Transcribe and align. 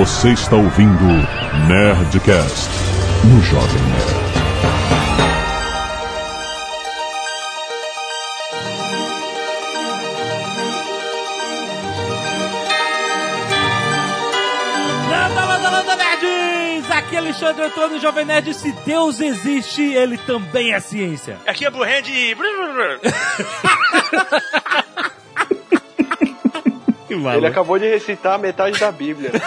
Você 0.00 0.30
está 0.30 0.56
ouvindo 0.56 1.04
Nerdcast 1.68 2.70
no 3.22 3.38
Jovem 3.42 3.82
Nerd. 3.82 4.20
É 17.12 17.16
Alexandre 17.16 17.64
Antônio, 17.64 18.00
Jovem 18.00 18.24
Nerd. 18.24 18.54
Se 18.54 18.72
Deus 18.86 19.20
existe, 19.20 19.82
ele 19.82 20.16
também 20.16 20.72
é 20.72 20.80
ciência. 20.80 21.36
Aqui 21.46 21.66
é 21.66 21.70
Blue 21.70 21.84
Hand 21.84 22.08
e... 22.08 22.34
Ele 27.36 27.46
acabou 27.46 27.78
de 27.78 27.88
recitar 27.88 28.38
metade 28.38 28.78
da 28.78 28.90
Bíblia. 28.90 29.30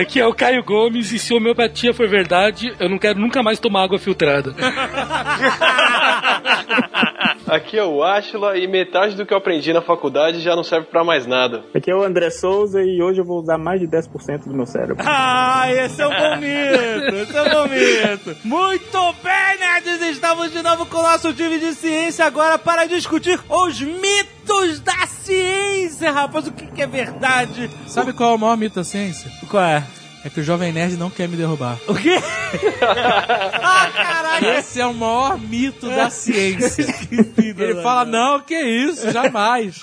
Aqui 0.00 0.18
é 0.18 0.26
o 0.26 0.34
Caio 0.34 0.64
Gomes 0.64 1.12
e 1.12 1.18
se 1.18 1.32
homeopatia 1.32 1.94
for 1.94 2.08
verdade, 2.08 2.74
eu 2.80 2.88
não 2.88 2.98
quero 2.98 3.20
nunca 3.20 3.40
mais 3.40 3.60
tomar 3.60 3.84
água 3.84 4.00
filtrada. 4.00 4.52
Aqui 7.48 7.78
é 7.78 7.84
o 7.84 8.02
Ashla 8.02 8.58
e 8.58 8.66
metade 8.66 9.14
do 9.14 9.24
que 9.24 9.32
eu 9.32 9.38
aprendi 9.38 9.72
na 9.72 9.80
faculdade 9.80 10.40
já 10.40 10.56
não 10.56 10.64
serve 10.64 10.88
pra 10.88 11.04
mais 11.04 11.26
nada. 11.26 11.64
Aqui 11.74 11.90
é 11.90 11.94
o 11.94 12.02
André 12.02 12.28
Souza 12.30 12.82
e 12.82 13.00
hoje 13.00 13.20
eu 13.20 13.24
vou 13.24 13.40
usar 13.40 13.56
mais 13.56 13.80
de 13.80 13.86
10% 13.86 14.44
do 14.46 14.54
meu 14.54 14.66
cérebro. 14.66 14.96
Ah, 15.06 15.72
esse 15.72 16.02
é 16.02 16.06
um 16.06 16.10
bom 16.10 16.36
mito! 16.36 17.16
Esse 17.16 17.36
é 17.36 17.42
um 17.42 17.50
bom 17.50 17.68
mito! 17.68 18.36
Muito 18.44 19.14
bem, 19.22 19.58
nerds! 19.60 20.02
Estamos 20.08 20.50
de 20.50 20.60
novo 20.60 20.86
com 20.86 20.98
o 20.98 21.02
nosso 21.02 21.32
time 21.34 21.58
de 21.58 21.72
ciência 21.74 22.24
agora 22.24 22.58
para 22.58 22.86
discutir 22.86 23.38
os 23.48 23.80
mitos 23.80 24.80
da 24.80 25.06
ciência, 25.06 26.10
rapaz! 26.10 26.48
O 26.48 26.52
que, 26.52 26.66
que 26.66 26.82
é 26.82 26.86
verdade? 26.86 27.70
Sabe 27.86 28.12
qual 28.12 28.32
é 28.32 28.34
o 28.34 28.38
maior 28.38 28.56
mito 28.56 28.74
da 28.74 28.84
ciência? 28.84 29.30
Qual 29.48 29.62
é? 29.62 29.84
É 30.24 30.30
que 30.30 30.40
o 30.40 30.42
Jovem 30.42 30.72
Nerd 30.72 30.96
não 30.96 31.08
quer 31.08 31.28
me 31.28 31.36
derrubar. 31.36 31.78
O 31.86 31.94
quê? 31.94 32.18
ah, 33.62 33.90
caralho! 33.94 34.48
Esse 34.58 34.80
é 34.80 34.86
o 34.86 34.92
maior 34.92 35.38
mito 35.38 35.88
da 35.88 36.10
ciência. 36.10 36.84
Ele 37.38 37.82
fala, 37.82 38.04
não, 38.04 38.40
que 38.40 38.58
isso, 38.58 39.10
jamais. 39.12 39.78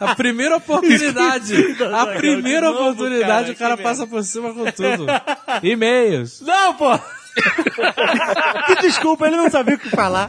A 0.00 0.14
primeira 0.14 0.56
oportunidade, 0.58 1.54
a 1.92 2.06
primeira 2.06 2.68
de 2.68 2.72
novo, 2.72 2.90
oportunidade, 2.90 3.54
cara, 3.54 3.74
o 3.74 3.76
cara 3.76 3.76
passa 3.76 4.06
por 4.06 4.22
cima 4.24 4.54
com 4.54 4.64
tudo. 4.70 5.06
E-mails. 5.62 6.40
Não, 6.40 6.74
pô! 6.74 6.98
que 8.66 8.80
desculpa, 8.82 9.26
ele 9.26 9.36
não 9.36 9.50
sabia 9.50 9.74
o 9.74 9.78
que 9.78 9.90
falar. 9.90 10.28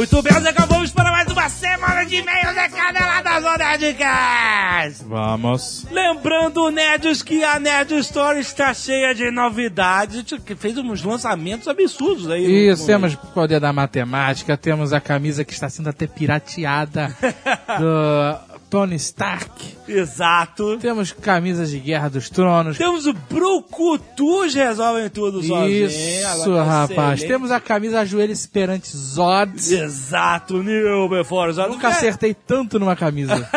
Muito 0.00 0.22
bem, 0.22 0.32
Zé, 0.40 0.50
vamos 0.66 0.90
para 0.92 1.10
mais 1.10 1.30
uma 1.30 1.46
semana 1.50 2.06
de 2.06 2.16
e-mails 2.16 2.54
da 2.54 2.70
Canela 2.70 3.20
das 3.20 3.78
Nerdcast! 3.78 5.04
Vamos. 5.04 5.86
Lembrando, 5.90 6.70
nerds, 6.70 7.22
que 7.22 7.44
a 7.44 7.60
Nerd 7.60 7.92
Store 7.98 8.40
está 8.40 8.72
cheia 8.72 9.14
de 9.14 9.30
novidades. 9.30 10.16
Gente 10.16 10.56
fez 10.56 10.78
uns 10.78 11.04
lançamentos 11.04 11.68
absurdos 11.68 12.30
aí. 12.30 12.70
Isso, 12.70 12.86
temos 12.86 13.14
poder 13.14 13.60
da 13.60 13.74
matemática, 13.74 14.56
temos 14.56 14.94
a 14.94 15.02
camisa 15.02 15.44
que 15.44 15.52
está 15.52 15.68
sendo 15.68 15.90
até 15.90 16.06
pirateada 16.06 17.14
do 17.78 18.49
Tony 18.70 18.94
Stark. 18.96 19.50
Exato. 19.88 20.78
Temos 20.78 21.12
camisas 21.12 21.70
de 21.70 21.80
Guerra 21.80 22.08
dos 22.08 22.30
Tronos. 22.30 22.78
Temos 22.78 23.04
o 23.06 23.12
Brucutus 23.12 24.54
resolvem 24.54 25.10
tudo 25.10 25.42
sozinho. 25.42 25.86
Isso, 25.88 26.26
Agora, 26.26 26.62
rapaz. 26.62 26.90
excelente. 26.90 27.26
Temos 27.26 27.50
a 27.50 27.58
camisa 27.58 28.06
Joelhos 28.06 28.46
Perante 28.46 28.96
Zod. 28.96 29.52
Exato, 29.74 30.62
New 30.62 31.08
Before 31.08 31.52
Zod. 31.52 31.70
Nunca 31.70 31.88
acertei 31.88 32.32
tanto 32.32 32.78
numa 32.78 32.94
camisa. 32.94 33.34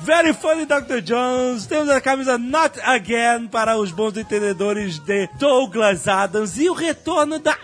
Very 0.00 0.34
funny 0.34 0.66
Dr. 0.66 1.00
Jones. 1.02 1.64
Temos 1.66 1.88
a 1.88 2.00
camisa 2.00 2.36
Not 2.36 2.78
Again 2.82 3.48
para 3.48 3.78
os 3.78 3.90
bons 3.90 4.16
entendedores 4.18 4.98
de 4.98 5.26
Douglas 5.38 6.06
Adams 6.06 6.58
e 6.58 6.68
o 6.68 6.74
retorno 6.74 7.38
da 7.38 7.56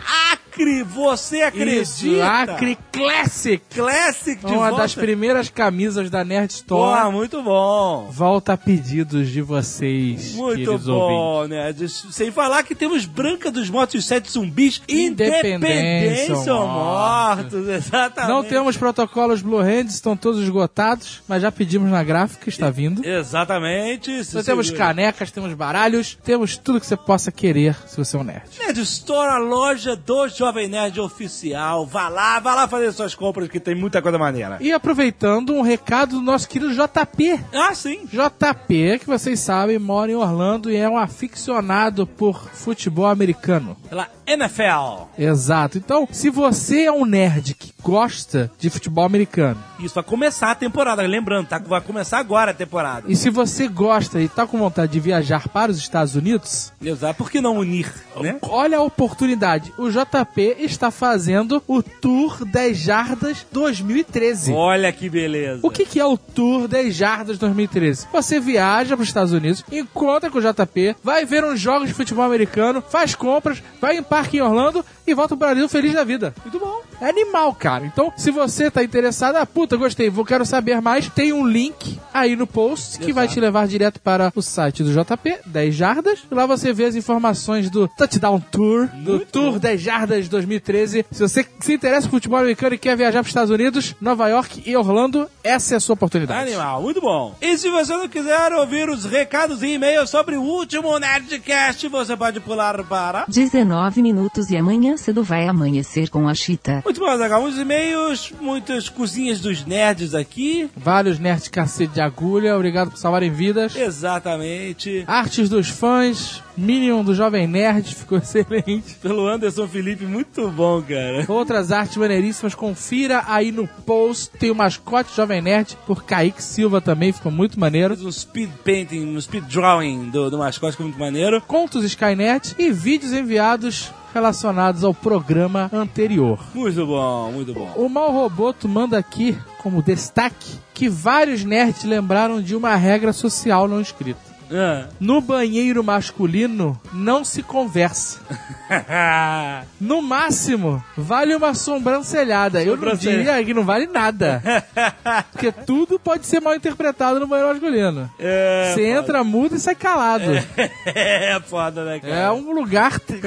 Acre. 0.56 0.82
Você 0.82 1.42
acredita? 1.42 1.82
Isso, 1.82 2.22
Acre 2.22 2.78
Classic. 2.90 3.62
Classic 3.74 4.40
de 4.40 4.46
Uma 4.52 4.68
volta. 4.70 4.82
das 4.82 4.94
primeiras 4.94 5.50
camisas 5.50 6.08
da 6.08 6.24
Nerd 6.24 6.48
Pô, 6.66 6.84
Store. 6.86 7.12
muito 7.12 7.42
bom. 7.42 8.08
Volta 8.10 8.54
a 8.54 8.56
pedidos 8.56 9.28
de 9.28 9.42
vocês, 9.42 10.32
Muito 10.34 10.70
ouvintes. 10.72 10.86
bom, 10.86 11.46
né? 11.46 11.72
Des- 11.72 12.06
Sem 12.10 12.30
falar 12.30 12.62
que 12.62 12.74
temos 12.74 13.04
Branca 13.04 13.50
dos 13.50 13.68
Mortos 13.68 14.02
e 14.02 14.06
Sete 14.06 14.30
Zumbis 14.30 14.80
Independência 14.88 16.54
ou 16.54 16.66
Mortos. 16.66 17.68
Exatamente. 17.68 18.30
Não 18.32 18.42
temos 18.44 18.76
protocolos 18.76 19.42
Blue 19.42 19.60
Hands, 19.60 19.92
estão 19.94 20.16
todos 20.16 20.40
esgotados, 20.42 21.22
mas 21.28 21.42
já 21.42 21.52
pedimos 21.52 21.90
na 21.90 22.02
gráfica, 22.02 22.48
está 22.48 22.70
vindo. 22.70 23.04
Exatamente. 23.06 24.10
Nós 24.10 24.26
você 24.28 24.42
temos 24.44 24.68
viu. 24.68 24.78
canecas, 24.78 25.30
temos 25.30 25.52
baralhos, 25.54 26.16
temos 26.24 26.56
tudo 26.56 26.80
que 26.80 26.86
você 26.86 26.96
possa 26.96 27.30
querer 27.30 27.76
se 27.86 27.96
você 27.96 28.16
é 28.16 28.20
um 28.20 28.24
nerd. 28.24 28.42
Nerd 28.58 28.80
Store, 28.80 29.30
a 29.34 29.38
loja 29.38 29.94
do 29.94 30.26
Jovem 30.28 30.45
Nerd 30.52 31.00
Oficial. 31.00 31.86
Vá 31.86 32.08
lá, 32.08 32.38
vá 32.40 32.54
lá 32.54 32.68
fazer 32.68 32.92
suas 32.92 33.14
compras 33.14 33.48
que 33.48 33.60
tem 33.60 33.74
muita 33.74 34.00
coisa 34.02 34.18
maneira. 34.18 34.58
E 34.60 34.72
aproveitando 34.72 35.52
um 35.54 35.62
recado 35.62 36.16
do 36.16 36.22
nosso 36.22 36.48
querido 36.48 36.72
JP. 36.74 37.40
Ah, 37.54 37.74
sim. 37.74 38.00
JP, 38.06 38.98
que 39.00 39.06
vocês 39.06 39.40
sabem, 39.40 39.78
mora 39.78 40.10
em 40.10 40.14
Orlando 40.14 40.70
e 40.70 40.76
é 40.76 40.88
um 40.88 40.96
aficionado 40.98 42.06
por 42.06 42.48
futebol 42.52 43.06
americano. 43.06 43.76
Pela 43.88 44.08
NFL. 44.26 45.04
Exato. 45.18 45.78
Então, 45.78 46.08
se 46.10 46.30
você 46.30 46.84
é 46.84 46.92
um 46.92 47.04
nerd 47.04 47.54
que 47.54 47.72
gosta 47.82 48.50
de 48.58 48.68
futebol 48.68 49.04
americano, 49.04 49.62
Isso, 49.78 49.94
vai 49.94 50.02
começar 50.02 50.50
a 50.50 50.54
temporada. 50.54 51.02
Lembrando, 51.02 51.46
tá? 51.46 51.58
Vai 51.58 51.80
começar 51.80 52.18
agora 52.18 52.50
a 52.50 52.54
temporada. 52.54 53.04
e 53.08 53.14
se 53.14 53.30
você 53.30 53.68
gosta 53.68 54.20
e 54.20 54.28
tá 54.28 54.46
com 54.46 54.58
vontade 54.58 54.92
de 54.92 55.00
viajar 55.00 55.48
para 55.48 55.70
os 55.70 55.78
Estados 55.78 56.16
Unidos, 56.16 56.72
Exato. 56.82 57.14
Por 57.18 57.30
que 57.30 57.40
não 57.40 57.56
unir, 57.58 57.92
né? 58.20 58.36
olha 58.42 58.78
a 58.78 58.82
oportunidade. 58.82 59.72
O 59.78 59.88
JP 59.90 60.35
está 60.42 60.91
fazendo 60.91 61.62
o 61.66 61.82
Tour 61.82 62.44
10 62.44 62.76
Jardas 62.76 63.47
2013. 63.52 64.52
Olha 64.52 64.92
que 64.92 65.08
beleza. 65.08 65.60
O 65.62 65.70
que, 65.70 65.84
que 65.84 66.00
é 66.00 66.04
o 66.04 66.16
Tour 66.16 66.69
10 66.69 66.94
Jardas 66.94 67.38
2013? 67.38 68.08
Você 68.12 68.41
viaja 68.41 68.97
para 68.97 69.02
os 69.02 69.08
Estados 69.08 69.32
Unidos, 69.32 69.64
encontra 69.70 70.30
com 70.30 70.38
o 70.38 70.42
JP, 70.42 70.97
vai 71.02 71.24
ver 71.24 71.44
uns 71.44 71.60
jogos 71.60 71.88
de 71.88 71.94
futebol 71.94 72.24
americano, 72.24 72.82
faz 72.82 73.14
compras, 73.14 73.62
vai 73.80 73.97
em 73.97 74.02
parque 74.02 74.38
em 74.38 74.41
Orlando 74.41 74.84
e 75.06 75.14
volta 75.14 75.36
pro 75.36 75.47
Brasil 75.47 75.69
feliz 75.69 75.94
da 75.94 76.04
vida. 76.04 76.34
Muito 76.42 76.58
bom. 76.58 76.80
É 77.00 77.08
animal, 77.08 77.54
cara. 77.54 77.84
Então, 77.84 78.12
se 78.16 78.30
você 78.30 78.70
tá 78.70 78.82
interessado, 78.82 79.36
ah, 79.36 79.47
puta, 79.47 79.76
gostei, 79.76 80.08
vou 80.08 80.24
quero 80.24 80.44
saber 80.44 80.80
mais, 80.80 81.08
tem 81.08 81.32
um 81.32 81.47
link 81.47 81.98
aí 82.12 82.34
no 82.34 82.47
post 82.47 82.98
que 82.98 83.12
vai 83.12 83.28
te 83.28 83.38
levar 83.38 83.68
direto 83.68 84.00
para 84.00 84.32
o 84.34 84.42
site 84.42 84.82
do 84.82 84.91
JP, 84.92 85.38
10 85.47 85.74
Jardas. 85.74 86.20
E 86.30 86.34
lá 86.34 86.47
você 86.47 86.72
vê 86.72 86.86
as 86.86 86.94
informações 86.94 87.68
do 87.68 87.86
Touchdown 87.88 88.41
Tour, 88.41 88.88
do 89.04 89.20
Tour 89.20 89.58
10 89.58 89.80
Jardas 89.80 90.25
2013. 90.31 91.06
Se 91.10 91.20
você 91.20 91.47
se 91.60 91.75
interessa 91.75 92.06
por 92.09 92.16
futebol 92.16 92.38
americano 92.38 92.75
e 92.75 92.78
quer 92.78 92.97
viajar 92.97 93.20
para 93.20 93.22
os 93.22 93.28
Estados 93.28 93.50
Unidos, 93.50 93.94
Nova 94.00 94.28
York 94.28 94.62
e 94.64 94.76
Orlando, 94.76 95.28
essa 95.42 95.75
é 95.75 95.76
a 95.76 95.81
sua 95.81 95.94
oportunidade. 95.94 96.48
Animal, 96.48 96.82
muito 96.82 97.00
bom. 97.00 97.34
E 97.41 97.56
se 97.59 97.69
você 97.69 97.92
não 97.97 98.09
quiser 98.09 98.53
ouvir 98.53 98.88
os 98.88 99.04
recados 99.04 99.62
e 99.62 99.75
e-mails 99.75 100.10
sobre 100.10 100.36
o 100.36 100.42
último 100.42 100.98
Nerdcast, 100.98 101.88
você 101.88 102.16
pode 102.16 102.41
pular 102.41 102.82
para... 102.84 103.25
19 103.28 104.03
minutos 104.03 104.50
e 104.50 104.56
amanhã 104.56 104.97
cedo 104.97 105.22
vai 105.22 105.47
amanhecer 105.47 106.09
com 106.09 106.28
a 106.28 106.34
Chita. 106.34 106.82
Muito 106.84 107.00
bom, 107.00 107.16
Zagal. 107.16 107.41
Muitos 107.41 107.60
e-mails, 107.60 108.32
muitas 108.41 108.88
cozinhas 108.88 109.41
dos 109.41 109.65
nerds 109.65 110.15
aqui. 110.15 110.70
Vários 110.76 111.19
nerds 111.19 111.48
cacete 111.48 111.94
de 111.94 112.00
agulha, 112.00 112.56
obrigado 112.56 112.91
por 112.91 112.98
salvarem 112.98 113.30
vidas. 113.30 113.77
Exatamente. 113.77 115.04
Artes 115.06 115.48
dos 115.48 115.68
fãs, 115.68 116.42
Minion 116.56 117.04
do 117.04 117.15
Jovem 117.15 117.47
Nerd, 117.47 117.95
ficou 117.95 118.18
excelente. 118.18 118.95
Pelo 119.03 119.27
Anderson 119.27 119.68
Felipe, 119.68 120.05
muito 120.06 120.48
bom, 120.48 120.82
cara. 120.82 121.24
Outras 121.28 121.72
artes 121.72 121.97
maneiríssimas, 121.97 122.54
confira 122.54 123.24
aí 123.26 123.53
no 123.53 123.66
post. 123.66 124.30
Tem 124.38 124.50
o 124.50 124.54
mascote 124.54 125.14
Jovem 125.14 125.42
Nerd 125.42 125.76
por 125.86 126.04
Kaique 126.04 126.42
Silva 126.42 126.80
também, 126.80 127.12
ficou 127.12 127.32
muito 127.32 127.58
maneiro. 127.58 127.94
Um 127.94 128.12
speed 128.12 128.50
painting, 128.64 129.04
um 129.16 129.20
speed 129.20 129.44
drawing 129.44 130.10
do, 130.10 130.30
do 130.30 130.38
mascote, 130.38 130.72
ficou 130.72 130.86
muito 130.86 130.98
maneiro. 130.98 131.41
Contos 131.42 131.84
Skynet 131.84 132.54
e 132.58 132.70
vídeos 132.70 133.12
enviados 133.12 133.92
relacionados 134.14 134.82
ao 134.82 134.94
programa 134.94 135.68
anterior. 135.72 136.38
Muito 136.54 136.86
bom, 136.86 137.32
muito 137.32 137.52
bom. 137.52 137.70
O 137.76 137.88
Mal 137.88 138.10
Roboto 138.10 138.66
manda 138.66 138.97
aqui 138.97 139.36
como 139.59 139.82
destaque 139.82 140.59
que 140.72 140.88
vários 140.88 141.44
nerds 141.44 141.84
lembraram 141.84 142.41
de 142.41 142.56
uma 142.56 142.74
regra 142.76 143.12
social 143.12 143.68
não 143.68 143.80
escrita. 143.80 144.35
Ah. 144.53 144.87
No 145.01 145.21
banheiro 145.21 145.83
masculino, 145.83 146.81
não 146.93 147.25
se 147.25 147.43
conversa. 147.43 148.21
No 149.81 150.03
máximo, 150.03 150.83
vale 150.97 151.34
uma 151.34 151.54
sobrancelhada. 151.54 152.63
Eu 152.63 152.77
não 152.77 152.95
diria 152.97 153.45
que 153.45 153.54
não 153.54 153.65
vale 153.65 153.87
nada. 153.87 154.43
Porque 155.33 155.53
tudo 155.53 155.98
pode 156.01 156.27
ser 156.27 156.41
mal 156.41 156.54
interpretado 156.54 157.21
no 157.21 157.27
banheiro 157.27 157.51
masculino. 157.53 158.10
É, 158.19 158.72
Você 158.75 158.87
entra 158.87 159.22
mudo 159.22 159.54
e 159.54 159.60
sai 159.60 159.75
calado. 159.75 160.25
é 160.87 161.39
foda, 161.47 161.84
né, 161.84 162.01
cara? 162.01 162.13
É 162.15 162.31
um 162.33 162.53
lugar 162.53 162.98
te- 162.98 163.21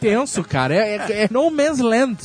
tenso, 0.00 0.42
cara. 0.42 0.74
É, 0.74 0.96
é- 0.96 1.22
é 1.24 1.28
no 1.30 1.50
man's 1.50 1.78
land. 1.80 2.16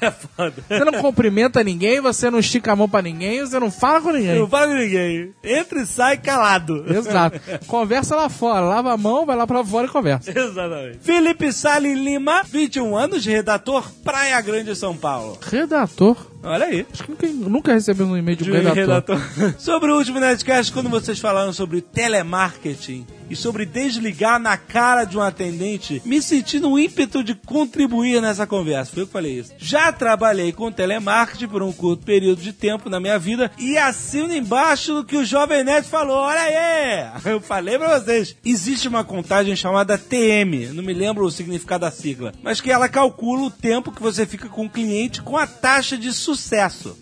É 0.00 0.10
foda. 0.10 0.54
Você 0.68 0.84
não 0.84 0.94
cumprimenta 0.94 1.62
ninguém, 1.62 2.00
você 2.00 2.30
não 2.30 2.38
estica 2.38 2.72
a 2.72 2.76
mão 2.76 2.88
pra 2.88 3.02
ninguém, 3.02 3.40
você 3.40 3.58
não 3.58 3.70
fala 3.70 4.00
com 4.00 4.10
ninguém. 4.12 4.38
Não 4.38 4.48
fala 4.48 4.68
com 4.68 4.74
ninguém. 4.74 5.32
Entra 5.42 5.80
e 5.82 5.86
sai 5.86 6.16
calado. 6.16 6.84
Exato. 6.88 7.40
Conversa 7.66 8.16
lá 8.16 8.28
fora, 8.28 8.60
lava 8.60 8.92
a 8.92 8.96
mão, 8.96 9.26
vai 9.26 9.36
lá 9.36 9.46
pra 9.46 9.64
fora 9.64 9.86
e 9.86 9.90
conversa. 9.90 10.30
Exatamente. 10.36 10.98
Felipe 11.02 11.52
Salim 11.52 11.94
Lima, 11.94 12.42
21 12.44 12.96
anos, 12.96 13.24
redator 13.26 13.90
Praia 14.02 14.40
Grande, 14.40 14.74
São 14.74 14.96
Paulo. 14.96 15.38
Redator. 15.42 16.33
Olha 16.44 16.66
aí. 16.66 16.86
Acho 16.92 17.04
que 17.04 17.10
nunca, 17.10 17.26
nunca 17.26 17.72
recebeu 17.72 18.06
um 18.06 18.16
e-mail 18.16 18.36
de 18.36 18.50
um 18.50 18.52
redator. 18.52 18.76
redator. 18.76 19.20
sobre 19.58 19.90
o 19.90 19.96
último 19.96 20.20
Nerdcast, 20.20 20.72
quando 20.72 20.90
vocês 20.90 21.18
falaram 21.18 21.52
sobre 21.52 21.80
telemarketing 21.80 23.06
e 23.30 23.34
sobre 23.34 23.64
desligar 23.64 24.38
na 24.38 24.56
cara 24.58 25.04
de 25.04 25.16
um 25.16 25.22
atendente, 25.22 26.02
me 26.04 26.20
senti 26.20 26.60
no 26.60 26.78
ímpeto 26.78 27.24
de 27.24 27.34
contribuir 27.34 28.20
nessa 28.20 28.46
conversa. 28.46 28.92
Foi 28.92 29.02
eu 29.02 29.06
que 29.06 29.12
falei 29.12 29.38
isso. 29.38 29.52
Já 29.56 29.90
trabalhei 29.90 30.52
com 30.52 30.70
telemarketing 30.70 31.48
por 31.48 31.62
um 31.62 31.72
curto 31.72 32.04
período 32.04 32.42
de 32.42 32.52
tempo 32.52 32.90
na 32.90 33.00
minha 33.00 33.18
vida 33.18 33.50
e 33.58 33.78
assino 33.78 34.34
embaixo 34.34 34.92
do 34.92 35.04
que 35.04 35.16
o 35.16 35.24
Jovem 35.24 35.64
Nerd 35.64 35.88
falou. 35.88 36.18
Olha 36.18 36.40
aí! 36.40 37.24
Eu 37.34 37.40
falei 37.40 37.78
pra 37.78 37.98
vocês. 37.98 38.36
Existe 38.44 38.86
uma 38.86 39.02
contagem 39.02 39.56
chamada 39.56 39.96
TM, 39.96 40.68
não 40.74 40.84
me 40.84 40.92
lembro 40.92 41.24
o 41.24 41.30
significado 41.30 41.82
da 41.82 41.90
sigla, 41.90 42.32
mas 42.42 42.60
que 42.60 42.70
ela 42.70 42.88
calcula 42.88 43.46
o 43.46 43.50
tempo 43.50 43.90
que 43.90 44.02
você 44.02 44.26
fica 44.26 44.48
com 44.48 44.66
o 44.66 44.70
cliente 44.70 45.22
com 45.22 45.36
a 45.36 45.46
taxa 45.46 45.96
de 45.96 46.12
sucesso. 46.12 46.33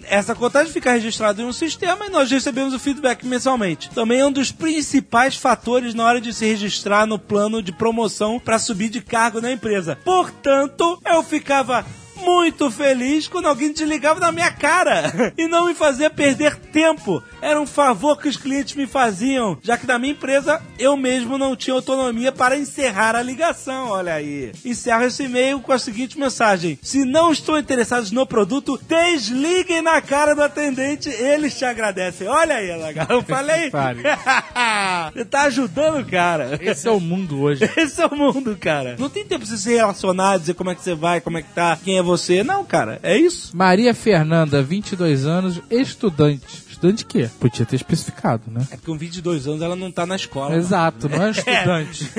Essa 0.05 0.35
contagem 0.35 0.73
fica 0.73 0.93
registrada 0.93 1.41
em 1.41 1.45
um 1.45 1.53
sistema 1.53 2.07
e 2.07 2.11
nós 2.11 2.31
recebemos 2.31 2.75
o 2.75 2.79
feedback 2.79 3.27
mensalmente. 3.27 3.91
Também 3.91 4.21
é 4.21 4.27
um 4.27 4.33
dos 4.33 4.53
principais 4.53 5.37
fatores 5.37 5.95
na 5.95 6.05
hora 6.05 6.21
de 6.21 6.33
se 6.33 6.47
registrar 6.47 7.07
no 7.07 7.19
plano 7.19 7.63
de 7.63 7.73
promoção 7.73 8.39
para 8.39 8.59
subir 8.59 8.89
de 8.89 9.01
cargo 9.01 9.41
na 9.41 9.53
empresa. 9.53 9.99
Portanto, 10.05 11.01
eu 11.05 11.23
ficava 11.23 11.85
muito 12.23 12.71
feliz 12.71 13.27
quando 13.27 13.47
alguém 13.47 13.73
desligava 13.73 14.21
na 14.21 14.33
minha 14.33 14.51
cara 14.51 15.33
e 15.37 15.47
não 15.47 15.67
me 15.67 15.75
fazia 15.75 16.09
perder 16.09 16.57
tempo. 16.57 17.23
Era 17.41 17.61
um 17.61 17.67
favor 17.67 18.17
que 18.19 18.29
os 18.29 18.37
clientes 18.37 18.75
me 18.75 18.87
faziam, 18.87 19.59
já 19.63 19.77
que 19.77 19.87
na 19.87 19.99
minha 19.99 20.13
empresa 20.13 20.63
eu 20.79 20.97
mesmo 20.97 21.37
não 21.37 21.57
tinha 21.57 21.75
autonomia 21.75 22.31
para 22.31 22.57
encerrar 22.57 23.17
a 23.17 23.23
ligação. 23.23 23.89
Olha 23.89 24.15
aí. 24.15 24.53
Encerro 24.65 25.05
esse 25.05 25.25
e-mail 25.25 25.61
com 25.61 25.73
a 25.73 25.79
seguinte 25.79 26.19
mensagem: 26.19 26.79
Se 26.81 27.05
não 27.05 27.33
estão 27.33 27.59
interessados 27.59 28.11
no 28.13 28.25
produto, 28.25 28.81
desliguem 28.89 29.83
na 29.83 30.01
cara 30.01 30.35
do 30.35 30.43
atendente, 30.43 31.09
eles 31.09 31.59
te 31.59 31.65
agradecem. 31.65 32.29
Olha 32.29 32.57
aí, 32.57 32.75
Lagar, 32.77 33.11
eu 33.11 33.23
falei. 33.25 33.71
Você 35.13 35.25
tá 35.25 35.43
ajudando 35.43 36.01
o 36.01 36.07
cara. 36.07 36.59
Esse 36.61 36.87
é 36.87 36.91
o 36.91 37.01
mundo 37.01 37.43
hoje. 37.43 37.69
Esse 37.77 38.01
é 38.01 38.07
o 38.07 38.15
mundo, 38.15 38.57
cara. 38.57 38.97
Não 38.99 39.11
tem 39.11 39.25
tempo 39.25 39.41
pra 39.45 39.49
você 39.49 39.57
se 39.57 39.75
relacionar, 39.75 40.39
dizer 40.39 40.55
como 40.55 40.71
é 40.71 40.75
que 40.75 40.83
você 40.83 40.95
vai, 40.95 41.21
como 41.21 41.39
é 41.39 41.43
que 41.43 41.53
tá, 41.53 41.77
quem 41.83 41.99
é 41.99 42.03
você. 42.03 42.12
Não, 42.45 42.65
cara. 42.65 42.99
É 43.03 43.17
isso. 43.17 43.57
Maria 43.57 43.93
Fernanda, 43.95 44.63
22 44.63 45.27
anos, 45.27 45.61
estudante. 45.71 46.63
Estudante 46.71 46.99
de 46.99 47.05
quê? 47.05 47.31
Podia 47.39 47.65
ter 47.65 47.77
especificado, 47.77 48.43
né? 48.51 48.63
É 48.71 48.77
porque 48.77 48.91
com 48.91 48.99
22 48.99 49.47
anos 49.47 49.63
ela 49.63 49.77
não 49.77 49.91
tá 49.93 50.05
na 50.05 50.17
escola. 50.17 50.57
Exato, 50.57 51.09
não 51.09 51.23
é 51.25 51.31
estudante. 51.31 52.11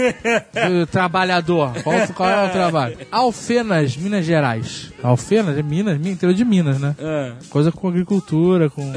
Eh, 0.55 0.85
Trabalhador. 0.89 1.73
Qual, 1.83 2.07
qual 2.15 2.29
é 2.29 2.47
o 2.47 2.51
trabalho? 2.51 2.97
Alfenas, 3.11 3.97
Minas 3.97 4.25
Gerais. 4.25 4.91
Alfenas 5.03 5.57
é 5.57 5.61
Minas, 5.63 5.97
Mi- 5.99 6.11
interior 6.11 6.33
de 6.33 6.45
Minas, 6.45 6.79
né? 6.79 6.95
É. 6.97 7.33
Coisa 7.49 7.71
com 7.73 7.87
agricultura, 7.89 8.69
com, 8.69 8.93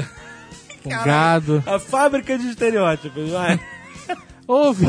com 0.83 0.89
gado. 0.89 1.61
A 1.65 1.79
fábrica 1.79 2.37
de 2.37 2.47
estereótipos, 2.47 3.29
vai. 3.31 3.59
Ouve. 4.47 4.87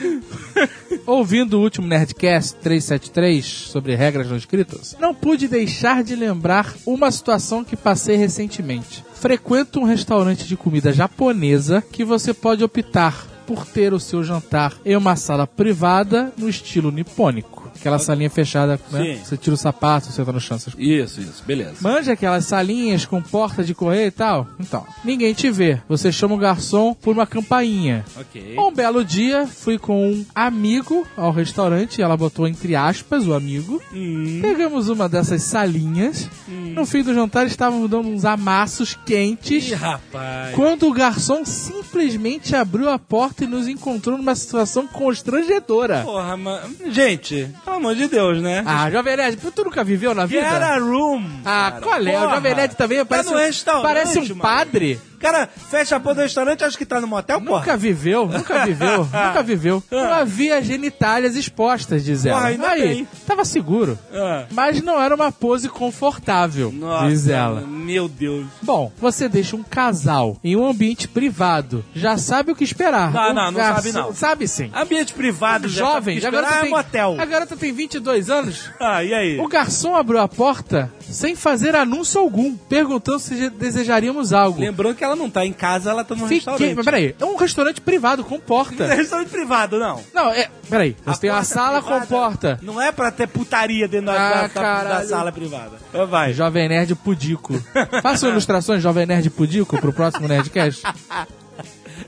Ouvindo 1.06 1.54
o 1.54 1.62
último 1.62 1.86
Nerdcast 1.86 2.56
373 2.56 3.44
sobre 3.44 3.94
regras 3.94 4.28
não 4.28 4.36
escritas, 4.36 4.96
não 5.00 5.14
pude 5.14 5.48
deixar 5.48 6.02
de 6.02 6.14
lembrar 6.14 6.74
uma 6.86 7.10
situação 7.10 7.64
que 7.64 7.76
passei 7.76 8.16
recentemente. 8.16 9.04
Frequento 9.14 9.80
um 9.80 9.84
restaurante 9.84 10.46
de 10.46 10.56
comida 10.56 10.92
japonesa 10.92 11.82
que 11.92 12.04
você 12.04 12.32
pode 12.34 12.64
optar 12.64 13.26
por 13.46 13.66
ter 13.66 13.92
o 13.92 14.00
seu 14.00 14.22
jantar 14.22 14.74
em 14.84 14.96
uma 14.96 15.16
sala 15.16 15.46
privada 15.46 16.32
no 16.36 16.48
estilo 16.48 16.90
nipônico. 16.90 17.61
Aquela 17.82 17.98
salinha 17.98 18.30
fechada, 18.30 18.78
né? 18.92 19.16
Sim. 19.16 19.24
Você 19.24 19.36
tira 19.36 19.54
o 19.54 19.56
sapato, 19.58 20.06
você 20.06 20.24
tá 20.24 20.30
no 20.30 20.40
chão. 20.40 20.56
essas 20.56 20.72
Isso, 20.78 21.20
isso, 21.20 21.42
beleza. 21.44 21.74
Manja 21.80 22.12
aquelas 22.12 22.44
salinhas 22.44 23.04
com 23.04 23.20
porta 23.20 23.64
de 23.64 23.74
correr 23.74 24.06
e 24.06 24.10
tal? 24.12 24.46
Então, 24.60 24.86
ninguém 25.04 25.34
te 25.34 25.50
vê. 25.50 25.80
Você 25.88 26.12
chama 26.12 26.36
o 26.36 26.38
garçom 26.38 26.94
por 26.94 27.12
uma 27.12 27.26
campainha. 27.26 28.04
Ok. 28.16 28.56
Um 28.56 28.72
belo 28.72 29.04
dia, 29.04 29.48
fui 29.48 29.78
com 29.78 30.12
um 30.12 30.24
amigo 30.32 31.04
ao 31.16 31.32
restaurante, 31.32 32.00
ela 32.00 32.16
botou 32.16 32.46
entre 32.46 32.76
aspas 32.76 33.26
o 33.26 33.34
amigo. 33.34 33.82
Hum. 33.92 34.38
Pegamos 34.40 34.88
uma 34.88 35.08
dessas 35.08 35.42
salinhas. 35.42 36.30
No 36.46 36.86
fim 36.86 37.02
do 37.02 37.12
jantar, 37.12 37.46
estávamos 37.46 37.90
dando 37.90 38.08
uns 38.08 38.24
amassos 38.24 38.96
quentes. 39.04 39.70
Ih, 39.70 39.74
rapaz. 39.74 40.54
Quando 40.54 40.86
o 40.86 40.92
garçom 40.92 41.44
simplesmente 41.44 42.54
abriu 42.54 42.88
a 42.88 42.98
porta 42.98 43.42
e 43.42 43.46
nos 43.48 43.66
encontrou 43.66 44.16
numa 44.16 44.36
situação 44.36 44.86
constrangedora. 44.86 46.02
Porra, 46.04 46.36
mas... 46.36 46.62
Gente, 46.90 47.50
pelo 47.72 47.76
amor 47.76 47.94
de 47.94 48.06
Deus, 48.08 48.42
né? 48.42 48.62
Ah, 48.66 48.90
Jovem 48.90 49.16
Nerd, 49.16 49.36
tu 49.50 49.64
nunca 49.64 49.82
viveu 49.82 50.14
na 50.14 50.26
vida? 50.26 50.42
Get 50.42 50.62
a 50.62 50.76
room. 50.78 51.24
Ah, 51.44 51.70
cara. 51.70 51.80
qual 51.82 51.96
é? 51.96 52.00
O 52.18 52.20
Porra. 52.20 52.34
Jovem 52.34 52.54
Nerd 52.54 52.76
também 52.76 53.04
parece, 53.04 53.28
tá 53.64 53.72
no 53.72 53.78
um- 53.78 53.82
parece 53.82 54.18
um 54.18 54.22
mano. 54.28 54.40
padre. 54.40 55.00
O 55.11 55.11
cara 55.22 55.46
fecha 55.46 55.96
a 55.96 56.00
porta 56.00 56.20
do 56.20 56.24
restaurante 56.24 56.64
acha 56.64 56.76
que 56.76 56.84
tá 56.84 57.00
no 57.00 57.06
motel, 57.06 57.40
porra. 57.40 57.60
Nunca 57.60 57.76
viveu, 57.76 58.26
nunca 58.26 58.64
viveu, 58.66 58.98
nunca 59.04 59.42
viveu. 59.42 59.82
Não 59.90 60.12
havia 60.12 60.60
genitálias 60.62 61.34
expostas, 61.36 62.04
diz 62.04 62.26
ela. 62.26 62.36
Porra, 62.38 62.48
ainda 62.50 62.68
Aí, 62.68 62.82
bem. 62.82 63.08
tava 63.26 63.44
seguro. 63.44 63.98
Ah. 64.12 64.44
Mas 64.50 64.82
não 64.82 65.00
era 65.00 65.14
uma 65.14 65.32
pose 65.32 65.68
confortável, 65.68 66.70
Nossa, 66.72 67.08
diz 67.08 67.28
ela. 67.28 67.60
meu 67.62 68.08
Deus. 68.08 68.46
Bom, 68.62 68.92
você 68.98 69.28
deixa 69.28 69.56
um 69.56 69.62
casal 69.62 70.36
em 70.44 70.56
um 70.56 70.66
ambiente 70.66 71.08
privado, 71.08 71.84
já 71.94 72.18
sabe 72.18 72.52
o 72.52 72.56
que 72.56 72.64
esperar. 72.64 73.12
Não, 73.12 73.30
O 73.30 73.34
não, 73.34 73.50
não 73.52 73.60
sabe 73.60 73.92
não. 73.92 74.12
Sabe 74.14 74.48
sim. 74.48 74.70
Ambiente 74.74 75.12
privado, 75.14 75.68
Jovem, 75.68 76.20
já 76.20 76.28
agora 76.28 76.42
agora 76.42 76.54
você 76.54 76.58
é 76.58 76.62
tem, 76.62 76.70
motel. 76.70 77.16
a 77.18 77.24
garota 77.24 77.56
tem 77.56 77.72
22 77.72 78.28
anos. 78.30 78.70
Ah, 78.80 79.02
e 79.04 79.14
aí? 79.14 79.38
O 79.38 79.46
garçom 79.48 79.94
abriu 79.94 80.18
a 80.20 80.26
porta 80.28 80.92
sem 81.12 81.36
fazer 81.36 81.76
anúncio 81.76 82.20
algum, 82.20 82.54
perguntando 82.56 83.18
se 83.18 83.48
desejaríamos 83.50 84.32
algo. 84.32 84.60
Lembrando 84.60 84.94
que 84.96 85.04
ela 85.04 85.14
não 85.16 85.28
tá 85.30 85.44
em 85.46 85.52
casa, 85.52 85.90
ela 85.90 86.02
tá 86.04 86.14
no 86.14 86.22
Fiquei, 86.22 86.38
restaurante. 86.38 86.74
mas 86.74 86.84
peraí, 86.84 87.14
é 87.18 87.24
um 87.24 87.36
restaurante 87.36 87.80
privado 87.80 88.24
com 88.24 88.34
Não 88.34 88.40
porta. 88.40 88.84
é 88.84 88.94
restaurante 88.96 89.28
privado, 89.28 89.78
não. 89.78 90.00
Não, 90.12 90.30
é. 90.30 90.48
Peraí, 90.68 90.96
você 91.04 91.10
A 91.10 91.16
tem 91.20 91.30
uma 91.30 91.44
sala 91.44 91.80
privada 91.80 92.00
com 92.06 92.06
porta. 92.14 92.58
Não 92.62 92.80
é 92.80 92.90
pra 92.90 93.10
ter 93.10 93.26
putaria 93.28 93.86
dentro 93.86 94.06
da, 94.06 94.44
Ah, 94.44 94.46
da- 94.48 94.84
da- 94.84 95.06
sala 95.06 95.30
privada. 95.32 95.72
Então 95.88 96.06
Vai. 96.06 96.32
Jovem 96.32 96.68
Nerd 96.68 96.94
Pudico. 96.96 97.54
Façam 98.02 98.30
ilustrações 98.30 98.82
Jovem 98.82 99.06
Nerd 99.06 99.28
Pudico 99.30 99.78
pro 99.78 99.92
próximo 99.92 100.26
Nerdcast. 100.28 100.82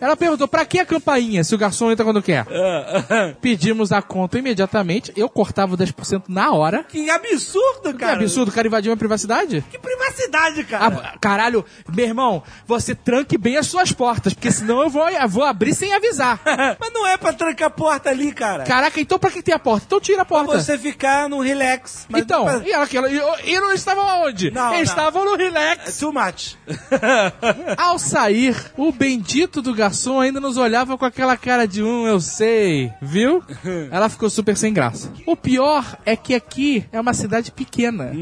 Ela 0.00 0.16
perguntou, 0.16 0.46
pra 0.48 0.64
que 0.64 0.78
a 0.78 0.84
campainha 0.86 1.42
se 1.44 1.54
o 1.54 1.58
garçom 1.58 1.90
entra 1.90 2.04
quando 2.04 2.22
quer? 2.22 2.46
Pedimos 3.40 3.92
a 3.92 4.02
conta 4.02 4.38
imediatamente, 4.38 5.12
eu 5.16 5.28
cortava 5.28 5.74
o 5.74 5.78
10% 5.78 6.24
na 6.28 6.52
hora. 6.52 6.84
Que 6.84 7.08
absurdo, 7.10 7.92
Que 7.92 7.98
cara. 7.98 8.14
absurdo, 8.14 8.48
o 8.48 8.52
cara 8.52 8.66
invadiu 8.66 8.90
minha 8.90 8.96
privacidade. 8.96 9.64
Que 9.70 9.78
privacidade, 9.78 10.64
cara. 10.64 10.86
Ah, 11.14 11.18
caralho, 11.20 11.64
meu 11.94 12.06
irmão, 12.06 12.42
você 12.66 12.94
tranque 12.94 13.36
bem 13.38 13.56
as 13.56 13.66
suas 13.66 13.92
portas, 13.92 14.32
porque 14.34 14.50
senão 14.50 14.82
eu 14.82 14.90
vou, 14.90 15.08
eu 15.08 15.28
vou 15.28 15.44
abrir 15.44 15.74
sem 15.74 15.92
avisar. 15.94 16.40
Mas 16.78 16.92
não 16.92 17.06
é 17.06 17.16
pra 17.16 17.32
trancar 17.32 17.68
a 17.68 17.70
porta 17.70 18.10
ali, 18.10 18.32
cara. 18.32 18.64
Caraca, 18.64 19.00
então 19.00 19.18
pra 19.18 19.30
que 19.30 19.42
tem 19.42 19.54
a 19.54 19.58
porta? 19.58 19.84
Então 19.86 20.00
tira 20.00 20.22
a 20.22 20.24
porta. 20.24 20.58
Você 20.60 20.76
ficar 20.78 21.28
no 21.28 21.40
relax. 21.40 22.06
Então, 22.14 22.44
não 22.44 22.60
pra- 22.60 22.68
e, 22.68 22.72
ela, 22.72 22.88
ela, 22.92 23.10
e, 23.42 23.52
e 23.52 23.60
não 23.60 23.72
estavam 23.72 24.06
aonde? 24.08 24.50
Não, 24.50 24.64
não. 24.66 24.74
Eles 24.74 24.88
estavam 24.88 25.24
no 25.24 25.36
relax. 25.36 25.88
É 25.88 26.00
too 26.00 26.12
much. 26.12 26.56
Ao 27.76 27.98
sair, 27.98 28.56
o 28.76 28.92
bendito 28.92 29.60
do 29.62 29.74
garçom 29.74 29.83
ainda 30.20 30.40
nos 30.40 30.56
olhava 30.56 30.96
com 30.98 31.04
aquela 31.04 31.36
cara 31.36 31.66
de 31.66 31.82
um, 31.82 32.06
eu 32.06 32.20
sei, 32.20 32.90
viu? 33.00 33.42
Ela 33.90 34.08
ficou 34.08 34.28
super 34.30 34.56
sem 34.56 34.72
graça. 34.72 35.10
O 35.26 35.36
pior 35.36 35.96
é 36.04 36.16
que 36.16 36.34
aqui 36.34 36.84
é 36.92 37.00
uma 37.00 37.14
cidade 37.14 37.50
pequena. 37.50 38.12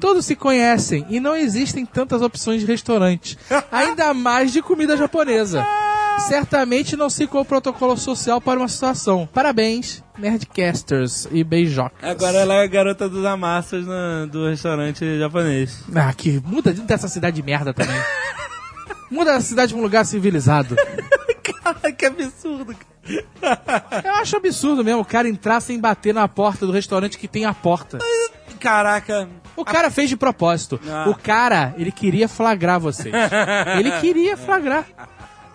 Todos 0.00 0.24
se 0.26 0.34
conhecem 0.36 1.06
e 1.10 1.20
não 1.20 1.36
existem 1.36 1.84
tantas 1.86 2.22
opções 2.22 2.60
de 2.60 2.66
restaurante, 2.66 3.38
ainda 3.72 4.12
mais 4.14 4.52
de 4.52 4.62
comida 4.62 4.96
japonesa. 4.96 5.64
Certamente 6.26 6.96
não 6.96 7.08
qual 7.28 7.44
o 7.44 7.46
protocolo 7.46 7.96
social 7.96 8.40
para 8.40 8.58
uma 8.58 8.66
situação. 8.66 9.28
Parabéns, 9.32 10.02
Nerdcasters 10.18 11.28
e 11.30 11.44
beijocas. 11.44 11.96
Agora 12.02 12.38
ela 12.38 12.54
é 12.54 12.64
a 12.64 12.66
garota 12.66 13.08
dos 13.08 13.24
amassos 13.24 13.86
no- 13.86 14.26
do 14.26 14.48
restaurante 14.48 15.16
japonês. 15.16 15.84
Ah, 15.94 16.12
que 16.12 16.42
muda 16.44 16.72
dessa 16.72 17.06
cidade 17.06 17.36
de 17.36 17.42
merda 17.44 17.72
também. 17.72 17.94
Muda 19.10 19.34
a 19.34 19.40
cidade 19.40 19.72
pra 19.72 19.80
um 19.80 19.84
lugar 19.84 20.04
civilizado. 20.04 20.76
Cara, 21.62 21.92
que 21.92 22.06
absurdo. 22.06 22.74
cara. 22.74 24.02
Eu 24.04 24.12
acho 24.16 24.36
absurdo 24.36 24.84
mesmo 24.84 25.00
o 25.00 25.04
cara 25.04 25.28
entrar 25.28 25.60
sem 25.60 25.80
bater 25.80 26.12
na 26.12 26.28
porta 26.28 26.66
do 26.66 26.72
restaurante 26.72 27.16
que 27.18 27.26
tem 27.26 27.44
a 27.44 27.54
porta. 27.54 27.98
Caraca. 28.60 29.28
O 29.56 29.64
cara 29.64 29.90
fez 29.90 30.08
de 30.08 30.16
propósito. 30.16 30.80
Ah. 30.88 31.08
O 31.08 31.14
cara, 31.14 31.74
ele 31.78 31.90
queria 31.90 32.28
flagrar 32.28 32.78
vocês. 32.78 33.14
Ele 33.78 33.90
queria 34.00 34.36
flagrar. 34.36 34.84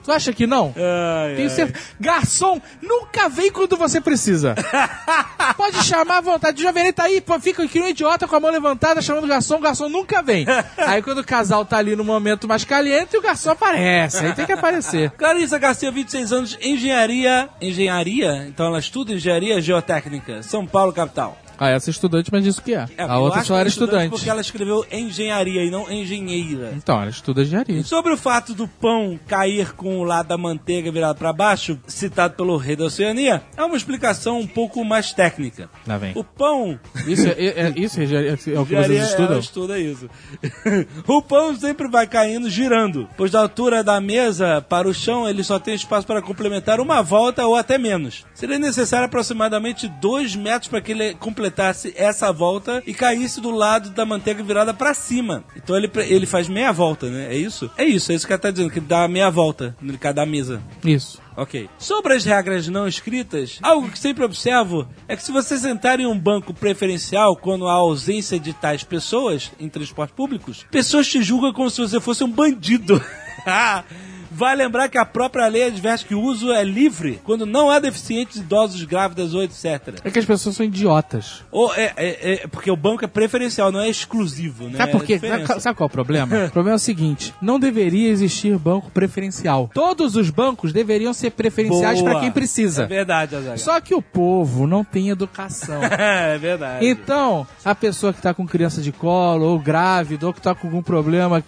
Tu 0.04 0.12
acha 0.12 0.34
que 0.34 0.46
não? 0.46 0.74
Ai, 0.76 1.36
Tenho 1.36 1.50
ai. 1.50 1.56
certeza. 1.56 1.86
Garçom, 2.00 2.62
nunca 2.82 3.30
vem 3.30 3.52
quando 3.52 3.78
você 3.78 4.02
precisa. 4.02 4.56
Pode 5.56 5.84
chamar 5.84 6.18
à 6.18 6.22
vontade. 6.22 6.62
O 6.62 6.66
Jovem 6.66 6.92
tá 6.92 7.04
aí, 7.04 7.22
pô, 7.22 7.40
fica 7.40 7.66
que 7.68 7.80
um 7.80 7.88
idiota 7.88 8.28
com 8.28 8.36
a 8.36 8.40
mão 8.40 8.52
levantada 8.52 9.02
chamando 9.02 9.24
o 9.24 9.28
garçom, 9.28 9.56
o 9.58 9.62
garçom 9.62 9.90
nunca 9.90 10.22
vem. 10.22 10.46
Aí 10.78 11.02
quando 11.02 11.20
o 11.20 11.24
casal 11.24 11.66
tá 11.66 11.78
ali 11.78 11.96
no 11.96 12.04
momento 12.04 12.48
mais 12.48 12.64
caliente, 12.66 13.16
o 13.18 13.22
garçom 13.22 13.52
aparece. 13.52 14.18
Aí 14.18 14.34
tem 14.34 14.46
que 14.46 14.52
aparecer. 14.52 15.12
Clarissa 15.18 15.58
Garcia, 15.58 15.92
26 15.92 16.32
anos, 16.34 16.58
engenharia. 16.62 17.50
Engenharia? 17.62 18.46
Então 18.48 18.66
ela 18.68 18.80
estuda 18.80 19.14
engenharia 19.14 19.60
geotécnica, 19.62 20.44
São 20.44 20.66
Paulo, 20.66 20.92
capital. 20.92 21.38
Ah, 21.58 21.70
essa 21.70 21.90
é 21.90 21.92
estudante, 21.92 22.30
mas 22.32 22.44
disse 22.44 22.62
que 22.62 22.74
é. 22.74 22.86
É, 22.98 23.04
a 23.04 23.18
outra 23.20 23.44
só 23.44 23.56
era 23.58 23.68
é 23.68 23.70
estudante. 23.70 24.10
Porque 24.10 24.30
ela 24.30 24.42
escreveu 24.42 24.86
engenharia 24.92 25.64
e 25.64 25.70
não 25.70 25.90
engenheira. 25.92 26.74
Então, 26.76 27.00
ela 27.02 27.10
estuda 27.10 27.42
engenharia. 27.42 27.84
Sobre 27.84 28.14
o 28.14 28.18
fato 28.18 28.54
do 28.54 28.68
pão 28.68 29.20
cair 29.28 29.74
com 29.74 30.00
o 30.00 30.04
lado 30.04 30.28
da 30.28 30.38
manteiga 30.38 30.92
virado 30.92 31.18
para 31.18 31.32
baixo, 31.32 31.80
citado 31.88 32.36
pelo 32.36 32.58
rei 32.58 32.76
da 32.76 32.86
Oceania, 32.86 33.42
é 33.56 33.64
uma 33.64 33.78
explicação 33.78 34.40
um 34.40 34.48
pouco 34.48 34.84
mais 34.84 35.14
técnica. 35.14 35.70
Lá 35.88 35.98
vem. 35.98 36.12
O 36.16 36.24
pão 36.24 36.80
Isso 37.08 37.28
é, 37.28 37.32
é- 37.32 37.62
é- 37.68 37.74
isso 37.76 38.00
é, 38.00 38.04
engenharia- 38.04 38.32
é 38.32 38.60
o 38.60 38.66
que 38.66 38.76
vocês 38.76 39.04
estudam? 39.10 39.40
Estuda 39.40 39.80
isso. 39.80 40.10
o 41.08 41.22
pão 41.22 41.56
sempre 41.56 41.88
vai 41.88 42.08
caindo 42.08 42.50
girando, 42.50 43.08
pois 43.18 43.32
da 43.32 43.40
altura 43.42 43.84
da 43.84 44.00
mesa 44.02 44.62
para 44.62 44.88
o 44.88 44.94
chão 44.94 45.28
ele 45.28 45.44
só 45.44 45.60
tem 45.60 45.76
espaço 45.76 46.06
para 46.06 46.22
complementar 46.22 46.80
uma 46.80 47.02
volta 47.02 47.46
ou 47.46 47.56
até 47.56 47.78
menos. 47.78 48.26
Seria 48.34 48.60
necessário 48.60 49.06
aproximadamente 49.06 49.88
dois 49.88 50.36
metros 50.36 50.68
para 50.70 50.82
que 50.82 50.92
ele 50.92 51.14
completasse 51.16 51.53
essa 51.96 52.32
volta 52.32 52.82
e 52.86 52.94
caísse 52.94 53.40
do 53.42 53.52
lado 53.52 53.90
da 53.92 54.06
manteiga 54.06 54.44
virada 54.44 54.74
para 54.74 54.94
cima. 54.94 55.44
Então 55.56 55.76
ele, 55.76 55.90
ele 56.08 56.26
faz 56.26 56.48
meia 56.48 56.72
volta, 56.72 57.10
né? 57.10 57.34
É 57.34 57.38
isso? 57.38 57.70
É 57.78 57.84
isso, 57.84 58.12
é 58.12 58.16
isso 58.16 58.26
que 58.26 58.34
ela 58.34 58.42
tá 58.42 58.52
dizendo, 58.52 58.72
que 58.72 58.80
ele 58.80 58.86
dá 58.86 59.08
meia 59.08 59.30
volta 59.30 59.76
no 59.82 59.98
cada 59.98 60.26
mesa. 60.26 60.62
Isso. 60.84 61.22
Ok. 61.36 61.70
Sobre 61.78 62.14
as 62.14 62.24
regras 62.24 62.68
não 62.68 62.88
escritas, 62.88 63.58
algo 63.62 63.90
que 63.90 63.98
sempre 63.98 64.24
observo 64.24 64.88
é 65.08 65.16
que 65.16 65.24
se 65.24 65.32
você 65.32 65.58
sentar 65.58 66.00
em 66.00 66.06
um 66.06 66.18
banco 66.18 66.54
preferencial 66.54 67.36
quando 67.36 67.68
há 67.68 67.74
ausência 67.74 68.40
de 68.40 68.54
tais 68.54 68.84
pessoas 68.84 69.52
em 69.60 69.70
transportes 69.70 70.16
públicos, 70.16 70.66
pessoas 70.70 71.08
te 71.08 71.22
julgam 71.22 71.54
como 71.54 71.70
se 71.70 71.82
você 71.82 72.00
fosse 72.00 72.24
um 72.24 72.32
bandido. 72.32 73.02
Vai 74.34 74.56
lembrar 74.56 74.90
que 74.90 74.98
a 74.98 75.06
própria 75.06 75.48
lei 75.48 75.66
adverte 75.66 76.06
que 76.06 76.16
o 76.16 76.22
uso 76.22 76.52
é 76.52 76.63
livre 76.63 77.20
quando 77.24 77.46
não 77.46 77.70
há 77.70 77.80
deficientes, 77.80 78.38
idosos, 78.38 78.84
grávidas 78.84 79.34
ou 79.34 79.44
etc. 79.44 80.00
É 80.04 80.10
que 80.12 80.20
as 80.20 80.25
pessoas 80.25 80.56
são 80.56 80.66
idiotas. 80.66 81.44
Ou 81.52 81.74
é, 81.75 81.94
é- 81.96 82.34
é- 82.34 82.48
porque 82.48 82.72
o 82.72 82.75
banco 82.75 83.06
é 83.06 83.08
preferencial, 83.08 83.72
não 83.72 83.80
é 83.80 83.90
exclusivo, 83.90 84.70
né? 84.70 84.78
Sabe 84.78 84.92
por 84.92 85.04
É 85.04 85.06
quê? 85.06 85.20
Sabe, 85.20 85.62
sabe 85.62 85.78
qual 85.78 85.86
é 85.88 85.90
o 85.90 85.92
problema? 85.92 86.36
o 86.48 86.52
problema 86.52 86.75
é 86.75 86.78
o 86.78 86.80
seguinte: 86.80 87.34
não 87.42 87.60
deveria 87.60 88.10
existir 88.10 88.58
banco 88.58 88.90
preferencial. 88.92 89.70
Todos 89.74 90.16
os 90.16 90.30
bancos 90.30 90.74
deveriam 90.74 91.13
ser 91.13 91.32
preferenciais 91.32 92.02
para 92.02 92.20
quem 92.20 92.32
precisa. 92.32 92.84
É 92.84 92.88
verdade, 92.88 93.36
Azaghal. 93.36 93.58
Só 93.58 93.80
que 93.82 93.94
o 93.94 94.02
povo 94.02 94.66
não 94.66 94.84
tem 94.84 95.10
educação. 95.10 95.82
é 95.98 96.38
verdade. 96.38 96.86
Então, 96.88 97.46
a 97.63 97.75
pessoa 97.75 98.13
que 98.13 98.22
tá 98.22 98.34
com 98.34 98.48
criança 98.48 98.82
de 98.82 98.92
colo, 98.92 99.46
ou 99.46 99.60
grávida, 99.60 100.25
ou 100.28 100.34
que 100.34 100.42
tá 100.42 100.56
com 100.56 100.68
algum 100.68 100.82
problema 100.82 101.44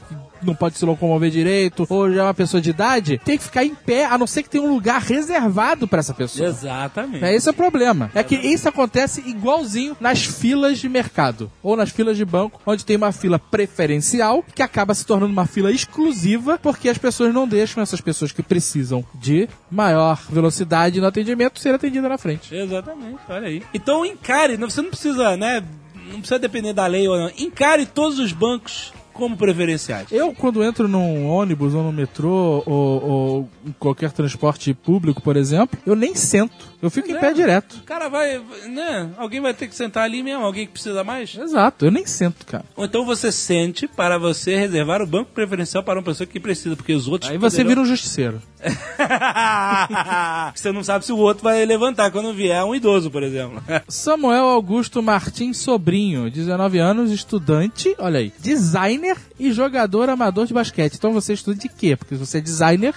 não 0.46 0.56
pode 0.56 0.78
se 0.78 0.86
locomover 0.86 1.30
direito, 1.32 1.86
ou 1.90 2.12
já 2.12 2.22
é 2.22 2.24
uma 2.24 2.34
pessoa 2.34 2.62
de 2.62 2.70
idade, 2.70 3.20
tem 3.24 3.38
que 3.38 3.44
ficar 3.44 3.64
em 3.66 3.74
pé, 3.76 4.06
a 4.06 4.18
não 4.18 4.28
ser 4.28 4.44
que 4.44 4.50
tenha 4.50 4.64
um 4.64 4.74
lugar 4.74 5.02
reservado 5.02 5.88
para 5.88 6.00
essa 6.00 6.14
pessoa. 6.14 6.48
Exatamente. 6.50 7.24
É 7.24 7.34
esse 7.36 7.48
é 7.48 7.52
o 7.52 7.54
problema. 7.56 8.10
É 8.14 8.24
que 8.24 8.36
isso 8.36 8.68
acontece 8.70 9.22
igualzinho 9.28 9.96
nas 10.00 10.24
filas 10.26 10.80
de 10.80 10.88
mercado 10.90 11.52
ou 11.64 11.76
nas 11.76 11.90
filas 11.90 12.18
de 12.18 12.26
banco, 12.26 12.62
onde 12.66 12.86
tem 12.86 12.96
uma 12.98 13.12
fila 13.12 13.38
preferencial 13.40 14.44
que 14.54 14.62
acaba 14.64 14.94
se 14.94 15.06
tornando 15.06 15.32
uma 15.34 15.46
fila 15.46 15.72
exclusiva 15.72 16.60
porque 16.62 16.90
as 16.90 16.98
pessoas 16.98 17.34
não 17.34 17.48
deixam 17.48 17.82
essas 17.84 18.02
pessoas 18.02 18.32
que 18.32 18.44
precisam 18.44 19.04
de 19.14 19.48
maior 19.70 20.22
velocidade 20.30 21.00
no 21.02 21.08
atendimento 21.08 21.60
ser 21.60 21.74
atendidas 21.76 22.10
na 22.10 22.18
frente. 22.18 22.54
Exatamente, 22.54 23.20
olha 23.30 23.48
aí. 23.48 23.64
Então 23.74 24.06
encare, 24.06 24.58
não- 24.58 24.70
você 24.70 24.82
não 24.82 24.90
precisa, 24.90 25.36
né? 25.38 25.64
Não 26.08 26.20
precisa 26.20 26.38
depender 26.40 26.74
da 26.74 26.86
lei 26.86 27.08
ou 27.08 27.18
não. 27.18 27.32
Encare 27.38 27.86
todos 27.86 28.20
os 28.20 28.32
bancos 28.32 28.94
como 29.16 29.38
preferenciais. 29.38 30.12
Eu, 30.12 30.34
quando 30.34 30.64
entro 30.64 30.88
num 30.88 31.28
ônibus 31.28 31.74
ou 31.74 31.82
no 31.82 31.92
metrô 31.92 32.62
ou, 32.66 33.10
ou 33.10 33.50
em 33.66 33.72
qualquer 33.80 34.12
transporte 34.12 34.74
público, 34.74 35.22
por 35.22 35.38
exemplo, 35.38 35.80
eu 35.86 35.96
nem 35.96 36.14
sento. 36.14 36.75
Eu 36.86 36.92
fico 36.92 37.10
em 37.10 37.16
É. 37.16 37.20
pé 37.20 37.34
direto. 37.34 37.74
O 37.78 37.84
cara 37.84 38.08
vai, 38.10 38.42
né? 38.68 39.10
Alguém 39.18 39.42
vai 39.42 39.54
ter 39.54 39.68
que 39.68 39.76
sentar 39.76 40.04
ali 40.04 40.22
mesmo, 40.24 40.44
alguém 40.46 40.66
que 40.66 40.74
precisa 40.74 41.04
mais. 41.04 41.36
Exato, 41.36 41.86
eu 41.86 41.92
nem 41.92 42.06
sento, 42.06 42.46
cara. 42.46 42.66
Ou 42.76 42.86
então 42.86 43.06
você 43.06 43.32
sente 43.32 43.88
para 43.88 44.18
você 44.18 44.56
reservar 44.56 45.02
o 45.02 45.08
banco 45.08 45.32
preferencial 45.34 45.84
para 45.84 46.00
uma 46.00 46.04
pessoa 46.06 46.28
que 46.28 46.40
precisa, 46.40 46.76
porque 46.76 46.94
os 46.94 47.08
outros. 47.08 47.32
Aí 47.32 47.38
você 47.38 47.58
poderão- 47.64 47.70
vira 47.70 47.82
um 47.82 47.86
justiceiro. 47.86 48.42
você 50.56 50.72
não 50.72 50.84
sabe 50.84 51.06
se 51.06 51.12
o 51.12 51.18
outro 51.18 51.44
vai 51.44 51.66
levantar 51.66 52.12
quando 52.12 52.34
vier 52.34 52.64
um 52.64 52.74
idoso, 52.76 53.10
por 53.12 53.24
exemplo. 53.24 53.62
Samuel 53.88 54.46
Augusto 54.46 55.02
Martins 55.02 55.58
Sobrinho, 55.58 56.30
19 56.30 56.78
anos, 56.80 57.12
estudante, 57.12 57.96
olha 58.00 58.20
aí, 58.20 58.34
designer 58.40 59.18
e 59.40 59.52
jogador 59.52 60.10
amador 60.10 60.46
de 60.46 60.54
basquete. 60.54 60.96
Então 60.96 61.14
você 61.14 61.34
estuda 61.34 61.58
de 61.60 61.70
quê? 61.70 61.96
Porque 61.96 62.16
você 62.16 62.38
é 62.38 62.42
designer, 62.42 62.94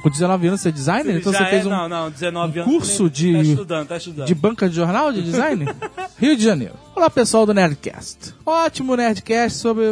com 0.00 0.08
19 0.10 0.48
anos 0.48 0.60
você 0.60 0.68
é 0.68 0.72
designer, 0.72 1.16
então 1.16 1.32
Já 1.32 1.38
você 1.38 1.44
é- 1.44 1.50
fez 1.50 1.66
um, 1.66 1.70
não, 1.70 1.88
não, 1.88 2.10
19 2.10 2.58
um 2.58 2.62
anos. 2.62 2.74
curso 2.74 3.04
Tá 3.04 3.08
de, 3.16 3.40
estudando, 3.50 3.88
tá 3.88 3.96
estudando. 3.96 4.26
de 4.26 4.34
banca 4.34 4.68
de 4.68 4.74
jornal 4.76 5.12
de 5.12 5.22
design? 5.22 5.66
Rio 6.18 6.36
de 6.36 6.42
Janeiro. 6.44 6.74
Olá 6.96 7.08
pessoal 7.08 7.46
do 7.46 7.54
Nerdcast. 7.54 8.34
Ótimo 8.44 8.96
Nerdcast 8.96 9.56
sobre 9.58 9.84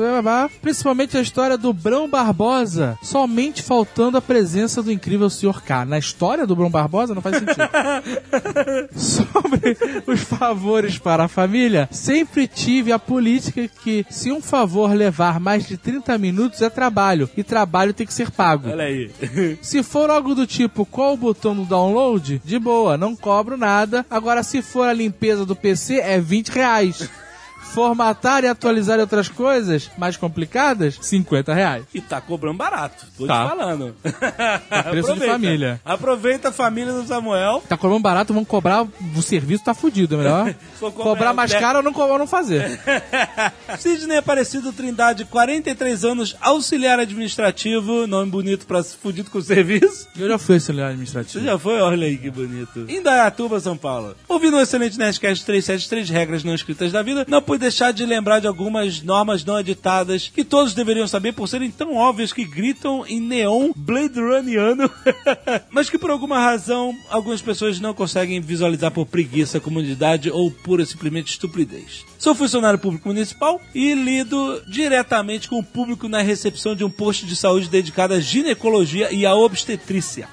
principalmente 0.61 1.17
a 1.17 1.21
história 1.21 1.57
do 1.57 1.73
Brão 1.73 2.09
Barbosa, 2.09 2.99
somente 3.01 3.63
faltando 3.63 4.19
a 4.19 4.21
presença 4.21 4.83
do 4.83 4.91
incrível 4.91 5.31
Sr. 5.31 5.63
K. 5.63 5.85
Na 5.85 5.99
história 5.99 6.45
do 6.45 6.57
Brão 6.57 6.69
Barbosa 6.69 7.15
não 7.15 7.23
faz 7.23 7.37
sentido. 7.37 7.63
sobre 8.97 9.77
os 10.07 10.21
favores 10.21 10.99
para 10.99 11.25
a 11.25 11.29
família, 11.29 11.89
sempre 11.93 12.49
tive 12.49 12.91
a 12.91 12.99
política 12.99 13.69
que 13.85 14.05
se 14.11 14.33
um 14.33 14.41
favor 14.43 14.93
levar 14.93 15.39
mais 15.39 15.65
de 15.67 15.77
30 15.77 16.19
minutos 16.19 16.61
é 16.61 16.69
trabalho, 16.69 17.31
e 17.37 17.45
trabalho 17.45 17.95
tem 17.95 18.07
que 18.07 18.13
ser 18.15 18.33
pago. 18.33 18.69
Olha 18.69 18.85
aí. 18.85 19.11
Se 19.63 19.83
for 19.83 19.96
algo 20.05 20.35
do 20.35 20.47
tipo 20.47 20.85
qual 20.85 21.15
o 21.15 21.17
botão 21.17 21.55
do 21.55 21.65
download, 21.65 22.41
de 22.45 22.59
boa, 22.59 22.97
não 22.97 23.17
cobro 23.17 23.57
nada. 23.57 24.05
Agora, 24.11 24.43
se 24.43 24.61
for 24.63 24.89
a 24.89 24.93
limpeza 24.93 25.47
do 25.47 25.57
PC, 25.57 26.01
é 26.01 26.21
20 26.21 26.49
reais. 26.49 27.09
Formatar 27.77 28.43
e 28.43 28.49
atualizar 28.49 28.99
outras 28.99 29.29
coisas 29.29 29.91
mais 29.99 30.17
complicadas, 30.17 30.97
50 30.99 31.53
reais. 31.53 31.85
E 31.93 32.01
tá 32.01 32.23
cobrando 32.23 32.57
barato, 32.57 33.05
tô 33.19 33.27
Tá. 33.27 33.43
te 33.43 33.49
falando. 33.51 33.95
preço 34.91 35.13
de 35.13 35.27
família. 35.27 35.79
Aproveita 35.85 36.49
a 36.49 36.53
família 36.53 36.91
do 36.95 37.07
Samuel. 37.07 37.63
Tá 37.69 37.77
cobrando 37.77 38.03
barato, 38.03 38.33
vamos 38.33 38.49
cobrar, 38.49 38.83
o 38.83 39.21
serviço 39.23 39.63
tá 39.63 39.75
fudido, 39.75 40.15
é 40.15 40.19
melhor. 40.19 40.55
Cobrar 40.81 41.05
cobrar 41.05 41.33
mais 41.35 41.51
dez- 41.51 41.61
caro 41.63 41.79
ou 41.79 41.83
não, 41.85 41.93
ou 41.93 42.19
não 42.19 42.27
fazer. 42.27 42.81
Sidney 43.79 44.17
Aparecido 44.19 44.73
Trindade, 44.73 45.25
43 45.27 46.05
anos, 46.05 46.35
auxiliar 46.41 46.99
administrativo, 46.99 48.07
nome 48.07 48.31
bonito 48.31 48.67
pra 48.67 48.83
fudido 48.83 49.31
com 49.31 49.39
o 49.39 49.43
serviço. 49.43 50.07
Eu 50.19 50.29
já 50.29 50.39
fui 50.39 50.55
auxiliar 50.57 50.87
Você 50.89 50.93
administrativo. 50.93 51.45
já 51.45 51.59
foi? 51.59 51.81
Olha 51.81 52.07
aí 52.07 52.17
que 52.17 52.31
bonito. 52.31 52.87
Indaiatuba, 52.89 53.61
São 53.61 53.77
Paulo. 53.77 54.15
Ouvindo 54.29 54.57
o 54.57 54.61
excelente 54.61 54.99
Nerdcast 54.99 55.45
373 55.45 56.09
Regras 56.11 56.43
Não 56.45 56.55
Escritas 56.55 56.91
da 56.93 57.03
Vida, 57.03 57.25
não 57.29 57.43
pude 57.43 57.66
deixar 57.67 57.93
de 57.93 58.07
lembrar 58.07 58.39
de 58.39 58.47
algumas 58.47 59.03
normas 59.03 59.45
não 59.45 59.59
editadas 59.59 60.31
que 60.33 60.45
todos 60.45 60.73
deveriam 60.73 61.09
saber 61.09 61.33
por 61.33 61.49
serem 61.49 61.69
tão 61.69 61.97
óbvias 61.97 62.33
que 62.33 62.45
gritam 62.45 63.05
em 63.09 63.21
neon 63.21 63.73
Blade 63.75 64.21
Runniano, 64.21 64.89
mas 65.69 65.91
que 65.91 65.99
por 65.99 66.11
alguma 66.11 66.39
razão 66.39 66.95
algumas 67.11 67.43
pessoas 67.43 67.81
não 67.81 67.93
conseguem 67.93 68.41
visualizar 68.41 68.93
por 68.93 69.05
preguiça, 69.05 69.59
comodidade 69.59 70.31
ou 70.31 70.49
pura 70.49 70.87
simplesmente 70.87 71.33
estupidez. 71.33 72.05
Sou 72.21 72.37
funcionário 72.37 72.79
público 72.79 73.09
municipal 73.09 73.61
e 73.75 73.95
lido 73.95 74.63
diretamente 74.69 75.49
com 75.49 75.59
o 75.59 75.65
público 75.65 76.09
na 76.09 76.23
recepção 76.23 76.77
de 76.77 76.85
um 76.85 76.91
posto 76.91 77.27
de 77.27 77.35
saúde 77.35 77.69
dedicado 77.69 78.15
à 78.15 78.21
ginecologia 78.21 79.13
e 79.13 79.27
à 79.27 79.35
obstetrícia. 79.35 80.29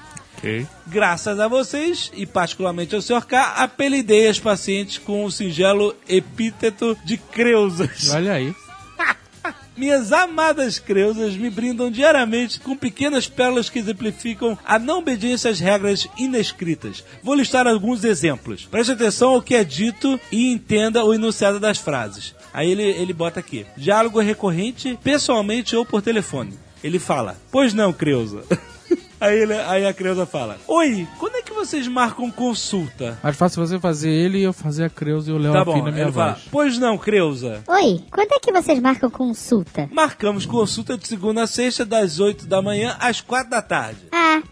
Graças 0.86 1.40
a 1.40 1.48
vocês, 1.48 2.10
e 2.14 2.26
particularmente 2.26 2.94
ao 2.94 3.02
Sr. 3.02 3.24
K, 3.26 3.54
apelidei 3.56 4.28
as 4.28 4.38
pacientes 4.38 4.98
com 4.98 5.24
o 5.24 5.30
singelo 5.30 5.94
epíteto 6.08 6.96
de 7.04 7.16
creusas. 7.16 8.10
Olha 8.10 8.32
aí. 8.32 8.54
Minhas 9.76 10.12
amadas 10.12 10.78
creusas 10.78 11.34
me 11.36 11.50
brindam 11.50 11.90
diariamente 11.90 12.60
com 12.60 12.76
pequenas 12.76 13.26
pérolas 13.28 13.68
que 13.68 13.78
exemplificam 13.78 14.56
a 14.64 14.78
não 14.78 14.98
obediência 14.98 15.50
às 15.50 15.58
regras 15.58 16.06
inescritas. 16.16 17.04
Vou 17.22 17.34
listar 17.34 17.66
alguns 17.66 18.04
exemplos. 18.04 18.66
Preste 18.66 18.92
atenção 18.92 19.30
ao 19.30 19.42
que 19.42 19.54
é 19.54 19.64
dito 19.64 20.20
e 20.30 20.52
entenda 20.52 21.04
o 21.04 21.12
enunciado 21.12 21.58
das 21.58 21.78
frases. 21.78 22.34
Aí 22.52 22.70
ele, 22.70 22.84
ele 22.84 23.12
bota 23.12 23.40
aqui: 23.40 23.66
diálogo 23.76 24.20
recorrente, 24.20 24.98
pessoalmente 25.02 25.74
ou 25.74 25.84
por 25.84 26.00
telefone. 26.00 26.56
Ele 26.82 27.00
fala: 27.00 27.36
Pois 27.50 27.74
não, 27.74 27.92
Creuza. 27.92 28.44
Aí, 29.20 29.38
ele- 29.40 29.54
aí 29.54 29.86
a 29.86 29.92
Creuza 29.94 30.26
fala: 30.26 30.58
Oi, 30.66 31.06
quando 31.18 31.36
é 31.36 31.42
que 31.42 31.52
vocês 31.52 31.86
marcam 31.88 32.30
consulta? 32.30 33.18
Mais 33.22 33.36
fácil 33.36 33.64
você 33.66 33.78
fazer 33.78 34.10
ele 34.10 34.38
e 34.38 34.42
eu 34.42 34.52
fazer 34.52 34.84
a 34.84 34.90
Creuza 34.90 35.30
e 35.30 35.34
o 35.34 35.38
Léo 35.38 35.52
Tá 35.52 35.64
bom, 35.64 35.72
a 35.86 35.90
minha 35.90 36.02
ele 36.04 36.12
fala, 36.12 36.32
voz. 36.32 36.44
pois 36.50 36.78
não, 36.78 36.98
Creuza. 36.98 37.62
Oi, 37.66 38.00
quando 38.10 38.32
é 38.32 38.38
que 38.38 38.52
vocês 38.52 38.78
marcam 38.80 39.08
consulta? 39.10 39.88
Marcamos 39.92 40.44
consulta 40.44 40.98
de 40.98 41.06
segunda 41.06 41.42
a 41.42 41.46
sexta, 41.46 41.84
das 41.84 42.18
8 42.20 42.46
da 42.46 42.60
manhã 42.60 42.96
às 43.00 43.20
4 43.20 43.48
da 43.50 43.62
tarde. 43.62 44.00
Ah, 44.12 44.42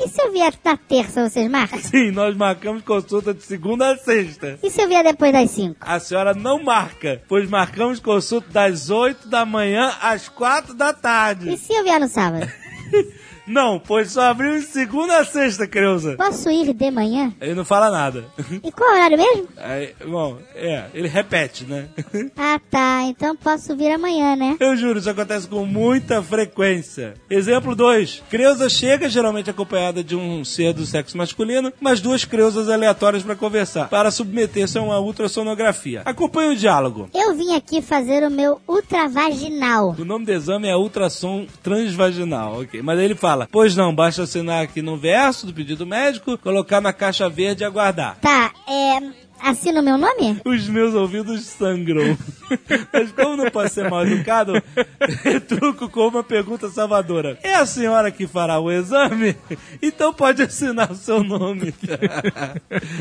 e 0.00 0.08
se 0.08 0.20
eu 0.20 0.32
vier 0.32 0.52
na 0.64 0.76
terça, 0.76 1.28
vocês 1.28 1.48
marcam? 1.50 1.78
Sim, 1.80 2.10
nós 2.10 2.34
marcamos 2.36 2.82
consulta 2.82 3.32
de 3.32 3.42
segunda 3.42 3.92
a 3.92 3.96
sexta. 3.96 4.58
E 4.62 4.70
se 4.70 4.80
eu 4.82 4.88
vier 4.88 5.04
depois 5.04 5.32
das 5.32 5.50
5? 5.50 5.76
A 5.80 6.00
senhora 6.00 6.34
não 6.34 6.62
marca, 6.62 7.22
pois 7.28 7.48
marcamos 7.48 8.00
consulta 8.00 8.48
das 8.50 8.90
8 8.90 9.28
da 9.28 9.44
manhã 9.44 9.92
às 10.00 10.28
4 10.28 10.74
da 10.74 10.90
E 10.90 10.94
tarde. 10.94 11.56
se 11.58 11.72
eu 11.72 11.84
vier 11.84 12.00
no 12.00 12.08
sábado? 12.08 12.46
Não, 13.46 13.78
pois 13.78 14.12
só 14.12 14.22
abriu 14.22 14.58
de 14.58 14.62
segunda 14.66 15.18
a 15.18 15.24
sexta, 15.24 15.66
Creuza. 15.66 16.16
Posso 16.16 16.50
ir 16.50 16.72
de 16.72 16.90
manhã? 16.90 17.32
Ele 17.40 17.54
não 17.54 17.64
fala 17.64 17.90
nada. 17.90 18.24
E 18.62 18.72
qual 18.72 18.90
horário 18.90 19.16
mesmo? 19.16 19.48
Aí, 19.56 19.94
bom, 20.06 20.38
é, 20.54 20.86
ele 20.94 21.08
repete, 21.08 21.64
né? 21.64 21.88
Ah, 22.38 22.60
tá. 22.70 23.02
Então 23.04 23.36
posso 23.36 23.76
vir 23.76 23.92
amanhã, 23.92 24.36
né? 24.36 24.56
Eu 24.60 24.76
juro, 24.76 24.98
isso 24.98 25.08
acontece 25.10 25.48
com 25.48 25.64
muita 25.64 26.22
frequência. 26.22 27.14
Exemplo 27.30 27.74
2. 27.74 28.22
Creuza 28.30 28.68
chega, 28.68 29.08
geralmente 29.08 29.50
acompanhada 29.50 30.02
de 30.02 30.14
um 30.14 30.44
ser 30.44 30.72
do 30.72 30.84
sexo 30.84 31.16
masculino, 31.16 31.72
mas 31.80 32.00
duas 32.00 32.24
creusas 32.24 32.68
aleatórias 32.68 33.22
para 33.22 33.34
conversar, 33.34 33.88
para 33.88 34.10
submeter-se 34.10 34.78
a 34.78 34.82
uma 34.82 34.98
ultrassonografia. 35.00 36.02
Acompanhe 36.04 36.52
o 36.52 36.56
diálogo. 36.56 37.08
Eu 37.14 37.34
vim 37.34 37.54
aqui 37.54 37.80
fazer 37.82 38.22
o 38.24 38.30
meu 38.30 38.60
ultravaginal. 38.68 39.94
O 39.98 40.04
nome 40.04 40.24
do 40.24 40.32
exame 40.32 40.68
é 40.68 40.76
ultrassom 40.76 41.46
transvaginal, 41.62 42.60
ok. 42.60 42.82
Mas 42.82 42.98
aí 42.98 43.04
ele 43.04 43.14
fala, 43.14 43.35
pois 43.50 43.76
não, 43.76 43.94
basta 43.94 44.22
assinar 44.22 44.64
aqui 44.64 44.80
no 44.80 44.96
verso 44.96 45.46
do 45.46 45.52
pedido 45.52 45.84
médico, 45.86 46.38
colocar 46.38 46.80
na 46.80 46.92
caixa 46.92 47.28
verde 47.28 47.62
e 47.62 47.66
aguardar. 47.66 48.16
Tá, 48.20 48.52
é. 48.68 49.25
Assina 49.40 49.80
o 49.80 49.84
meu 49.84 49.96
nome? 49.96 50.40
Os 50.44 50.68
meus 50.68 50.94
ouvidos 50.94 51.42
sangram. 51.44 52.16
Mas 52.92 53.12
como 53.12 53.36
não 53.36 53.50
posso 53.50 53.74
ser 53.74 53.90
mal 53.90 54.06
educado, 54.06 54.52
truco 55.48 55.88
com 55.88 56.08
uma 56.08 56.22
pergunta 56.22 56.68
salvadora. 56.68 57.38
É 57.42 57.54
a 57.54 57.66
senhora 57.66 58.10
que 58.10 58.26
fará 58.26 58.58
o 58.58 58.70
exame? 58.70 59.36
Então 59.82 60.12
pode 60.12 60.42
assinar 60.42 60.90
o 60.90 60.96
seu 60.96 61.22
nome. 61.22 61.74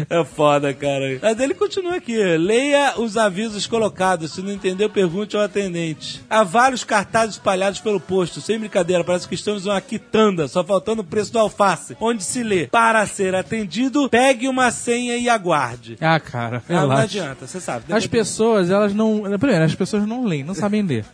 É 0.10 0.24
foda, 0.24 0.74
cara. 0.74 1.20
Mas 1.22 1.40
ele 1.40 1.54
continua 1.54 1.96
aqui. 1.96 2.16
Leia 2.38 3.00
os 3.00 3.18
avisos 3.18 3.68
colocados. 3.68 4.34
Se 4.34 4.42
não 4.42 4.52
entendeu, 4.52 4.90
pergunte 4.90 5.36
ao 5.36 5.44
atendente. 5.44 6.24
Há 6.30 6.44
vários 6.44 6.84
cartazes 6.84 7.36
espalhados 7.36 7.80
pelo 7.80 8.00
posto. 8.00 8.42
Sem 8.42 8.60
brincadeira, 8.60 9.04
parece 9.04 9.28
que 9.28 9.36
estamos 9.36 9.66
em 9.66 9.70
uma 9.70 9.82
quitanda, 9.82 10.48
só 10.48 10.64
faltando 10.64 11.02
o 11.02 11.06
preço 11.06 11.34
do 11.34 11.40
alface. 11.40 11.98
Onde 12.00 12.24
se 12.24 12.44
lê, 12.44 12.68
para 12.68 13.06
ser 13.08 13.36
atendido, 13.36 14.10
pegue 14.10 14.48
uma 14.48 14.72
senha 14.72 15.18
e 15.18 15.30
aguarde. 15.30 15.98
Ah, 16.02 16.20
cara, 16.32 16.62
Ah, 16.68 16.74
não 16.74 16.80
relaxa. 16.82 17.04
adianta, 17.04 17.48
você 17.48 17.60
sabe. 17.60 17.86
As 17.94 18.06
pessoas, 18.08 18.70
elas 18.70 18.94
não. 18.94 19.22
Primeiro, 19.40 19.64
as 19.64 19.76
pessoas 19.76 20.08
não 20.08 20.26
leem, 20.26 20.44
não 20.44 20.54
sabem 20.54 20.82
ler. 20.82 21.06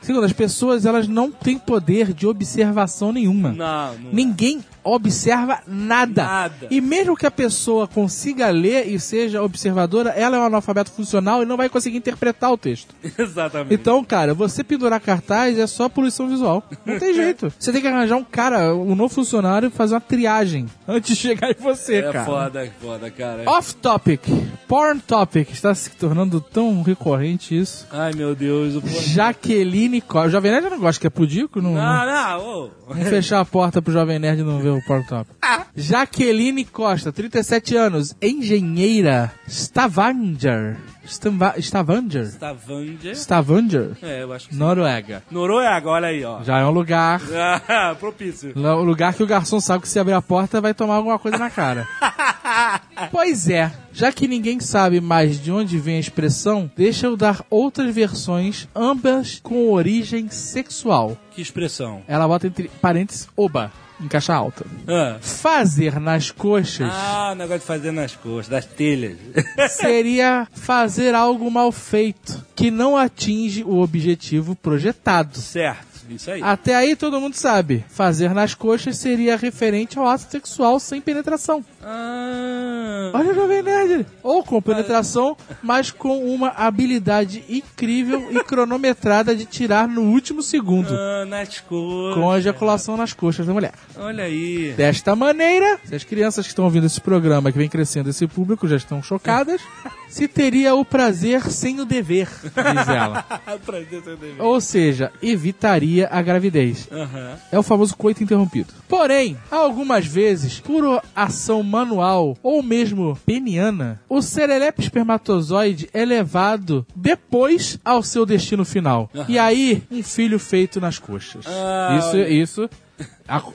Segundo, 0.00 0.24
as 0.24 0.32
pessoas, 0.32 0.84
elas 0.84 1.06
não 1.06 1.30
têm 1.30 1.56
poder 1.58 2.12
de 2.12 2.26
observação 2.26 3.12
nenhuma. 3.12 3.52
Não, 3.52 3.94
não. 3.98 4.12
Ninguém 4.12 4.64
observa 4.84 5.60
nada. 5.66 6.24
Nada. 6.24 6.66
E 6.70 6.80
mesmo 6.80 7.16
que 7.16 7.26
a 7.26 7.30
pessoa 7.30 7.86
consiga 7.86 8.48
ler 8.50 8.88
e 8.88 8.98
seja 8.98 9.42
observadora, 9.42 10.10
ela 10.10 10.36
é 10.36 10.40
um 10.40 10.44
analfabeto 10.44 10.90
funcional 10.90 11.42
e 11.42 11.46
não 11.46 11.56
vai 11.56 11.68
conseguir 11.68 11.96
interpretar 11.96 12.52
o 12.52 12.58
texto. 12.58 12.94
Exatamente. 13.18 13.74
Então, 13.74 14.02
cara, 14.04 14.34
você 14.34 14.64
pendurar 14.64 15.00
cartaz 15.00 15.58
é 15.58 15.66
só 15.66 15.88
poluição 15.88 16.28
visual. 16.28 16.62
Não 16.84 16.98
tem 16.98 17.14
jeito. 17.14 17.52
Você 17.58 17.72
tem 17.72 17.80
que 17.80 17.88
arranjar 17.88 18.16
um 18.16 18.24
cara, 18.24 18.74
um 18.74 18.94
novo 18.94 19.14
funcionário 19.14 19.70
fazer 19.70 19.94
uma 19.94 20.00
triagem 20.00 20.66
antes 20.86 21.14
de 21.14 21.16
chegar 21.16 21.50
em 21.50 21.54
você, 21.54 21.96
é 21.96 22.12
cara. 22.12 22.24
foda, 22.24 22.64
é 22.64 22.70
foda, 22.80 23.10
cara. 23.10 23.42
Off 23.46 23.74
topic. 23.76 24.22
Porn 24.66 25.00
topic. 25.00 25.50
Está 25.50 25.74
se 25.74 25.90
tornando 25.90 26.40
tão 26.40 26.82
recorrente 26.82 27.58
isso. 27.58 27.86
Ai, 27.90 28.12
meu 28.14 28.34
Deus. 28.34 28.76
O... 28.76 28.82
Jaqueline 28.86 30.00
Costa. 30.00 30.28
O 30.28 30.30
Jovem 30.30 30.50
Nerd 30.52 30.70
não 30.70 30.78
gosta 30.78 31.00
que 31.00 31.06
é 31.06 31.10
pudico? 31.10 31.60
Não, 31.60 31.74
Não, 31.74 32.06
não, 32.06 32.40
ô. 32.40 32.70
Vamos 32.88 33.08
fechar 33.08 33.40
a 33.40 33.44
porta 33.44 33.80
pro 33.80 33.92
Jovem 33.92 34.18
Nerd 34.18 34.42
não 34.42 34.58
ver 34.60 34.71
o 34.78 35.04
Top. 35.04 35.28
Jaqueline 35.76 36.64
Costa, 36.64 37.10
37 37.12 37.76
anos, 37.76 38.14
engenheira, 38.20 39.32
Stavanger. 39.48 40.76
Stava- 41.04 41.54
Stavanger? 41.58 42.26
Stavanger. 42.26 43.12
Stavanger? 43.16 43.90
É, 44.00 44.22
eu 44.22 44.32
acho 44.32 44.48
que. 44.48 44.54
Noruega. 44.54 45.22
Noruega, 45.30 45.88
olha 45.88 46.08
aí, 46.08 46.24
ó. 46.24 46.42
Já 46.44 46.58
é 46.60 46.64
um 46.64 46.70
lugar. 46.70 47.20
Ah, 47.68 47.96
propício. 47.98 48.52
O 48.56 48.82
lugar 48.82 49.12
que 49.14 49.22
o 49.22 49.26
garçom 49.26 49.58
sabe 49.60 49.82
que 49.82 49.88
se 49.88 49.98
abrir 49.98 50.12
a 50.12 50.22
porta 50.22 50.60
vai 50.60 50.72
tomar 50.74 50.94
alguma 50.94 51.18
coisa 51.18 51.38
na 51.38 51.50
cara. 51.50 51.88
pois 53.10 53.48
é, 53.48 53.72
já 53.92 54.12
que 54.12 54.28
ninguém 54.28 54.60
sabe 54.60 55.00
mais 55.00 55.40
de 55.40 55.50
onde 55.50 55.78
vem 55.78 55.96
a 55.96 56.00
expressão, 56.00 56.70
deixa 56.76 57.06
eu 57.06 57.16
dar 57.16 57.44
outras 57.50 57.92
versões, 57.94 58.68
ambas 58.74 59.40
com 59.42 59.70
origem 59.72 60.28
sexual. 60.28 61.16
Que 61.32 61.42
expressão. 61.42 62.02
Ela 62.06 62.28
bota 62.28 62.46
entre 62.46 62.70
parênteses 62.80 63.28
oba, 63.36 63.72
em 64.02 64.08
caixa 64.08 64.34
alta. 64.34 64.64
Ah. 64.86 65.16
Fazer 65.20 65.98
nas 66.00 66.30
coxas 66.30 66.88
Ah, 66.92 67.30
o 67.32 67.34
negócio 67.34 67.60
de 67.60 67.66
fazer 67.66 67.92
nas 67.92 68.14
costas, 68.16 68.48
das 68.48 68.64
telhas. 68.66 69.16
seria 69.70 70.46
fazer 70.52 71.14
algo 71.14 71.50
mal 71.50 71.70
feito, 71.72 72.44
que 72.54 72.70
não 72.70 72.96
atinge 72.96 73.62
o 73.64 73.80
objetivo 73.80 74.54
projetado. 74.56 75.38
certo, 75.38 75.91
isso 76.14 76.30
aí. 76.30 76.42
Até 76.42 76.74
aí 76.74 76.94
todo 76.96 77.20
mundo 77.20 77.34
sabe. 77.34 77.84
Fazer 77.88 78.32
nas 78.34 78.54
coxas 78.54 78.96
seria 78.96 79.36
referente 79.36 79.98
ao 79.98 80.06
ato 80.06 80.30
sexual 80.30 80.78
sem 80.80 81.00
penetração. 81.00 81.64
Ah, 81.82 83.10
Olha 83.14 83.30
o 83.30 83.34
Jovem 83.34 83.62
Nerd! 83.62 84.06
Ou 84.22 84.42
com 84.42 84.60
penetração, 84.62 85.36
mas 85.62 85.90
com 85.90 86.24
uma 86.32 86.48
habilidade 86.48 87.44
incrível 87.48 88.28
e 88.30 88.42
cronometrada 88.44 89.34
de 89.34 89.44
tirar 89.44 89.86
no 89.88 90.02
último 90.02 90.42
segundo. 90.42 90.88
ah, 90.92 91.24
nas 91.26 91.60
costas. 91.60 92.14
Com 92.14 92.30
a 92.30 92.38
ejaculação 92.38 92.96
nas 92.96 93.12
coxas 93.12 93.46
da 93.46 93.52
mulher. 93.52 93.72
Olha 93.96 94.24
aí. 94.24 94.72
Desta 94.76 95.14
maneira, 95.16 95.78
se 95.84 95.94
as 95.94 96.04
crianças 96.04 96.46
que 96.46 96.52
estão 96.52 96.64
ouvindo 96.64 96.86
esse 96.86 97.00
programa, 97.00 97.50
que 97.52 97.58
vem 97.58 97.68
crescendo 97.68 98.10
esse 98.10 98.26
público, 98.26 98.66
já 98.68 98.76
estão 98.76 99.02
chocadas, 99.02 99.60
se 100.08 100.28
teria 100.28 100.74
o 100.74 100.84
prazer 100.84 101.50
sem 101.50 101.80
o 101.80 101.84
dever, 101.84 102.28
diz 102.42 102.88
ela. 102.88 103.22
Prazer, 103.64 104.02
seu 104.02 104.16
dever. 104.16 104.40
Ou 104.42 104.60
seja, 104.60 105.10
evitaria 105.22 106.01
a 106.10 106.22
gravidez. 106.22 106.88
Aham. 106.90 107.36
É 107.50 107.58
o 107.58 107.62
famoso 107.62 107.96
coito 107.96 108.22
interrompido. 108.22 108.72
Porém, 108.88 109.36
algumas 109.50 110.06
vezes, 110.06 110.60
por 110.60 111.02
ação 111.14 111.62
manual 111.62 112.36
ou 112.42 112.62
mesmo 112.62 113.18
peniana, 113.24 114.00
o 114.08 114.20
serelepe 114.20 114.82
espermatozoide 114.82 115.88
é 115.92 116.04
levado 116.04 116.86
depois 116.94 117.78
ao 117.84 118.02
seu 118.02 118.24
destino 118.26 118.64
final. 118.64 119.10
E 119.28 119.38
aí, 119.38 119.82
um 119.90 120.02
filho 120.02 120.38
feito 120.38 120.80
nas 120.80 120.98
coxas. 120.98 121.44
Ah, 121.46 121.96
isso, 121.98 122.18
isso, 122.18 122.70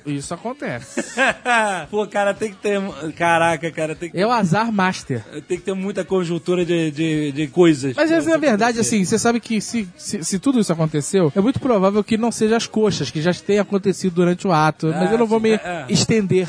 isso 0.05 0.33
acontece. 0.33 1.03
Pô, 1.91 2.05
cara, 2.07 2.33
tem 2.33 2.49
que 2.51 2.57
ter. 2.57 2.79
Caraca, 3.15 3.69
cara, 3.71 3.95
tem 3.95 4.09
que, 4.09 4.19
É 4.19 4.25
o 4.25 4.31
azar 4.31 4.71
master. 4.71 5.23
tem 5.47 5.57
que 5.57 5.63
ter 5.63 5.73
muita 5.73 6.03
conjuntura 6.03 6.65
de, 6.65 6.91
de, 6.91 7.31
de 7.31 7.47
coisas. 7.47 7.95
Mas 7.95 8.11
essa 8.11 8.31
é 8.31 8.33
a 8.33 8.37
verdade, 8.37 8.79
assim, 8.79 9.03
você 9.03 9.19
sabe 9.19 9.39
que 9.39 9.59
se, 9.61 9.87
se, 9.97 10.23
se 10.23 10.39
tudo 10.39 10.59
isso 10.59 10.71
aconteceu, 10.73 11.31
é 11.35 11.39
muito 11.41 11.59
provável 11.59 12.03
que 12.03 12.17
não 12.17 12.31
seja 12.31 12.57
as 12.57 12.65
coxas, 12.67 13.11
que 13.11 13.21
já 13.21 13.33
tenha 13.33 13.61
acontecido 13.61 14.13
durante 14.15 14.47
o 14.47 14.51
ato. 14.51 14.87
mas 14.87 15.09
Ah, 15.09 15.13
eu 15.13 15.17
não 15.17 15.27
vou 15.27 15.39
me 15.39 15.51
é, 15.51 15.61
é. 15.63 15.85
estender. 15.89 16.47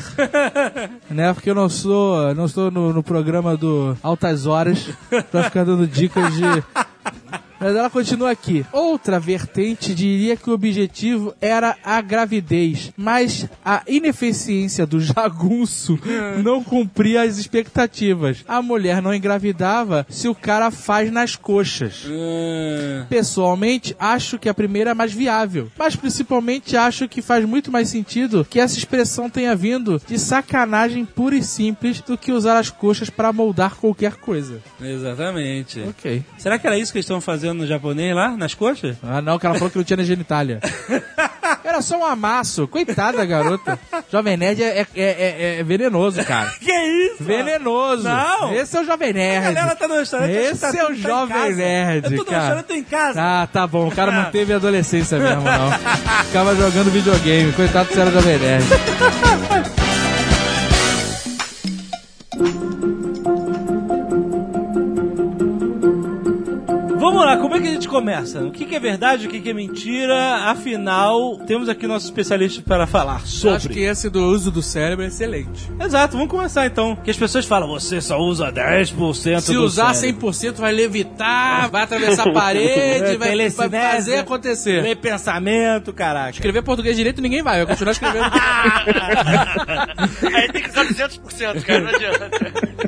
né? 1.09 1.33
Porque 1.33 1.49
eu 1.49 1.55
não 1.55 1.69
sou, 1.69 2.33
não 2.35 2.45
estou 2.45 2.71
no, 2.71 2.93
no 2.93 3.03
programa 3.03 3.55
do 3.55 3.95
Altas 4.01 4.45
Horas 4.45 4.89
pra 5.31 5.43
ficar 5.43 5.63
dando 5.63 5.85
dicas 5.87 6.33
de. 6.33 6.43
Mas 7.59 7.75
ela 7.75 7.89
continua 7.89 8.31
aqui. 8.31 8.65
Outra 8.71 9.19
vertente 9.19 9.93
diria 9.93 10.35
que 10.37 10.49
o 10.49 10.53
objetivo 10.53 11.33
era 11.41 11.75
a 11.83 11.99
gravidez, 12.01 12.91
mas 12.95 13.47
a 13.63 13.81
ineficiência 13.87 14.85
do 14.85 14.99
jagunço 15.01 15.99
não 16.43 16.63
cumpria 16.63 17.23
as 17.23 17.37
expectativas. 17.37 18.43
A 18.47 18.61
mulher 18.61 19.01
não 19.01 19.13
engravidava 19.13 20.05
se 20.09 20.27
o 20.27 20.35
cara 20.35 20.71
faz 20.71 21.11
nas 21.11 21.35
coxas. 21.35 22.05
Ah, 22.07 23.05
Pessoalmente, 23.09 23.95
acho 23.99 24.39
que 24.39 24.47
a 24.49 24.53
primeira 24.53 24.91
é 24.91 24.93
mais 24.93 25.11
viável, 25.11 25.69
mas 25.77 25.95
principalmente 25.95 26.77
acho 26.77 27.07
que 27.07 27.21
faz 27.21 27.43
muito 27.45 27.71
mais 27.71 27.89
sentido 27.89 28.45
que 28.49 28.59
essa 28.59 28.77
expressão 28.77 29.29
tenha 29.29 29.55
vindo 29.55 30.01
de 30.07 30.17
sacanagem 30.17 31.05
pura 31.05 31.35
e 31.35 31.43
simples 31.43 32.01
do 32.01 32.17
que 32.17 32.31
usar 32.31 32.57
as 32.57 32.69
coxas 32.69 33.09
para 33.09 33.33
moldar 33.33 33.75
qualquer 33.75 34.15
coisa. 34.15 34.61
exatamente. 34.81 35.81
Ok. 35.81 36.23
Será 36.37 36.57
que 36.57 36.65
era 36.67 36.77
isso 36.77 36.91
que 36.91 36.97
eles 36.97 37.05
estão 37.05 37.19
fazendo 37.21 37.48
no 37.53 37.67
japonês 37.67 38.15
lá, 38.15 38.29
nas 38.37 38.53
coxas? 38.53 38.95
Ah, 39.03 39.21
não, 39.21 39.37
que 39.39 39.45
ela 39.45 39.55
falou 39.55 39.69
que 39.69 39.77
não 39.77 39.83
tinha 39.83 39.97
na 39.97 40.03
genitália. 40.03 40.59
Era 41.63 41.81
só 41.81 41.97
um 41.99 42.05
amasso. 42.05 42.67
Coitada 42.67 43.17
da 43.17 43.25
garota. 43.25 43.77
Jovem 44.11 44.37
Nerd 44.37 44.63
é, 44.63 44.79
é- 44.81 44.87
é- 44.95 45.57
é 45.59 45.63
venenoso, 45.63 46.23
cara. 46.23 46.49
Que 46.59 46.71
isso? 46.71 47.23
Venenoso. 47.23 48.03
Não. 48.03 48.53
Esse 48.53 48.77
é 48.77 48.81
o 48.81 48.85
Jovem 48.85 49.09
A 49.09 49.13
Nerd. 49.13 49.53
galera 49.55 49.75
tá 49.75 49.87
no 49.87 49.95
restaurante. 49.95 50.31
Esse 50.31 50.61
tá, 50.61 50.67
é 50.69 50.83
o 50.83 50.87
tá 50.87 50.93
em 50.93 50.95
Jovem 50.95 51.37
casa. 51.37 51.55
Nerd, 51.55 52.05
Eu 52.05 52.11
tô 52.11 52.17
no 52.17 52.25
cara. 52.25 52.39
restaurante, 52.39 52.65
tô 52.65 52.73
em 52.73 52.83
casa. 52.83 53.21
Ah, 53.21 53.47
tá 53.51 53.67
bom. 53.67 53.87
O 53.87 53.91
cara 53.91 54.11
não 54.11 54.31
teve 54.31 54.53
adolescência 54.53 55.17
mesmo, 55.19 55.41
não. 55.43 55.71
Ficava 56.25 56.55
jogando 56.55 56.91
videogame. 56.91 57.51
Coitado 57.53 57.93
do 57.93 57.99
era 58.01 58.11
Jovem 58.11 58.37
Nerd. 58.37 58.65
A 67.53 67.59
gente 67.59 67.87
começa? 67.87 68.41
O 68.41 68.51
que, 68.51 68.65
que 68.65 68.75
é 68.75 68.79
verdade, 68.79 69.27
o 69.27 69.29
que, 69.29 69.39
que 69.39 69.49
é 69.49 69.53
mentira? 69.53 70.15
Afinal, 70.45 71.37
temos 71.45 71.69
aqui 71.69 71.87
nossos 71.87 72.09
especialistas 72.09 72.63
para 72.63 72.87
falar 72.87 73.25
sobre. 73.25 73.55
acho 73.55 73.69
que 73.69 73.79
esse 73.79 74.09
do 74.09 74.25
uso 74.25 74.51
do 74.51 74.61
cérebro 74.61 75.03
é 75.03 75.07
excelente. 75.07 75.69
Exato, 75.79 76.17
vamos 76.17 76.29
começar 76.29 76.65
então. 76.65 76.95
Que 76.95 77.11
as 77.11 77.17
pessoas 77.17 77.45
falam, 77.45 77.67
você 77.67 78.01
só 78.01 78.19
usa 78.19 78.51
10% 78.51 79.39
Se 79.39 79.53
do 79.53 79.63
usar 79.63 79.93
cérebro. 79.93 80.29
100% 80.29 80.55
vai 80.55 80.71
levitar, 80.71 81.69
vai 81.69 81.83
atravessar 81.83 82.27
a 82.27 82.33
parede, 82.39 83.17
vai, 83.17 83.49
vai 83.49 83.69
fazer 83.69 84.17
acontecer. 84.17 84.81
Lê 84.81 84.95
pensamento, 84.95 85.93
caraca. 85.93 86.31
Escrever 86.31 86.63
português 86.63 86.95
direito 86.95 87.21
ninguém 87.21 87.41
vai, 87.41 87.57
vai 87.57 87.67
continuar 87.67 87.91
escrevendo. 87.91 88.29
Aí 90.33 90.51
tem 90.51 90.61
que 90.61 90.69
usar 90.69 90.85
200%, 90.85 91.63
cara, 91.63 91.79
não 91.81 91.89
adianta. 91.89 92.29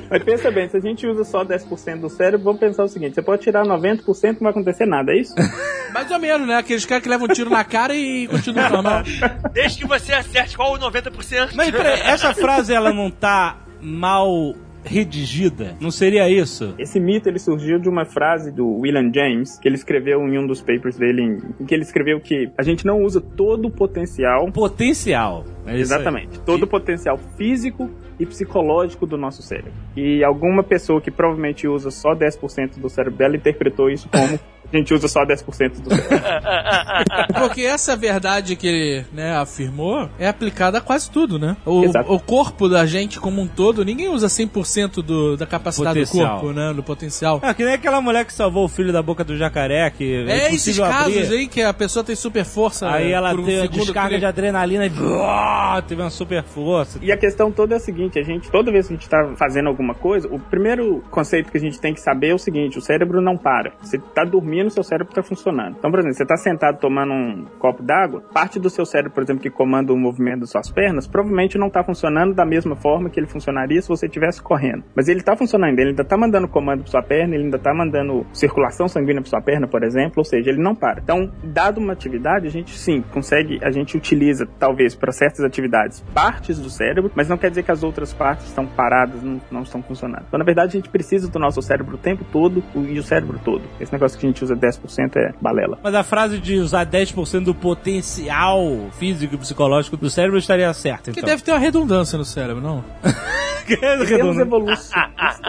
Mas 0.10 0.24
pensa 0.24 0.52
bem, 0.52 0.68
se 0.68 0.76
a 0.76 0.80
gente 0.82 1.08
usa 1.08 1.24
só 1.24 1.46
10% 1.46 2.02
do 2.02 2.10
cérebro, 2.10 2.44
vamos 2.44 2.60
pensar 2.60 2.84
o 2.84 2.88
seguinte: 2.88 3.16
você 3.16 3.22
pode 3.22 3.44
tirar 3.44 3.66
90% 3.66 4.38
não 4.42 4.50
vai 4.52 4.62
acontecer 4.62 4.86
nada, 4.86 5.12
é 5.12 5.20
isso? 5.20 5.34
Mais 5.94 6.10
ou 6.10 6.20
menos, 6.20 6.48
né? 6.48 6.56
Aqueles 6.56 6.86
caras 6.86 7.04
que 7.04 7.10
levam 7.10 7.28
um 7.28 7.34
tiro 7.34 7.50
na 7.50 7.64
cara 7.64 7.94
e 7.94 8.28
continuam 8.28 8.70
normal. 8.70 9.04
Desde 9.52 9.80
que 9.80 9.88
você 9.88 10.14
acerte 10.14 10.56
qual 10.56 10.74
o 10.74 10.80
90%. 10.80 11.52
Mas 11.54 11.72
peraí, 11.72 12.00
essa 12.02 12.34
frase 12.34 12.74
ela 12.74 12.94
não 12.94 13.12
tá 13.12 13.58
mal 13.82 14.56
redigida? 14.84 15.76
Não 15.80 15.92
seria 15.92 16.30
isso? 16.30 16.74
Esse 16.78 17.00
mito 17.00 17.30
ele 17.30 17.40
surgiu 17.40 17.80
de 17.80 17.90
uma 17.90 18.06
frase 18.06 18.52
do 18.52 18.68
William 18.80 19.12
James, 19.14 19.58
que 19.60 19.68
ele 19.68 19.76
escreveu 19.76 20.20
em 20.22 20.38
um 20.38 20.48
dos 20.48 20.62
papers 20.62 20.98
dele, 20.98 21.22
em, 21.22 21.38
em 21.60 21.66
que 21.66 21.74
ele 21.74 21.84
escreveu 21.84 22.20
que 22.20 22.50
a 22.58 22.64
gente 22.64 22.86
não 22.86 23.04
usa 23.04 23.22
todo 23.22 23.68
o 23.68 23.72
potencial. 23.72 24.52
Potencial. 24.52 25.46
É. 25.66 25.78
Exatamente. 25.78 26.40
Todo 26.42 26.64
o 26.64 26.68
potencial 26.68 27.18
físico 27.38 27.90
e 28.20 28.26
psicológico 28.26 29.06
do 29.06 29.18
nosso 29.18 29.42
cérebro. 29.42 29.72
E 29.96 30.24
alguma 30.24 30.64
pessoa 30.64 31.02
que 31.02 31.10
provavelmente 31.10 31.68
usa 31.68 31.90
só 31.90 32.14
10% 32.14 32.80
do 32.80 32.90
cérebro 32.90 33.18
dela 33.18 33.36
interpretou 33.36 33.90
isso 33.90 34.08
como 34.10 34.40
a 34.74 34.78
gente 34.80 34.94
usa 34.94 35.08
só 35.08 35.26
10% 35.26 35.82
do. 35.82 35.90
Porque 37.40 37.62
essa 37.62 37.96
verdade 37.96 38.56
que 38.56 38.68
ele 38.68 39.06
né, 39.14 39.36
afirmou 39.36 40.10
é 40.20 40.28
aplicada 40.28 40.78
a 40.78 40.82
quase 40.82 41.10
tudo, 41.10 41.38
né? 41.40 41.58
O, 41.66 41.82
o 42.16 42.20
corpo 42.20 42.68
da 42.70 42.86
gente 42.86 43.20
como 43.20 43.42
um 43.42 43.48
todo, 43.48 43.84
ninguém 43.84 44.10
usa 44.10 44.28
100% 44.28 45.02
do, 45.04 45.38
da 45.38 45.46
capacidade 45.46 46.00
Potencial. 46.00 46.36
do 46.36 46.42
corpo, 46.42 46.54
né? 46.60 46.74
Do 46.74 46.84
potencial. 46.84 47.40
Ah, 47.44 47.54
que 47.54 47.64
nem 47.64 47.74
aquela 47.74 48.02
mulher 48.02 48.26
que 48.26 48.34
salvou 48.34 48.66
o 48.66 48.68
filho 48.68 48.92
da 48.94 49.02
boca 49.02 49.24
do 49.24 49.38
jacaré, 49.38 49.90
que 49.90 50.26
é, 50.28 50.48
É 50.48 50.54
esses 50.54 50.78
casos 50.78 51.18
abrir. 51.18 51.34
aí 51.40 51.48
que 51.48 51.62
a 51.62 51.74
pessoa 51.74 52.04
tem 52.04 52.16
super 52.16 52.46
força. 52.46 52.90
Aí 52.90 53.12
ela 53.12 53.32
por 53.32 53.40
um 53.42 53.46
segundo, 53.46 53.70
descarga 53.82 54.16
que- 54.16 54.20
de 54.20 54.26
adrenalina 54.26 54.86
e 54.86 54.92
uau, 55.00 55.82
teve 55.82 56.02
uma 56.02 56.10
super 56.10 56.44
força. 56.44 57.00
E 57.02 57.12
a 57.12 57.18
questão 57.18 57.52
toda 57.52 57.74
é 57.76 57.78
a 57.78 57.80
seguinte, 57.80 58.20
a 58.20 58.24
gente, 58.24 58.50
toda 58.52 58.72
vez 58.72 58.88
que 58.88 58.94
a 58.94 58.98
gente 58.98 59.10
tá 59.10 59.34
fazendo 59.38 59.68
alguma 59.68 59.94
coisa, 59.94 60.28
o 60.28 60.40
primeiro 60.40 61.04
conceito 61.10 61.52
que 61.52 61.58
a 61.58 61.62
gente 61.62 61.80
tem 61.80 61.94
que 61.94 62.00
saber 62.02 62.30
é 62.30 62.34
o 62.34 62.40
seguinte, 62.40 62.78
o 62.78 62.82
cérebro 62.82 63.22
não 63.22 63.38
para. 63.38 63.72
Você 63.82 63.98
tá 63.98 64.24
dormindo, 64.24 64.61
seu 64.70 64.84
cérebro 64.84 65.14
tá 65.14 65.24
funcionando. 65.24 65.76
Então, 65.78 65.90
por 65.90 66.00
exemplo, 66.00 66.18
você 66.18 66.26
tá 66.26 66.38
sentado 66.38 66.80
tomando 66.80 67.14
um 67.14 67.46
copo 67.60 67.84
d'água, 67.84 68.22
parte 68.34 68.60
do 68.60 68.70
seu 68.70 68.86
cérebro, 68.86 69.12
por 69.12 69.24
exemplo, 69.24 69.42
que 69.42 69.50
comanda 69.50 69.94
o 69.94 69.98
movimento 69.98 70.42
das 70.42 70.52
suas 70.52 70.70
pernas, 70.70 71.08
provavelmente 71.08 71.58
não 71.58 71.70
tá 71.70 71.84
funcionando 71.84 72.34
da 72.34 72.46
mesma 72.46 72.76
forma 72.76 73.10
que 73.10 73.20
ele 73.20 73.28
funcionaria 73.28 73.82
se 73.82 73.88
você 73.88 74.06
estivesse 74.06 74.42
correndo. 74.42 74.84
Mas 74.96 75.08
ele 75.08 75.22
tá 75.22 75.36
funcionando, 75.36 75.78
ele 75.80 75.90
ainda 75.90 76.04
tá 76.04 76.18
mandando 76.18 76.48
comando 76.48 76.82
pra 76.82 76.92
sua 76.92 77.04
perna, 77.04 77.36
ele 77.36 77.46
ainda 77.46 77.60
tá 77.60 77.74
mandando 77.74 78.26
circulação 78.34 78.88
sanguínea 78.88 79.22
pra 79.22 79.30
sua 79.30 79.42
perna, 79.42 79.68
por 79.68 79.84
exemplo, 79.84 80.16
ou 80.18 80.26
seja, 80.26 80.50
ele 80.50 80.62
não 80.62 80.76
para. 80.76 81.02
Então, 81.02 81.32
dado 81.44 81.80
uma 81.80 81.94
atividade, 81.94 82.48
a 82.48 82.52
gente 82.52 82.78
sim 82.78 83.04
consegue, 83.12 83.60
a 83.64 83.72
gente 83.72 83.98
utiliza, 83.98 84.48
talvez, 84.60 84.96
para 84.96 85.12
certas 85.12 85.44
atividades, 85.44 86.02
partes 86.14 86.60
do 86.60 86.70
cérebro, 86.70 87.12
mas 87.16 87.28
não 87.28 87.38
quer 87.38 87.50
dizer 87.50 87.64
que 87.64 87.72
as 87.72 87.84
outras 87.84 88.14
partes 88.14 88.48
estão 88.48 88.66
paradas, 88.66 89.22
não, 89.24 89.42
não 89.52 89.62
estão 89.64 89.82
funcionando. 89.82 90.26
Então, 90.28 90.38
na 90.38 90.46
verdade, 90.46 90.70
a 90.70 90.80
gente 90.80 90.90
precisa 90.90 91.30
do 91.30 91.40
nosso 91.40 91.62
cérebro 91.62 91.96
o 91.96 91.98
tempo 91.98 92.26
todo 92.32 92.64
e 92.76 93.00
o 93.00 93.04
cérebro 93.04 93.40
todo. 93.44 93.64
Esse 93.80 93.92
negócio 93.92 94.18
que 94.20 94.26
a 94.26 94.30
gente 94.30 94.44
usa 94.44 94.51
10% 94.56 95.16
é 95.18 95.34
balela. 95.42 95.78
Mas 95.84 95.96
a 95.96 96.04
frase 96.04 96.40
de 96.40 96.56
usar 96.56 96.86
10% 96.86 97.44
do 97.44 97.56
potencial 97.56 98.62
físico 98.98 99.36
e 99.36 99.38
psicológico 99.38 99.98
do 99.98 100.10
cérebro 100.10 100.38
estaria 100.38 100.72
certa, 100.74 101.12
Que 101.12 101.20
então. 101.20 101.30
deve 101.30 101.44
ter 101.44 101.52
uma 101.52 101.60
redundância 101.60 102.18
no 102.18 102.26
cérebro, 102.26 102.62
não? 102.62 102.84
Em 103.72 104.06
termos 104.06 104.38
evolucionistas, 104.38 105.42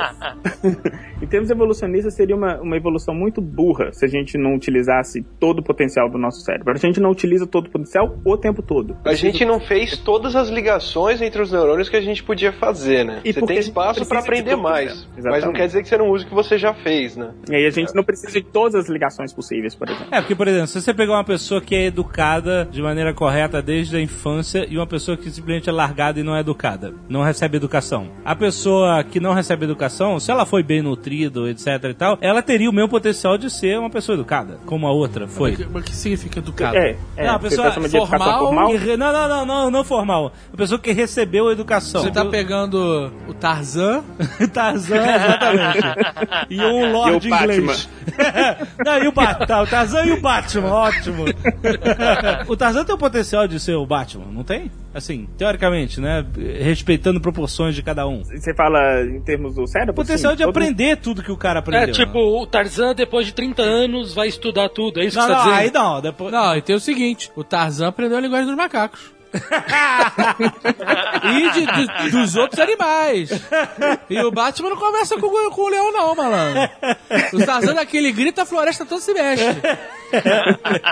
em 1.22 1.26
termos 1.26 1.50
evolucionistas, 1.50 2.14
seria 2.14 2.36
uma, 2.36 2.60
uma 2.60 2.76
evolução 2.76 3.14
muito 3.14 3.40
burra 3.40 3.92
se 3.92 4.04
a 4.04 4.08
gente 4.08 4.38
não 4.38 4.54
utilizasse 4.54 5.22
todo 5.40 5.60
o 5.60 5.62
potencial 5.62 6.08
do 6.08 6.18
nosso 6.18 6.40
cérebro. 6.40 6.72
A 6.72 6.78
gente 6.78 7.00
não 7.00 7.10
utiliza 7.10 7.46
todo 7.46 7.66
o 7.66 7.70
potencial 7.70 8.16
o 8.24 8.36
tempo 8.36 8.62
todo. 8.62 8.96
A 9.04 9.14
gente 9.14 9.44
não 9.44 9.60
fez 9.60 9.96
todas 9.98 10.36
as 10.36 10.48
ligações 10.48 11.20
entre 11.20 11.40
os 11.40 11.50
neurônios 11.50 11.88
que 11.88 11.96
a 11.96 12.00
gente 12.00 12.22
podia 12.22 12.52
fazer, 12.52 13.04
né? 13.04 13.20
E 13.24 13.32
você 13.32 13.44
tem 13.44 13.58
espaço 13.58 14.04
de 14.04 14.16
aprender 14.16 14.56
mais. 14.56 15.08
Mas 15.22 15.44
não 15.44 15.52
quer 15.52 15.66
dizer 15.66 15.82
que 15.82 15.88
você 15.88 15.96
não 15.96 16.10
use 16.10 16.24
o 16.24 16.28
que 16.28 16.34
você 16.34 16.58
já 16.58 16.74
fez, 16.74 17.16
né? 17.16 17.32
E 17.50 17.54
aí 17.54 17.66
a 17.66 17.70
gente 17.70 17.94
não 17.94 18.04
precisa 18.04 18.32
de 18.32 18.42
todas 18.42 18.74
as 18.74 18.88
ligações 18.92 19.32
possíveis, 19.32 19.74
por 19.74 19.88
exemplo. 19.88 20.08
É, 20.10 20.20
porque, 20.20 20.34
por 20.34 20.46
exemplo, 20.48 20.66
se 20.68 20.80
você 20.80 20.92
pegar 20.94 21.14
uma 21.14 21.24
pessoa 21.24 21.60
que 21.60 21.74
é 21.74 21.86
educada 21.86 22.68
de 22.70 22.80
maneira 22.82 23.12
correta 23.14 23.60
desde 23.62 23.96
a 23.96 24.00
infância 24.00 24.66
e 24.68 24.76
uma 24.76 24.86
pessoa 24.86 25.16
que 25.16 25.30
simplesmente 25.30 25.68
é 25.68 25.72
largada 25.72 26.20
e 26.20 26.22
não 26.22 26.34
é 26.36 26.40
educada, 26.40 26.94
não 27.08 27.22
recebe 27.22 27.56
educação. 27.56 28.08
A 28.24 28.34
pessoa 28.36 29.02
que 29.04 29.18
não 29.20 29.32
recebe 29.32 29.64
educação, 29.64 30.20
se 30.20 30.30
ela 30.30 30.44
foi 30.46 30.62
bem 30.62 30.82
nutrida, 30.82 31.40
etc 31.50 31.66
e 31.90 31.94
tal, 31.94 32.18
ela 32.20 32.42
teria 32.42 32.68
o 32.68 32.72
mesmo 32.72 32.88
potencial 32.88 33.36
de 33.38 33.50
ser 33.50 33.78
uma 33.78 33.90
pessoa 33.90 34.14
educada, 34.16 34.58
como 34.66 34.86
a 34.86 34.92
outra 34.92 35.26
foi. 35.26 35.50
Mas 35.52 35.60
o 35.60 35.64
que- 35.64 35.72
Mas 35.72 35.82
o 35.82 35.86
que 35.86 35.96
significa 35.96 36.38
educado? 36.38 36.76
É, 36.76 36.96
é. 37.16 37.26
não, 37.26 37.34
a 37.34 37.38
pessoa 37.38 37.70
formal 37.72 38.38
formal? 38.40 38.76
re- 38.76 38.96
Não, 38.96 39.12
não, 39.12 39.28
não, 39.28 39.46
não, 39.46 39.70
não 39.70 39.84
formal. 39.84 40.32
A 40.52 40.56
pessoa 40.56 40.78
que 40.78 40.92
recebeu 40.92 41.48
a 41.48 41.52
educação. 41.52 42.02
Você 42.02 42.10
tá 42.10 42.24
pegando 42.24 43.10
o 43.28 43.34
Tarzan, 43.34 44.02
Tarzan, 44.52 44.96
exatamente. 44.96 45.82
E 46.50 46.60
um 46.60 46.92
Lorde 46.92 47.28
E 47.28 47.32
o 47.32 47.34
inglês. 47.36 47.88
Não, 48.84 49.02
e 49.02 49.08
o 49.08 49.12
Batman. 49.12 49.46
Tá, 49.46 49.62
o 49.62 49.66
Tarzan 49.66 50.04
e 50.06 50.12
o 50.12 50.20
Batman, 50.20 50.68
ótimo. 50.72 51.24
o 52.48 52.56
Tarzan 52.56 52.84
tem 52.84 52.94
o 52.94 52.98
potencial 52.98 53.46
de 53.46 53.58
ser 53.60 53.74
o 53.74 53.86
Batman, 53.86 54.26
não 54.30 54.42
tem? 54.44 54.70
Assim, 54.94 55.26
teoricamente, 55.38 56.00
né? 56.00 56.24
Respeitando 56.60 57.20
proporções 57.20 57.74
de 57.74 57.82
cada 57.82 58.06
um. 58.06 58.22
Você 58.24 58.54
fala 58.54 59.02
em 59.02 59.20
termos 59.22 59.54
do 59.54 59.66
cérebro? 59.66 59.92
O 59.92 59.96
potencial 59.96 60.32
Sim, 60.32 60.36
de 60.38 60.42
todo- 60.44 60.50
aprender 60.50 60.96
tudo 60.96 61.22
que 61.22 61.32
o 61.32 61.36
cara 61.36 61.60
aprendeu. 61.60 61.88
É 61.88 61.92
tipo, 61.92 62.18
o 62.18 62.46
Tarzan, 62.46 62.94
depois 62.94 63.26
de 63.26 63.32
30 63.32 63.62
anos, 63.62 64.14
vai 64.14 64.28
estudar 64.28 64.68
tudo. 64.68 65.00
É 65.00 65.04
isso 65.06 65.16
Não, 65.18 65.26
que 65.26 65.32
você 65.32 65.38
não, 65.38 65.44
tá 65.44 65.56
aí 65.56 65.66
dizendo? 65.70 65.82
não. 65.82 66.00
Depois... 66.00 66.32
Não, 66.32 66.56
e 66.56 66.62
tem 66.62 66.76
o 66.76 66.80
seguinte: 66.80 67.30
o 67.34 67.42
Tarzan 67.42 67.88
aprendeu 67.88 68.18
a 68.18 68.20
linguagem 68.20 68.46
dos 68.46 68.56
macacos. 68.56 69.00
e 71.24 71.50
de- 71.52 71.66
de- 71.66 72.10
dos 72.10 72.36
outros 72.36 72.60
animais. 72.60 73.30
E 74.10 74.20
o 74.22 74.30
Batman 74.30 74.70
não 74.70 74.76
conversa 74.76 75.16
com, 75.18 75.26
o- 75.26 75.50
com 75.50 75.62
o 75.62 75.68
leão, 75.68 75.92
não, 75.92 76.14
malandro. 76.14 76.62
O 77.32 77.44
Tarzan 77.44 77.74
daquele 77.74 78.12
grita, 78.12 78.42
a 78.42 78.46
floresta 78.46 78.84
toda 78.84 79.00
se 79.00 79.12
mexe. 79.14 79.44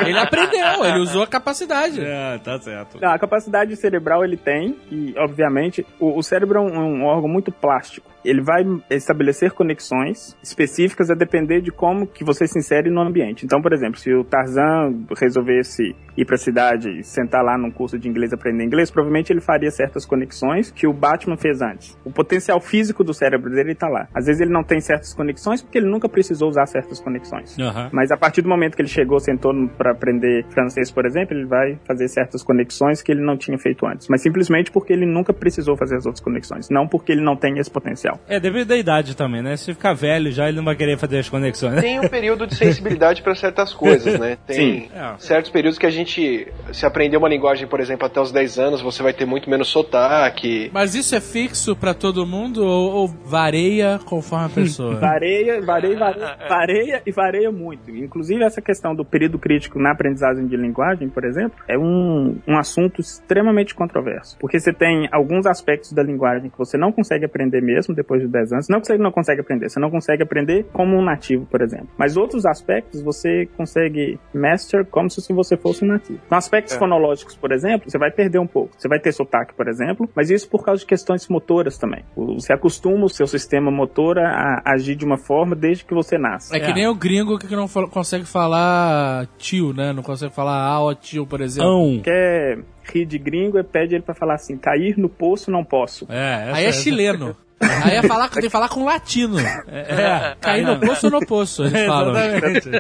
Ele 0.07 0.19
aprendeu, 0.19 0.85
ele 0.85 1.01
usou 1.01 1.23
a 1.23 1.27
capacidade. 1.27 2.01
É, 2.03 2.39
tá 2.39 2.59
certo. 2.59 2.99
Não, 3.01 3.11
a 3.13 3.19
capacidade 3.19 3.77
cerebral 3.77 4.25
ele 4.25 4.37
tem, 4.37 4.77
e 4.91 5.15
obviamente 5.19 5.87
o, 5.99 6.19
o 6.19 6.23
cérebro 6.23 6.59
é 6.59 6.63
um, 6.63 6.79
um 7.01 7.05
órgão 7.05 7.29
muito 7.29 7.53
plástico. 7.53 8.10
Ele 8.25 8.43
vai 8.43 8.65
estabelecer 8.91 9.53
conexões 9.53 10.37
específicas 10.43 11.11
a 11.11 11.15
depender 11.15 11.61
de 11.61 11.71
como 11.71 12.07
que 12.07 12.25
você 12.25 12.47
se 12.47 12.59
insere 12.59 12.91
no 12.91 13.01
ambiente. 13.01 13.45
Então, 13.45 13.61
por 13.61 13.73
exemplo, 13.73 13.99
se 13.99 14.13
o 14.13 14.25
Tarzan 14.25 15.07
resolvesse 15.19 15.95
ir 16.17 16.25
para 16.25 16.35
a 16.35 16.39
cidade 16.39 16.91
e 16.99 17.03
sentar 17.03 17.43
lá 17.43 17.57
num 17.57 17.71
curso 17.71 17.99
de 17.99 18.09
inglês 18.09 18.33
aprender 18.33 18.65
inglês, 18.65 18.91
provavelmente 18.91 19.33
ele 19.33 19.41
faria 19.41 19.71
certas 19.71 20.05
conexões 20.05 20.71
que 20.71 20.87
o 20.87 20.93
Batman 20.93 21.37
fez 21.37 21.63
antes. 21.63 21.99
O 22.05 22.13
potencial 22.13 22.61
físico 22.61 23.03
do 23.03 23.15
cérebro 23.15 23.51
dele 23.51 23.73
está 23.73 23.89
lá. 23.89 24.09
Às 24.15 24.27
vezes 24.27 24.41
ele 24.41 24.53
não 24.53 24.63
tem 24.63 24.81
certas 24.81 25.15
conexões 25.15 25.63
porque 25.63 25.79
ele 25.79 25.89
nunca 25.89 26.09
precisou 26.09 26.49
usar 26.49 26.67
certas 26.67 27.01
conexões. 27.01 27.59
Aham. 27.59 27.91
Mas 27.93 28.11
a 28.11 28.17
partir 28.17 28.43
do 28.43 28.49
momento 28.49 28.77
que 28.77 28.83
ele 28.83 28.89
chegou, 28.89 29.19
sentou 29.21 29.53
para 29.77 29.93
aprender 29.93 30.45
francês, 30.51 30.91
por 30.91 31.07
exemplo, 31.07 31.37
ele 31.37 31.47
vai 31.47 31.79
fazer 31.87 32.09
certas 32.09 32.43
conexões 32.43 33.03
que 33.03 33.13
ele 33.13 33.25
não 33.25 33.37
tinha 33.37 33.59
feito 33.59 33.87
antes. 33.87 34.09
Mas 34.09 34.23
simplesmente 34.23 34.71
porque 34.71 34.93
ele 34.93 35.07
nunca 35.07 35.33
precisou 35.33 35.77
fazer 35.77 35.97
as 35.97 36.07
outras 36.07 36.23
conexões. 36.23 36.69
Não 36.71 36.87
porque 36.87 37.13
ele 37.13 37.23
não 37.23 37.37
tem 37.37 37.59
esse 37.59 37.71
potencial. 37.71 38.10
É, 38.29 38.39
devido 38.41 38.69
da 38.69 38.77
idade 38.77 39.17
também, 39.17 39.43
né? 39.43 39.57
Se 39.57 39.73
ficar 39.73 39.93
velho 39.93 40.31
já, 40.33 40.49
ele 40.49 40.57
não 40.57 40.65
vai 40.65 40.77
querer 40.77 40.99
fazer 40.99 41.19
as 41.19 41.29
conexões. 41.29 41.75
né? 41.75 41.81
Tem 41.83 42.01
um 42.01 42.09
período 42.09 42.47
de 42.47 42.55
sensibilidade 42.55 43.23
para 43.23 43.35
certas 43.35 43.73
coisas, 43.73 44.19
né? 44.19 44.37
Tem 44.47 44.57
Sim. 44.57 44.89
É. 44.95 45.15
certos 45.19 45.51
períodos 45.51 45.79
que 45.79 45.87
a 45.87 45.91
gente, 45.91 46.49
se 46.73 46.87
aprender 46.87 47.17
uma 47.17 47.29
linguagem, 47.29 47.67
por 47.67 47.81
exemplo, 47.81 48.07
até 48.07 48.21
os 48.21 48.33
10 48.33 48.59
anos, 48.59 48.81
você 48.81 49.03
vai 49.03 49.13
ter 49.13 49.25
muito 49.27 49.49
menos 49.49 49.69
sotaque. 49.69 50.71
Mas 50.73 50.95
isso 50.95 51.15
é 51.15 51.21
fixo 51.21 51.77
pra 51.77 51.95
todo 51.95 52.27
mundo 52.27 52.65
ou, 52.65 52.93
ou 52.93 53.09
varia 53.09 54.01
conforme 54.05 54.47
a 54.47 54.49
pessoa? 54.49 54.97
Vareia, 54.97 55.61
vareia, 55.61 55.99
vareia, 55.99 56.37
vareia 56.49 57.03
e 57.07 57.13
vareia 57.13 57.51
muito. 57.53 57.91
Inclusive 57.91 58.43
essa 58.43 58.61
questão 58.61 58.95
do 58.95 59.05
período 59.05 59.39
crítico 59.39 59.79
na 59.79 59.93
aprendizagem 59.93 60.47
de 60.47 60.57
linguagem, 60.57 61.09
por 61.09 61.25
exemplo, 61.25 61.59
é 61.69 61.79
um, 61.79 62.39
um 62.47 62.59
assunto 62.59 63.01
extremamente 63.01 63.75
controverso. 63.75 64.37
Porque 64.39 64.59
você 64.59 64.73
tem 64.73 65.09
alguns 65.13 65.47
aspectos 65.47 65.93
da 65.93 66.03
linguagem 66.03 66.51
que 66.51 66.59
você 66.59 66.77
não 66.77 66.93
consegue 66.93 67.25
aprender 67.25 67.61
mesmo 67.61 67.95
depois 68.03 68.21
de 68.23 68.29
10 68.29 68.53
anos. 68.53 68.67
Não 68.69 68.81
que 68.81 68.87
você 68.87 68.97
não 68.99 69.11
consegue 69.13 69.41
aprender, 69.41 69.69
você 69.69 69.79
não 69.81 69.91
consegue 69.91 70.23
aprender 70.23 70.67
como 70.73 70.97
um 70.97 71.03
nativo, 71.05 71.47
por 71.47 71.63
exemplo. 71.63 71.89
Mas 71.99 72.17
outros 72.17 72.45
aspectos 72.47 73.03
você 73.03 73.47
consegue 73.57 74.19
master 74.35 74.85
como 74.87 75.09
se 75.11 75.33
você 75.33 75.57
fosse 75.57 75.85
um 75.85 75.89
nativo. 75.89 76.19
Então, 76.27 76.37
aspectos 76.39 76.75
É. 76.75 76.79
fonológicos, 76.79 77.37
por 77.37 77.53
exemplo, 77.53 77.91
você 77.91 77.99
vai 77.99 78.11
perder 78.11 78.39
um 78.39 78.47
pouco. 78.47 78.75
Você 78.79 78.89
vai 78.89 78.99
ter 78.99 79.13
sotaque, 79.13 79.55
por 79.55 79.69
exemplo, 79.69 80.09
mas 80.15 80.31
isso 80.31 80.49
por 80.49 80.65
causa 80.65 80.81
de 80.81 80.87
questões 80.87 81.29
motoras 81.29 81.79
também. 81.79 82.05
Você 82.17 82.53
acostuma 82.53 83.05
o 83.05 83.09
seu 83.09 83.27
sistema 83.27 83.71
motor 83.71 84.19
a, 84.19 84.63
agir 84.65 84.95
de 84.97 85.05
uma 85.05 85.19
forma 85.19 85.55
desde 85.55 85.85
que 85.85 85.95
você 85.95 86.17
nasce. 86.19 86.55
É 86.57 86.61
que 86.61 86.73
nem 86.73 86.87
o 86.89 86.95
gringo 86.95 87.39
que 87.39 87.55
não 87.55 87.69
fala- 87.69 87.89
consegue 87.89 88.25
falar 88.25 89.27
tio, 89.39 89.73
né? 89.73 89.93
Não 89.93 90.03
consegue 90.03 90.33
falar 90.35 90.57
ah, 90.67 90.81
ó, 90.81 90.95
tio, 90.95 91.27
por 91.27 91.41
exemplo. 91.41 92.01
Quer 92.03 92.59
rir 92.93 93.05
de 93.07 93.19
gringo 93.19 93.59
e 93.59 93.63
pede 93.63 93.95
ele 93.95 94.03
pra 94.03 94.15
falar 94.15 94.35
assim: 94.35 94.57
cair 94.57 94.99
no 94.99 95.09
poço 95.09 95.51
não 95.51 95.65
posso. 95.65 96.07
É, 96.09 96.51
Aí 96.53 96.65
é 96.67 96.73
chileno. 96.73 97.37
Aí 97.61 97.97
é 97.97 98.03
falar, 98.03 98.29
tem 98.31 98.43
que 98.43 98.49
falar 98.51 98.69
com 98.69 98.85
latino. 98.85 99.39
É, 99.39 100.35
cair 100.41 100.65
no 100.65 100.81
poço 100.81 101.07
ou 101.07 101.13
no 101.13 101.27
poço, 101.27 101.63
eles 101.65 101.85
falam. 101.87 102.15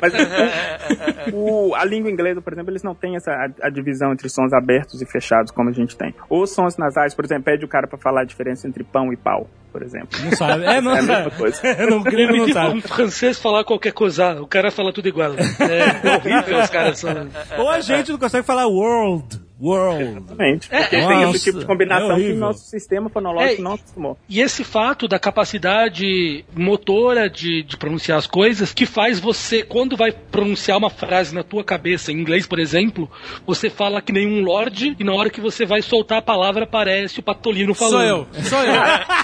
Mas 0.01 1.33
o- 1.35 1.75
a 1.75 1.85
língua 1.85 2.11
inglesa, 2.11 2.40
por 2.40 2.53
exemplo, 2.53 2.71
eles 2.71 2.83
não 2.83 2.95
têm 2.95 3.16
essa 3.16 3.31
a, 3.31 3.66
a 3.66 3.71
divisão 3.71 4.12
entre 4.12 4.29
sons 4.29 4.53
abertos 4.53 5.01
e 5.03 5.07
fechados 5.07 5.51
como 5.53 5.69
a 5.69 5.73
gente 5.73 5.97
tem. 5.97 6.14
Os 6.29 6.51
sons 6.55 6.77
nasais, 6.77 7.14
por 7.14 7.25
exemplo, 7.25 7.45
pede 7.45 7.64
o 7.64 7.69
cara 7.69 7.87
pra 7.87 7.99
falar 7.99 8.23
a 8.23 8.25
diferença 8.25 8.66
entre 8.66 8.83
pão 8.83 9.12
e 9.12 9.16
pau, 9.16 9.49
por 9.73 9.83
exemplo. 9.83 10.19
Não 10.25 10.33
sabe. 10.33 10.64
É, 10.64 10.81
não 10.81 10.95
É 10.97 10.99
a 11.01 11.03
mesma 11.03 11.31
coisa. 11.31 11.61
Não, 11.90 12.03
gringo 12.03 12.37
não 12.37 12.49
sabe. 12.53 12.79
um 12.79 12.81
francês 12.81 13.38
falar 13.38 13.64
qualquer 13.64 13.93
coisa, 13.93 14.40
o 14.40 14.47
cara 14.47 14.71
fala 14.71 14.93
tudo 14.93 15.09
igual. 15.09 15.33
É 15.35 16.16
horrível 16.16 16.59
os 16.61 16.71
caras 16.71 16.99
são. 16.99 17.11
Ou 17.59 17.69
a 17.69 17.81
gente 17.81 18.11
não 18.12 18.19
consegue 18.19 18.47
falar 18.47 18.66
world. 18.66 19.40
World. 19.61 20.03
Exatamente. 20.03 20.68
Porque 20.68 20.96
tem 20.96 21.07
Nossa, 21.07 21.37
esse 21.37 21.44
tipo 21.44 21.59
de 21.59 21.64
é 21.64 21.66
combinação 21.66 22.16
que 22.16 22.33
o 22.33 22.37
nosso 22.37 22.64
sistema 22.64 23.11
fonológico 23.11 23.61
É, 23.61 23.64
não 23.64 23.75
acostumou. 23.75 24.18
E 24.29 24.40
esse 24.40 24.64
fato 24.64 25.07
da 25.07 25.18
capacidade 25.18 26.44
motora 26.55 27.29
de, 27.29 27.62
de 27.62 27.77
pronunciar 27.77 28.18
as 28.18 28.27
coisas, 28.27 28.73
que 28.73 28.87
faz 28.87 29.20
você, 29.20 29.62
quando 29.62 29.96
vai 29.96 30.12
pronunciar 30.12 30.79
uma 30.79 30.90
frase 30.90 31.35
na 31.35 31.42
tua 31.42 31.62
cabeça, 31.62 32.11
em 32.11 32.16
inglês, 32.16 32.46
por 32.46 32.59
exemplo, 32.59 33.11
você 33.46 33.68
fala 33.68 34.01
que 34.01 34.12
nem 34.12 34.27
um 34.27 34.42
lorde, 34.42 34.96
e 34.99 35.05
na 35.05 35.12
hora 35.12 35.31
que 35.31 35.40
você 35.40 35.66
vai 35.66 35.83
soltar 35.83 36.18
a 36.18 36.23
palavra, 36.23 36.64
aparece 36.64 37.20
o 37.20 37.23
patolino 37.23 37.75
falando. 37.75 38.27
Sou 38.33 38.38
eu, 38.38 38.44
sou 38.44 38.64
eu. 38.64 38.81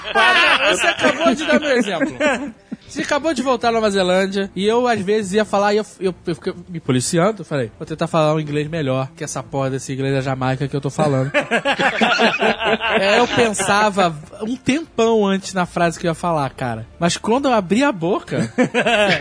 Você 0.70 0.86
acabou 0.86 1.34
de 1.34 1.46
dar 1.46 1.60
meu 1.60 1.70
exemplo. 1.70 2.16
Você 2.88 3.02
acabou 3.02 3.34
de 3.34 3.42
voltar 3.42 3.68
à 3.68 3.72
Nova 3.72 3.90
Zelândia 3.90 4.50
e 4.54 4.64
eu, 4.64 4.86
às 4.86 5.00
vezes, 5.00 5.32
ia 5.32 5.44
falar 5.44 5.74
e 5.74 5.78
eu, 5.78 5.86
eu, 6.00 6.14
eu 6.26 6.34
fiquei 6.34 6.54
me 6.68 6.80
policiando. 6.80 7.44
Falei, 7.44 7.70
vou 7.78 7.86
tentar 7.86 8.06
falar 8.06 8.34
um 8.34 8.40
inglês 8.40 8.68
melhor 8.68 9.10
que 9.16 9.24
essa 9.24 9.42
porra 9.42 9.70
desse 9.70 9.92
inglês 9.92 10.14
da 10.14 10.20
Jamaica 10.20 10.68
que 10.68 10.76
eu 10.76 10.80
tô 10.80 10.90
falando. 10.90 11.30
é, 13.00 13.18
eu 13.18 13.28
pensava 13.28 14.16
um 14.42 14.56
tempão 14.56 15.26
antes 15.26 15.52
na 15.52 15.66
frase 15.66 15.98
que 15.98 16.06
eu 16.06 16.10
ia 16.10 16.14
falar, 16.14 16.50
cara. 16.50 16.86
Mas 16.98 17.16
quando 17.16 17.46
eu 17.46 17.52
abri 17.52 17.82
a 17.82 17.92
boca, 17.92 18.52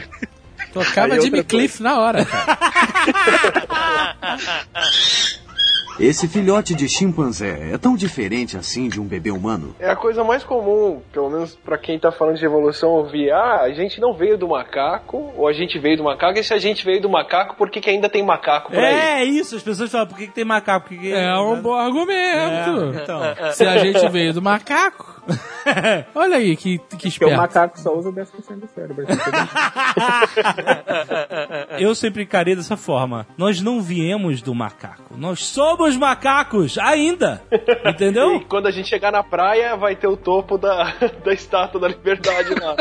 tocava 0.71 1.15
Jimmy 1.15 1.43
coisa. 1.43 1.43
Cliff 1.43 1.81
na 1.81 1.99
hora, 1.99 2.25
cara. 2.25 2.57
Esse 5.99 6.27
filhote 6.27 6.75
de 6.75 6.89
chimpanzé 6.89 7.69
é 7.73 7.77
tão 7.77 7.95
diferente 7.95 8.57
assim 8.57 8.89
de 8.89 8.99
um 8.99 9.05
bebê 9.05 9.31
humano? 9.31 9.75
É 9.79 9.89
a 9.89 9.95
coisa 9.95 10.23
mais 10.23 10.43
comum, 10.43 11.01
pelo 11.13 11.29
menos 11.29 11.55
pra 11.55 11.77
quem 11.77 11.97
tá 11.97 12.11
falando 12.11 12.37
de 12.37 12.45
evolução, 12.45 12.89
ouvir: 12.89 13.31
ah, 13.31 13.61
a 13.61 13.71
gente 13.71 14.01
não 14.01 14.13
veio 14.13 14.37
do 14.37 14.47
macaco, 14.47 15.31
ou 15.37 15.47
a 15.47 15.53
gente 15.53 15.79
veio 15.79 15.97
do 15.97 16.03
macaco, 16.03 16.37
e 16.37 16.43
se 16.43 16.53
a 16.53 16.57
gente 16.57 16.83
veio 16.83 17.01
do 17.01 17.09
macaco, 17.09 17.55
por 17.55 17.69
que, 17.69 17.79
que 17.79 17.89
ainda 17.89 18.09
tem 18.09 18.23
macaco 18.23 18.71
por 18.71 18.83
aí? 18.83 18.93
É 18.93 19.23
isso, 19.23 19.55
as 19.55 19.63
pessoas 19.63 19.89
falam, 19.91 20.07
por 20.07 20.17
que, 20.17 20.27
que 20.27 20.33
tem 20.33 20.45
macaco? 20.45 20.89
Que 20.89 20.97
que- 20.97 21.13
É 21.13 21.33
um 21.37 21.61
bom 21.61 21.73
argumento. 21.73 22.97
É, 22.97 23.01
então. 23.03 23.21
Se 23.53 23.65
a 23.65 23.77
gente 23.77 24.07
veio 24.09 24.33
do 24.33 24.41
macaco. 24.41 25.14
Olha 26.15 26.37
aí 26.37 26.55
que, 26.55 26.77
que 26.77 26.83
Porque 26.89 27.07
o 27.07 27.09
esperto. 27.09 27.35
macaco 27.37 27.79
só 27.79 27.95
usa 27.97 28.11
10% 28.11 28.59
do 28.59 28.67
cérebro. 28.67 29.05
Eu 31.79 31.93
sempre 31.95 32.23
encarei 32.23 32.55
dessa 32.55 32.77
forma. 32.77 33.25
Nós 33.37 33.61
não 33.61 33.81
viemos 33.81 34.41
do 34.41 34.53
macaco. 34.53 35.15
Nós 35.17 35.43
somos 35.45 35.95
macacos 35.97 36.77
ainda. 36.77 37.41
Entendeu? 37.85 38.35
E 38.45 38.45
quando 38.45 38.67
a 38.67 38.71
gente 38.71 38.87
chegar 38.89 39.11
na 39.11 39.23
praia, 39.23 39.75
vai 39.75 39.95
ter 39.95 40.07
o 40.07 40.17
topo 40.17 40.57
da, 40.57 40.93
da 41.23 41.33
estátua 41.33 41.79
da 41.79 41.87
liberdade 41.87 42.53
lá. 42.55 42.75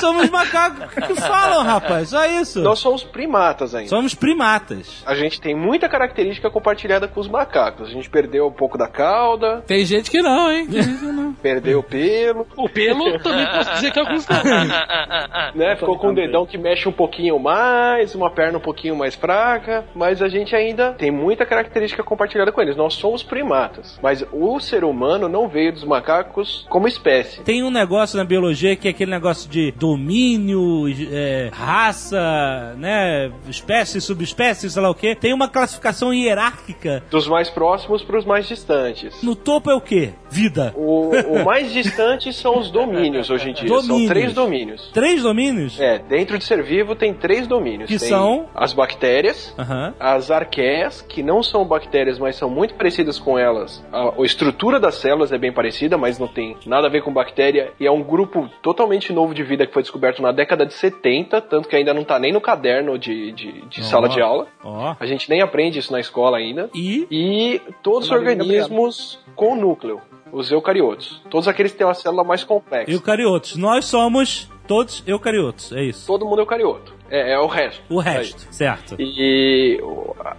somos 0.00 0.28
macacos. 0.28 0.84
O 0.84 0.88
que, 0.88 1.14
que 1.14 1.20
falam, 1.20 1.62
rapaz? 1.64 2.10
Só 2.10 2.24
isso. 2.26 2.60
Nós 2.60 2.78
somos 2.78 3.02
primatas 3.04 3.74
ainda. 3.74 3.88
Somos 3.88 4.14
primatas. 4.14 5.02
A 5.06 5.14
gente 5.14 5.40
tem 5.40 5.54
muita 5.54 5.88
característica 5.88 6.50
compartilhada 6.50 7.08
com 7.08 7.20
os 7.20 7.28
macacos. 7.28 7.88
A 7.88 7.92
gente 7.92 8.08
perdeu 8.10 8.46
um 8.46 8.52
pouco 8.52 8.76
da 8.76 8.86
cauda, 8.88 9.62
Tem 9.66 9.84
gente 9.84 10.10
que 10.10 10.20
não, 10.20 10.50
hein? 10.50 10.66
Tem 10.66 10.82
gente 10.82 10.98
que 10.98 11.06
não. 11.06 11.32
perdeu 11.34 11.78
o 11.80 11.82
pelo, 11.88 12.46
O 12.56 12.68
pelo 12.68 13.18
também 13.18 13.46
posso 13.46 13.74
dizer 13.74 13.90
que 13.90 13.98
alguns 13.98 14.26
não. 14.28 15.54
né? 15.54 15.76
Ficou 15.76 15.98
com 15.98 16.08
um 16.08 16.14
dedão 16.14 16.46
que 16.46 16.58
mexe 16.58 16.88
um 16.88 16.92
pouquinho 16.92 17.38
mais, 17.38 18.14
uma 18.14 18.30
perna 18.30 18.58
um 18.58 18.60
pouquinho 18.60 18.96
mais 18.96 19.14
fraca, 19.14 19.84
mas 19.94 20.22
a 20.22 20.28
gente 20.28 20.54
ainda 20.54 20.92
tem 20.92 21.10
muita 21.10 21.44
característica 21.46 22.02
compartilhada 22.02 22.52
com 22.52 22.60
eles. 22.60 22.76
Nós 22.76 22.94
somos 22.94 23.22
primatas, 23.22 23.98
mas 24.02 24.24
o 24.32 24.60
ser 24.60 24.84
humano 24.84 25.28
não 25.28 25.48
veio 25.48 25.72
dos 25.72 25.84
macacos 25.84 26.66
como 26.68 26.86
espécie. 26.88 27.42
Tem 27.42 27.62
um 27.62 27.70
negócio 27.70 28.16
na 28.16 28.24
biologia 28.24 28.76
que 28.76 28.88
é 28.88 28.90
aquele 28.90 29.10
negócio 29.10 29.48
de 29.50 29.72
domínio, 29.72 30.86
é, 31.10 31.50
raça, 31.52 32.74
né? 32.76 33.30
Espécie, 33.48 34.00
subespécie, 34.00 34.70
sei 34.70 34.82
lá 34.82 34.90
o 34.90 34.94
quê. 34.94 35.14
Tem 35.14 35.32
uma 35.32 35.48
classificação 35.48 36.12
hierárquica. 36.12 37.02
Dos 37.10 37.26
mais 37.28 37.50
próximos 37.50 38.02
para 38.02 38.18
os 38.18 38.24
mais 38.24 38.46
distantes. 38.46 39.22
No 39.22 39.34
topo 39.34 39.70
é 39.70 39.74
o 39.74 39.80
quê? 39.80 40.10
Vida. 40.30 40.72
O, 40.76 41.10
o 41.10 41.44
mais 41.44 41.72
distante 41.82 42.32
são 42.32 42.58
os 42.58 42.70
domínios 42.70 43.30
hoje 43.30 43.50
em 43.50 43.52
dia. 43.52 43.68
São 43.68 43.78
Domínios. 43.86 44.08
três 44.10 44.32
domínios. 44.34 44.90
Três 44.92 45.22
domínios? 45.22 45.80
É, 45.80 45.98
dentro 45.98 46.38
de 46.38 46.44
ser 46.44 46.62
vivo 46.62 46.94
tem 46.94 47.14
três 47.14 47.46
domínios. 47.46 47.88
Que 47.90 47.98
Tem 47.98 48.08
são? 48.08 48.46
As 48.54 48.72
bactérias, 48.72 49.54
Aham. 49.58 49.94
as 49.98 50.30
arqueias, 50.30 51.00
que 51.02 51.22
não 51.22 51.42
são 51.42 51.64
bactérias, 51.64 52.18
mas 52.18 52.36
são 52.36 52.48
muito 52.50 52.74
parecidas 52.74 53.18
com 53.18 53.38
elas. 53.38 53.84
A, 53.92 54.20
a 54.20 54.24
estrutura 54.24 54.78
das 54.80 54.96
células 54.96 55.32
é 55.32 55.38
bem 55.38 55.52
parecida, 55.52 55.96
mas 55.96 56.18
não 56.18 56.26
tem 56.28 56.56
nada 56.66 56.86
a 56.86 56.90
ver 56.90 57.02
com 57.02 57.12
bactéria. 57.12 57.72
E 57.78 57.86
é 57.86 57.90
um 57.90 58.02
grupo 58.02 58.48
totalmente 58.62 59.12
novo 59.12 59.34
de 59.34 59.42
vida 59.42 59.66
que 59.66 59.72
foi 59.72 59.82
descoberto 59.82 60.20
na 60.22 60.32
década 60.32 60.66
de 60.66 60.74
70, 60.74 61.40
tanto 61.42 61.68
que 61.68 61.76
ainda 61.76 61.94
não 61.94 62.04
tá 62.04 62.18
nem 62.18 62.32
no 62.32 62.40
caderno 62.40 62.98
de, 62.98 63.32
de, 63.32 63.52
de 63.68 63.80
Ó. 63.80 63.84
sala 63.84 64.08
de 64.08 64.20
aula. 64.20 64.46
Ó. 64.64 64.94
A 64.98 65.06
gente 65.06 65.28
nem 65.30 65.40
aprende 65.42 65.78
isso 65.78 65.92
na 65.92 66.00
escola 66.00 66.38
ainda. 66.38 66.68
E 66.74 67.06
E 67.10 67.60
todos 67.82 68.08
os 68.08 68.10
organismos 68.12 69.18
com 69.34 69.54
núcleo, 69.54 70.00
os 70.32 70.50
eucariotos. 70.50 71.22
Todos 71.30 71.48
aqueles 71.48 71.72
que 71.72 71.78
têm 71.78 71.86
uma 71.86 71.94
célula 71.94 72.24
mais 72.24 72.44
complexa. 72.44 72.90
eucariotos. 72.90 73.56
Nós 73.56 73.84
somos 73.86 74.48
todos 74.66 75.02
eucariotos. 75.06 75.72
É 75.72 75.82
isso. 75.82 76.06
Todo 76.06 76.24
mundo 76.26 76.38
é 76.38 76.42
eucarioto. 76.42 76.94
É, 77.10 77.32
é 77.34 77.38
o 77.38 77.46
resto. 77.46 77.82
O 77.88 77.98
resto, 77.98 78.46
certo. 78.50 78.96
E 78.98 79.80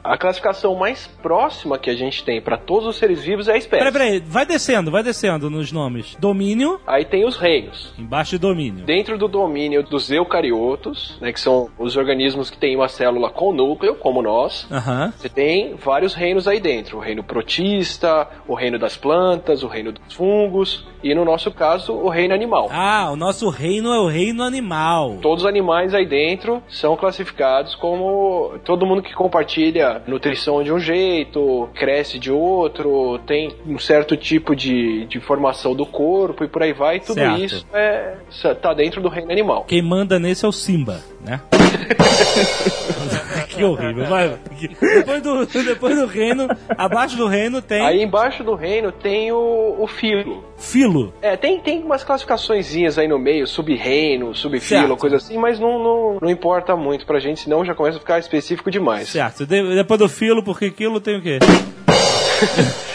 a 0.03 0.17
classificação 0.17 0.75
mais 0.75 1.07
próxima 1.21 1.77
que 1.77 1.89
a 1.89 1.95
gente 1.95 2.23
tem 2.23 2.41
para 2.41 2.57
todos 2.57 2.87
os 2.87 2.95
seres 2.97 3.23
vivos 3.23 3.47
é 3.47 3.53
a 3.53 3.57
espécie. 3.57 3.83
Peraí, 3.83 3.91
peraí. 3.93 4.23
Vai 4.25 4.45
descendo, 4.45 4.91
vai 4.91 5.03
descendo 5.03 5.49
nos 5.49 5.71
nomes. 5.71 6.15
Domínio, 6.19 6.79
Aí 6.85 7.05
tem 7.05 7.25
os 7.25 7.37
reinos. 7.37 7.93
embaixo 7.97 8.31
de 8.31 8.37
domínio. 8.39 8.85
Dentro 8.85 9.17
do 9.17 9.27
domínio 9.27 9.83
dos 9.83 10.09
eucariotos, 10.11 11.17
né, 11.21 11.31
que 11.33 11.39
são 11.39 11.69
os 11.77 11.95
organismos 11.97 12.49
que 12.49 12.57
têm 12.57 12.75
uma 12.75 12.87
célula 12.87 13.29
com 13.29 13.53
núcleo, 13.53 13.95
como 13.95 14.21
nós, 14.21 14.67
Aham. 14.71 15.13
você 15.17 15.29
tem 15.29 15.75
vários 15.75 16.13
reinos 16.13 16.47
aí 16.47 16.59
dentro. 16.59 16.97
O 16.97 17.01
reino 17.01 17.23
protista, 17.23 18.27
o 18.47 18.53
reino 18.55 18.77
das 18.79 18.95
plantas, 18.97 19.63
o 19.63 19.67
reino 19.67 19.91
dos 19.91 20.13
fungos 20.13 20.85
e, 21.03 21.13
no 21.13 21.23
nosso 21.25 21.51
caso, 21.51 21.93
o 21.93 22.09
reino 22.09 22.33
animal. 22.33 22.67
Ah, 22.71 23.09
o 23.11 23.15
nosso 23.15 23.49
reino 23.49 23.93
é 23.93 23.99
o 23.99 24.07
reino 24.07 24.43
animal. 24.43 25.17
Todos 25.21 25.43
os 25.43 25.49
animais 25.49 25.93
aí 25.93 26.05
dentro 26.05 26.58
são 26.67 26.95
classificados 26.95 27.75
como 27.75 28.57
todo 28.63 28.85
mundo 28.85 29.01
que 29.01 29.13
compartilha 29.13 30.01
nutrição 30.07 30.63
de 30.63 30.71
um 30.71 30.79
jeito, 30.79 31.69
cresce 31.73 32.19
de 32.19 32.31
outro, 32.31 33.19
tem 33.25 33.55
um 33.65 33.77
certo 33.77 34.15
tipo 34.17 34.55
de, 34.55 35.05
de 35.05 35.19
formação 35.19 35.75
do 35.75 35.85
corpo 35.85 36.43
e 36.43 36.47
por 36.47 36.63
aí 36.63 36.73
vai. 36.73 36.99
Tudo 36.99 37.15
Certo. 37.15 37.43
isso 37.43 37.65
é, 37.73 38.15
tá 38.61 38.73
dentro 38.73 39.01
do 39.01 39.09
reino 39.09 39.31
animal. 39.31 39.63
Quem 39.65 39.81
manda 39.81 40.19
nesse 40.19 40.45
é 40.45 40.47
o 40.47 40.51
Simba, 40.51 41.01
né? 41.21 41.41
que 43.59 43.65
horrível. 43.65 44.05
Vai. 44.05 44.37
Depois 44.81 45.21
do, 45.21 45.45
depois 45.63 45.95
do 45.97 46.05
reino, 46.05 46.47
abaixo 46.77 47.15
do 47.17 47.27
reino 47.27 47.61
tem 47.61 47.81
Aí 47.85 48.01
embaixo 48.01 48.43
do 48.43 48.55
reino 48.55 48.91
tem 48.91 49.31
o, 49.31 49.75
o 49.79 49.87
filo. 49.87 50.43
filo. 50.57 51.13
É, 51.21 51.35
tem, 51.37 51.59
tem 51.59 51.83
umas 51.83 52.03
classificaçõezinhas 52.03 52.97
aí 52.97 53.07
no 53.07 53.17
meio, 53.19 53.45
sub-reino, 53.47 54.33
sub-filo, 54.35 54.97
coisa 54.97 55.17
assim, 55.17 55.37
mas 55.37 55.59
não, 55.59 55.77
não, 55.81 56.17
não 56.21 56.29
importa 56.29 56.75
muito 56.75 57.05
pra 57.05 57.19
gente, 57.19 57.41
senão 57.41 57.63
já 57.65 57.73
começa 57.75 57.97
a 57.97 57.99
ficar 57.99 58.19
específico 58.19 58.69
demais. 58.71 59.09
Certo. 59.09 59.45
De- 59.45 59.75
depois 59.75 59.99
do 59.99 60.09
filo, 60.09 60.43
porque 60.43 60.69
quilo 60.71 60.99
tem 60.99 61.17
o 61.17 61.21
quê? 61.21 61.39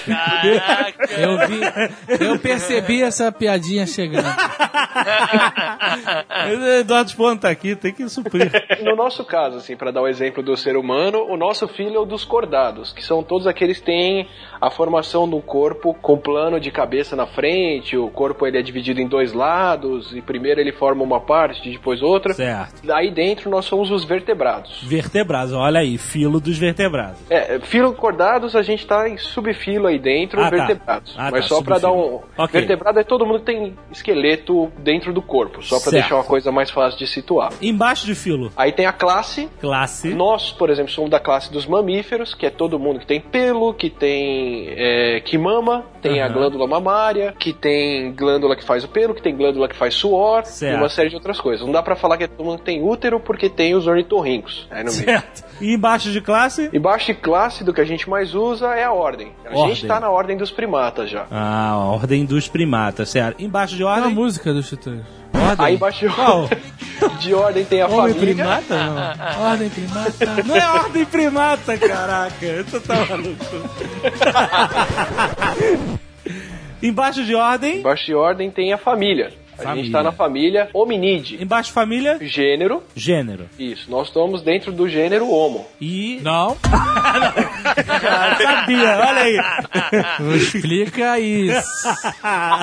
Caraca. 0.06 1.12
Eu 1.18 1.38
vi, 1.48 1.60
eu 2.24 2.38
percebi 2.38 3.02
essa 3.02 3.32
piadinha 3.32 3.86
chegando. 3.86 4.26
Eduardo 6.80 7.10
Spono 7.10 7.40
tá 7.40 7.48
aqui, 7.48 7.74
tem 7.74 7.92
que 7.92 8.08
suprir. 8.08 8.50
No 8.82 8.94
nosso 8.94 9.24
caso, 9.24 9.56
assim, 9.56 9.76
para 9.76 9.90
dar 9.90 10.02
o 10.02 10.08
exemplo 10.08 10.42
do 10.42 10.56
ser 10.56 10.76
humano, 10.76 11.24
o 11.28 11.36
nosso 11.36 11.66
filho 11.68 11.96
é 11.96 12.00
o 12.00 12.04
dos 12.04 12.24
cordados, 12.24 12.92
que 12.92 13.04
são 13.04 13.22
todos 13.22 13.46
aqueles 13.46 13.78
que 13.78 13.86
têm 13.86 14.28
a 14.60 14.70
formação 14.70 15.28
do 15.28 15.40
corpo 15.40 15.94
com 15.94 16.16
plano 16.18 16.60
de 16.60 16.70
cabeça 16.70 17.16
na 17.16 17.26
frente, 17.26 17.96
o 17.96 18.08
corpo 18.08 18.46
ele 18.46 18.58
é 18.58 18.62
dividido 18.62 19.00
em 19.00 19.08
dois 19.08 19.32
lados, 19.32 20.14
e 20.14 20.20
primeiro 20.20 20.60
ele 20.60 20.72
forma 20.72 21.02
uma 21.02 21.20
parte, 21.20 21.70
depois 21.70 22.02
outra. 22.02 22.34
Certo. 22.34 22.82
Daí 22.84 23.10
dentro 23.10 23.50
nós 23.50 23.64
somos 23.64 23.90
os 23.90 24.04
vertebrados. 24.04 24.82
Vertebrados, 24.84 25.52
olha 25.52 25.80
aí, 25.80 25.98
filo 25.98 26.40
dos 26.40 26.58
vertebrados. 26.58 27.18
É, 27.30 27.58
filo 27.60 27.92
cordados 27.94 28.56
a 28.56 28.62
gente 28.62 28.86
tá 28.86 29.08
em 29.08 29.16
subfilo 29.34 29.86
aí 29.86 29.98
dentro, 29.98 30.40
Ah, 30.40 30.44
tá. 30.50 30.56
vertebrados. 30.56 31.14
Ah, 31.18 31.30
Mas 31.30 31.48
tá, 31.48 31.54
só 31.56 31.62
pra 31.62 31.78
dar 31.78 31.90
um. 31.92 32.02
subfilo. 32.02 32.24
Ok. 32.38 32.60
Vertebrado 32.60 32.98
é 33.00 33.04
todo 33.04 33.26
mundo 33.26 33.40
que 33.40 33.46
tem 33.46 33.76
esqueleto 33.90 34.70
dentro 34.78 35.12
do 35.12 35.20
corpo, 35.22 35.62
só 35.62 35.76
pra 35.76 35.90
Certo. 35.90 35.92
deixar 35.94 36.14
uma 36.16 36.24
coisa 36.24 36.50
mais 36.52 36.70
fácil 36.70 36.98
de 36.98 37.06
situar. 37.06 37.50
Embaixo 37.60 38.06
de 38.06 38.14
filo, 38.14 38.52
Aí 38.56 38.72
tem 38.72 38.86
a 38.86 38.92
classe, 38.92 39.48
classe. 39.60 40.08
Nós, 40.14 40.52
por 40.52 40.70
exemplo, 40.70 40.90
somos 40.92 41.10
da 41.10 41.18
classe 41.20 41.52
dos 41.52 41.66
mamíferos, 41.66 42.34
que 42.34 42.46
é 42.46 42.50
todo 42.50 42.78
mundo 42.78 43.00
que 43.00 43.06
tem 43.06 43.20
pelo, 43.20 43.74
que 43.74 43.90
tem 43.90 44.68
é, 44.76 45.20
que 45.20 45.36
mama, 45.36 45.84
tem 46.00 46.20
a 46.20 46.26
Aham. 46.26 46.34
glândula 46.34 46.66
mamária, 46.66 47.34
que 47.38 47.52
tem 47.52 48.12
glândula 48.12 48.54
que 48.56 48.64
faz 48.64 48.84
o 48.84 48.88
pelo, 48.88 49.14
que 49.14 49.22
tem 49.22 49.34
glândula 49.36 49.68
que 49.68 49.74
faz 49.76 49.94
suor 49.94 50.44
Certo. 50.44 50.74
e 50.74 50.76
uma 50.76 50.88
série 50.88 51.08
de 51.08 51.16
outras 51.16 51.40
coisas. 51.40 51.64
Não 51.64 51.72
dá 51.72 51.82
pra 51.82 51.96
falar 51.96 52.16
que 52.18 52.28
todo 52.28 52.44
mundo 52.44 52.60
tem 52.62 52.82
útero 52.82 53.18
porque 53.20 53.48
tem 53.48 53.74
os 53.74 53.86
ornitorrincos 53.86 54.68
aí 54.70 54.84
no 54.84 54.90
meio. 54.92 55.04
Certo. 55.04 55.44
E 55.60 55.74
embaixo 55.74 56.10
de 56.10 56.20
classe? 56.20 56.70
Embaixo 56.72 57.06
de 57.06 57.14
classe 57.14 57.64
do 57.64 57.72
que 57.72 57.80
a 57.80 57.84
gente 57.84 58.08
mais 58.08 58.34
usa 58.34 58.74
é 58.74 58.84
a 58.84 58.92
ordem. 58.92 59.23
A 59.44 59.56
Ordem. 59.56 59.74
gente 59.74 59.86
tá 59.86 60.00
na 60.00 60.10
ordem 60.10 60.36
dos 60.36 60.50
primatas 60.50 61.10
já. 61.10 61.26
Ah, 61.30 61.70
a 61.70 61.76
ordem 61.78 62.24
dos 62.24 62.48
primatas, 62.48 63.08
certo. 63.10 63.42
Embaixo 63.42 63.76
de 63.76 63.82
É 63.82 63.86
a 63.86 63.90
ordem. 63.90 64.14
música 64.14 64.52
dos 64.52 64.68
titãs. 64.68 65.00
ordem. 65.34 65.66
Aí 65.66 65.74
embaixo 65.74 66.08
de 66.08 66.14
Qual? 66.14 66.42
ordem, 66.42 66.58
de 67.20 67.34
ordem 67.34 67.64
tem 67.64 67.80
a 67.82 67.86
Homem 67.86 68.14
família. 68.14 68.34
primata? 68.34 68.86
Não. 68.86 69.44
Ordem 69.50 69.68
primata. 69.70 70.42
Não 70.44 70.56
é 70.56 70.68
ordem 70.70 71.04
primata, 71.04 71.78
caraca. 71.78 72.64
Tu 72.70 72.80
tá 72.80 72.94
maluco. 73.06 73.44
Embaixo 76.82 77.24
de 77.24 77.34
ordem. 77.34 77.78
Embaixo 77.78 78.04
de 78.06 78.14
ordem 78.14 78.50
tem 78.50 78.72
a 78.72 78.78
família. 78.78 79.32
A 79.58 79.62
Família. 79.62 79.82
gente 79.84 79.92
tá 79.92 80.02
na 80.02 80.12
família 80.12 80.68
hominídea. 80.72 81.42
Embaixo 81.42 81.72
família. 81.72 82.18
Gênero, 82.20 82.82
Gênero. 82.94 83.48
isso. 83.58 83.90
Nós 83.90 84.08
estamos 84.08 84.42
dentro 84.42 84.72
do 84.72 84.88
gênero 84.88 85.30
Homo. 85.30 85.66
E. 85.80 86.20
Não, 86.22 86.56
Ah, 86.64 88.36
sabia, 88.42 88.98
olha 88.98 89.22
aí. 89.22 89.38
explica 90.36 91.18
isso. 91.18 91.88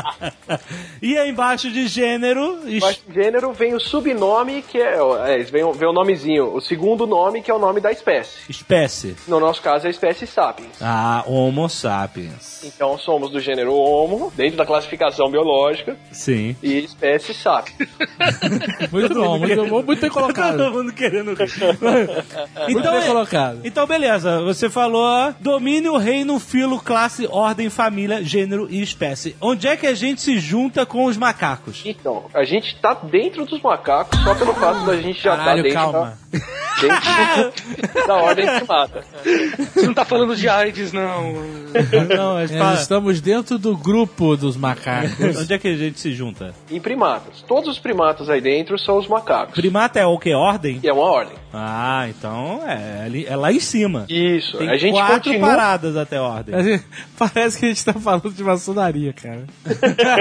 e 1.01 1.17
aí 1.17 1.29
embaixo 1.29 1.71
de 1.71 1.87
gênero. 1.87 2.59
Embaixo 2.67 3.01
de 3.07 3.13
gênero 3.13 3.51
vem 3.53 3.73
o 3.73 3.79
subnome, 3.79 4.61
que 4.61 4.77
é, 4.79 4.97
é 5.27 5.37
vem, 5.43 5.63
o- 5.63 5.73
vem 5.73 5.87
o 5.89 5.93
nomezinho, 5.93 6.53
o 6.53 6.61
segundo 6.61 7.07
nome, 7.07 7.41
que 7.41 7.49
é 7.49 7.53
o 7.53 7.59
nome 7.59 7.79
da 7.79 7.91
espécie. 7.91 8.37
Espécie. 8.49 9.15
No 9.27 9.39
nosso 9.39 9.61
caso, 9.61 9.85
é 9.85 9.87
a 9.87 9.91
espécie 9.91 10.27
Sapiens. 10.27 10.81
Ah, 10.81 11.23
Homo 11.27 11.67
sapiens. 11.69 12.63
Então, 12.63 12.97
somos 12.97 13.31
do 13.31 13.39
gênero 13.39 13.73
Homo, 13.73 14.31
dentro 14.35 14.57
da 14.57 14.65
classificação 14.65 15.29
biológica, 15.31 15.97
Sim. 16.11 16.55
e 16.61 16.80
espécie 16.83 17.33
Sapiens. 17.33 17.89
Muito 18.91 19.13
bom, 19.13 19.39
muito 19.39 19.65
bom, 19.67 19.83
muito 19.83 20.01
bem 20.01 20.09
colocado. 20.09 20.57
Todo 20.57 20.71
mundo 20.77 20.93
querendo 20.93 21.33
rir. 21.33 21.51
Então, 22.67 22.91
bem 22.93 23.01
é- 23.01 23.05
colocado. 23.07 23.59
então, 23.63 23.87
beleza. 23.87 24.41
Você 24.41 24.69
falou 24.69 25.33
domínio, 25.39 25.97
reino, 25.97 26.39
filo, 26.39 26.79
classe, 26.79 27.27
ordem, 27.31 27.69
família, 27.69 28.23
gênero 28.23 28.67
e 28.69 28.81
espécie. 28.81 29.35
Onde 29.41 29.67
é 29.67 29.75
que 29.75 29.87
a 29.87 29.93
gente 29.93 30.21
se 30.21 30.37
junta 30.39 30.85
com 30.85 31.05
os 31.05 31.17
macacos? 31.17 31.81
Então, 31.85 32.25
a 32.33 32.43
gente 32.43 32.75
tá 32.81 32.93
dentro 32.93 33.45
dos 33.45 33.61
macacos 33.61 34.19
só 34.21 34.35
pelo 34.35 34.53
fato 34.53 34.85
da 34.85 34.95
gente 34.97 35.21
já 35.21 35.35
Caralho, 35.37 35.57
tá 35.57 35.63
dentro, 35.63 35.79
calma. 35.79 36.17
Da, 36.31 37.51
dentro 37.51 38.07
da 38.07 38.15
ordem 38.15 38.45
primata. 38.47 39.03
Você 39.73 39.85
não 39.87 39.93
tá 39.93 40.05
falando 40.05 40.35
de 40.35 40.47
AIDS, 40.49 40.91
não. 40.91 41.33
Não, 42.15 42.39
É, 42.39 42.47
fala- 42.47 42.73
estamos 42.75 43.21
dentro 43.21 43.57
do 43.57 43.75
grupo 43.77 44.35
dos 44.35 44.55
macacos. 44.57 45.37
Onde 45.37 45.53
é 45.53 45.57
que 45.57 45.67
a 45.67 45.75
gente 45.75 45.99
se 45.99 46.13
junta? 46.13 46.53
Em 46.71 46.79
primatas. 46.79 47.41
Todos 47.47 47.69
os 47.69 47.79
primatas 47.79 48.29
aí 48.29 48.39
dentro 48.41 48.77
são 48.79 48.97
os 48.97 49.07
macacos. 49.07 49.53
Primata 49.53 49.99
é 49.99 50.05
o 50.05 50.17
que? 50.17 50.33
Ordem? 50.33 50.79
E 50.83 50.87
é 50.87 50.93
uma 50.93 51.03
ordem. 51.03 51.35
Ah, 51.53 52.05
então 52.09 52.61
é, 52.65 53.03
ali- 53.05 53.25
é 53.27 53.35
lá 53.35 53.51
em 53.51 53.59
cima. 53.59 54.05
Isso. 54.09 54.57
Tem 54.57 54.69
a 54.69 54.77
gente 54.77 54.93
quatro 54.95 55.15
continua. 55.31 55.47
paradas 55.49 55.97
até 55.97 56.17
a 56.17 56.23
ordem. 56.23 56.55
A 56.55 56.63
gente- 56.63 56.85
Parece 57.17 57.59
que 57.59 57.65
a 57.65 57.67
gente 57.67 57.83
tá 57.85 57.93
falando 57.93 58.31
de 58.31 58.43
maçonaria, 58.43 59.13
cara. 59.13 59.43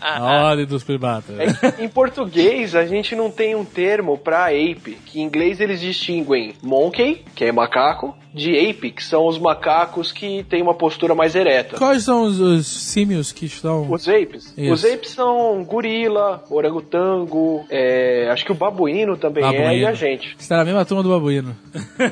A 0.00 0.44
ordem 0.48 0.66
dos 0.66 0.82
primatas. 0.82 1.36
É 1.38 1.82
em 1.84 1.88
português 1.88 2.74
a 2.74 2.84
gente 2.86 3.14
não 3.14 3.30
tem 3.30 3.54
um 3.54 3.64
termo 3.64 4.16
pra 4.16 4.46
ape, 4.50 4.96
que 5.06 5.20
em 5.20 5.24
inglês 5.24 5.60
eles 5.60 5.80
distinguem 5.80 6.54
monkey, 6.62 7.24
que 7.34 7.44
é 7.44 7.52
macaco, 7.52 8.14
de 8.32 8.56
ape, 8.68 8.90
que 8.90 9.04
são 9.04 9.26
os 9.26 9.38
macacos 9.38 10.10
que 10.10 10.44
têm 10.44 10.60
uma 10.62 10.74
postura 10.74 11.14
mais 11.14 11.34
ereta. 11.36 11.76
Quais 11.78 12.02
são 12.02 12.22
os, 12.24 12.40
os 12.40 12.66
símios 12.66 13.30
que 13.30 13.46
estão... 13.46 13.88
Os 13.90 14.08
apes? 14.08 14.52
Isso. 14.56 14.72
Os 14.72 14.84
apes 14.84 15.10
são 15.10 15.63
gorila, 15.64 16.44
orangotango, 16.50 17.64
é, 17.70 18.28
acho 18.30 18.44
que 18.44 18.52
o 18.52 18.54
babuíno 18.54 19.16
também 19.16 19.44
é, 19.44 19.48
e 19.48 19.58
Babuíno. 19.62 19.88
a 19.88 19.92
gente. 19.92 20.34
Está 20.38 20.58
na 20.58 20.64
mesma 20.64 20.84
turma 20.84 21.02
do 21.02 21.08
babuíno. 21.10 21.56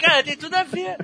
Cara, 0.00 0.22
tem 0.24 0.36
tudo 0.36 0.54
a 0.54 0.62
ver. 0.64 0.96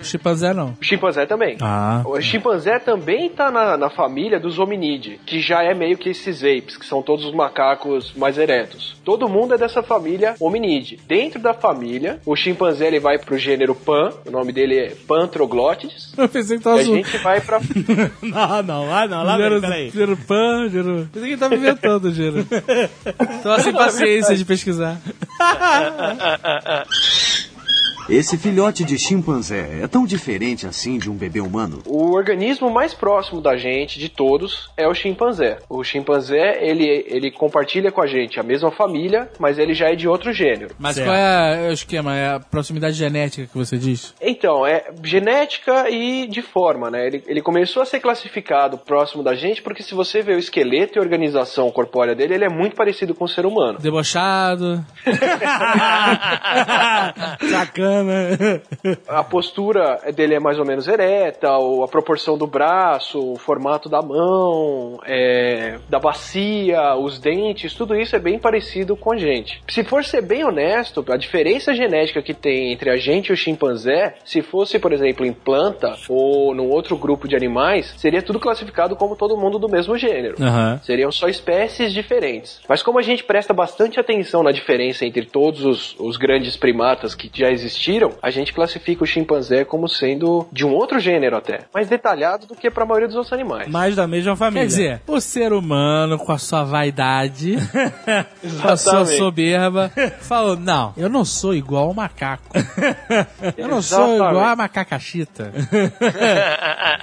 O 0.00 0.04
chimpanzé 0.04 0.52
não. 0.54 0.76
O 0.80 0.84
chimpanzé 0.84 1.26
também. 1.26 1.56
Ah. 1.60 2.02
O 2.04 2.20
chimpanzé 2.20 2.78
também 2.78 3.28
tá 3.30 3.50
na, 3.50 3.76
na 3.76 3.90
família 3.90 4.38
dos 4.38 4.58
hominídeos, 4.58 5.18
que 5.26 5.40
já 5.40 5.62
é 5.62 5.74
meio 5.74 5.96
que 5.98 6.10
esses 6.10 6.42
apes, 6.42 6.76
que 6.76 6.86
são 6.86 7.02
todos 7.02 7.24
os 7.24 7.34
macacos 7.34 8.12
mais 8.14 8.38
eretos. 8.38 8.96
Todo 9.04 9.28
mundo 9.28 9.54
é 9.54 9.58
dessa 9.58 9.82
família 9.82 10.34
hominídea. 10.40 10.98
Dentro 11.06 11.40
da 11.40 11.54
família, 11.54 12.20
o 12.26 12.34
chimpanzé 12.36 12.86
ele 12.88 13.00
vai 13.00 13.18
pro 13.18 13.38
gênero 13.38 13.74
Pan, 13.74 14.10
o 14.26 14.30
nome 14.30 14.52
dele 14.52 14.78
é 14.78 14.92
Pantroglottis. 15.06 16.12
Eu 16.16 16.28
pensei 16.28 16.56
que 16.56 16.62
E 16.62 16.64
tava 16.64 16.80
a 16.80 16.82
gente 16.82 17.16
vai 17.18 17.40
pra. 17.40 17.60
não, 18.22 18.62
não, 18.62 18.92
ah, 18.94 19.06
não, 19.06 19.22
lá 19.22 19.36
Gênero, 19.36 19.60
peraí. 19.60 19.90
gênero 19.90 20.16
pan, 20.16 20.65
gênero... 20.68 21.08
Pensei 21.12 21.28
que 21.28 21.34
ele 21.34 21.40
tava 21.40 21.54
inventando 21.54 22.12
gênero. 22.12 22.46
Tô 23.42 23.60
sem 23.60 23.72
paciência 23.72 24.36
de 24.36 24.44
pesquisar. 24.44 25.00
Esse 28.08 28.38
filhote 28.38 28.84
de 28.84 28.96
chimpanzé 28.96 29.80
é 29.82 29.88
tão 29.88 30.06
diferente 30.06 30.64
assim 30.64 30.96
de 30.96 31.10
um 31.10 31.16
bebê 31.16 31.40
humano? 31.40 31.82
O 31.84 32.14
organismo 32.14 32.70
mais 32.70 32.94
próximo 32.94 33.40
da 33.40 33.56
gente, 33.56 33.98
de 33.98 34.08
todos, 34.08 34.70
é 34.76 34.86
o 34.86 34.94
chimpanzé. 34.94 35.58
O 35.68 35.82
chimpanzé, 35.82 36.56
ele, 36.60 37.04
ele 37.08 37.32
compartilha 37.32 37.90
com 37.90 38.00
a 38.00 38.06
gente 38.06 38.38
a 38.38 38.44
mesma 38.44 38.70
família, 38.70 39.28
mas 39.40 39.58
ele 39.58 39.74
já 39.74 39.90
é 39.90 39.96
de 39.96 40.06
outro 40.06 40.32
gênero. 40.32 40.72
Mas 40.78 40.94
Certo. 40.94 41.08
qual 41.08 41.16
é 41.16 41.68
o 41.68 41.72
esquema? 41.72 42.14
É 42.14 42.34
a 42.34 42.40
proximidade 42.40 42.96
genética 42.96 43.48
que 43.48 43.58
você 43.58 43.76
diz? 43.76 44.14
Então, 44.20 44.64
é 44.64 44.84
genética 45.02 45.90
e 45.90 46.28
de 46.28 46.42
forma, 46.42 46.88
né? 46.88 47.08
Ele, 47.08 47.24
ele 47.26 47.42
começou 47.42 47.82
a 47.82 47.86
ser 47.86 47.98
classificado 47.98 48.78
próximo 48.78 49.24
da 49.24 49.34
gente 49.34 49.60
porque 49.62 49.82
se 49.82 49.96
você 49.96 50.22
vê 50.22 50.34
o 50.34 50.38
esqueleto 50.38 50.96
e 50.96 51.00
a 51.00 51.02
organização 51.02 51.72
corpórea 51.72 52.14
dele, 52.14 52.34
ele 52.34 52.44
é 52.44 52.48
muito 52.48 52.76
parecido 52.76 53.16
com 53.16 53.24
o 53.24 53.28
ser 53.28 53.44
humano. 53.44 53.80
Debochado. 53.80 54.84
Sacana. 57.50 57.95
A 59.08 59.22
postura 59.24 60.00
dele 60.14 60.34
é 60.34 60.40
mais 60.40 60.58
ou 60.58 60.64
menos 60.64 60.88
ereta, 60.88 61.48
a 61.48 61.88
proporção 61.88 62.36
do 62.36 62.46
braço, 62.46 63.18
o 63.18 63.36
formato 63.36 63.88
da 63.88 64.02
mão, 64.02 65.00
é, 65.04 65.78
da 65.88 65.98
bacia, 65.98 66.94
os 66.96 67.18
dentes, 67.18 67.74
tudo 67.74 67.94
isso 67.94 68.14
é 68.16 68.18
bem 68.18 68.38
parecido 68.38 68.96
com 68.96 69.12
a 69.12 69.16
gente. 69.16 69.62
Se 69.68 69.84
for 69.84 70.04
ser 70.04 70.22
bem 70.22 70.44
honesto, 70.44 71.04
a 71.08 71.16
diferença 71.16 71.74
genética 71.74 72.22
que 72.22 72.34
tem 72.34 72.72
entre 72.72 72.90
a 72.90 72.96
gente 72.96 73.28
e 73.28 73.32
o 73.32 73.36
chimpanzé, 73.36 74.16
se 74.24 74.42
fosse, 74.42 74.78
por 74.78 74.92
exemplo, 74.92 75.24
em 75.24 75.32
planta 75.32 75.94
ou 76.08 76.54
num 76.54 76.70
outro 76.70 76.96
grupo 76.96 77.28
de 77.28 77.36
animais, 77.36 77.94
seria 77.96 78.22
tudo 78.22 78.40
classificado 78.40 78.96
como 78.96 79.16
todo 79.16 79.36
mundo 79.36 79.58
do 79.58 79.68
mesmo 79.68 79.96
gênero. 79.96 80.36
Aham. 80.40 80.80
Seriam 80.82 81.10
só 81.10 81.28
espécies 81.28 81.92
diferentes. 81.92 82.60
Mas 82.68 82.82
como 82.82 82.98
a 82.98 83.02
gente 83.02 83.24
presta 83.24 83.52
bastante 83.52 83.98
atenção 83.98 84.42
na 84.42 84.52
diferença 84.52 85.04
entre 85.04 85.24
todos 85.24 85.64
os, 85.64 85.96
os 85.98 86.16
grandes 86.16 86.56
primatas 86.56 87.14
que 87.14 87.30
já 87.32 87.50
existiram, 87.86 88.12
a 88.20 88.30
gente 88.30 88.52
classifica 88.52 89.04
o 89.04 89.06
chimpanzé 89.06 89.64
como 89.64 89.88
sendo 89.88 90.46
de 90.52 90.66
um 90.66 90.72
outro 90.72 90.98
gênero 90.98 91.36
até. 91.36 91.60
Mais 91.72 91.88
detalhado 91.88 92.46
do 92.46 92.54
que 92.54 92.70
para 92.70 92.82
a 92.82 92.86
maioria 92.86 93.06
dos 93.06 93.16
outros 93.16 93.32
animais. 93.32 93.68
Mais 93.68 93.94
da 93.94 94.06
mesma 94.06 94.34
família. 94.34 94.62
Quer 94.62 94.66
dizer, 94.66 95.02
o 95.06 95.20
ser 95.20 95.52
humano, 95.52 96.18
com 96.18 96.32
a 96.32 96.38
sua 96.38 96.64
vaidade, 96.64 97.56
com 98.60 98.68
a 98.68 98.76
sua 98.76 99.06
soberba, 99.06 99.90
falou: 100.20 100.56
Não, 100.56 100.92
eu 100.96 101.08
não 101.08 101.24
sou 101.24 101.54
igual 101.54 101.88
ao 101.88 101.94
macaco. 101.94 102.50
Eu 103.56 103.68
não 103.68 103.80
sou 103.80 104.14
igual 104.14 104.40
a 104.40 104.56
macacachita. 104.56 105.52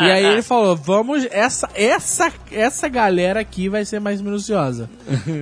e 0.02 0.04
aí 0.04 0.26
ele 0.26 0.42
falou: 0.42 0.76
Vamos, 0.76 1.26
essa, 1.32 1.70
essa, 1.76 2.32
essa 2.52 2.88
galera 2.90 3.40
aqui 3.40 3.70
vai 3.70 3.86
ser 3.86 4.00
mais 4.00 4.22
minuciosa. 4.22 4.90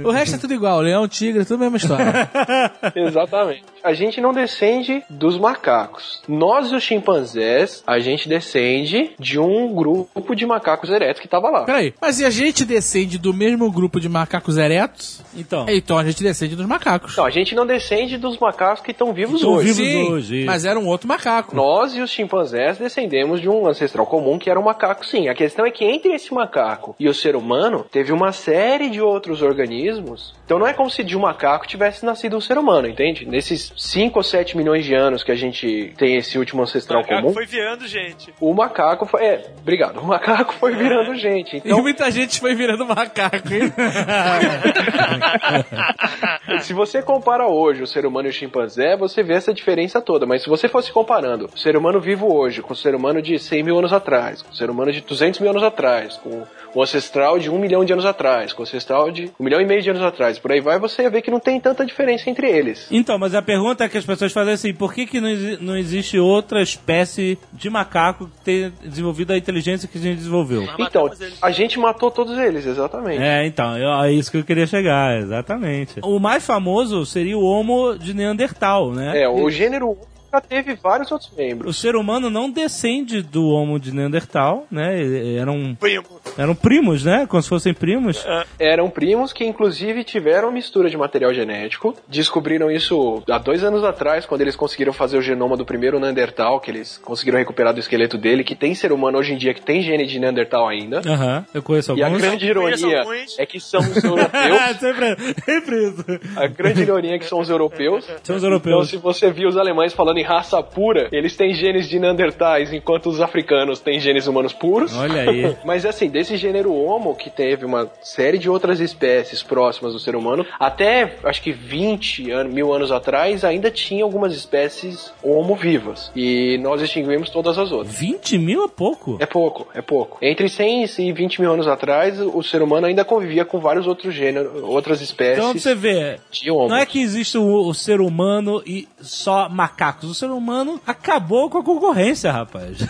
O 0.05 0.11
resto 0.11 0.35
é 0.35 0.39
tudo 0.39 0.53
igual: 0.53 0.79
leão, 0.81 1.07
tigre, 1.07 1.45
tudo 1.45 1.61
a 1.61 1.69
mesma 1.69 1.77
história. 1.77 2.29
Exatamente. 2.95 3.63
a 3.83 3.93
gente 3.93 4.21
não 4.21 4.33
descende 4.33 5.03
dos 5.31 5.39
macacos. 5.39 6.21
Nós 6.27 6.71
e 6.71 6.75
os 6.75 6.83
chimpanzés, 6.83 7.83
a 7.87 7.99
gente 7.99 8.27
descende 8.27 9.11
de 9.17 9.39
um 9.39 9.73
grupo 9.73 10.35
de 10.35 10.45
macacos 10.45 10.89
eretos 10.89 11.21
que 11.21 11.27
tava 11.27 11.49
lá. 11.49 11.63
Peraí, 11.63 11.93
mas 12.01 12.19
e 12.19 12.25
a 12.25 12.29
gente 12.29 12.65
descende 12.65 13.17
do 13.17 13.33
mesmo 13.33 13.71
grupo 13.71 13.99
de 13.99 14.09
macacos 14.09 14.57
eretos? 14.57 15.21
Então. 15.35 15.65
Então 15.69 15.97
a 15.97 16.03
gente 16.03 16.21
descende 16.21 16.55
dos 16.55 16.65
macacos. 16.65 17.13
Então, 17.13 17.25
a 17.25 17.29
gente 17.29 17.55
não 17.55 17.65
descende 17.65 18.17
dos 18.17 18.37
macacos 18.37 18.81
que 18.81 18.91
estão 18.91 19.13
vivos 19.13 19.41
Tão 19.41 19.53
hoje. 19.53 19.71
vivos 19.71 19.81
Sim, 19.81 20.11
hoje, 20.11 20.45
mas 20.45 20.65
era 20.65 20.77
um 20.77 20.87
outro 20.87 21.07
macaco. 21.07 21.55
Nós 21.55 21.95
e 21.95 22.01
os 22.01 22.09
chimpanzés 22.11 22.77
descendemos 22.77 23.39
de 23.39 23.47
um 23.47 23.67
ancestral 23.67 24.05
comum 24.05 24.37
que 24.37 24.49
era 24.49 24.59
um 24.59 24.63
macaco, 24.63 25.05
sim. 25.05 25.29
A 25.29 25.35
questão 25.35 25.65
é 25.65 25.71
que 25.71 25.85
entre 25.85 26.13
esse 26.13 26.33
macaco 26.33 26.95
e 26.99 27.07
o 27.07 27.13
ser 27.13 27.35
humano, 27.35 27.85
teve 27.89 28.11
uma 28.11 28.31
série 28.33 28.89
de 28.89 29.01
outros 29.01 29.41
organismos. 29.41 30.33
Então 30.45 30.59
não 30.59 30.67
é 30.67 30.73
como 30.73 30.89
se 30.89 31.03
de 31.03 31.15
um 31.15 31.21
macaco 31.21 31.67
tivesse 31.67 32.05
nascido 32.05 32.35
um 32.35 32.41
ser 32.41 32.57
humano, 32.57 32.87
entende? 32.87 33.25
Nesses 33.25 33.71
5 33.77 34.19
ou 34.19 34.23
7 34.23 34.57
milhões 34.57 34.83
de 34.85 34.93
anos 34.93 35.20
que 35.23 35.31
a 35.31 35.35
gente 35.35 35.93
tem 35.97 36.17
esse 36.17 36.37
último 36.37 36.61
ancestral 36.61 37.01
Macaco 37.01 37.21
comum, 37.21 37.33
foi 37.33 37.45
virando 37.45 37.87
gente. 37.87 38.33
o 38.39 38.53
macaco 38.53 39.05
foi. 39.05 39.23
É, 39.23 39.45
obrigado. 39.59 39.99
O 39.99 40.05
macaco 40.05 40.53
foi 40.53 40.75
virando 40.75 41.15
gente. 41.19 41.57
E 41.57 41.59
Então, 41.59 41.81
muita 41.81 42.09
gente 42.11 42.39
foi 42.39 42.55
virando 42.55 42.85
macaco, 42.85 43.53
hein? 43.53 43.71
se 46.61 46.73
você 46.73 47.01
compara 47.01 47.47
hoje 47.47 47.81
o 47.81 47.87
ser 47.87 48.05
humano 48.05 48.27
e 48.27 48.31
o 48.31 48.33
chimpanzé, 48.33 48.95
você 48.95 49.23
vê 49.23 49.33
essa 49.33 49.53
diferença 49.53 50.01
toda. 50.01 50.25
Mas 50.25 50.43
se 50.43 50.49
você 50.49 50.67
fosse 50.67 50.91
comparando 50.91 51.49
o 51.53 51.57
ser 51.57 51.75
humano 51.75 51.99
vivo 51.99 52.33
hoje 52.33 52.61
com 52.61 52.73
o 52.73 52.75
ser 52.75 52.95
humano 52.95 53.21
de 53.21 53.37
100 53.37 53.63
mil 53.63 53.77
anos 53.77 53.93
atrás, 53.93 54.41
com 54.41 54.51
o 54.51 54.55
ser 54.55 54.69
humano 54.69 54.91
de 54.91 55.01
200 55.01 55.39
mil 55.39 55.49
anos 55.49 55.63
atrás, 55.63 56.17
com 56.17 56.43
o 56.73 56.81
ancestral 56.81 57.37
de 57.37 57.49
um 57.49 57.59
milhão 57.59 57.83
de 57.83 57.93
anos 57.93 58.05
atrás, 58.05 58.53
com 58.53 58.61
o 58.61 58.63
ancestral 58.63 59.11
de 59.11 59.31
um 59.39 59.43
milhão 59.43 59.61
e 59.61 59.65
meio 59.65 59.81
de 59.81 59.89
anos 59.89 60.01
atrás, 60.01 60.39
por 60.39 60.51
aí 60.51 60.61
vai, 60.61 60.79
você 60.79 61.09
vê 61.09 61.21
que 61.21 61.31
não 61.31 61.39
tem 61.39 61.59
tanta 61.59 61.85
diferença 61.85 62.29
entre 62.29 62.49
eles. 62.49 62.87
Então, 62.91 63.17
mas 63.17 63.35
a 63.35 63.41
pergunta 63.41 63.87
que 63.89 63.97
as 63.97 64.05
pessoas 64.05 64.31
fazem 64.31 64.51
é 64.51 64.55
assim, 64.55 64.73
por 64.73 64.93
que, 64.93 65.00
que 65.05 65.19
não, 65.21 65.29
exi- 65.29 65.57
não 65.61 65.77
existe 65.77 66.17
outra 66.19 66.61
espécie 66.61 67.37
de 67.53 67.69
macaco 67.69 68.25
que 68.27 68.41
tenha 68.43 68.73
desenvolvido 68.83 69.31
a 69.33 69.37
inteligência 69.37 69.87
que 69.87 69.97
a 69.97 70.01
gente 70.01 70.17
desenvolveu? 70.17 70.67
Então, 70.79 71.09
a 71.41 71.51
gente 71.51 71.77
matou 71.79 72.09
todos 72.11 72.37
eles, 72.37 72.65
exatamente. 72.65 73.21
É, 73.21 73.45
então, 73.45 73.77
eu- 73.77 73.91
é 74.03 74.11
isso 74.11 74.31
que 74.31 74.37
eu 74.37 74.43
queria 74.43 74.67
chegar, 74.67 75.17
exatamente. 75.19 75.99
O 76.03 76.19
mais 76.19 76.45
famoso 76.45 77.05
seria 77.05 77.37
o 77.37 77.43
Homo 77.43 77.97
de 77.97 78.13
Neandertal, 78.13 78.91
né? 78.91 79.21
É, 79.23 79.29
o 79.29 79.49
gênero 79.49 79.97
já 80.31 80.41
teve 80.41 80.75
vários 80.75 81.11
outros 81.11 81.31
membros. 81.35 81.75
O 81.75 81.79
ser 81.79 81.95
humano 81.95 82.29
não 82.29 82.49
descende 82.49 83.21
do 83.21 83.47
Homo 83.49 83.79
de 83.79 83.93
Neandertal, 83.93 84.65
né? 84.71 85.35
Eram, 85.35 85.75
Primo. 85.79 86.05
eram 86.37 86.55
primos, 86.55 87.03
né? 87.03 87.25
Como 87.27 87.41
se 87.41 87.49
fossem 87.49 87.73
primos. 87.73 88.25
Eram 88.59 88.89
primos 88.89 89.33
que, 89.33 89.43
inclusive, 89.45 90.03
tiveram 90.03 90.51
mistura 90.51 90.89
de 90.89 90.97
material 90.97 91.33
genético. 91.33 91.95
Descobriram 92.07 92.71
isso 92.71 93.21
há 93.29 93.37
dois 93.37 93.63
anos 93.63 93.83
atrás, 93.83 94.25
quando 94.25 94.41
eles 94.41 94.55
conseguiram 94.55 94.93
fazer 94.93 95.17
o 95.17 95.21
genoma 95.21 95.57
do 95.57 95.65
primeiro 95.65 95.99
Neandertal, 95.99 96.59
que 96.59 96.71
eles 96.71 96.97
conseguiram 96.97 97.37
recuperar 97.39 97.73
do 97.73 97.79
esqueleto 97.79 98.17
dele, 98.17 98.43
que 98.43 98.55
tem 98.55 98.73
ser 98.73 98.91
humano 98.91 99.17
hoje 99.17 99.33
em 99.33 99.37
dia 99.37 99.53
que 99.53 99.61
tem 99.61 99.81
gene 99.81 100.05
de 100.05 100.19
Neandertal 100.19 100.67
ainda. 100.67 101.01
Aham, 101.05 101.45
eu 101.53 101.61
conheço 101.61 101.95
E 101.97 102.01
a 102.03 102.05
alguns. 102.07 102.21
grande 102.21 102.45
ironia 102.45 102.99
alguns. 102.99 103.37
é 103.39 103.45
que 103.45 103.59
são 103.59 103.81
os 103.81 104.03
europeus. 104.03 104.31
sempre, 104.79 105.15
sempre 105.45 105.87
isso. 105.87 106.05
A 106.37 106.47
grande 106.47 106.81
ironia 106.81 107.15
é 107.15 107.19
que 107.19 107.25
são 107.25 107.39
os 107.39 107.49
europeus. 107.49 108.05
São 108.05 108.35
os 108.35 108.41
Então, 108.41 108.49
europeus. 108.49 108.89
se 108.89 108.97
você 108.97 109.31
viu 109.31 109.49
os 109.49 109.57
alemães 109.57 109.93
falando 109.93 110.20
em 110.21 110.23
raça 110.23 110.61
pura, 110.63 111.09
eles 111.11 111.35
têm 111.35 111.53
genes 111.53 111.87
de 111.89 111.99
Neandertais, 111.99 112.71
enquanto 112.73 113.07
os 113.09 113.19
africanos 113.21 113.79
têm 113.79 113.99
genes 113.99 114.27
humanos 114.27 114.53
puros. 114.53 114.95
Olha 114.95 115.21
aí. 115.29 115.55
Mas 115.65 115.85
assim, 115.85 116.09
desse 116.09 116.37
gênero 116.37 116.73
Homo, 116.73 117.15
que 117.15 117.29
teve 117.29 117.65
uma 117.65 117.89
série 118.01 118.37
de 118.37 118.49
outras 118.49 118.79
espécies 118.79 119.41
próximas 119.43 119.93
do 119.93 119.99
ser 119.99 120.15
humano, 120.15 120.45
até 120.59 121.15
acho 121.23 121.41
que 121.41 121.51
20 121.51 122.31
an- 122.31 122.43
mil 122.45 122.73
anos 122.73 122.91
atrás 122.91 123.43
ainda 123.43 123.69
tinha 123.71 124.03
algumas 124.03 124.33
espécies 124.35 125.11
Homo 125.23 125.55
vivas. 125.55 126.11
E 126.15 126.57
nós 126.61 126.81
extinguimos 126.81 127.29
todas 127.29 127.57
as 127.57 127.71
outras. 127.71 127.95
20 127.97 128.37
mil 128.37 128.63
é 128.65 128.67
pouco. 128.67 129.17
É 129.19 129.25
pouco, 129.25 129.67
é 129.73 129.81
pouco. 129.81 130.17
Entre 130.21 130.47
100 130.49 130.85
e 130.99 131.11
20 131.13 131.41
mil 131.41 131.51
anos 131.53 131.67
atrás, 131.67 132.19
o 132.19 132.41
ser 132.43 132.61
humano 132.61 132.87
ainda 132.87 133.03
convivia 133.03 133.43
com 133.45 133.59
vários 133.59 133.87
outros 133.87 134.13
gêneros, 134.13 134.51
outras 134.63 135.01
espécies 135.01 135.37
Então 135.39 135.53
você 135.53 135.73
vê, 135.75 136.19
não 136.45 136.75
é 136.77 136.85
que 136.85 137.01
existe 137.01 137.37
o, 137.37 137.67
o 137.67 137.73
ser 137.73 137.99
humano 138.01 138.61
e 138.65 138.87
só 138.99 139.49
macacos. 139.49 140.10
O 140.11 140.13
ser 140.13 140.29
humano 140.29 140.79
acabou 140.85 141.49
com 141.49 141.59
a 141.59 141.63
concorrência, 141.63 142.31
rapaz. 142.31 142.77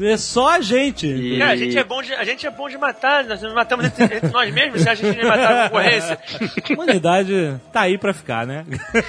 É 0.00 0.16
só 0.16 0.50
a 0.50 0.60
gente. 0.60 1.36
Cara, 1.40 1.50
a 1.50 1.56
gente 1.56 1.76
é 1.76 1.82
bom 1.82 2.00
de, 2.00 2.14
a 2.14 2.22
gente 2.22 2.46
é 2.46 2.50
bom 2.50 2.68
de 2.68 2.78
matar, 2.78 3.24
nós 3.24 3.42
matamos 3.52 3.86
entre, 3.86 4.04
entre 4.04 4.28
nós 4.28 4.54
mesmos, 4.54 4.84
que 4.84 4.88
a 4.88 4.94
gente 4.94 5.24
matar 5.24 5.52
a 5.52 5.68
concorrência? 5.68 6.16
A 6.70 6.72
humanidade 6.72 7.60
tá 7.72 7.80
aí 7.80 7.98
pra 7.98 8.14
ficar, 8.14 8.46
né? 8.46 8.64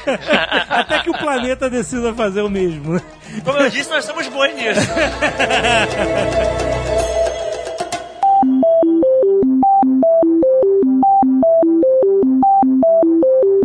Até 0.68 1.04
que 1.04 1.12
o 1.12 1.14
planeta 1.14 1.70
decida 1.70 2.12
fazer 2.16 2.42
o 2.42 2.50
mesmo. 2.50 3.00
Como 3.46 3.60
eu 3.60 3.70
disse, 3.70 3.88
nós 3.88 4.04
somos 4.04 4.28
bons 4.30 4.52
nisso. 4.56 4.82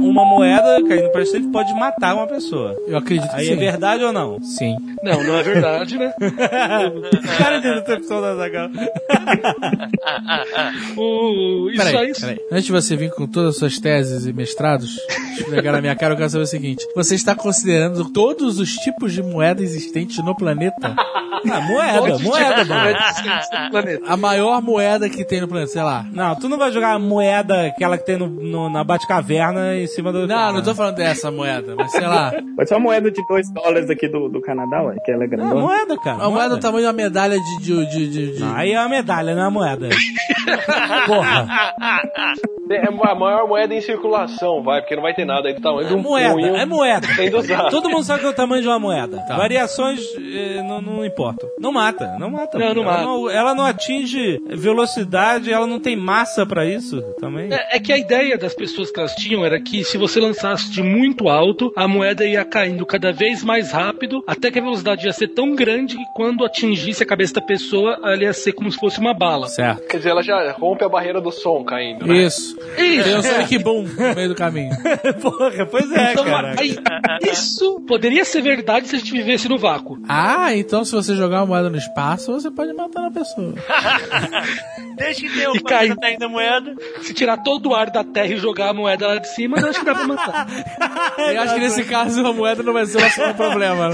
Uma 0.08 0.24
moeda 0.24 0.82
caindo 0.86 1.10
pra 1.10 1.24
frente 1.26 1.48
pode 1.48 1.72
matar 1.74 2.14
uma 2.14 2.26
pessoa. 2.26 2.76
Eu 2.86 2.96
acredito 2.98 3.28
que 3.30 3.36
Aí 3.36 3.46
sim. 3.46 3.52
é 3.52 3.56
verdade 3.56 4.04
ou 4.04 4.12
não? 4.12 4.40
Sim. 4.42 4.76
Não, 5.02 5.22
não 5.22 5.36
é 5.36 5.42
verdade, 5.42 5.98
né? 5.98 6.12
Cara 7.38 7.58
de 7.58 7.80
decepção 7.80 8.20
da 8.20 8.36
Zagal. 8.36 8.68
O, 10.96 11.68
isso 11.72 11.76
Peraí, 11.84 11.96
aí. 11.96 12.12
peraí. 12.12 12.38
Antes 12.50 12.64
de 12.66 12.72
você 12.72 12.96
vir 12.96 13.10
com 13.12 13.26
todas 13.26 13.50
as 13.50 13.56
suas 13.58 13.78
teses 13.78 14.26
e 14.26 14.32
mestrados, 14.32 14.96
esfregar 15.38 15.72
na 15.74 15.80
minha 15.80 15.96
cara, 15.96 16.14
eu 16.14 16.18
quero 16.18 16.30
saber 16.30 16.44
o 16.44 16.46
seguinte. 16.46 16.86
Você 16.94 17.14
está 17.14 17.34
considerando 17.34 18.10
todos 18.12 18.58
os 18.58 18.72
tipos 18.74 19.12
de 19.12 19.22
moeda 19.22 19.62
existentes 19.62 20.18
no 20.24 20.34
planeta? 20.36 20.94
Ah, 21.50 21.60
moeda, 21.60 22.18
moeda, 22.18 22.64
mano. 22.64 22.96
A 24.06 24.16
maior 24.16 24.62
moeda 24.62 25.08
que 25.08 25.24
tem 25.24 25.40
no 25.40 25.48
planeta, 25.48 25.70
sei 25.72 25.82
lá. 25.82 26.04
Não, 26.12 26.34
tu 26.36 26.48
não 26.48 26.56
vai 26.58 26.70
jogar 26.72 26.92
a 26.94 26.98
moeda, 26.98 27.66
aquela 27.66 27.98
que 27.98 28.04
tem 28.06 28.16
no, 28.18 28.26
no- 28.28 28.68
na 28.70 28.82
Batcaverna, 28.84 29.76
em 29.76 29.86
cima 29.86 30.12
do. 30.12 30.26
Não, 30.26 30.52
não 30.52 30.62
tô 30.62 30.74
falando 30.74 30.96
dessa 30.96 31.30
moeda, 31.30 31.74
mas 31.76 31.90
sei 31.92 32.06
lá. 32.06 32.32
Pode 32.56 32.68
ser 32.68 32.74
uma 32.74 32.80
moeda 32.80 33.10
de 33.10 33.26
2 33.26 33.52
dólares 33.52 33.90
aqui 33.90 34.08
do, 34.08 34.28
do 34.28 34.40
Canadá, 34.40 34.82
ué, 34.82 34.96
que 35.04 35.10
ela 35.12 35.22
é 35.22 35.26
É 35.26 35.28
grandona. 35.28 35.60
moeda, 35.60 35.96
cara. 35.98 36.16
Uma 36.18 36.30
moeda 36.30 36.56
do 36.56 36.60
tamanho 36.60 36.82
de 36.82 36.86
uma 36.86 36.92
medalha 36.92 37.36
de... 37.38 37.58
de, 37.62 37.86
de, 37.86 38.08
de- 38.10 38.32
de- 38.34 38.40
Não, 38.40 38.54
aí 38.54 38.72
é 38.72 38.80
uma 38.80 38.88
medalha, 38.88 39.34
não 39.34 39.42
é 39.42 39.44
uma 39.44 39.50
moeda. 39.50 39.88
Porra. 41.06 41.46
É 42.70 42.86
a 42.88 43.14
maior 43.14 43.46
moeda 43.46 43.74
em 43.74 43.80
circulação, 43.80 44.62
vai, 44.62 44.80
porque 44.80 44.94
não 44.96 45.02
vai 45.02 45.14
ter 45.14 45.24
nada 45.24 45.48
aí 45.48 45.54
do 45.54 45.60
tamanho 45.60 45.86
de 45.88 45.92
É 45.92 45.96
um 45.96 46.00
moeda, 46.00 46.34
punho. 46.34 46.56
é 46.56 46.64
moeda. 46.64 47.06
Usado. 47.38 47.70
Todo 47.70 47.90
mundo 47.90 48.04
sabe 48.04 48.20
que 48.20 48.26
é 48.26 48.30
o 48.30 48.34
tamanho 48.34 48.62
de 48.62 48.68
uma 48.68 48.78
moeda. 48.78 49.18
Tá. 49.26 49.36
Variações 49.36 50.00
eh, 50.16 50.62
não, 50.62 50.80
não 50.80 51.04
importam. 51.04 51.48
Não 51.58 51.72
mata, 51.72 52.16
não 52.18 52.30
mata. 52.30 52.58
Não, 52.58 52.74
não 52.74 52.82
ela 52.82 52.84
mata. 52.92 53.02
Não, 53.02 53.30
ela 53.30 53.54
não 53.54 53.64
atinge 53.64 54.40
velocidade, 54.48 55.52
ela 55.52 55.66
não 55.66 55.78
tem 55.78 55.96
massa 55.96 56.46
pra 56.46 56.64
isso 56.66 57.00
também. 57.20 57.52
É, 57.52 57.76
é 57.76 57.80
que 57.80 57.92
a 57.92 57.98
ideia 57.98 58.36
das 58.38 58.54
pessoas 58.54 58.90
que 58.90 58.98
elas 58.98 59.14
tinham 59.14 59.44
era 59.44 59.60
que 59.60 59.84
se 59.84 59.96
você 59.98 60.20
lançasse 60.20 60.70
de 60.70 60.82
muito 60.82 61.28
alto, 61.28 61.72
a 61.76 61.86
moeda 61.86 62.24
ia 62.24 62.44
caindo 62.44 62.84
cada 62.86 63.12
vez 63.12 63.42
mais 63.44 63.72
rápido, 63.72 64.22
até 64.26 64.50
que 64.50 64.58
a 64.58 64.62
velocidade 64.62 65.06
ia 65.06 65.12
ser 65.12 65.28
tão 65.28 65.54
grande 65.54 65.96
que 65.96 66.04
quando 66.14 66.44
atingisse 66.44 67.02
a 67.02 67.06
cabeça 67.06 67.34
da 67.34 67.40
pessoa, 67.42 67.98
ela 68.02 68.22
ia 68.22 68.32
ser 68.32 68.52
como 68.52 68.70
se 68.70 68.78
fosse 68.78 68.98
uma 69.00 69.14
bala. 69.14 69.48
Certo. 69.48 69.86
Quer 69.88 69.98
dizer, 69.98 70.10
ela 70.10 70.22
já 70.22 70.52
rompe 70.52 70.84
a 70.84 70.88
barreira 70.88 71.20
do 71.20 71.30
som 71.30 71.64
caindo, 71.64 72.06
né? 72.06 72.16
Isso. 72.16 72.56
Tem 72.76 73.16
um 73.16 73.22
Sonic 73.22 73.58
Boom 73.58 73.82
no 73.84 74.14
meio 74.14 74.28
do 74.28 74.34
caminho. 74.34 74.70
Porra, 75.22 75.66
pois 75.66 75.90
é, 75.92 76.12
Então, 76.12 76.24
cara. 76.24 76.54
isso 77.22 77.80
poderia 77.86 78.24
ser 78.24 78.42
verdade 78.42 78.88
se 78.88 78.96
a 78.96 78.98
gente 78.98 79.12
vivesse 79.12 79.48
no 79.48 79.58
vácuo. 79.58 79.98
Ah, 80.08 80.54
então 80.54 80.84
se 80.84 80.92
você 80.92 81.14
jogar 81.14 81.40
uma 81.40 81.46
moeda 81.46 81.70
no 81.70 81.76
espaço, 81.76 82.32
você 82.32 82.50
pode 82.50 82.72
matar 82.72 83.04
a 83.06 83.10
pessoa. 83.10 83.54
Desde 84.96 85.22
que 85.28 85.34
tenha 85.34 85.50
o 85.50 85.56
E 85.56 85.62
cai. 85.62 85.94
tá 85.94 86.10
indo 86.12 86.24
a 86.24 86.28
moeda. 86.28 86.74
Se 87.02 87.12
tirar 87.14 87.38
todo 87.38 87.70
o 87.70 87.74
ar 87.74 87.90
da 87.90 88.04
terra 88.04 88.28
e 88.32 88.36
jogar 88.36 88.70
a 88.70 88.74
moeda 88.74 89.06
lá 89.08 89.18
de 89.18 89.28
cima, 89.28 89.58
eu 89.58 89.68
acho 89.68 89.80
que 89.80 89.84
dá 89.86 89.94
pra 89.94 90.06
matar. 90.06 90.46
Eu 91.34 91.40
acho 91.42 91.54
que 91.54 91.60
nesse 91.60 91.84
caso 91.84 92.24
a 92.26 92.32
moeda 92.32 92.62
não 92.62 92.72
vai 92.72 92.86
ser 92.86 92.98
o 92.98 93.00
nosso 93.00 93.34
problema. 93.34 93.90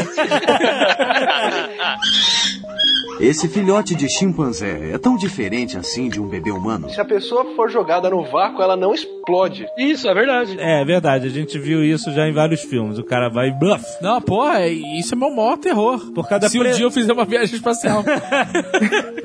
Esse 3.18 3.48
filhote 3.48 3.94
de 3.94 4.08
chimpanzé 4.08 4.90
é 4.94 4.98
tão 4.98 5.16
diferente 5.16 5.76
assim 5.76 6.08
de 6.08 6.20
um 6.20 6.26
bebê 6.28 6.50
humano? 6.50 6.88
Se 6.90 7.00
a 7.00 7.04
pessoa 7.04 7.44
for 7.54 7.70
jogada 7.70 8.08
no 8.08 8.24
vácuo, 8.24 8.62
ela 8.62 8.76
não 8.76 8.94
explode. 8.94 9.66
Isso, 9.78 10.08
é 10.08 10.14
verdade. 10.14 10.56
É 10.58 10.84
verdade, 10.84 11.26
a 11.26 11.30
gente 11.30 11.58
viu 11.58 11.82
isso 11.84 12.10
já 12.12 12.26
em 12.26 12.32
vários 12.32 12.62
filmes. 12.62 12.98
O 12.98 13.04
cara 13.04 13.28
vai 13.28 13.50
bluff. 13.50 13.84
Não, 14.00 14.20
porra, 14.20 14.66
isso 14.68 15.14
é 15.14 15.16
meu 15.18 15.30
maior 15.34 15.56
terror. 15.58 16.12
Por 16.14 16.28
causa 16.28 16.48
Se 16.48 16.58
pre- 16.58 16.70
um 16.70 16.74
dia 16.74 16.84
eu 16.86 16.90
fizer 16.90 17.12
uma 17.12 17.24
viagem 17.24 17.54
espacial. 17.56 18.02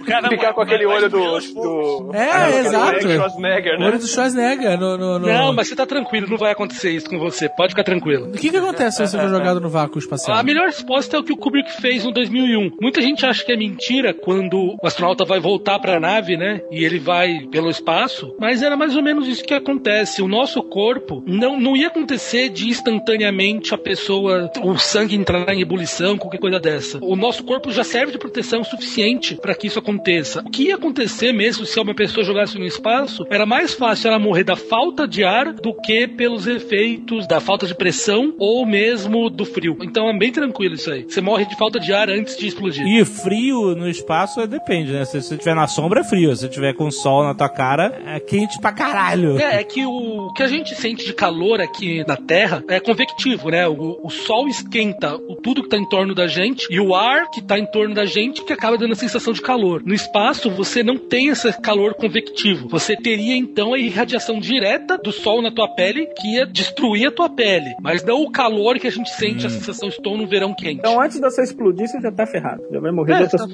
Cara, 0.06 0.30
Ficar 0.30 0.54
com 0.54 0.62
aquele 0.62 0.86
olho 0.86 1.10
do. 1.10 1.18
Do... 1.40 2.12
É, 2.14 2.32
Ah, 2.32 2.50
não, 2.52 2.58
exato. 2.60 3.02
Schwarzenegger, 3.10 3.80
né? 3.80 3.86
Olho 3.88 3.98
do 4.00 4.08
Schwarzenegger 4.08 4.80
no... 4.80 4.98
no, 4.98 5.20
no... 5.20 5.28
Não, 5.28 5.52
mas 5.54 5.68
você 5.68 5.76
tá 5.76 5.86
tranquilo, 5.86 6.28
não 6.30 6.38
vai 6.38 6.52
acontecer 6.52 6.92
isso 6.92 7.10
com 7.10 7.18
você. 7.18 7.50
Pode 7.50 7.70
ficar 7.72 7.84
tranquilo. 7.84 8.28
O 8.28 8.32
que 8.34 8.50
que 8.52 8.58
acontece 8.58 8.98
se 8.98 9.08
você 9.08 9.18
for 9.20 9.30
jogado 9.30 9.60
no 9.60 9.68
vácuo 9.70 9.98
espacial? 9.98 10.38
A 10.38 10.44
melhor 10.44 10.66
resposta 10.68 11.18
é 11.18 11.20
o 11.20 11.24
que 11.24 11.34
o 11.34 11.38
Kubrick 11.38 11.72
fez 11.82 12.04
no 12.06 12.12
2001. 12.12 12.72
Muita 12.80 13.02
gente 13.02 13.26
acha 13.26 13.44
que 13.44 13.52
é 13.52 13.58
mentira, 13.58 13.85
mentira 13.86 14.14
quando 14.14 14.76
o 14.82 14.88
astronauta 14.88 15.24
vai 15.24 15.40
voltar 15.40 15.78
para 15.80 15.98
a 15.98 16.00
nave, 16.00 16.36
né? 16.36 16.62
E 16.72 16.84
ele 16.84 16.98
vai 16.98 17.46
pelo 17.52 17.70
espaço, 17.70 18.36
mas 18.40 18.64
era 18.64 18.76
mais 18.76 18.96
ou 18.96 19.04
menos 19.04 19.28
isso 19.28 19.44
que 19.44 19.54
acontece. 19.54 20.24
O 20.24 20.28
nosso 20.28 20.62
corpo 20.64 21.24
não, 21.28 21.60
não 21.60 21.76
ia 21.76 21.88
acontecer 21.88 22.50
de 22.50 22.68
instantaneamente 22.68 23.76
a 23.76 23.78
pessoa, 23.78 24.50
o 24.64 24.78
sangue 24.78 25.16
entrar 25.16 25.54
em 25.54 25.62
ebulição, 25.62 26.18
qualquer 26.18 26.40
coisa 26.40 26.60
dessa. 26.60 26.98
O 27.02 27.16
nosso 27.16 27.44
corpo 27.44 27.72
já 27.72 27.84
serve 27.84 28.14
de 28.14 28.18
proteção 28.18 28.64
suficiente 28.64 29.36
para 29.36 29.54
que 29.54 29.68
isso 29.68 29.78
aconteça. 29.78 30.42
O 30.42 30.50
que 30.50 30.64
ia 30.64 30.76
acontecer 30.76 31.32
mesmo 31.32 31.66
se 31.66 31.80
uma 31.80 31.94
pessoa 31.94 32.26
jogasse 32.26 32.58
no 32.58 32.66
espaço 32.66 33.26
era 33.30 33.46
mais 33.46 33.74
fácil 33.74 34.08
ela 34.08 34.20
morrer 34.20 34.44
da 34.44 34.56
falta 34.56 35.08
de 35.08 35.24
ar 35.24 35.54
do 35.54 35.74
que 35.74 36.08
pelos 36.08 36.48
efeitos 36.48 37.28
da 37.28 37.40
falta 37.40 37.68
de 37.68 37.76
pressão 37.76 38.34
ou 38.40 38.66
mesmo 38.66 39.30
do 39.30 39.46
frio. 39.46 39.78
Então 39.84 40.10
é 40.10 40.18
bem 40.18 40.32
tranquilo 40.32 40.74
isso 40.74 40.92
aí. 40.92 41.04
Você 41.04 41.22
morre 41.22 41.46
de 41.46 41.56
falta 41.56 41.80
de 41.80 41.94
ar 41.94 42.10
antes 42.10 42.36
de 42.36 42.48
explodir. 42.48 42.86
E 42.88 43.06
frio 43.06 43.64
no 43.74 43.88
espaço 43.89 44.41
é, 44.41 44.47
depende, 44.47 44.91
né? 44.91 45.05
Se 45.05 45.22
você 45.22 45.34
estiver 45.36 45.55
na 45.55 45.66
sombra 45.68 46.01
é 46.01 46.03
frio, 46.03 46.36
se 46.36 46.41
você 46.41 46.47
estiver 46.47 46.74
com 46.74 46.91
sol 46.91 47.24
na 47.24 47.34
tua 47.34 47.49
cara 47.49 47.99
é 48.05 48.20
quente 48.20 48.59
pra 48.59 48.72
caralho. 48.74 49.39
É, 49.39 49.61
é 49.61 49.63
que 49.63 49.86
o, 49.86 50.28
o 50.28 50.34
que 50.34 50.43
a 50.43 50.47
gente 50.47 50.76
sente 50.76 51.05
de 51.05 51.13
calor 51.13 51.61
aqui 51.61 52.03
na 52.05 52.18
Terra 52.18 52.61
é 52.70 52.80
convectivo, 52.80 53.49
né? 53.49 53.68
O, 53.68 53.99
o 54.03 54.09
sol 54.09 54.47
esquenta 54.47 55.16
o 55.16 55.36
tudo 55.36 55.63
que 55.63 55.70
tá 55.70 55.78
em 55.78 55.88
torno 55.88 56.13
da 56.13 56.28
gente 56.28 56.68
e 56.70 56.80
o 56.80 56.93
ar 56.93 57.30
que 57.32 57.41
tá 57.41 57.57
em 57.57 57.66
torno 57.66 57.95
da 57.95 58.05
gente 58.05 58.43
que 58.43 58.53
acaba 58.53 58.78
dando 58.78 58.91
a 58.91 58.95
sensação 58.95 59.32
de 59.34 59.41
calor. 59.41 59.82
No 59.86 59.93
espaço 59.93 60.49
você 60.51 60.84
não 60.84 60.97
tem 60.97 61.30
esse 61.30 61.51
calor 61.61 61.93
convectivo. 61.93 62.68
Você 62.70 62.95
teria 62.95 63.36
então 63.36 63.74
a 63.74 63.80
irradiação 63.80 64.39
direta 64.39 64.97
do 64.97 65.11
sol 65.11 65.41
na 65.41 65.51
tua 65.51 65.68
pele 65.70 66.07
que 66.18 66.36
ia 66.36 66.45
destruir 66.45 67.07
a 67.07 67.11
tua 67.11 67.30
pele, 67.30 67.76
mas 67.82 68.03
não 68.03 68.22
o 68.24 68.32
calor 68.32 68.78
que 68.80 68.88
a 68.88 68.91
gente 68.91 69.09
sente, 69.11 69.45
a 69.45 69.49
sensação 69.49 69.88
estou 69.89 70.18
no 70.18 70.28
verão 70.28 70.53
quente. 70.53 70.80
Então 70.80 70.99
antes 71.01 71.18
de 71.18 71.22
você 71.24 71.43
explodir, 71.43 71.88
você 71.88 71.99
já 72.01 72.11
tá 72.11 72.26
ferrado. 72.26 72.63
Já 72.72 72.80
vai 72.80 72.91
morrer 72.91 73.13
É, 73.13 73.18
de 73.18 73.24
outras 73.24 73.41
tá- 73.41 73.47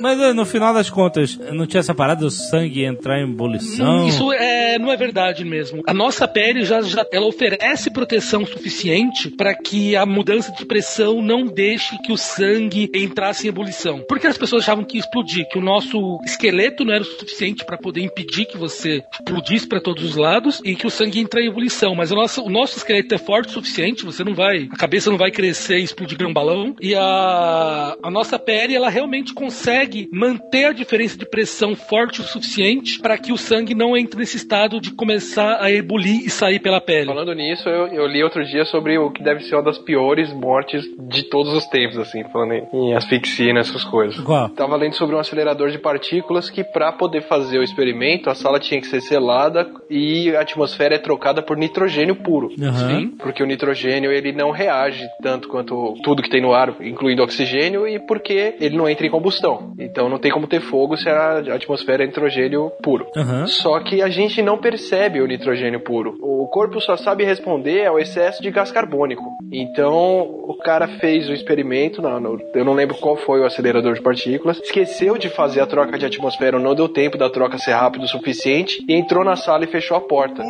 Mas 0.00 0.20
eh, 0.20 0.32
no 0.32 0.44
final 0.44 0.74
das 0.74 0.90
contas, 0.90 1.38
não 1.52 1.66
tinha 1.66 1.80
essa 1.80 1.94
parada 1.94 2.20
do 2.20 2.30
sangue 2.30 2.84
entrar 2.84 3.20
em 3.20 3.24
ebulição? 3.24 4.06
Isso 4.06 4.32
é, 4.32 4.78
não 4.78 4.92
é 4.92 4.96
verdade 4.96 5.44
mesmo. 5.44 5.82
A 5.86 5.94
nossa 5.94 6.26
pele 6.26 6.64
já, 6.64 6.80
já 6.82 7.04
ela 7.12 7.26
oferece 7.26 7.90
proteção 7.90 8.44
suficiente 8.44 9.30
para 9.30 9.54
que 9.54 9.96
a 9.96 10.04
mudança 10.04 10.52
de 10.52 10.64
pressão 10.64 11.22
não 11.22 11.44
deixe 11.44 11.96
que 12.02 12.12
o 12.12 12.16
sangue 12.16 12.90
entrasse 12.94 13.46
em 13.46 13.48
ebulição. 13.48 14.04
Porque 14.08 14.26
as 14.26 14.38
pessoas 14.38 14.62
achavam 14.62 14.84
que 14.84 14.96
ia 14.96 15.00
explodir, 15.00 15.48
que 15.48 15.58
o 15.58 15.62
nosso 15.62 16.18
esqueleto 16.24 16.84
não 16.84 16.94
era 16.94 17.02
o 17.02 17.06
suficiente 17.06 17.64
para 17.64 17.78
poder 17.78 18.02
impedir 18.02 18.46
que 18.46 18.56
você 18.56 19.02
explodisse 19.12 19.66
para 19.66 19.80
todos 19.80 20.04
os 20.04 20.16
lados 20.16 20.60
e 20.64 20.74
que 20.74 20.86
o 20.86 20.90
sangue 20.90 21.20
entre 21.20 21.42
em 21.42 21.48
ebulição. 21.48 21.94
Mas 21.94 22.10
o 22.10 22.14
nosso, 22.14 22.42
o 22.42 22.50
nosso 22.50 22.76
esqueleto 22.78 23.14
é 23.14 23.18
forte 23.18 23.48
o 23.48 23.52
suficiente, 23.52 24.04
você 24.04 24.24
não 24.24 24.34
vai, 24.34 24.68
a 24.70 24.76
cabeça 24.76 25.10
não 25.10 25.18
vai 25.18 25.30
crescer 25.30 25.78
e 25.78 25.84
explodir 25.84 26.26
um 26.26 26.32
balão. 26.32 26.74
E 26.80 26.94
a, 26.94 27.96
a 28.02 28.10
nossa 28.10 28.38
pele, 28.38 28.74
ela 28.74 28.88
realmente 28.88 29.34
consegue 29.46 30.08
manter 30.12 30.64
a 30.64 30.72
diferença 30.72 31.16
de 31.16 31.24
pressão 31.24 31.76
forte 31.76 32.20
o 32.20 32.24
suficiente 32.24 32.98
para 32.98 33.16
que 33.16 33.32
o 33.32 33.38
sangue 33.38 33.76
não 33.76 33.96
entre 33.96 34.18
nesse 34.18 34.36
estado 34.36 34.80
de 34.80 34.90
começar 34.90 35.58
a 35.60 35.70
ebulir 35.70 36.26
e 36.26 36.30
sair 36.30 36.58
pela 36.58 36.80
pele. 36.80 37.06
Falando 37.06 37.32
nisso, 37.32 37.68
eu, 37.68 37.86
eu 37.88 38.06
li 38.08 38.24
outro 38.24 38.44
dia 38.44 38.64
sobre 38.64 38.98
o 38.98 39.08
que 39.12 39.22
deve 39.22 39.44
ser 39.44 39.54
uma 39.54 39.62
das 39.62 39.78
piores 39.78 40.32
mortes 40.32 40.84
de 41.08 41.22
todos 41.30 41.52
os 41.52 41.64
tempos, 41.66 41.96
assim, 41.98 42.24
falando 42.32 42.54
em, 42.54 42.66
em 42.72 42.94
asfixia 42.96 43.50
e 43.50 43.52
nessas 43.52 43.84
coisas. 43.84 44.18
Tava 44.56 44.74
lendo 44.74 44.94
sobre 44.94 45.14
um 45.14 45.20
acelerador 45.20 45.70
de 45.70 45.78
partículas 45.78 46.50
que 46.50 46.64
para 46.64 46.90
poder 46.90 47.22
fazer 47.22 47.60
o 47.60 47.62
experimento, 47.62 48.28
a 48.28 48.34
sala 48.34 48.58
tinha 48.58 48.80
que 48.80 48.88
ser 48.88 49.00
selada 49.00 49.70
e 49.88 50.34
a 50.34 50.40
atmosfera 50.40 50.96
é 50.96 50.98
trocada 50.98 51.40
por 51.40 51.56
nitrogênio 51.56 52.16
puro. 52.16 52.50
Aham. 52.60 53.12
Porque 53.18 53.44
o 53.44 53.46
nitrogênio 53.46 54.10
ele 54.10 54.32
não 54.32 54.50
reage 54.50 55.06
tanto 55.22 55.46
quanto 55.48 55.94
tudo 56.02 56.20
que 56.20 56.30
tem 56.30 56.42
no 56.42 56.52
ar, 56.52 56.74
incluindo 56.80 57.22
oxigênio, 57.22 57.86
e 57.86 58.00
porque 58.00 58.56
ele 58.60 58.76
não 58.76 58.88
entra 58.88 59.06
em 59.06 59.10
combustão. 59.10 59.35
Então 59.78 60.08
não 60.08 60.18
tem 60.18 60.30
como 60.30 60.46
ter 60.46 60.60
fogo 60.60 60.96
se 60.96 61.08
a 61.08 61.38
atmosfera 61.54 62.02
é 62.04 62.06
nitrogênio 62.06 62.70
puro. 62.82 63.06
Aham. 63.16 63.46
Só 63.46 63.80
que 63.80 64.02
a 64.02 64.08
gente 64.08 64.40
não 64.42 64.58
percebe 64.58 65.20
o 65.20 65.26
nitrogênio 65.26 65.80
puro. 65.80 66.14
O 66.20 66.46
corpo 66.48 66.80
só 66.80 66.96
sabe 66.96 67.24
responder 67.24 67.86
ao 67.86 67.98
excesso 67.98 68.42
de 68.42 68.50
gás 68.50 68.70
carbônico. 68.70 69.22
Então 69.52 70.20
o 70.22 70.56
cara 70.62 70.86
fez 71.00 71.28
o 71.28 71.32
experimento, 71.32 72.00
não, 72.00 72.20
não- 72.20 72.38
eu 72.54 72.64
não 72.64 72.72
lembro 72.72 72.96
qual 72.96 73.16
foi 73.16 73.40
o 73.40 73.44
acelerador 73.44 73.94
de 73.94 74.00
partículas, 74.02 74.58
esqueceu 74.62 75.16
de 75.18 75.28
fazer 75.28 75.60
a 75.60 75.66
troca 75.66 75.98
de 75.98 76.06
atmosfera, 76.06 76.58
não 76.58 76.74
deu 76.74 76.88
tempo 76.88 77.18
da 77.18 77.28
troca 77.28 77.58
ser 77.58 77.72
rápido 77.72 78.04
o 78.04 78.08
suficiente 78.08 78.84
e 78.88 78.94
entrou 78.94 79.24
na 79.24 79.36
sala 79.36 79.64
e 79.64 79.68
fechou 79.68 79.96
a 79.96 80.00
porta. 80.00 80.42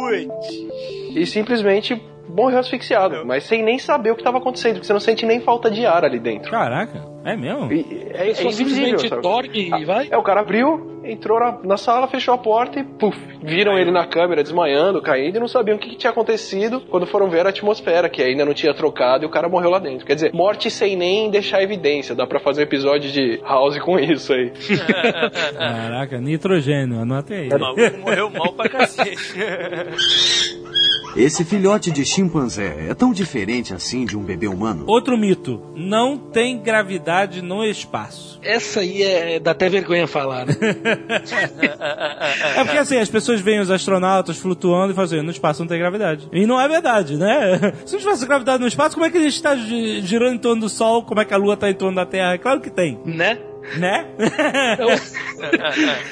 E 1.14 1.24
simplesmente 1.26 2.00
morreu 2.28 2.58
asfixiado, 2.58 3.24
mas 3.24 3.44
sem 3.44 3.62
nem 3.62 3.78
saber 3.78 4.10
o 4.10 4.14
que 4.14 4.20
estava 4.20 4.38
acontecendo, 4.38 4.74
porque 4.74 4.86
você 4.86 4.92
não 4.92 5.00
sente 5.00 5.24
nem 5.26 5.40
falta 5.40 5.70
de 5.70 5.84
ar 5.86 6.04
ali 6.04 6.18
dentro. 6.18 6.50
Caraca, 6.50 7.02
é 7.24 7.36
mesmo? 7.36 7.72
E- 7.72 8.06
é, 8.12 8.28
é 8.28 8.30
invisível, 8.44 8.98
simplesmente 8.98 9.08
dorme 9.22 9.70
e 9.80 9.84
vai. 9.84 10.08
É, 10.10 10.16
o 10.16 10.22
cara 10.22 10.40
abriu, 10.40 11.00
entrou 11.04 11.38
na, 11.38 11.58
na 11.62 11.76
sala, 11.76 12.06
fechou 12.08 12.34
a 12.34 12.38
porta 12.38 12.80
e 12.80 12.84
puf, 12.84 13.16
viram 13.42 13.78
ele 13.78 13.90
na 13.90 14.06
câmera 14.06 14.42
desmaiando, 14.42 15.00
caindo 15.02 15.36
e 15.36 15.40
não 15.40 15.46
sabiam 15.48 15.76
o 15.76 15.78
que, 15.80 15.90
que 15.90 15.96
tinha 15.96 16.10
acontecido 16.10 16.80
quando 16.90 17.06
foram 17.06 17.28
ver 17.30 17.46
a 17.46 17.50
atmosfera, 17.50 18.08
que 18.08 18.22
ainda 18.22 18.44
não 18.44 18.54
tinha 18.54 18.74
trocado 18.74 19.24
e 19.24 19.26
o 19.26 19.30
cara 19.30 19.48
morreu 19.48 19.70
lá 19.70 19.78
dentro. 19.78 20.06
Quer 20.06 20.14
dizer, 20.14 20.32
morte 20.32 20.70
sem 20.70 20.96
nem 20.96 21.30
deixar 21.30 21.62
evidência. 21.62 22.14
Dá 22.14 22.26
pra 22.26 22.40
fazer 22.40 22.62
um 22.62 22.64
episódio 22.64 23.10
de 23.10 23.40
House 23.44 23.78
com 23.78 23.98
isso 23.98 24.32
aí. 24.32 24.52
Caraca, 25.56 26.18
nitrogênio, 26.18 27.00
anota 27.00 27.34
aí. 27.34 27.48
O 27.48 27.58
maluco 27.58 27.98
morreu 27.98 28.30
mal 28.30 28.52
pra 28.52 28.68
cacete. 28.68 29.34
Esse 31.16 31.44
filhote 31.44 31.90
de 31.90 32.04
chimpanzé 32.04 32.86
é 32.90 32.94
tão 32.94 33.12
diferente 33.12 33.72
assim 33.72 34.04
de 34.04 34.16
um 34.16 34.22
bebê 34.22 34.46
humano? 34.46 34.84
Outro 34.86 35.16
mito, 35.16 35.62
não 35.74 36.16
tem 36.18 36.58
gravidade 36.58 37.40
no 37.42 37.64
espaço. 37.64 38.38
Essa 38.42 38.80
aí 38.80 39.02
é, 39.02 39.40
dá 39.40 39.52
até 39.52 39.68
vergonha 39.68 40.06
falar, 40.06 40.46
né? 40.46 40.54
É 42.56 42.64
porque 42.64 42.78
assim, 42.78 42.98
as 42.98 43.08
pessoas 43.08 43.40
veem 43.40 43.60
os 43.60 43.70
astronautas 43.70 44.36
flutuando 44.38 44.92
e 44.92 44.96
fazem, 44.96 45.22
no 45.22 45.30
espaço 45.30 45.60
não 45.62 45.68
tem 45.68 45.78
gravidade. 45.78 46.28
E 46.32 46.46
não 46.46 46.60
é 46.60 46.68
verdade, 46.68 47.16
né? 47.16 47.72
Se 47.86 47.94
não 47.94 48.00
tivesse 48.00 48.26
gravidade 48.26 48.60
no 48.60 48.66
espaço, 48.68 48.94
como 48.94 49.06
é 49.06 49.10
que 49.10 49.18
a 49.18 49.22
gente 49.22 49.34
está 49.34 49.56
gi- 49.56 50.00
girando 50.02 50.34
em 50.34 50.38
torno 50.38 50.62
do 50.62 50.68
Sol? 50.68 51.02
Como 51.02 51.20
é 51.20 51.24
que 51.24 51.34
a 51.34 51.36
Lua 51.36 51.54
está 51.54 51.70
em 51.70 51.74
torno 51.74 51.96
da 51.96 52.06
Terra? 52.06 52.34
É 52.34 52.38
claro 52.38 52.60
que 52.60 52.70
tem, 52.70 52.98
né? 53.04 53.38
Né? 53.78 54.06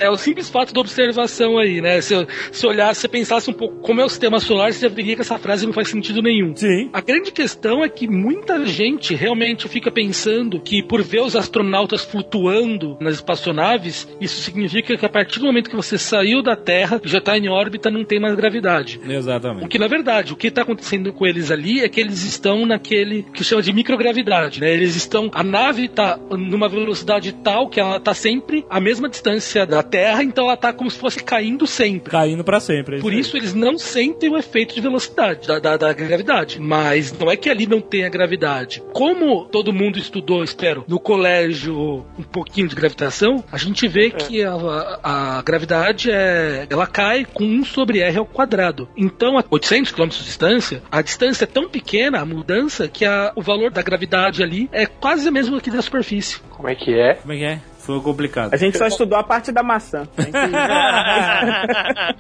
É 0.01 0.11
o 0.11 0.17
simples 0.17 0.49
fato 0.51 0.73
da 0.73 0.81
observação 0.81 1.59
aí, 1.59 1.81
né? 1.81 2.01
Se, 2.01 2.15
se 2.53 2.67
olhasse, 2.67 3.03
se 3.03 3.09
pensasse 3.09 3.51
um 3.51 3.55
pouco 3.55 3.77
como 3.81 4.01
é 4.01 4.05
o 4.05 4.09
sistema 4.09 4.39
solar, 4.41 4.73
você 4.73 4.89
já 4.89 4.95
veria 4.95 5.15
que 5.15 5.23
essa 5.23 5.39
frase 5.39 5.67
não 5.67 5.73
faz 5.73 5.89
sentido 5.89 6.23
nenhum. 6.23 6.55
Sim. 6.55 6.91
A 6.93 7.01
grande 7.01 7.33
questão 7.33 7.85
é 7.85 7.89
que 7.89 8.07
muita 8.09 8.65
gente 8.67 9.15
realmente 9.15 9.69
fica 9.69 9.91
pensando 9.91 10.61
que 10.61 10.83
por 10.83 11.03
ver 11.03 11.21
os 11.21 11.37
astronautas 11.37 12.05
flutuando 12.05 12.97
nas 13.01 13.15
espaçonaves, 13.15 14.09
isso 14.21 14.41
significa 14.43 14.97
que 14.97 15.07
a 15.07 15.09
partir 15.09 15.41
do 15.41 15.47
momento 15.47 15.71
que 15.71 15.77
você 15.77 15.99
saiu 15.99 16.43
da 16.43 16.57
Terra, 16.57 17.01
já 17.05 17.19
está 17.19 17.37
em 17.37 17.49
órbita, 17.49 17.91
não 17.91 18.05
tem 18.05 18.21
mais 18.21 18.35
gravidade. 18.35 19.01
O 19.05 19.11
Exatamente. 19.11 19.69
que 19.69 19.79
na 19.79 19.89
verdade, 19.89 20.33
o 20.33 20.37
que 20.37 20.49
está 20.49 20.63
acontecendo 20.63 21.13
com 21.13 21.27
eles 21.27 21.51
ali 21.51 21.81
é 21.81 21.89
que 21.89 22.01
eles 22.01 22.25
estão 22.25 22.67
naquele 22.67 23.23
que 23.35 23.45
chama 23.45 23.63
de 23.63 23.73
microgravidade, 23.73 24.61
né? 24.61 24.73
Eles 24.73 24.97
estão, 24.97 25.31
a 25.33 25.43
nave 25.43 25.87
está 25.87 26.19
numa 26.31 26.69
velocidade 26.69 27.33
que 27.71 27.79
ela 27.81 27.97
está 27.97 28.15
sempre 28.15 28.65
a 28.71 28.81
mesma 28.81 29.09
distância 29.09 29.67
da 29.67 29.83
Terra, 29.83 30.23
então 30.23 30.45
ela 30.45 30.55
está 30.55 30.73
como 30.73 30.91
se 30.91 30.99
fosse 30.99 31.23
caindo 31.23 31.67
sempre. 31.67 32.11
Caindo 32.11 32.43
pra 32.45 32.59
sempre. 32.61 32.97
é 32.99 33.01
Por 33.01 33.13
aí. 33.13 33.21
isso 33.21 33.37
eles 33.37 33.55
não 33.55 33.79
sentem 33.79 34.31
o 34.31 34.37
efeito 34.37 34.75
de 34.75 34.81
velocidade, 34.81 35.47
da, 35.47 35.59
da- 35.59 35.77
da 35.77 35.93
gravidade. 35.93 36.59
Mas 36.61 37.13
não 37.19 37.31
é 37.31 37.37
que 37.37 37.49
ali 37.51 37.67
não 37.67 37.81
tenha 37.81 38.09
gravidade. 38.09 38.83
Como 38.93 39.45
todo 39.47 39.73
mundo 39.73 39.99
estudou, 39.99 40.43
espero, 40.43 40.85
no 40.89 40.99
colégio 40.99 42.05
um 42.19 42.23
pouquinho 42.23 42.69
de 42.69 42.75
gravitação, 42.75 43.45
a 43.53 43.59
gente 43.59 43.87
vê 43.89 44.11
que 44.11 44.43
a, 44.43 44.53
a- 44.55 45.39
a 45.39 45.43
gravidade 45.43 46.11
é, 46.11 46.67
ela 46.71 46.87
cai 46.87 47.25
com 47.25 47.45
1 47.45 47.65
sobre 47.65 48.01
r 48.01 48.19
ao 48.19 48.27
quadrado. 48.27 48.89
Então, 48.97 49.37
a 49.39 49.45
800 49.51 49.93
km 49.93 50.09
de 50.09 50.25
distância, 50.25 50.83
a 50.91 51.03
distância 51.03 51.45
é 51.45 51.47
tão 51.47 51.69
pequena, 51.69 52.21
a 52.21 52.25
mudança, 52.25 52.89
que 52.89 53.05
a- 53.05 53.33
o 53.37 53.43
valor 53.43 53.71
da 53.71 53.83
gravidade 53.83 54.43
ali 54.43 54.69
é 54.73 54.87
quase 54.87 55.29
o 55.29 55.33
mesmo 55.33 55.61
que 55.61 55.71
da 55.71 55.83
superfície. 55.83 56.41
Como 56.51 56.69
é 56.69 56.75
que 56.75 56.95
é? 56.95 57.15
Como 57.15 57.33
é 57.35 57.39
que 57.39 57.45
é? 57.45 57.61
Foi 57.79 58.01
complicado. 58.01 58.55
A 58.55 58.57
gente 58.57 58.79
só 58.79 58.87
estudou 58.87 59.19
a 59.19 59.23
parte 59.23 59.53
da 59.53 59.63
maçã. 59.63 60.09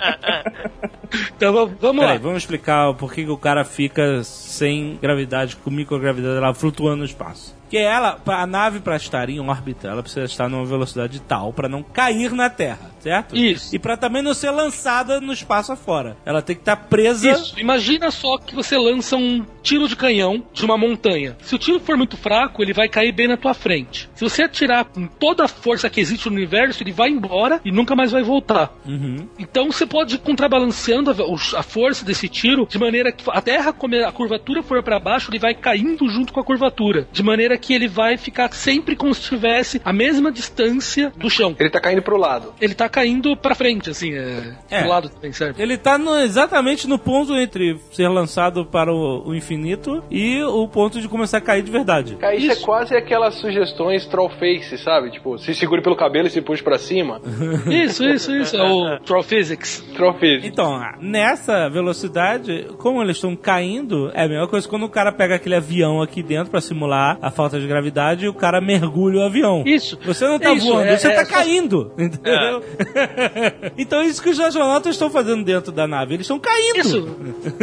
Então 1.36 1.52
vamos- 1.80 2.04
lá. 2.04 2.16
vamos 2.16 2.38
explicar 2.38 2.92
porquê 2.94 3.24
que 3.24 3.30
o 3.30 3.36
cara 3.36 3.64
fica 3.64 4.22
sem 4.24 4.98
gravidade, 5.00 5.56
com 5.56 5.70
microgravidade, 5.70 6.36
ela 6.36 6.52
flutuando 6.54 6.96
no 6.98 7.04
espaço. 7.04 7.56
Que 7.70 7.78
ela, 7.78 8.18
a 8.26 8.46
nave 8.46 8.80
para 8.80 8.96
estar 8.96 9.28
em 9.28 9.40
órbita, 9.40 9.88
ela 9.88 10.02
precisa 10.02 10.24
estar 10.26 10.48
numa 10.48 10.64
velocidade 10.64 11.20
tal 11.20 11.52
para 11.52 11.68
não 11.68 11.82
cair 11.82 12.32
na 12.32 12.50
Terra, 12.50 12.90
certo? 13.04 13.36
Isso. 13.36 13.74
E 13.74 13.78
para 13.78 13.96
também 13.96 14.22
não 14.22 14.32
ser 14.32 14.50
lançada 14.50 15.20
no 15.20 15.32
espaço 15.32 15.72
afora. 15.72 16.16
Ela 16.24 16.40
tem 16.40 16.56
que 16.56 16.62
estar 16.62 16.76
presa. 16.76 17.30
Isso. 17.30 17.60
Imagina 17.60 18.10
só 18.10 18.38
que 18.38 18.54
você 18.54 18.78
lança 18.78 19.16
um 19.16 19.44
tiro 19.62 19.86
de 19.86 19.94
canhão 19.94 20.42
de 20.52 20.64
uma 20.64 20.78
montanha. 20.78 21.36
Se 21.42 21.54
o 21.54 21.58
tiro 21.58 21.80
for 21.80 21.96
muito 21.96 22.16
fraco, 22.16 22.62
ele 22.62 22.72
vai 22.72 22.88
cair 22.88 23.12
bem 23.12 23.28
na 23.28 23.36
tua 23.36 23.52
frente. 23.52 24.08
Se 24.14 24.24
você 24.24 24.42
atirar 24.42 24.86
com 24.86 25.06
toda 25.06 25.44
a 25.44 25.48
força 25.48 25.90
que 25.90 26.00
existe 26.00 26.28
no 26.28 26.36
universo, 26.36 26.82
ele 26.82 26.92
vai 26.92 27.10
embora 27.10 27.60
e 27.64 27.70
nunca 27.70 27.94
mais 27.94 28.10
vai 28.10 28.22
voltar. 28.22 28.72
Uhum. 28.86 29.28
Então 29.38 29.70
você 29.70 29.84
pode 29.84 30.14
ir 30.14 30.18
contrabalanceando 30.18 31.10
a, 31.10 31.58
a 31.58 31.62
força 31.62 32.04
desse 32.04 32.28
tiro 32.28 32.66
de 32.66 32.78
maneira 32.78 33.12
que 33.12 33.22
a 33.28 33.40
Terra, 33.42 33.72
como 33.72 33.94
a 33.96 34.12
curvatura 34.12 34.62
for 34.62 34.82
para 34.82 34.98
baixo, 34.98 35.30
ele 35.30 35.38
vai 35.38 35.54
caindo 35.54 36.08
junto 36.08 36.32
com 36.32 36.40
a 36.40 36.44
curvatura. 36.44 37.06
De 37.12 37.22
maneira 37.22 37.58
que 37.58 37.74
ele 37.74 37.88
vai 37.88 38.16
ficar 38.16 38.52
sempre 38.54 38.96
como 38.96 39.12
se 39.12 39.20
estivesse 39.20 39.80
a 39.84 39.92
mesma 39.92 40.32
distância 40.32 41.12
do 41.16 41.28
chão. 41.28 41.54
Ele 41.58 41.70
tá 41.70 41.80
caindo 41.80 42.02
pro 42.02 42.16
lado. 42.16 42.54
Ele 42.60 42.74
tá 42.74 42.88
caindo 42.94 43.36
pra 43.36 43.54
frente, 43.56 43.90
assim, 43.90 44.12
é, 44.14 44.54
É. 44.70 44.82
do 44.84 44.88
lado 44.88 45.08
também, 45.08 45.32
certo? 45.32 45.58
Ele 45.58 45.76
tá 45.76 45.98
no- 45.98 46.16
exatamente 46.20 46.86
no 46.88 46.96
ponto 46.98 47.34
entre 47.36 47.76
ser 47.90 48.06
lançado 48.08 48.64
para 48.64 48.92
o, 48.92 49.28
o 49.28 49.34
infinito 49.34 50.02
e 50.10 50.40
o 50.44 50.68
ponto 50.68 51.00
de 51.00 51.08
começar 51.08 51.38
a 51.38 51.40
cair 51.40 51.62
de 51.62 51.72
verdade. 51.72 52.14
Cara, 52.16 52.36
isso, 52.36 52.52
é 52.52 52.56
quase 52.64 52.94
aquelas 52.96 53.34
sugestões 53.34 54.06
trollface, 54.06 54.78
sabe? 54.78 55.10
Tipo, 55.10 55.36
se 55.38 55.52
segure 55.54 55.82
pelo 55.82 55.96
cabelo 55.96 56.28
e 56.28 56.30
se 56.30 56.40
puxe 56.40 56.62
pra 56.62 56.78
cima. 56.78 57.20
Isso, 57.68 58.04
isso, 58.04 58.32
isso. 58.34 58.56
É 58.56 58.62
o 58.62 58.98
Troll 59.00 59.22
Physics. 59.22 59.84
Trollface. 59.94 60.46
Então, 60.46 60.80
nessa 61.00 61.68
velocidade, 61.68 62.68
como 62.78 63.02
eles 63.02 63.16
estão 63.16 63.34
caindo, 63.34 64.10
é 64.14 64.24
a 64.24 64.28
mesma 64.28 64.46
coisa 64.46 64.68
quando 64.68 64.84
o 64.84 64.88
cara 64.88 65.10
pega 65.12 65.34
aquele 65.34 65.56
avião 65.56 66.00
aqui 66.02 66.22
dentro 66.22 66.50
pra 66.50 66.60
simular 66.60 67.18
a 67.20 67.30
falta 67.30 67.58
de 67.58 67.66
gravidade 67.66 68.26
e 68.26 68.28
o 68.28 68.34
cara 68.34 68.60
mergulha 68.60 69.18
o 69.20 69.22
avião. 69.22 69.62
Isso. 69.66 69.98
Você 70.04 70.26
não 70.26 70.38
tá 70.38 70.52
Isso, 70.52 70.66
voando, 70.66 70.86
é- 70.88 70.96
você 70.96 71.08
é 71.08 71.14
tá 71.14 71.24
só- 71.24 71.30
caindo. 71.32 71.92
Entendeu? 71.98 72.62
então 73.76 74.00
é 74.00 74.06
isso 74.06 74.22
que 74.22 74.30
os 74.30 74.40
astronautas 74.40 74.94
estão 74.94 75.10
fazendo 75.10 75.44
dentro 75.44 75.72
da 75.72 75.86
nave. 75.86 76.14
Eles 76.14 76.24
estão 76.24 76.38
caindo. 76.38 76.78
Isso. 76.78 77.16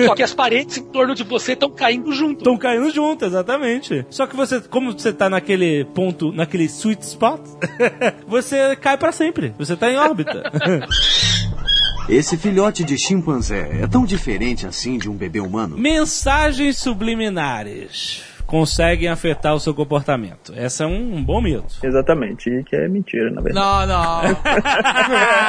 Só 0.06 0.16
que 0.16 0.24
as 0.24 0.34
paredes 0.34 0.78
em 0.78 0.84
torno 0.84 1.16
de 1.16 1.24
você 1.24 1.54
estão 1.54 1.70
caindo 1.70 2.12
junto. 2.14 2.40
Estão 2.40 2.58
caindo 2.58 2.90
junto, 2.92 3.26
exatamente. 3.26 4.06
Só 4.10 4.28
que 4.28 4.36
você, 4.36 4.60
como 4.62 4.92
você 4.92 5.14
tá 5.14 5.30
naquele 5.30 5.86
ponto, 5.86 6.32
naquele 6.32 6.66
sweet 6.66 7.04
spot, 7.04 7.42
você 8.28 8.76
cai 8.76 8.98
pra 8.98 9.12
sempre. 9.12 9.54
Você 9.58 9.76
tá 9.76 9.92
em 9.92 9.98
órbita. 9.98 10.44
Esse 12.10 12.36
filhote 12.36 12.84
de 12.84 12.98
chimpanzé 12.98 13.80
é 13.82 13.88
tão 13.88 14.04
diferente 14.06 14.66
assim 14.66 14.98
de 14.98 15.10
um 15.10 15.14
bebê 15.14 15.40
humano? 15.40 15.78
Mensagens 15.78 16.78
subliminares 16.78 18.31
conseguem 18.52 19.08
afetar 19.08 19.56
o 19.56 19.60
seu 19.60 19.74
comportamento. 19.74 20.54
Esse 20.56 20.84
é 20.84 20.86
um, 20.86 21.16
um 21.16 21.24
bom 21.24 21.42
mito. 21.42 21.74
Exatamente, 21.82 22.50
e 22.50 22.64
que 22.66 22.76
é 22.76 22.88
mentira, 22.90 23.32
na 23.32 23.42
verdade. 23.42 23.66
Não, 23.66 23.88
não. 23.88 24.22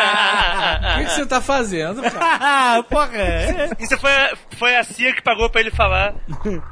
O 0.82 0.98
que, 0.98 1.04
que 1.04 1.10
você 1.10 1.26
tá 1.26 1.40
fazendo, 1.40 2.02
cara? 2.02 2.38
Ah, 2.40 2.84
porra! 2.88 3.16
é. 3.16 3.70
Isso 3.80 3.98
foi, 3.98 4.10
a- 4.10 4.32
foi 4.56 4.76
a 4.76 4.84
CIA 4.84 5.12
que 5.14 5.22
pagou 5.22 5.48
pra 5.50 5.60
ele 5.60 5.70
falar 5.70 6.14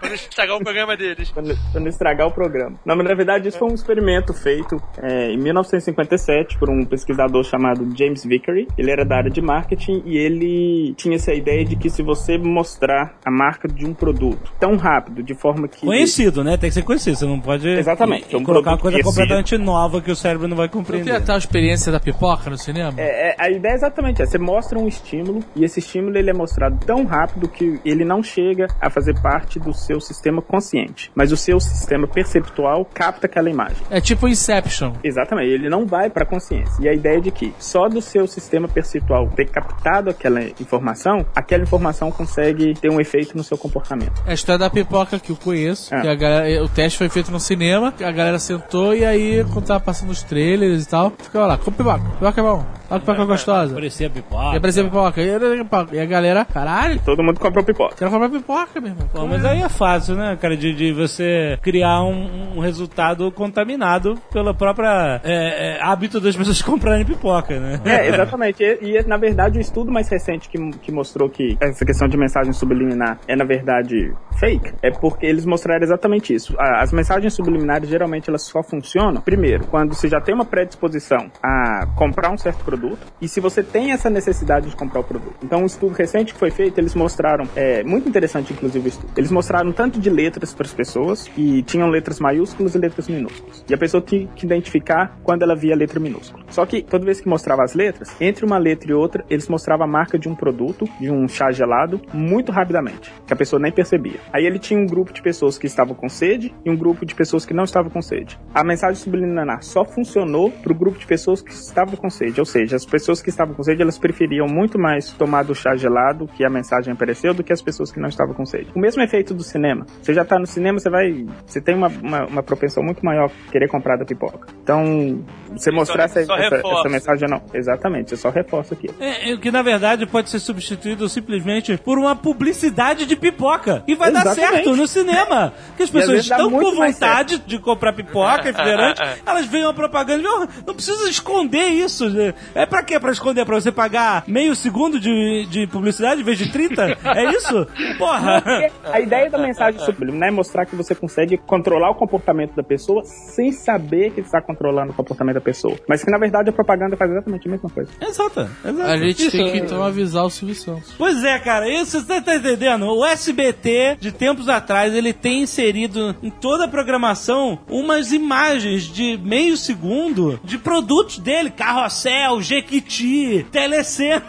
pra 0.00 0.08
não 0.08 0.14
estragar 0.14 0.56
o 0.56 0.60
programa 0.62 0.96
deles. 0.96 1.30
Pra 1.30 1.42
não- 1.42 1.56
pra 1.72 1.80
não 1.80 1.88
estragar 1.88 2.26
o 2.26 2.30
programa. 2.30 2.76
Não, 2.84 2.96
mas 2.96 3.06
na 3.08 3.14
verdade 3.14 3.48
isso 3.48 3.58
foi 3.58 3.68
um 3.70 3.74
experimento 3.74 4.32
feito 4.32 4.80
é, 5.02 5.32
em 5.32 5.36
1957 5.38 6.58
por 6.58 6.70
um 6.70 6.84
pesquisador 6.84 7.42
chamado 7.44 7.88
James 7.96 8.24
Vickery. 8.24 8.68
Ele 8.78 8.90
era 8.90 9.04
da 9.04 9.16
área 9.16 9.30
de 9.30 9.40
marketing 9.40 10.02
e 10.04 10.16
ele 10.16 10.94
tinha 10.96 11.16
essa 11.16 11.32
ideia 11.32 11.64
de 11.64 11.76
que 11.76 11.90
se 11.90 12.02
você 12.02 12.38
mostrar 12.38 13.14
a 13.24 13.30
marca 13.30 13.66
de 13.68 13.86
um 13.86 13.94
produto 13.94 14.52
tão 14.60 14.76
rápido, 14.76 15.22
de 15.22 15.34
forma 15.34 15.66
que... 15.68 15.86
Conhecido, 16.20 16.44
né? 16.44 16.56
Tem 16.58 16.68
que 16.68 16.74
ser 16.74 16.82
conhecido. 16.82 17.16
Você 17.16 17.26
não 17.26 17.40
pode 17.40 17.66
Exatamente, 17.68 18.34
é 18.34 18.38
um 18.38 18.44
colocar 18.44 18.72
uma 18.72 18.78
coisa 18.78 18.96
conhecido. 18.98 19.14
completamente 19.14 19.56
nova 19.56 20.02
que 20.02 20.10
o 20.10 20.16
cérebro 20.16 20.46
não 20.46 20.56
vai 20.56 20.66
Não 20.66 20.72
compreender. 20.72 21.06
tem 21.06 21.14
a 21.16 21.20
tal 21.20 21.38
experiência 21.38 21.90
da 21.90 21.98
pipoca 21.98 22.50
no 22.50 22.58
cinema? 22.58 22.92
É, 22.98 23.30
é, 23.30 23.36
a 23.38 23.50
ideia 23.50 23.72
é 23.72 23.76
exatamente 23.76 24.20
essa. 24.20 24.32
Você 24.32 24.38
mostra 24.38 24.78
um 24.78 24.86
estímulo 24.86 25.40
e 25.56 25.64
esse 25.64 25.78
estímulo 25.78 26.16
ele 26.18 26.28
é 26.30 26.32
mostrado 26.34 26.78
tão 26.84 27.04
rápido 27.06 27.48
que 27.48 27.80
ele 27.84 28.04
não 28.04 28.22
chega 28.22 28.66
a 28.80 28.90
fazer 28.90 29.18
parte 29.20 29.58
do 29.58 29.72
seu 29.72 29.98
sistema 30.00 30.42
consciente. 30.42 31.10
Mas 31.14 31.32
o 31.32 31.36
seu 31.36 31.58
sistema 31.58 32.06
perceptual 32.06 32.84
capta 32.84 33.26
aquela 33.26 33.48
imagem. 33.48 33.78
É 33.90 34.00
tipo 34.00 34.28
Inception. 34.28 34.92
Exatamente, 35.02 35.48
ele 35.48 35.70
não 35.70 35.86
vai 35.86 36.10
para 36.10 36.24
a 36.24 36.26
consciência. 36.26 36.82
E 36.82 36.88
a 36.88 36.92
ideia 36.92 37.16
é 37.16 37.20
de 37.20 37.30
que 37.30 37.54
só 37.58 37.88
do 37.88 38.02
seu 38.02 38.26
sistema 38.26 38.68
perceptual 38.68 39.28
ter 39.30 39.46
captado 39.46 40.10
aquela 40.10 40.42
informação, 40.60 41.24
aquela 41.34 41.62
informação 41.62 42.10
consegue 42.10 42.74
ter 42.74 42.90
um 42.90 43.00
efeito 43.00 43.36
no 43.36 43.42
seu 43.42 43.56
comportamento. 43.56 44.22
É 44.26 44.32
a 44.32 44.34
história 44.34 44.58
da 44.58 44.68
pipoca 44.70 45.18
que 45.18 45.30
eu 45.30 45.36
conheço. 45.36 45.94
É. 45.94 46.00
Que 46.02 46.09
a 46.10 46.14
galera, 46.14 46.64
o 46.64 46.68
teste 46.68 46.98
foi 46.98 47.08
feito 47.08 47.30
no 47.30 47.40
cinema, 47.40 47.94
a 48.00 48.10
galera 48.10 48.38
sentou 48.38 48.94
e 48.94 49.04
aí, 49.04 49.44
quando 49.52 49.66
tava 49.66 49.80
passando 49.80 50.10
os 50.10 50.22
trailers 50.22 50.84
e 50.84 50.88
tal, 50.88 51.12
ficava 51.18 51.46
lá, 51.46 51.56
come 51.56 51.76
pipoca, 51.76 52.00
pipoca 52.00 52.40
é 52.40 52.44
bom, 52.44 52.64
olha 52.90 53.00
que 53.00 53.06
pipoca 53.06 53.24
gostosa. 53.24 53.74
Pipoca. 54.10 54.56
aparecia 54.56 54.84
pipoca, 54.84 55.22
e, 55.22 55.28
era 55.28 55.56
pipoca. 55.56 55.96
e 55.96 56.00
a 56.00 56.04
galera, 56.04 56.44
caralho, 56.44 57.00
Todo 57.04 57.22
mundo 57.22 57.38
comprou 57.38 57.64
pipoca. 57.64 57.94
quero 57.96 58.10
comprar 58.10 58.28
pipoca, 58.28 58.80
meu 58.80 58.90
irmão. 58.90 59.08
Pô, 59.12 59.26
mas 59.26 59.44
aí 59.44 59.62
é 59.62 59.68
fácil, 59.68 60.14
né, 60.14 60.36
cara, 60.40 60.56
de, 60.56 60.74
de 60.74 60.92
você 60.92 61.58
criar 61.62 62.02
um, 62.02 62.56
um 62.56 62.60
resultado 62.60 63.30
contaminado 63.32 64.18
pela 64.32 64.52
própria 64.52 65.20
é, 65.24 65.76
é, 65.76 65.82
hábito 65.82 66.20
das 66.20 66.36
pessoas 66.36 66.60
comprarem 66.62 67.04
pipoca, 67.04 67.58
né? 67.58 67.80
É, 67.84 68.08
exatamente. 68.08 68.62
E, 68.62 68.98
e, 68.98 69.02
na 69.04 69.16
verdade, 69.16 69.58
o 69.58 69.60
estudo 69.60 69.90
mais 69.90 70.08
recente 70.08 70.48
que, 70.48 70.58
que 70.78 70.92
mostrou 70.92 71.28
que 71.28 71.56
essa 71.60 71.84
questão 71.84 72.08
de 72.08 72.16
mensagem 72.16 72.52
subliminar 72.52 73.18
é, 73.26 73.36
na 73.36 73.44
verdade, 73.44 74.12
fake, 74.38 74.72
é 74.82 74.90
porque 74.90 75.26
eles 75.26 75.44
mostraram 75.44 75.82
exatamente 75.82 75.99
isso. 76.30 76.54
A- 76.58 76.80
As 76.82 76.92
mensagens 76.92 77.34
subliminares, 77.34 77.88
geralmente, 77.88 78.28
elas 78.28 78.42
só 78.42 78.62
funcionam, 78.62 79.20
primeiro, 79.20 79.66
quando 79.66 79.94
você 79.94 80.08
já 80.08 80.20
tem 80.20 80.34
uma 80.34 80.44
predisposição 80.44 81.30
a 81.42 81.86
comprar 81.96 82.30
um 82.30 82.38
certo 82.38 82.64
produto 82.64 82.98
e 83.20 83.28
se 83.28 83.40
você 83.40 83.62
tem 83.62 83.92
essa 83.92 84.08
necessidade 84.08 84.68
de 84.70 84.76
comprar 84.76 85.00
o 85.00 85.04
produto. 85.04 85.34
Então, 85.42 85.62
um 85.62 85.66
estudo 85.66 85.94
recente 85.94 86.32
que 86.32 86.38
foi 86.38 86.50
feito, 86.50 86.78
eles 86.78 86.94
mostraram, 86.94 87.44
é 87.56 87.82
muito 87.84 88.08
interessante, 88.08 88.52
inclusive, 88.52 88.86
o 88.86 88.88
estudo. 88.88 89.12
Eles 89.16 89.30
mostraram 89.30 89.72
tanto 89.72 89.98
de 90.00 90.08
letras 90.10 90.52
para 90.54 90.66
as 90.66 90.72
pessoas 90.74 91.30
e 91.36 91.62
tinham 91.62 91.88
letras 91.88 92.18
maiúsculas 92.20 92.74
e 92.74 92.78
letras 92.78 93.08
minúsculas. 93.08 93.64
E 93.68 93.74
a 93.74 93.78
pessoa 93.78 94.02
tinha 94.02 94.26
que 94.28 94.46
identificar 94.46 95.18
quando 95.22 95.42
ela 95.42 95.54
via 95.54 95.74
a 95.74 95.76
letra 95.76 96.00
minúscula. 96.00 96.44
Só 96.48 96.64
que 96.66 96.82
toda 96.82 97.04
vez 97.04 97.20
que 97.20 97.28
mostrava 97.28 97.62
as 97.62 97.74
letras, 97.74 98.14
entre 98.20 98.44
uma 98.44 98.58
letra 98.58 98.90
e 98.90 98.94
outra, 98.94 99.24
eles 99.28 99.48
mostravam 99.48 99.84
a 99.84 99.88
marca 99.88 100.18
de 100.18 100.28
um 100.28 100.34
produto, 100.34 100.86
de 101.00 101.10
um 101.10 101.26
chá 101.28 101.50
gelado, 101.50 102.00
muito 102.12 102.52
rapidamente, 102.52 103.12
que 103.26 103.32
a 103.32 103.36
pessoa 103.36 103.60
nem 103.60 103.72
percebia. 103.72 104.18
Aí 104.32 104.44
ele 104.46 104.58
tinha 104.58 104.78
um 104.80 104.86
grupo 104.86 105.12
de 105.12 105.22
pessoas 105.22 105.58
que 105.58 105.66
estavam 105.80 105.94
com 105.94 106.08
sede 106.08 106.54
e 106.64 106.70
um 106.70 106.76
grupo 106.76 107.06
de 107.06 107.14
pessoas 107.14 107.46
que 107.46 107.54
não 107.54 107.64
estavam 107.64 107.90
com 107.90 108.02
sede. 108.02 108.38
A 108.54 108.62
mensagem 108.62 108.96
subliminar 108.96 109.62
só 109.62 109.84
funcionou 109.84 110.50
para 110.50 110.72
o 110.72 110.74
grupo 110.74 110.98
de 110.98 111.06
pessoas 111.06 111.40
que 111.40 111.52
estavam 111.52 111.96
com 111.96 112.10
sede, 112.10 112.38
ou 112.38 112.44
seja, 112.46 112.76
as 112.76 112.84
pessoas 112.84 113.22
que 113.22 113.30
estavam 113.30 113.54
com 113.54 113.62
sede, 113.62 113.80
elas 113.82 113.98
preferiam 113.98 114.46
muito 114.46 114.78
mais 114.78 115.10
tomar 115.12 115.42
do 115.42 115.54
chá 115.54 115.74
gelado 115.74 116.28
que 116.28 116.44
a 116.44 116.50
mensagem 116.50 116.92
apareceu 116.92 117.32
do 117.32 117.42
que 117.42 117.52
as 117.52 117.62
pessoas 117.62 117.90
que 117.90 117.98
não 117.98 118.08
estavam 118.08 118.34
com 118.34 118.44
sede. 118.44 118.70
O 118.74 118.78
mesmo 118.78 119.02
efeito 119.02 119.32
do 119.32 119.42
cinema. 119.42 119.86
Você 120.02 120.12
já 120.12 120.24
tá 120.24 120.38
no 120.38 120.46
cinema, 120.46 120.78
você 120.78 120.90
vai, 120.90 121.26
você 121.46 121.60
tem 121.60 121.74
uma, 121.74 121.88
uma, 121.88 122.26
uma 122.26 122.42
propensão 122.42 122.82
muito 122.82 123.04
maior 123.04 123.30
a 123.48 123.50
querer 123.50 123.68
comprar 123.68 123.96
da 123.96 124.04
pipoca. 124.04 124.48
Então, 124.62 125.24
você 125.50 125.70
Só- 125.70 125.76
mostrar 125.76 126.04
essa, 126.04 126.24
só 126.24 126.36
essa, 126.36 126.56
essa 126.56 126.88
mensagem 126.88 127.28
não. 127.28 127.42
Exatamente, 127.54 128.10
você 128.10 128.16
só 128.16 128.30
reforça 128.30 128.74
aqui. 128.74 128.88
É, 129.00 129.32
é, 129.32 129.36
que 129.36 129.50
na 129.50 129.62
verdade 129.62 130.06
pode 130.06 130.28
ser 130.28 130.38
substituído 130.38 131.08
simplesmente 131.08 131.76
por 131.78 131.98
uma 131.98 132.14
publicidade 132.14 133.06
de 133.06 133.16
pipoca. 133.16 133.82
E 133.86 133.94
vai 133.94 134.12
dar 134.12 134.20
Exatamente. 134.26 134.64
certo 134.64 134.76
no 134.76 134.86
cinema. 134.86 135.52
Que 135.80 135.84
as 135.84 135.90
pessoas 135.90 136.20
estão 136.20 136.50
com 136.50 136.74
vontade 136.74 137.38
de 137.46 137.58
comprar 137.58 137.92
pipoca, 137.92 138.42
refrigerante, 138.50 139.00
elas 139.24 139.46
veem 139.46 139.64
uma 139.64 139.72
propaganda 139.74 140.22
e 140.22 140.26
"Oh, 140.26 140.46
não 140.66 140.74
precisa 140.74 141.08
esconder 141.08 141.68
isso. 141.68 142.08
né? 142.10 142.34
É 142.54 142.66
pra 142.66 142.82
quê? 142.82 142.98
Pra 143.00 143.12
esconder? 143.12 143.44
Pra 143.46 143.58
você 143.58 143.72
pagar 143.72 144.24
meio 144.26 144.54
segundo 144.54 144.98
de, 145.00 145.46
de 145.50 145.66
publicidade 145.66 146.20
em 146.20 146.24
vez 146.24 146.36
de 146.38 146.50
30? 146.52 146.98
É 147.04 147.30
isso? 147.32 147.66
Porra! 147.98 148.42
Porque 148.42 148.70
a 148.92 149.00
ideia 149.00 149.30
da 149.30 149.38
mensagem 149.38 149.80
subliminar 149.80 150.28
é 150.28 150.32
mostrar 150.32 150.66
que 150.66 150.76
você 150.76 150.94
consegue 150.94 151.36
controlar 151.38 151.90
o 151.90 151.94
comportamento 151.94 152.54
da 152.54 152.62
pessoa 152.62 153.02
sem 153.04 153.52
saber 153.52 154.10
que 154.10 154.20
está 154.20 154.40
controlando 154.42 154.92
o 154.92 154.94
comportamento 154.94 155.34
da 155.34 155.40
pessoa. 155.40 155.76
Mas 155.88 156.04
que 156.04 156.10
na 156.10 156.18
verdade 156.18 156.50
a 156.50 156.52
propaganda 156.52 156.96
faz 156.96 157.10
exatamente 157.10 157.48
a 157.48 157.50
mesma 157.50 157.70
coisa. 157.70 157.90
Exato, 158.00 158.48
exato. 158.64 158.90
A 158.90 158.96
gente 158.98 159.22
Isso, 159.26 159.30
tem 159.36 159.50
que 159.52 159.58
então 159.58 159.82
avisar 159.82 160.24
o 160.24 160.30
Silvio 160.30 160.54
Santos. 160.54 160.92
Pois 160.98 161.24
é, 161.24 161.38
cara, 161.38 161.68
isso 161.68 162.00
você 162.00 162.20
tá 162.20 162.34
entendendo? 162.36 162.86
O 162.86 163.04
SBT, 163.04 163.96
de 163.98 164.12
tempos 164.12 164.48
atrás, 164.48 164.94
ele 164.94 165.12
tem 165.12 165.42
inserido 165.42 165.69
em 165.76 166.30
toda 166.30 166.64
a 166.64 166.68
programação 166.68 167.58
umas 167.68 168.12
imagens 168.12 168.84
de 168.84 169.18
meio 169.18 169.56
segundo 169.56 170.40
de 170.44 170.58
produtos 170.58 171.18
dele, 171.18 171.50
carrossel, 171.50 172.40
Jequiti, 172.40 173.46
telecena. 173.50 174.22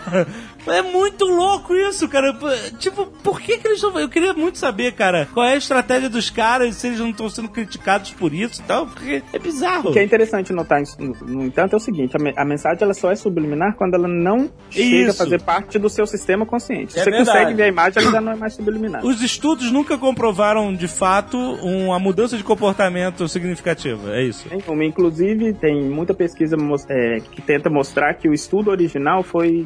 É 0.67 0.81
muito 0.81 1.25
louco 1.25 1.75
isso, 1.75 2.07
cara. 2.07 2.37
Tipo, 2.77 3.05
por 3.23 3.39
que 3.41 3.57
que 3.57 3.67
eles 3.67 3.81
estão... 3.81 3.97
Eu 3.99 4.09
queria 4.09 4.33
muito 4.33 4.57
saber, 4.57 4.91
cara, 4.93 5.27
qual 5.33 5.45
é 5.45 5.53
a 5.53 5.57
estratégia 5.57 6.09
dos 6.09 6.29
caras, 6.29 6.75
se 6.75 6.87
eles 6.87 6.99
não 6.99 7.09
estão 7.09 7.29
sendo 7.29 7.49
criticados 7.49 8.11
por 8.11 8.33
isso 8.33 8.61
e 8.61 8.63
tal, 8.65 8.85
porque 8.87 9.23
é 9.33 9.39
bizarro. 9.39 9.89
O 9.89 9.93
que 9.93 9.99
é 9.99 10.03
interessante 10.03 10.53
notar, 10.53 10.81
no, 10.99 11.43
entanto, 11.43 11.73
é 11.73 11.77
o 11.77 11.79
seguinte: 11.79 12.15
a, 12.15 12.19
me- 12.19 12.33
a 12.35 12.45
mensagem 12.45 12.77
ela 12.81 12.93
só 12.93 13.11
é 13.11 13.15
subliminar 13.15 13.75
quando 13.75 13.95
ela 13.95 14.07
não 14.07 14.49
chega 14.69 15.09
Isso. 15.09 15.11
a 15.11 15.25
fazer 15.25 15.41
parte 15.41 15.79
do 15.79 15.89
seu 15.89 16.05
sistema 16.05 16.45
consciente. 16.45 16.97
É 16.97 17.03
você 17.03 17.09
verdade. 17.11 17.27
consegue 17.29 17.53
ver 17.55 17.63
a 17.63 17.67
imagem, 17.67 18.03
ela 18.03 18.11
já 18.11 18.21
não 18.21 18.31
é 18.31 18.35
mais 18.35 18.53
subliminar. 18.53 19.05
Os 19.05 19.21
estudos 19.21 19.71
nunca 19.71 19.97
comprovaram, 19.97 20.73
de 20.75 20.87
fato, 20.87 21.37
uma 21.37 21.99
mudança 21.99 22.37
de 22.37 22.43
comportamento 22.43 23.27
significativa. 23.27 24.15
É 24.15 24.23
isso. 24.23 24.47
Nenhuma. 24.49 24.85
Inclusive, 24.85 25.53
tem 25.53 25.83
muita 25.89 26.13
pesquisa 26.13 26.55
é, 26.89 27.19
que 27.31 27.41
tenta 27.41 27.69
mostrar 27.69 28.13
que 28.15 28.27
o 28.27 28.33
estudo 28.33 28.69
original 28.71 29.23
foi 29.23 29.65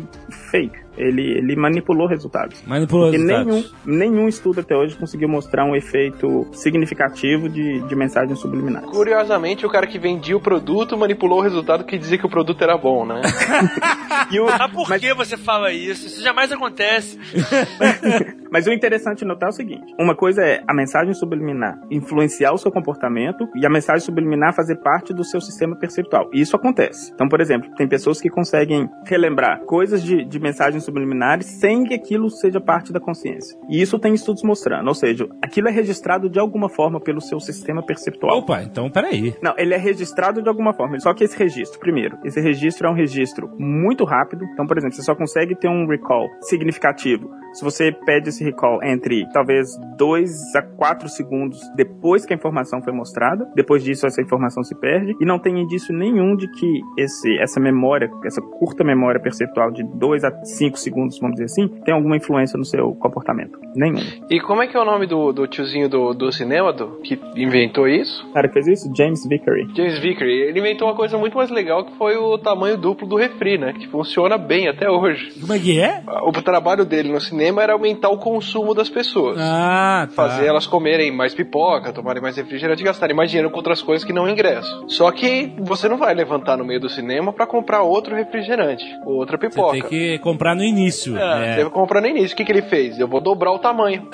fake. 0.52 0.85
Ele, 0.98 1.38
ele 1.38 1.56
manipulou 1.56 2.08
resultados. 2.08 2.64
Manipulou 2.66 3.12
Porque 3.12 3.18
resultados. 3.18 3.74
nenhum, 3.86 3.98
nenhum 4.00 4.28
estudo 4.28 4.62
até 4.62 4.76
hoje 4.76 4.96
conseguiu 4.98 5.28
mostrar 5.30 5.66
um 5.66 5.76
efeito 5.76 6.48
significativo 6.54 7.50
de, 7.50 7.82
de 7.88 7.96
mensagens 7.96 8.40
subliminares. 8.40 8.90
Curiosamente, 8.90 9.66
o 9.66 9.70
cara 9.70 9.88
que 9.88 10.00
vendia 10.00 10.36
o 10.36 10.40
produto 10.42 10.98
manipulou 10.98 11.40
o 11.40 11.42
resultado 11.42 11.84
que 11.84 11.98
dizia 11.98 12.18
que 12.18 12.26
o 12.26 12.30
produto 12.30 12.62
era 12.64 12.78
bom, 12.78 13.06
né? 13.06 13.22
E 14.32 14.40
o- 14.40 14.48
Ah, 14.50 14.68
por 14.70 14.88
que 14.98 15.14
você 15.14 15.38
fala 15.38 15.72
isso? 15.72 16.08
Isso 16.08 16.24
jamais 16.24 16.52
acontece. 16.52 17.20
Mas 18.52 18.66
o 18.68 18.72
interessante 18.72 19.20
de 19.20 19.26
notar 19.26 19.50
é 19.50 19.52
o 19.52 19.56
seguinte: 19.56 19.94
uma 20.00 20.16
coisa 20.16 20.42
é 20.42 20.64
a 20.68 20.74
mensagem 20.74 21.14
subliminar 21.14 21.78
influenciar 21.92 22.54
o 22.54 22.58
seu 22.58 22.72
comportamento 22.72 23.48
e 23.56 23.66
a 23.66 23.70
mensagem 23.70 24.00
subliminar 24.06 24.54
fazer 24.56 24.78
parte 24.78 25.14
do 25.14 25.24
seu 25.24 25.42
sistema 25.42 25.76
perceptual. 25.76 26.30
E 26.34 26.40
isso 26.42 26.56
acontece. 26.56 27.12
Então, 27.14 27.28
por 27.28 27.42
exemplo, 27.42 27.70
tem 27.76 27.88
pessoas 27.88 28.22
que 28.22 28.30
conseguem 28.30 28.90
relembrar 29.06 29.60
coisas 29.66 30.02
de, 30.02 30.24
de 30.24 30.40
mensagens 30.40 30.84
subliminares 30.86 31.48
sem 31.48 31.84
que 31.84 31.94
aquilo 31.94 32.30
seja 32.30 32.62
parte 32.62 32.94
da 32.94 33.00
consciência. 33.00 33.58
E 33.70 33.82
isso 33.82 34.00
tem 34.00 34.14
estudos 34.14 34.44
mostrando. 34.44 34.88
Ou 34.88 34.94
seja, 34.94 35.28
aquilo 35.42 35.68
é 35.68 35.72
registrado 35.72 36.30
de 36.30 36.40
alguma 36.40 36.70
forma 36.70 37.00
pelo 37.00 37.20
seu 37.20 37.40
sistema 37.40 37.84
perceptual. 37.84 38.40
Opa, 38.40 38.62
então 38.64 38.90
peraí. 38.90 39.36
Não, 39.42 39.54
ele 39.58 39.74
é 39.74 39.78
registrado 39.78 40.42
de 40.42 40.50
alguma 40.50 40.74
forma. 40.74 41.00
Só 41.00 41.14
que 41.14 41.24
esse 41.24 41.38
registro, 41.38 41.80
primeiro, 41.80 42.18
esse 42.24 42.40
registro 42.40 42.88
é 42.88 42.92
um 42.92 42.96
registro 42.96 43.50
muito 43.58 44.06
rápido. 44.06 44.46
Então, 44.54 44.66
por 44.66 44.78
exemplo, 44.78 44.96
você 44.96 45.02
só 45.02 45.16
consegue 45.16 45.56
ter 45.56 45.68
um 45.68 45.88
recall 45.88 46.28
significativo 46.42 47.30
se 47.56 47.64
você 47.64 47.90
pede 48.06 48.30
esse 48.30 48.44
recall 48.44 48.84
entre 48.84 49.26
talvez 49.32 49.70
2 49.98 50.56
a 50.56 50.62
4 50.62 51.08
segundos 51.08 51.58
depois 51.76 52.26
que 52.26 52.34
a 52.34 52.36
informação 52.36 52.82
foi 52.82 52.92
mostrada. 52.92 53.50
Depois 53.56 53.82
disso, 53.82 54.06
essa 54.06 54.22
informação 54.22 54.62
se 54.62 54.76
perde. 54.76 55.16
E 55.22 55.26
não 55.26 55.40
tem 55.40 55.62
indício 55.62 55.96
nenhum 55.96 56.36
de 56.36 56.50
que 56.52 56.82
esse, 56.98 57.38
essa 57.40 57.60
memória, 57.60 58.12
essa 58.26 58.42
curta 58.42 58.84
memória 58.84 59.22
perceptual 59.22 59.72
de 59.72 59.84
2 59.84 60.24
a 60.26 60.44
5 60.44 60.78
segundos, 60.78 61.18
vamos 61.18 61.36
dizer 61.36 61.46
assim, 61.46 61.68
tem 61.86 61.94
alguma 61.94 62.18
influência 62.18 62.58
no 62.58 62.66
seu 62.66 62.94
comportamento. 62.96 63.58
Nenhum. 63.74 64.02
E 64.30 64.42
como 64.42 64.62
é 64.62 64.68
que 64.68 64.76
é 64.76 64.80
o 64.80 64.86
nome 64.86 65.08
do, 65.08 65.32
do 65.32 65.48
tiozinho 65.48 65.88
do, 65.88 66.14
do 66.14 66.32
cinema 66.34 66.74
do, 66.74 67.00
que 67.02 67.18
inventou 67.38 67.88
isso? 67.88 68.28
O 68.28 68.34
cara 68.34 68.50
que 68.50 68.54
fez 68.54 68.68
isso? 68.68 68.92
James 68.94 69.26
Vickery. 69.26 69.70
James 69.74 70.00
Vickery. 70.00 70.42
Ele 70.50 70.60
inventou 70.60 70.90
uma 70.90 70.96
coisa 70.96 71.18
muito 71.18 71.38
mais 71.38 71.50
legal 71.50 71.86
que 71.86 71.98
foi 71.98 72.18
o 72.18 72.38
tamanho 72.38 72.78
duplo 72.78 73.08
do 73.08 73.16
refri, 73.16 73.58
né? 73.58 73.72
Que 73.72 73.88
funciona 73.88 74.38
bem 74.38 74.68
até 74.68 74.90
hoje. 74.90 75.40
Como 75.40 75.54
é 75.54 75.60
que 75.60 75.80
é? 75.80 76.04
O 76.24 76.34
trabalho 76.42 76.84
dele 76.84 77.12
no 77.12 77.22
cinema 77.22 77.45
era 77.60 77.74
aumentar 77.74 78.10
o 78.10 78.18
consumo 78.18 78.74
das 78.74 78.90
pessoas. 78.90 79.38
Ah, 79.40 80.08
tá. 80.08 80.14
Fazer 80.14 80.46
elas 80.46 80.68
comerem 80.68 81.12
mais 81.12 81.34
pipoca, 81.34 81.92
tomarem 81.94 82.22
mais 82.22 82.38
refrigerante 82.38 82.82
e 82.82 82.86
gastarem 82.86 83.16
mais 83.16 83.30
dinheiro 83.30 83.50
com 83.50 83.58
outras 83.58 83.82
coisas 83.82 84.06
que 84.06 84.14
não 84.14 84.28
ingresso. 84.30 84.86
Só 84.88 85.12
que 85.12 85.54
você 85.60 85.88
não 85.88 85.98
vai 85.98 86.14
levantar 86.14 86.58
no 86.58 86.66
meio 86.66 86.80
do 86.80 86.90
cinema 86.90 87.32
pra 87.34 87.46
comprar 87.48 87.82
outro 87.84 88.16
refrigerante, 88.16 88.86
ou 89.06 89.16
outra 89.16 89.38
Você 89.38 89.50
pipoca. 89.50 89.72
tem 89.74 89.82
que 89.90 90.20
comprar 90.20 90.56
no 90.56 90.64
início. 90.64 91.18
É. 91.18 91.56
Você 91.56 91.62
vai 91.64 91.72
comprar 91.72 92.02
no 92.02 92.08
início. 92.08 92.34
O 92.34 92.38
que, 92.38 92.46
que 92.46 92.52
ele 92.52 92.64
fez? 92.64 93.00
Eu 93.00 93.08
vou 93.08 93.22
dobrar 93.22 93.52
o 93.52 93.60
tamanho. 93.60 94.08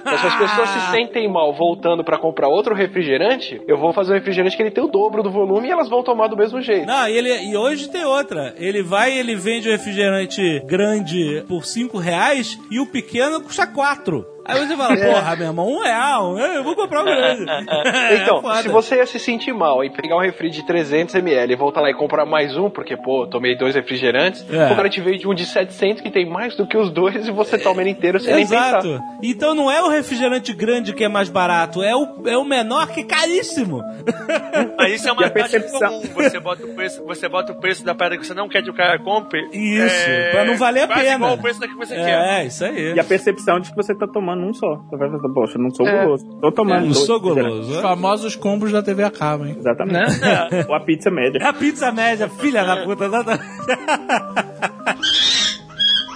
Então, 0.00 0.18
se 0.18 0.26
as 0.26 0.36
pessoas 0.36 0.68
se 0.68 0.90
sentem 0.90 1.28
mal 1.30 1.52
voltando 1.54 2.04
pra 2.04 2.18
comprar 2.18 2.48
outro 2.48 2.74
refrigerante, 2.74 3.60
eu 3.66 3.76
vou 3.78 3.92
fazer 3.92 4.12
um 4.12 4.14
refrigerante 4.14 4.56
que 4.56 4.62
ele 4.62 4.70
tem 4.70 4.82
o 4.84 4.88
dobro 4.88 5.22
do 5.22 5.30
volume 5.30 5.68
e 5.68 5.70
elas 5.70 5.88
vão 5.88 6.02
tomar 6.02 6.28
do 6.28 6.36
mesmo 6.36 6.60
jeito. 6.60 6.86
Não, 6.86 7.08
e, 7.08 7.16
ele, 7.16 7.50
e 7.50 7.56
hoje 7.56 7.88
tem 7.88 8.04
outra. 8.04 8.54
Ele 8.58 8.82
vai 8.82 9.12
e 9.14 9.18
ele 9.18 9.34
vende 9.34 9.68
o 9.68 9.72
refrigerante 9.72 10.60
grande 10.66 11.44
por 11.48 11.64
5 11.64 11.98
reais 11.98 12.58
e 12.72 12.80
o 12.80 12.86
pequeno 12.86 13.42
custa 13.42 13.66
4. 13.66 14.31
Aí 14.44 14.66
você 14.66 14.76
fala, 14.76 14.96
porra, 14.96 15.36
meu 15.36 15.46
irmão, 15.46 15.68
um 15.68 15.82
real, 15.82 16.38
eu 16.38 16.64
vou 16.64 16.74
comprar 16.74 17.02
o 17.02 17.04
grande. 17.04 17.42
Então, 18.22 18.52
É 18.52 18.62
se 18.62 18.68
você 18.68 18.96
ia 18.96 19.06
se 19.06 19.18
sentir 19.18 19.52
mal 19.52 19.84
e 19.84 19.90
pegar 19.90 20.16
um 20.16 20.20
refri 20.20 20.50
de 20.50 20.62
300ml 20.64 21.50
e 21.50 21.56
voltar 21.56 21.80
lá 21.80 21.90
e 21.90 21.94
comprar 21.94 22.24
mais 22.26 22.56
um, 22.56 22.68
porque, 22.70 22.96
pô, 22.96 23.26
tomei 23.26 23.56
dois 23.56 23.74
refrigerantes, 23.74 24.44
É. 24.50 24.72
o 24.72 24.76
cara 24.76 24.88
te 24.88 25.00
vende 25.00 25.26
um 25.28 25.34
de 25.34 25.44
700 25.46 26.02
que 26.02 26.10
tem 26.10 26.28
mais 26.28 26.56
do 26.56 26.66
que 26.66 26.76
os 26.76 26.90
dois 26.90 27.26
e 27.26 27.30
você 27.30 27.56
toma 27.58 27.80
ele 27.82 27.90
inteiro 27.90 28.18
sem 28.20 28.34
nem 28.34 28.44
pensar. 28.46 28.78
Exato. 28.84 29.00
Então 29.22 29.54
não 29.54 29.70
é 29.70 29.80
o 29.82 29.88
refrigerante 29.88 30.52
grande 30.52 30.92
que 30.92 31.04
é 31.04 31.08
mais 31.08 31.28
barato, 31.28 31.82
é 31.82 31.94
o, 31.94 32.22
é 32.26 32.36
o 32.36 32.44
menor 32.44 32.88
que 32.88 33.00
é 33.00 33.04
caríssimo. 33.04 33.82
Mas 34.76 34.94
isso 34.94 35.08
é 35.08 35.12
uma 35.12 35.28
prática 35.30 35.60
percepção- 35.60 36.00
comum. 36.00 36.14
Você 36.14 36.40
bota, 36.40 36.64
o 36.64 36.74
preço, 36.74 37.04
você 37.04 37.28
bota 37.28 37.52
o 37.52 37.54
preço 37.60 37.84
da 37.84 37.94
parada 37.94 38.16
que 38.18 38.26
você 38.26 38.34
não 38.34 38.48
quer 38.48 38.62
que 38.62 38.70
o 38.70 38.74
cara 38.74 38.98
compre. 38.98 39.40
Isso, 39.52 40.08
é, 40.08 40.30
pra 40.30 40.44
não 40.44 40.56
valer 40.56 40.82
a 40.84 40.88
pena. 40.88 41.14
igual 41.14 41.34
o 41.34 41.38
preço 41.38 41.60
da 41.60 41.68
que 41.68 41.74
você 41.74 41.94
quer. 41.94 42.40
É, 42.40 42.44
isso 42.46 42.64
aí. 42.64 42.94
E 42.94 43.00
a 43.00 43.04
percepção 43.04 43.60
de 43.60 43.70
que 43.70 43.76
você 43.76 43.94
tá 43.94 44.06
tomando 44.06 44.31
um 44.40 44.52
só. 44.54 44.76
Você 44.88 44.96
vai 44.96 45.10
pensar, 45.10 45.28
poxa, 45.28 45.58
não 45.58 45.70
sou 45.70 45.86
É. 45.86 46.04
guloso. 46.04 46.26
Tô 46.40 46.50
tomando 46.52 46.80
Não 46.86 46.92
dois 46.92 46.98
sou 47.06 47.18
refrigerantes. 47.18 47.58
Os 47.60 47.66
goloso. 47.66 47.82
famosos 47.82 48.36
combos 48.36 48.72
da 48.72 48.82
TV 48.82 49.02
a 49.04 49.10
cabo, 49.10 49.44
hein? 49.46 49.56
Exatamente. 49.58 50.20
Ou 50.68 50.74
a 50.74 50.80
pizza 50.80 51.10
média. 51.10 51.38
É 51.42 51.46
a 51.46 51.52
pizza 51.52 51.92
média, 51.92 52.28
filha 52.28 52.64
da 52.64 52.84
puta. 52.84 53.02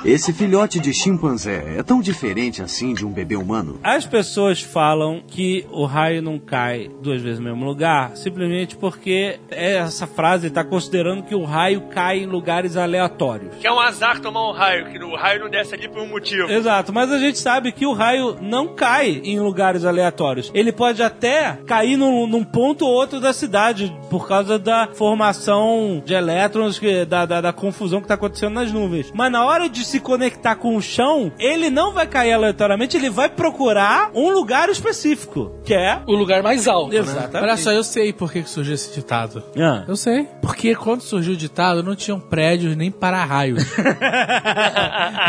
Esse 0.07 0.33
filhote 0.33 0.79
de 0.79 0.95
chimpanzé 0.95 1.75
é 1.79 1.83
tão 1.83 2.01
diferente 2.01 2.63
assim 2.63 2.95
de 2.95 3.05
um 3.05 3.11
bebê 3.11 3.35
humano? 3.35 3.81
As 3.83 4.07
pessoas 4.07 4.63
falam 4.63 5.21
que 5.27 5.67
o 5.73 5.85
raio 5.85 6.23
não 6.23 6.39
cai 6.39 6.89
duas 7.03 7.21
vezes 7.21 7.41
no 7.41 7.47
mesmo 7.47 7.65
lugar, 7.65 8.17
simplesmente 8.17 8.77
porque 8.77 9.41
essa 9.51 10.07
frase 10.07 10.47
está 10.47 10.63
considerando 10.63 11.25
que 11.25 11.35
o 11.35 11.43
raio 11.45 11.89
cai 11.89 12.21
em 12.21 12.27
lugares 12.27 12.77
aleatórios. 12.77 13.57
Que 13.57 13.67
é 13.67 13.73
um 13.73 13.81
azar 13.81 14.21
tomar 14.21 14.49
um 14.49 14.53
raio, 14.53 14.87
que 14.93 15.03
o 15.03 15.17
raio 15.17 15.41
não 15.41 15.51
desce 15.51 15.75
ali 15.75 15.89
por 15.89 16.01
um 16.01 16.09
motivo. 16.09 16.49
Exato, 16.53 16.93
mas 16.93 17.11
a 17.11 17.19
gente 17.19 17.41
sabe 17.41 17.73
que 17.73 17.85
o 17.85 17.93
raio 17.93 18.37
não 18.41 18.77
cai 18.77 19.21
em 19.25 19.41
lugares 19.41 19.85
aleatórios. 19.85 20.53
Ele 20.55 20.71
pode 20.71 21.03
até 21.03 21.59
cair 21.67 21.97
num, 21.97 22.29
num 22.29 22.45
ponto 22.45 22.87
ou 22.87 22.93
outro 22.93 23.19
da 23.21 23.33
cidade 23.33 23.93
por 24.09 24.29
causa 24.29 24.57
da 24.57 24.89
formação 24.95 26.01
de 26.07 26.15
elétrons, 26.15 26.79
que- 26.79 27.05
da, 27.05 27.27
da, 27.27 27.41
da 27.41 27.53
confusão 27.53 27.99
que 27.99 28.05
está 28.05 28.15
acontecendo 28.15 28.55
nas 28.55 28.71
nuvens. 28.71 29.11
Mas 29.13 29.33
na 29.33 29.45
hora 29.45 29.69
de 29.69 29.85
se 29.85 29.96
conectar 30.01 30.57
com 30.57 30.77
o 30.77 30.83
chão, 30.83 31.33
ele 31.39 31.71
não 31.71 31.93
vai 31.93 32.07
cair 32.07 32.33
aleatoriamente, 32.33 32.97
ele 32.97 33.11
vai 33.11 33.29
procurar 33.29 34.11
um 34.15 34.31
lugar 34.31 34.69
específico, 34.69 35.53
que 35.65 35.75
é. 35.75 36.01
O 36.07 36.15
lugar 36.15 36.43
mais 36.43 36.67
alto. 36.67 36.93
né? 36.93 36.99
Exatamente. 36.99 37.43
Olha 37.43 37.57
só, 37.57 37.73
eu 37.73 37.85
sei 37.85 38.13
por 38.13 38.33
que 38.33 38.43
que 38.43 38.51
surgiu 38.51 38.75
esse 38.75 38.95
ditado. 38.95 39.43
Ah. 39.59 39.85
Eu 39.87 39.97
sei. 39.97 40.29
Porque 40.41 40.75
quando 40.75 41.01
surgiu 41.03 41.35
o 41.35 41.37
ditado, 41.37 41.83
não 41.83 41.95
tinham 41.97 42.19
prédios 42.21 42.77
nem 42.77 42.91
para-raios. 42.91 43.65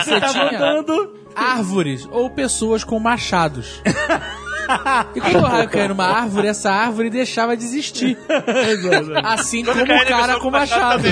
Você 0.03 0.19
tá 0.19 0.27
tinha 0.29 0.51
mandando. 0.51 1.13
Árvores 1.35 2.07
ou 2.11 2.29
pessoas 2.31 2.83
com 2.83 2.99
machados. 2.99 3.81
E 5.15 5.21
quando 5.21 5.35
o 5.35 5.41
raio 5.47 5.69
caía 5.69 5.87
numa 5.87 6.05
árvore, 6.05 6.47
essa 6.47 6.71
árvore 6.71 7.09
deixava 7.09 7.55
de 7.55 7.63
existir. 7.63 8.17
Assim 9.23 9.63
como 9.63 9.85
cai 9.85 10.03
o 10.03 10.07
cara 10.07 10.33
com 10.35 10.47
com 10.47 10.51
machado 10.51 11.03
machado. 11.03 11.07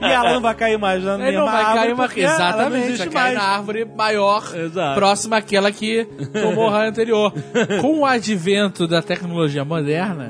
E 0.00 0.04
ela 0.12 0.32
não 0.34 0.40
vai 0.40 0.54
cair 0.54 0.78
mais 0.78 1.02
na 1.02 1.14
Ele 1.20 1.22
mesma 1.22 1.40
não 1.40 1.52
vai 1.52 1.64
cair 1.74 1.92
uma. 1.92 2.04
porque 2.06 2.20
ela 2.22 2.32
não 2.38 2.44
Exatamente, 2.46 2.98
vai 2.98 3.08
cair 3.08 3.14
mais. 3.14 3.34
na 3.34 3.42
árvore 3.44 3.84
maior, 3.84 4.56
Exato. 4.56 4.94
próxima 4.98 5.36
àquela 5.38 5.70
que 5.72 6.04
tomou 6.32 6.66
o 6.66 6.70
raio 6.70 6.90
anterior. 6.90 7.32
Com 7.80 8.00
o 8.00 8.06
advento 8.06 8.86
da 8.86 9.02
tecnologia 9.02 9.64
moderna 9.64 10.28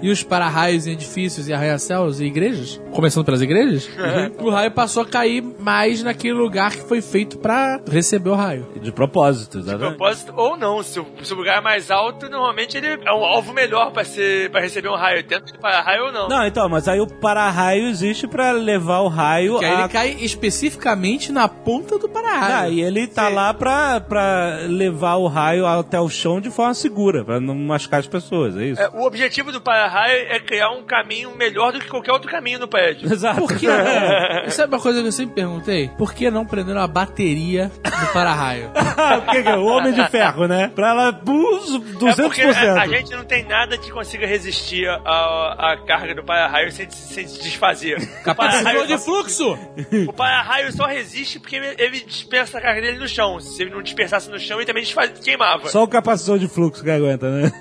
e 0.00 0.10
os 0.10 0.22
para-raios 0.22 0.86
em 0.86 0.92
edifícios 0.92 1.48
e 1.48 1.52
arranha-céus 1.52 2.20
e 2.20 2.24
igrejas, 2.24 2.80
começando 2.92 3.24
pelas 3.24 3.42
igrejas, 3.42 3.88
o 4.38 4.50
raio 4.50 4.70
passou 4.70 5.02
a 5.02 5.06
cair 5.06 5.42
mais 5.58 6.02
naquele 6.02 6.34
lugar 6.34 6.70
que 6.72 6.82
foi 6.82 7.00
feito 7.00 7.38
pra 7.38 7.80
receber 7.90 8.30
o 8.30 8.34
raio. 8.34 8.66
De 8.80 8.92
propósito, 8.92 9.58
De 9.60 9.64
exatamente. 9.68 9.96
propósito 9.96 10.32
ou 10.36 10.56
não. 10.56 10.82
Se 10.82 10.98
o, 11.00 11.06
se 11.26 11.32
o 11.32 11.36
lugar 11.36 11.58
é 11.58 11.60
mais 11.60 11.90
alto, 11.90 12.28
normalmente 12.28 12.76
ele 12.76 12.88
é 13.04 13.12
um 13.12 13.24
alvo 13.24 13.52
melhor 13.52 13.90
pra, 13.92 14.04
ser, 14.04 14.50
pra 14.50 14.60
receber 14.60 14.88
um 14.88 14.96
raio. 14.96 15.22
Tanto 15.24 15.52
que 15.52 15.58
para 15.58 15.80
raio 15.80 16.06
ou 16.06 16.12
não. 16.12 16.28
Não, 16.28 16.46
então, 16.46 16.68
mas 16.68 16.88
aí 16.88 17.00
o 17.00 17.06
para-raio 17.06 17.88
existe 17.88 18.26
pra 18.26 18.52
levar 18.52 19.00
o 19.00 19.08
raio 19.08 19.58
Que 19.58 19.64
aí 19.64 19.74
a... 19.74 19.80
ele 19.80 19.88
cai 19.88 20.16
especificamente 20.20 21.32
na 21.32 21.48
ponta 21.48 21.98
do 21.98 22.06
Ah, 22.06 22.10
para-raio. 22.10 22.72
e 22.74 22.82
ele 22.82 23.06
tá 23.06 23.28
lá 23.28 23.52
pra, 23.54 24.00
pra 24.00 24.60
levar 24.68 25.16
o 25.16 25.26
raio 25.26 25.66
até 25.66 25.98
o 26.00 26.08
chão 26.08 26.40
de 26.40 26.50
forma 26.50 26.74
segura, 26.74 27.24
pra 27.24 27.40
não 27.40 27.54
machucar 27.54 28.00
as 28.00 28.06
pessoas, 28.06 28.56
é 28.56 28.64
isso? 28.64 28.80
É, 28.80 28.88
o 28.88 29.02
objetivo 29.04 29.50
do 29.52 29.60
para-raio 29.60 30.26
é 30.28 30.38
criar 30.38 30.70
um 30.70 30.82
caminho 30.82 31.34
melhor 31.36 31.72
do 31.72 31.78
que 31.80 31.88
qualquer 31.88 32.12
outro 32.12 32.30
caminho 32.30 32.58
no 32.58 32.68
prédio. 32.68 33.10
Exato. 33.12 33.40
Por 33.40 33.56
que 33.56 33.66
não? 33.66 34.48
Sabe 34.50 34.74
uma 34.74 34.80
coisa 34.82 35.00
que 35.00 35.08
eu 35.08 35.12
sempre 35.12 35.34
perguntei? 35.34 35.88
Por 35.96 36.12
que 36.14 36.30
não 36.30 36.44
prender 36.44 36.76
uma 36.76 36.86
bateria 36.88 37.70
no 37.84 38.06
para-raio? 38.12 38.70
o 39.18 39.30
que 39.30 39.42
que 39.42 39.48
é? 39.48 39.56
O 39.56 39.64
Homem 39.66 39.92
de 39.92 40.08
Ferro, 40.08 40.46
né? 40.46 40.70
Pra 40.74 40.90
ela, 40.90 41.11
bus, 41.12 41.70
200%. 41.98 42.08
É 42.18 42.22
porque 42.22 42.40
a, 42.42 42.82
a 42.82 42.86
gente 42.88 43.10
não 43.12 43.24
tem 43.24 43.44
nada 43.44 43.76
que 43.78 43.90
consiga 43.90 44.26
resistir 44.26 44.88
à, 44.88 45.76
carga 45.86 46.14
do 46.14 46.24
para-raio 46.24 46.70
sem, 46.72 46.88
sem 46.90 47.26
se 47.26 47.42
desfazer. 47.42 47.98
O 48.22 48.24
Capacitor 48.24 48.86
de 48.86 48.98
só- 48.98 49.04
fluxo! 49.04 49.58
O 50.08 50.12
para-raio 50.12 50.72
só 50.72 50.86
resiste 50.86 51.38
porque 51.40 51.56
ele, 51.56 51.74
ele 51.78 52.00
dispersa 52.00 52.58
a 52.58 52.60
carga 52.60 52.80
dele 52.80 52.98
no 52.98 53.08
chão. 53.08 53.40
Se 53.40 53.62
ele 53.62 53.70
não 53.70 53.82
dispersasse 53.82 54.30
no 54.30 54.38
chão, 54.38 54.58
ele 54.58 54.66
também 54.66 54.82
desfaz, 54.82 55.10
queimava. 55.20 55.68
Só 55.68 55.82
o 55.82 55.88
capacitor 55.88 56.38
de 56.38 56.48
fluxo 56.48 56.82
que 56.82 56.90
aguenta, 56.90 57.28
né? 57.30 57.52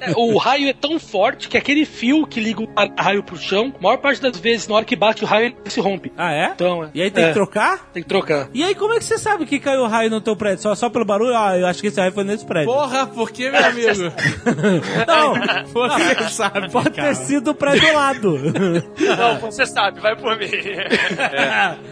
É, 0.00 0.12
O 0.16 0.36
raio 0.38 0.68
é 0.68 0.72
tão 0.72 0.98
forte 0.98 1.48
que 1.48 1.56
aquele 1.56 1.84
fio 1.84 2.26
que 2.26 2.40
liga 2.40 2.60
o 2.62 2.68
raio 2.98 3.22
pro 3.22 3.36
chão, 3.36 3.72
a 3.78 3.82
maior 3.82 3.98
parte 3.98 4.20
das 4.20 4.36
vezes, 4.38 4.66
na 4.68 4.74
hora 4.76 4.84
que 4.84 4.96
bate 4.96 5.22
o 5.24 5.26
raio, 5.26 5.46
ele 5.46 5.56
se 5.70 5.80
rompe. 5.80 6.12
ah, 6.16 6.32
é? 6.32 6.46
Então, 6.54 6.84
é. 6.84 6.90
E 6.94 7.02
aí 7.02 7.10
tem 7.10 7.24
É. 7.24 7.28
que 7.28 7.34
trocar? 7.34 7.90
Tem 7.92 8.02
que 8.02 8.08
trocar. 8.08 8.48
E 8.52 8.62
aí 8.64 8.74
como 8.74 8.92
é 8.94 8.98
que 8.98 9.04
você 9.04 9.18
sabe 9.18 9.46
que 9.46 9.58
caiu 9.60 9.86
raio 9.86 10.10
no 10.10 10.20
teu 10.20 10.36
prédio? 10.36 10.62
Só, 10.62 10.74
só 10.74 10.90
pelo 10.90 11.04
barulho? 11.04 11.36
Ah, 11.36 11.56
eu 11.58 11.66
acho 11.66 11.80
que 11.80 11.86
esse 11.88 12.00
raio 12.00 12.12
foi 12.12 12.24
nesse 12.24 12.44
prédio. 12.44 12.72
Porra, 12.82 13.06
por 13.06 13.30
que, 13.30 13.48
meu 13.50 13.64
amigo? 13.64 14.12
Não, 15.06 15.34
Você 15.66 16.28
sabe, 16.30 16.70
pode 16.70 16.90
cara. 16.90 17.08
ter 17.08 17.14
sido 17.14 17.54
pra 17.54 17.74
do 17.76 17.92
lado. 17.92 18.38
Não, 19.18 19.36
você 19.38 19.64
sabe, 19.66 20.00
vai 20.00 20.16
por 20.16 20.36
mim. 20.36 20.46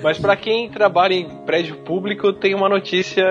Mas 0.03 0.18
pra 0.18 0.36
quem 0.36 0.68
trabalha 0.70 1.14
em 1.14 1.28
prédio 1.45 1.76
público, 1.84 2.32
tem 2.32 2.55
uma 2.55 2.68
notícia 2.68 3.24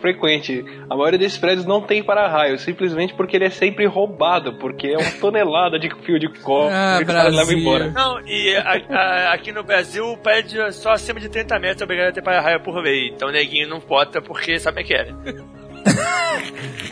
frequente. 0.00 0.64
A 0.88 0.96
maioria 0.96 1.18
desses 1.18 1.38
prédios 1.38 1.66
não 1.66 1.82
tem 1.82 2.02
para-raio, 2.02 2.58
simplesmente 2.58 3.14
porque 3.14 3.36
ele 3.36 3.44
é 3.46 3.50
sempre 3.50 3.86
roubado, 3.86 4.54
porque 4.54 4.88
é 4.88 4.96
uma 4.98 5.10
tonelada 5.20 5.78
de 5.78 5.90
fio 6.04 6.18
de 6.18 6.28
cobre 6.40 6.72
Ah, 6.74 6.96
que 6.98 7.04
Brasil. 7.04 7.36
levam 7.38 7.52
embora. 7.54 7.90
Não, 7.90 8.20
e 8.26 8.56
a- 8.56 8.80
a- 8.90 9.32
aqui 9.34 9.52
no 9.52 9.62
Brasil 9.62 10.04
o 10.06 10.16
prédio 10.16 10.62
é 10.62 10.70
só 10.72 10.92
acima 10.92 11.20
de 11.20 11.28
30 11.28 11.58
metros 11.58 11.82
é 11.82 11.84
obrigado 11.84 12.08
a 12.08 12.12
ter 12.12 12.22
para-raio 12.22 12.60
por 12.60 12.82
vez. 12.82 13.12
Então 13.14 13.28
o 13.28 13.32
neguinho 13.32 13.68
não 13.68 13.80
bota 13.80 14.20
porque 14.22 14.58
sabe 14.58 14.82
o 14.82 14.84
que 14.84 14.94
é. 14.94 15.08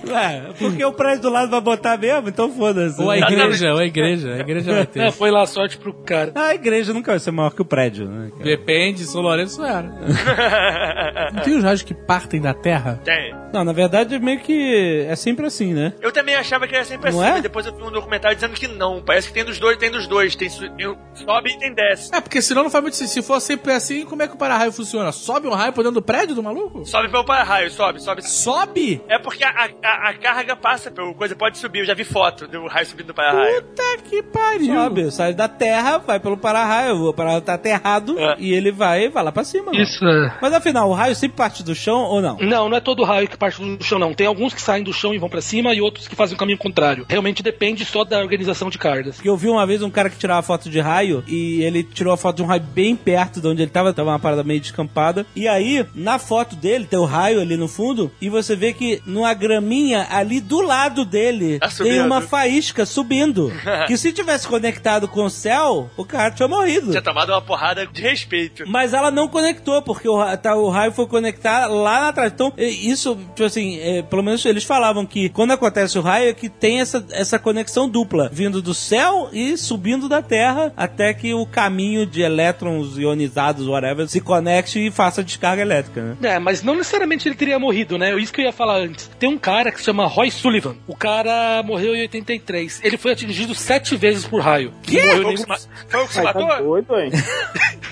Ué, 0.09 0.53
porque 0.59 0.85
o 0.85 0.93
prédio 0.93 1.23
do 1.23 1.31
lado 1.31 1.51
vai 1.51 1.61
botar 1.61 1.97
mesmo, 1.97 2.29
então 2.29 2.51
foda-se. 2.53 3.01
Ou 3.01 3.11
a 3.11 3.19
igreja, 3.19 3.73
ou 3.73 3.79
a 3.79 3.85
igreja. 3.85 4.35
A 4.35 4.39
igreja 4.41 4.73
vai 4.73 4.87
ter. 4.87 5.01
É, 5.01 5.11
foi 5.11 5.31
lá 5.31 5.47
sorte 5.47 5.77
pro 5.79 5.93
cara. 5.93 6.33
A 6.35 6.55
igreja 6.55 6.93
nunca 6.93 7.13
vai 7.13 7.19
ser 7.19 7.31
maior 7.31 7.51
que 7.51 7.63
o 7.63 7.65
prédio, 7.65 8.09
né? 8.09 8.31
cara? 8.31 8.45
Depende, 8.45 9.05
São 9.05 9.21
Lourenço 9.21 9.65
era. 9.65 9.83
Não 11.33 11.43
tem 11.43 11.57
os 11.57 11.65
raios 11.65 11.83
que 11.83 11.95
partem 11.95 12.41
da 12.41 12.55
terra? 12.55 13.01
Tem. 13.05 13.35
Não, 13.53 13.65
na 13.65 13.73
verdade, 13.73 14.19
meio 14.19 14.39
que 14.41 15.05
é 15.09 15.17
sempre 15.17 15.47
assim, 15.47 15.75
né? 15.75 15.93
Eu 16.01 16.13
também 16.13 16.37
achava 16.37 16.67
que 16.69 16.75
era 16.75 16.85
sempre 16.85 17.11
Não 17.11 17.21
assim, 17.21 17.29
é? 17.29 17.33
mas 17.33 17.43
depois 17.43 17.67
eu 17.67 17.75
vi 17.75 17.83
um 17.83 17.91
documentário 17.91 18.37
dizendo 18.37 18.55
que 18.55 18.69
não. 18.69 19.03
Parece 19.03 19.29
que 19.29 19.35
tem 19.35 19.45
dos 19.45 19.59
dois, 19.59 19.77
tem 19.77 19.91
dos 19.91 20.07
dois. 20.07 20.35
Tem, 20.37 20.49
su- 20.49 20.71
tem 20.71 20.87
o- 20.87 20.97
sobe 21.15 21.51
e 21.51 21.59
tem 21.59 21.75
desce. 21.75 22.15
É, 22.15 22.21
porque 22.21 22.41
senão 22.41 22.63
não 22.63 22.71
faz 22.71 22.83
muito 22.83 22.97
sentido. 22.97 23.11
Se 23.13 23.23
for 23.23 23.41
sempre 23.41 23.73
assim, 23.73 24.05
como 24.05 24.23
é 24.23 24.29
que 24.29 24.35
o 24.35 24.39
para-raio 24.39 24.71
funciona? 24.73 25.11
Sobe 25.11 25.49
um 25.49 25.53
raio 25.53 25.73
por 25.73 25.83
dentro 25.83 26.01
do 26.01 26.03
prédio 26.03 26.35
do 26.35 26.43
maluco? 26.43 26.85
Sobe 26.87 27.09
pelo 27.11 27.25
para-raio, 27.25 27.71
sobe, 27.71 28.01
sobe. 28.01 28.23
Sobe? 28.23 28.80
É 29.09 29.19
porque 29.19 29.45
a, 29.45 29.69
a, 29.83 30.11
a 30.11 30.15
carga 30.15 30.57
passa 30.57 30.91
pelo 30.91 31.15
coisa, 31.15 31.35
pode 31.37 31.59
subir. 31.59 31.81
Eu 31.81 31.85
já 31.87 31.95
vi 31.95 32.05
foto 32.05 32.47
do 32.47 32.67
raio 32.67 32.87
subindo 32.87 33.09
do 33.09 33.15
para-raio. 33.15 33.63
Puta 33.63 33.83
que 34.09 34.23
pariu. 34.23 34.75
Sobe, 34.75 35.11
sai 35.11 35.35
da 35.35 35.49
terra, 35.49 35.99
vai 35.99 36.19
pelo 36.21 36.37
para-raio, 36.37 37.09
o 37.09 37.15
para-raio 37.15 37.41
tá 37.43 37.55
aterrado 37.55 38.19
É. 38.19 38.37
e 38.39 38.53
ele 38.53 38.71
vai, 38.71 39.09
vai 39.09 39.23
lá 39.25 39.33
pra 39.33 39.45
cima. 39.45 39.73
Isso 39.75 40.05
é. 40.07 40.35
Mas 40.41 40.53
afinal, 40.53 40.89
o 40.89 40.95
raio 40.95 41.15
sempre 41.15 41.37
parte 41.37 41.63
do 41.63 41.75
chão 41.75 42.03
ou 42.03 42.21
não? 42.21 42.37
Não, 42.39 42.69
não 42.69 42.77
é 42.77 42.81
todo 42.81 43.05
raio 43.05 43.29
que 43.29 43.37
parte 43.37 43.61
do 43.61 43.83
chão, 43.85 43.99
não. 43.99 44.15
Tem 44.15 44.27
alguns 44.27 44.55
que 44.55 44.61
saem 44.63 44.83
do 44.85 44.93
chão 44.93 45.15
e 45.15 45.19
vão 45.19 45.29
pra 45.29 45.41
cima 45.41 45.75
e 45.75 45.81
outros 45.81 46.07
que 46.09 46.17
fazem 46.17 46.35
o 46.35 46.39
caminho 46.39 46.59
contrário. 46.59 47.05
Realmente 47.09 47.43
depende 47.43 47.85
só 47.85 48.05
da 48.05 48.19
organização 48.19 48.71
de 48.71 48.79
cargas. 48.79 49.17
Porque 49.17 49.29
eu 49.29 49.37
vi 49.37 49.49
uma 49.49 49.67
vez 49.67 49.83
um 49.83 49.91
cara 49.91 50.11
que 50.11 50.17
tirava 50.19 50.43
foto 50.43 50.69
de 50.71 50.81
raio 50.81 51.23
e 51.27 51.63
ele 51.63 51.83
tirou 51.83 52.13
a 52.13 52.17
foto 52.17 52.37
de 52.37 52.43
um 52.43 52.47
raio 52.47 52.63
bem 52.63 52.95
perto 52.97 53.41
de 53.41 53.47
onde 53.49 53.63
ele 53.63 53.71
tava, 53.71 53.93
tava 53.93 54.11
uma 54.11 54.19
parada 54.19 54.43
meio 54.43 54.61
descampada. 54.61 55.27
E 55.35 55.47
aí, 55.49 55.87
na 55.95 56.19
foto 56.19 56.57
dele, 56.57 56.87
tem 56.87 56.99
o 56.99 57.05
raio 57.05 57.41
ali 57.41 57.57
no 57.57 57.69
fundo, 57.69 58.11
e 58.21 58.29
você 58.29 58.55
vê 58.57 58.70
que 58.73 59.03
numa 59.07 59.33
graminha 59.35 60.07
ali 60.11 60.41
do 60.41 60.61
lado 60.61 61.05
dele 61.05 61.59
Tá 61.59 61.69
tem 61.69 62.01
uma 62.01 62.21
faísca 62.21 62.85
subindo. 62.87 63.53
que 63.87 63.97
se 63.97 64.13
tivesse 64.13 64.47
conectado 64.47 65.09
com 65.09 65.25
o 65.25 65.31
céu, 65.31 65.91
o 65.97 66.05
cara 66.05 66.31
tinha 66.31 66.49
morrido. 66.49 66.91
Tinha 66.91 67.03
tomado 67.03 67.31
uma 67.31 67.43
porrada 67.43 67.87
de 67.87 68.03
respeito. 68.03 68.65
Mas 68.67 68.93
ela 68.93 69.11
não 69.11 69.29
conectou, 69.29 69.83
porque 69.83 70.09
o, 70.09 70.37
tá, 70.37 70.55
o 70.57 70.69
raio 70.69 70.93
foi 70.93 71.07
conectar 71.07 71.67
lá 71.67 72.09
atrás. 72.09 72.33
Então, 72.33 72.53
isso, 72.57 73.17
tipo 73.35 73.45
assim, 73.45 73.79
é, 73.81 74.03
pelo 74.03 74.23
menos 74.23 74.45
eles 74.45 74.65
falavam 74.65 75.07
que 75.07 75.29
quando 75.29 75.53
acontece 75.53 75.99
o 75.99 76.03
raio 76.03 76.31
é 76.31 76.33
que 76.33 76.49
tem 76.49 76.81
essa, 76.81 77.05
essa 77.11 77.39
conexão 77.39 77.89
dupla, 77.89 78.31
vindo 78.33 78.63
do 78.63 78.75
céu 78.75 79.29
e 79.33 79.57
subindo 79.57 80.09
da 80.09 80.23
Terra, 80.23 80.73
até 80.77 81.13
que 81.15 81.35
o 81.35 81.47
caminho 81.47 82.07
de 82.07 82.23
elétrons 82.23 82.99
ionizados, 82.99 83.67
whatever, 83.67 84.09
se 84.09 84.21
conecte 84.21 84.79
e 84.87 84.91
faça 84.91 85.23
descarga 85.23 85.63
elétrica, 85.63 86.03
né? 86.03 86.17
É, 86.23 86.39
mas 86.39 86.63
não 86.63 86.75
necessariamente 86.75 87.29
ele 87.29 87.35
teria 87.35 87.59
morrido, 87.59 87.99
né? 87.99 88.15
Isso 88.19 88.33
que 88.33 88.41
eu 88.41 88.47
ia 88.47 88.53
falar 88.61 88.77
antes. 88.77 89.11
Tem 89.19 89.27
um 89.27 89.39
cara 89.39 89.73
que 89.73 89.79
se 89.79 89.85
chama 89.85 90.07
Roy 90.07 90.31
Sullivan. 90.31 90.77
O 90.87 90.95
cara 90.95 91.63
morreu 91.63 91.97
em 91.97 92.03
83. 92.03 92.81
Ele 92.85 92.99
foi 92.99 93.13
atingido 93.13 93.55
sete 93.55 93.97
vezes 93.97 94.27
por 94.27 94.43
raio. 94.43 94.75
Que? 94.83 95.01
Foi 95.01 95.25
o 95.25 96.07
que 96.07 96.13
se 96.13 96.23
tá 96.23 96.25
matou? 96.25 96.59
doido, 96.59 97.01
hein? 97.01 97.11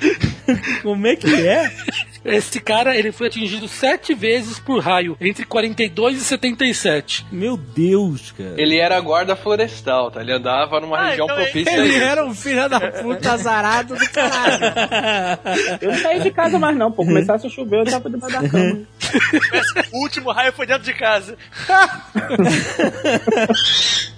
Como 0.83 1.07
é 1.07 1.17
que 1.17 1.49
é? 1.49 1.73
Esse 2.35 2.61
cara, 2.61 2.97
ele 2.97 3.13
foi 3.13 3.29
atingido 3.29 3.69
sete 3.69 4.15
vezes 4.15 4.59
por 4.59 4.81
raio, 4.81 5.17
entre 5.21 5.45
42 5.45 6.19
e 6.19 6.25
77. 6.25 7.27
Meu 7.33 7.57
Deus, 7.57 8.33
cara. 8.33 8.55
Ele 8.57 8.77
era 8.79 8.99
guarda 9.01 9.35
florestal, 9.37 10.11
tá? 10.11 10.21
Ele 10.21 10.33
andava 10.33 10.81
numa 10.81 10.99
Ah, 10.99 11.09
região 11.11 11.27
então 11.27 11.39
é- 11.39 11.43
propícia 11.45 11.77
Ele 11.77 11.95
era 11.97 12.25
um 12.25 12.35
filho 12.35 12.69
da 12.69 12.81
puta 12.81 13.33
azarado 13.33 13.95
do 13.97 14.11
caralho. 14.11 15.39
Eu 15.81 15.93
não 15.93 15.99
saí 15.99 16.21
de 16.21 16.31
casa 16.31 16.59
mais 16.59 16.77
não, 16.77 16.91
pô. 16.93 17.05
Começasse 17.05 17.47
a 17.47 17.51
chover, 17.51 17.81
eu 17.81 17.85
tava 17.85 18.11
debaixo 18.11 18.41
da 18.41 18.49
cama. 18.49 18.81
O 19.93 20.03
último 20.03 20.31
raio 20.33 20.53
foi 20.53 20.67
dentro 20.67 20.83
de 20.83 20.93
casa. 20.93 21.37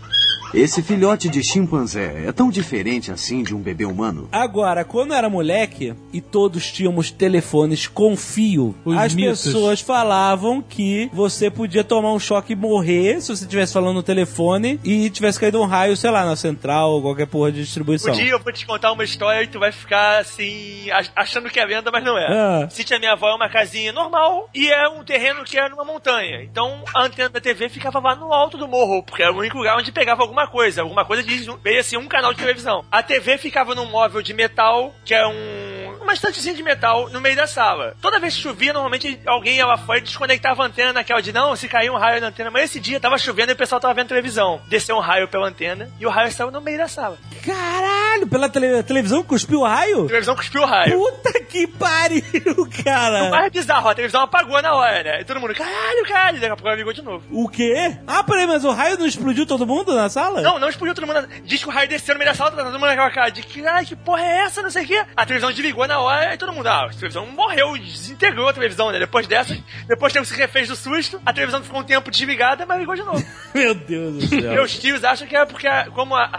Esse 0.52 0.82
filhote 0.82 1.28
de 1.28 1.42
chimpanzé 1.42 2.24
é 2.26 2.32
tão 2.32 2.50
diferente 2.50 3.10
assim 3.12 3.42
de 3.42 3.54
um 3.54 3.60
bebê 3.60 3.84
humano? 3.84 4.28
Agora, 4.32 4.84
quando 4.84 5.12
eu 5.12 5.16
era 5.16 5.28
moleque 5.30 5.94
e 6.12 6.20
todos 6.20 6.70
tínhamos 6.72 7.10
telefones 7.10 7.86
com 7.86 8.16
fio, 8.16 8.74
Os 8.84 8.96
as 8.96 9.14
mitos. 9.14 9.44
pessoas 9.44 9.80
falavam 9.80 10.60
que 10.60 11.08
você 11.12 11.50
podia 11.50 11.84
tomar 11.84 12.12
um 12.12 12.18
choque 12.18 12.52
e 12.52 12.56
morrer 12.56 13.20
se 13.20 13.28
você 13.34 13.44
estivesse 13.44 13.72
falando 13.72 13.94
no 13.94 14.02
telefone 14.02 14.80
e 14.84 15.08
tivesse 15.10 15.38
caído 15.38 15.60
um 15.60 15.66
raio, 15.66 15.96
sei 15.96 16.10
lá, 16.10 16.24
na 16.24 16.34
central 16.36 16.90
ou 16.92 17.02
qualquer 17.02 17.26
porra 17.26 17.52
de 17.52 17.60
distribuição. 17.62 18.12
Um 18.12 18.16
dia 18.16 18.30
eu 18.30 18.40
vou 18.40 18.52
te 18.52 18.66
contar 18.66 18.92
uma 18.92 19.04
história 19.04 19.42
e 19.44 19.46
tu 19.46 19.58
vai 19.60 19.70
ficar 19.72 20.20
assim, 20.20 20.90
ach- 20.90 21.12
achando 21.14 21.48
que 21.48 21.60
é 21.60 21.66
venda, 21.66 21.90
mas 21.92 22.04
não 22.04 22.18
é. 22.18 22.26
Ah. 22.28 22.68
Sítio 22.70 22.96
da 22.96 22.98
minha 22.98 23.12
avó 23.12 23.28
é 23.28 23.34
uma 23.34 23.48
casinha 23.48 23.92
normal 23.92 24.48
e 24.54 24.68
é 24.68 24.88
um 24.88 25.04
terreno 25.04 25.44
que 25.44 25.58
é 25.58 25.68
numa 25.68 25.84
montanha. 25.84 26.42
Então 26.42 26.82
a 26.94 27.04
antena 27.04 27.28
da 27.28 27.40
TV 27.40 27.68
ficava 27.68 28.00
lá 28.00 28.16
no 28.16 28.32
alto 28.32 28.58
do 28.58 28.66
morro, 28.66 29.02
porque 29.02 29.22
era 29.22 29.32
o 29.32 29.38
único 29.38 29.56
lugar 29.58 29.76
onde 29.78 29.92
pegava 29.92 30.22
alguma 30.22 30.39
coisa. 30.46 30.82
Alguma 30.82 31.04
coisa 31.04 31.22
de 31.22 31.48
assim 31.78 31.96
um 31.96 32.06
canal 32.06 32.32
de 32.32 32.40
televisão. 32.40 32.84
A 32.90 33.02
TV 33.02 33.38
ficava 33.38 33.74
num 33.74 33.86
móvel 33.86 34.22
de 34.22 34.34
metal, 34.34 34.94
que 35.04 35.14
é 35.14 35.26
um. 35.26 35.79
Uma 36.02 36.12
estantezinha 36.12 36.54
de 36.54 36.62
metal 36.62 37.08
no 37.10 37.20
meio 37.20 37.36
da 37.36 37.46
sala. 37.46 37.94
Toda 38.00 38.18
vez 38.18 38.34
que 38.36 38.42
chovia, 38.42 38.72
normalmente 38.72 39.20
alguém 39.26 39.56
ia 39.56 39.66
lá 39.66 39.76
fora 39.76 39.98
e 39.98 40.02
desconectava 40.02 40.62
a 40.62 40.66
antena 40.66 40.92
naquela 40.92 41.20
de 41.22 41.32
não, 41.32 41.54
se 41.56 41.68
cair 41.68 41.90
um 41.90 41.96
raio 41.96 42.20
na 42.20 42.28
antena. 42.28 42.50
Mas 42.50 42.64
esse 42.64 42.80
dia 42.80 42.98
tava 43.00 43.18
chovendo 43.18 43.52
e 43.52 43.54
o 43.54 43.56
pessoal 43.56 43.80
tava 43.80 43.94
vendo 43.94 44.08
televisão. 44.08 44.60
Desceu 44.68 44.96
um 44.96 45.00
raio 45.00 45.28
pela 45.28 45.46
antena 45.48 45.88
e 45.98 46.06
o 46.06 46.10
raio 46.10 46.30
saiu 46.32 46.50
no 46.50 46.60
meio 46.60 46.78
da 46.78 46.88
sala. 46.88 47.18
Caralho, 47.44 48.26
pela 48.26 48.48
tele- 48.48 48.82
televisão 48.82 49.22
cuspiu 49.22 49.60
o 49.60 49.64
A 49.64 49.74
raio? 49.74 50.06
televisão 50.06 50.34
cuspiu 50.36 50.62
o 50.62 50.66
raio. 50.66 50.98
Puta 50.98 51.40
que 51.44 51.66
pariu, 51.66 52.22
O 52.58 52.84
cara. 52.84 53.30
mais 53.30 53.50
bizarro, 53.52 53.88
a 53.88 53.94
televisão 53.94 54.22
apagou 54.22 54.60
na 54.62 54.74
hora, 54.74 55.02
né? 55.02 55.20
E 55.20 55.24
todo 55.24 55.40
mundo, 55.40 55.54
caralho, 55.54 56.04
caralho, 56.06 56.40
daqui 56.40 56.52
a 56.52 56.56
pouco 56.56 56.68
ela 56.68 56.76
ligou 56.76 56.92
de 56.92 57.02
novo. 57.02 57.24
O 57.30 57.48
quê? 57.48 57.96
Ah, 58.06 58.22
peraí, 58.22 58.46
mas 58.46 58.64
o 58.64 58.70
raio 58.72 58.98
não 58.98 59.06
explodiu 59.06 59.44
todo 59.46 59.66
mundo 59.66 59.94
na 59.94 60.08
sala? 60.08 60.40
Não, 60.42 60.58
não 60.58 60.68
explodiu 60.68 60.94
todo 60.94 61.06
mundo. 61.06 61.26
Diz 61.44 61.62
que 61.62 61.68
o 61.68 61.72
raio 61.72 61.88
desceu 61.88 62.14
no 62.14 62.18
meio 62.18 62.30
da 62.30 62.34
sala, 62.36 62.50
tá 62.50 62.56
todo 62.62 62.72
mundo 62.72 62.86
naquela 62.86 63.10
cara 63.10 63.30
de 63.30 63.42
que, 63.42 63.62
que 63.86 63.96
porra 63.96 64.22
é 64.22 64.38
essa, 64.44 64.62
não 64.62 64.70
sei 64.70 64.84
o 64.84 64.86
quê. 64.86 65.04
A 65.16 65.26
televisão 65.26 65.50
desligou 65.50 65.86
na 65.90 65.98
hora 66.00 66.34
e 66.34 66.38
todo 66.38 66.52
mundo, 66.52 66.66
ah, 66.68 66.84
a 66.86 66.88
televisão 66.90 67.26
morreu, 67.26 67.76
desintegrou 67.76 68.48
a 68.48 68.52
televisão, 68.52 68.90
né? 68.92 68.98
Depois 68.98 69.26
dessa, 69.26 69.56
depois 69.88 70.12
que 70.12 70.24
se 70.24 70.34
refez 70.36 70.68
do 70.68 70.76
susto, 70.76 71.20
a 71.26 71.32
televisão 71.32 71.62
ficou 71.62 71.80
um 71.80 71.84
tempo 71.84 72.10
desligada, 72.10 72.64
mas 72.64 72.78
ligou 72.78 72.94
de 72.94 73.02
novo. 73.02 73.24
Meu 73.54 73.74
Deus 73.74 74.14
do 74.14 74.26
céu. 74.26 74.52
Meus 74.52 74.78
tios 74.78 75.02
acham 75.02 75.26
que 75.26 75.34
é 75.36 75.44
porque, 75.44 75.66
a- 75.66 75.86
como 75.90 76.14
a, 76.14 76.30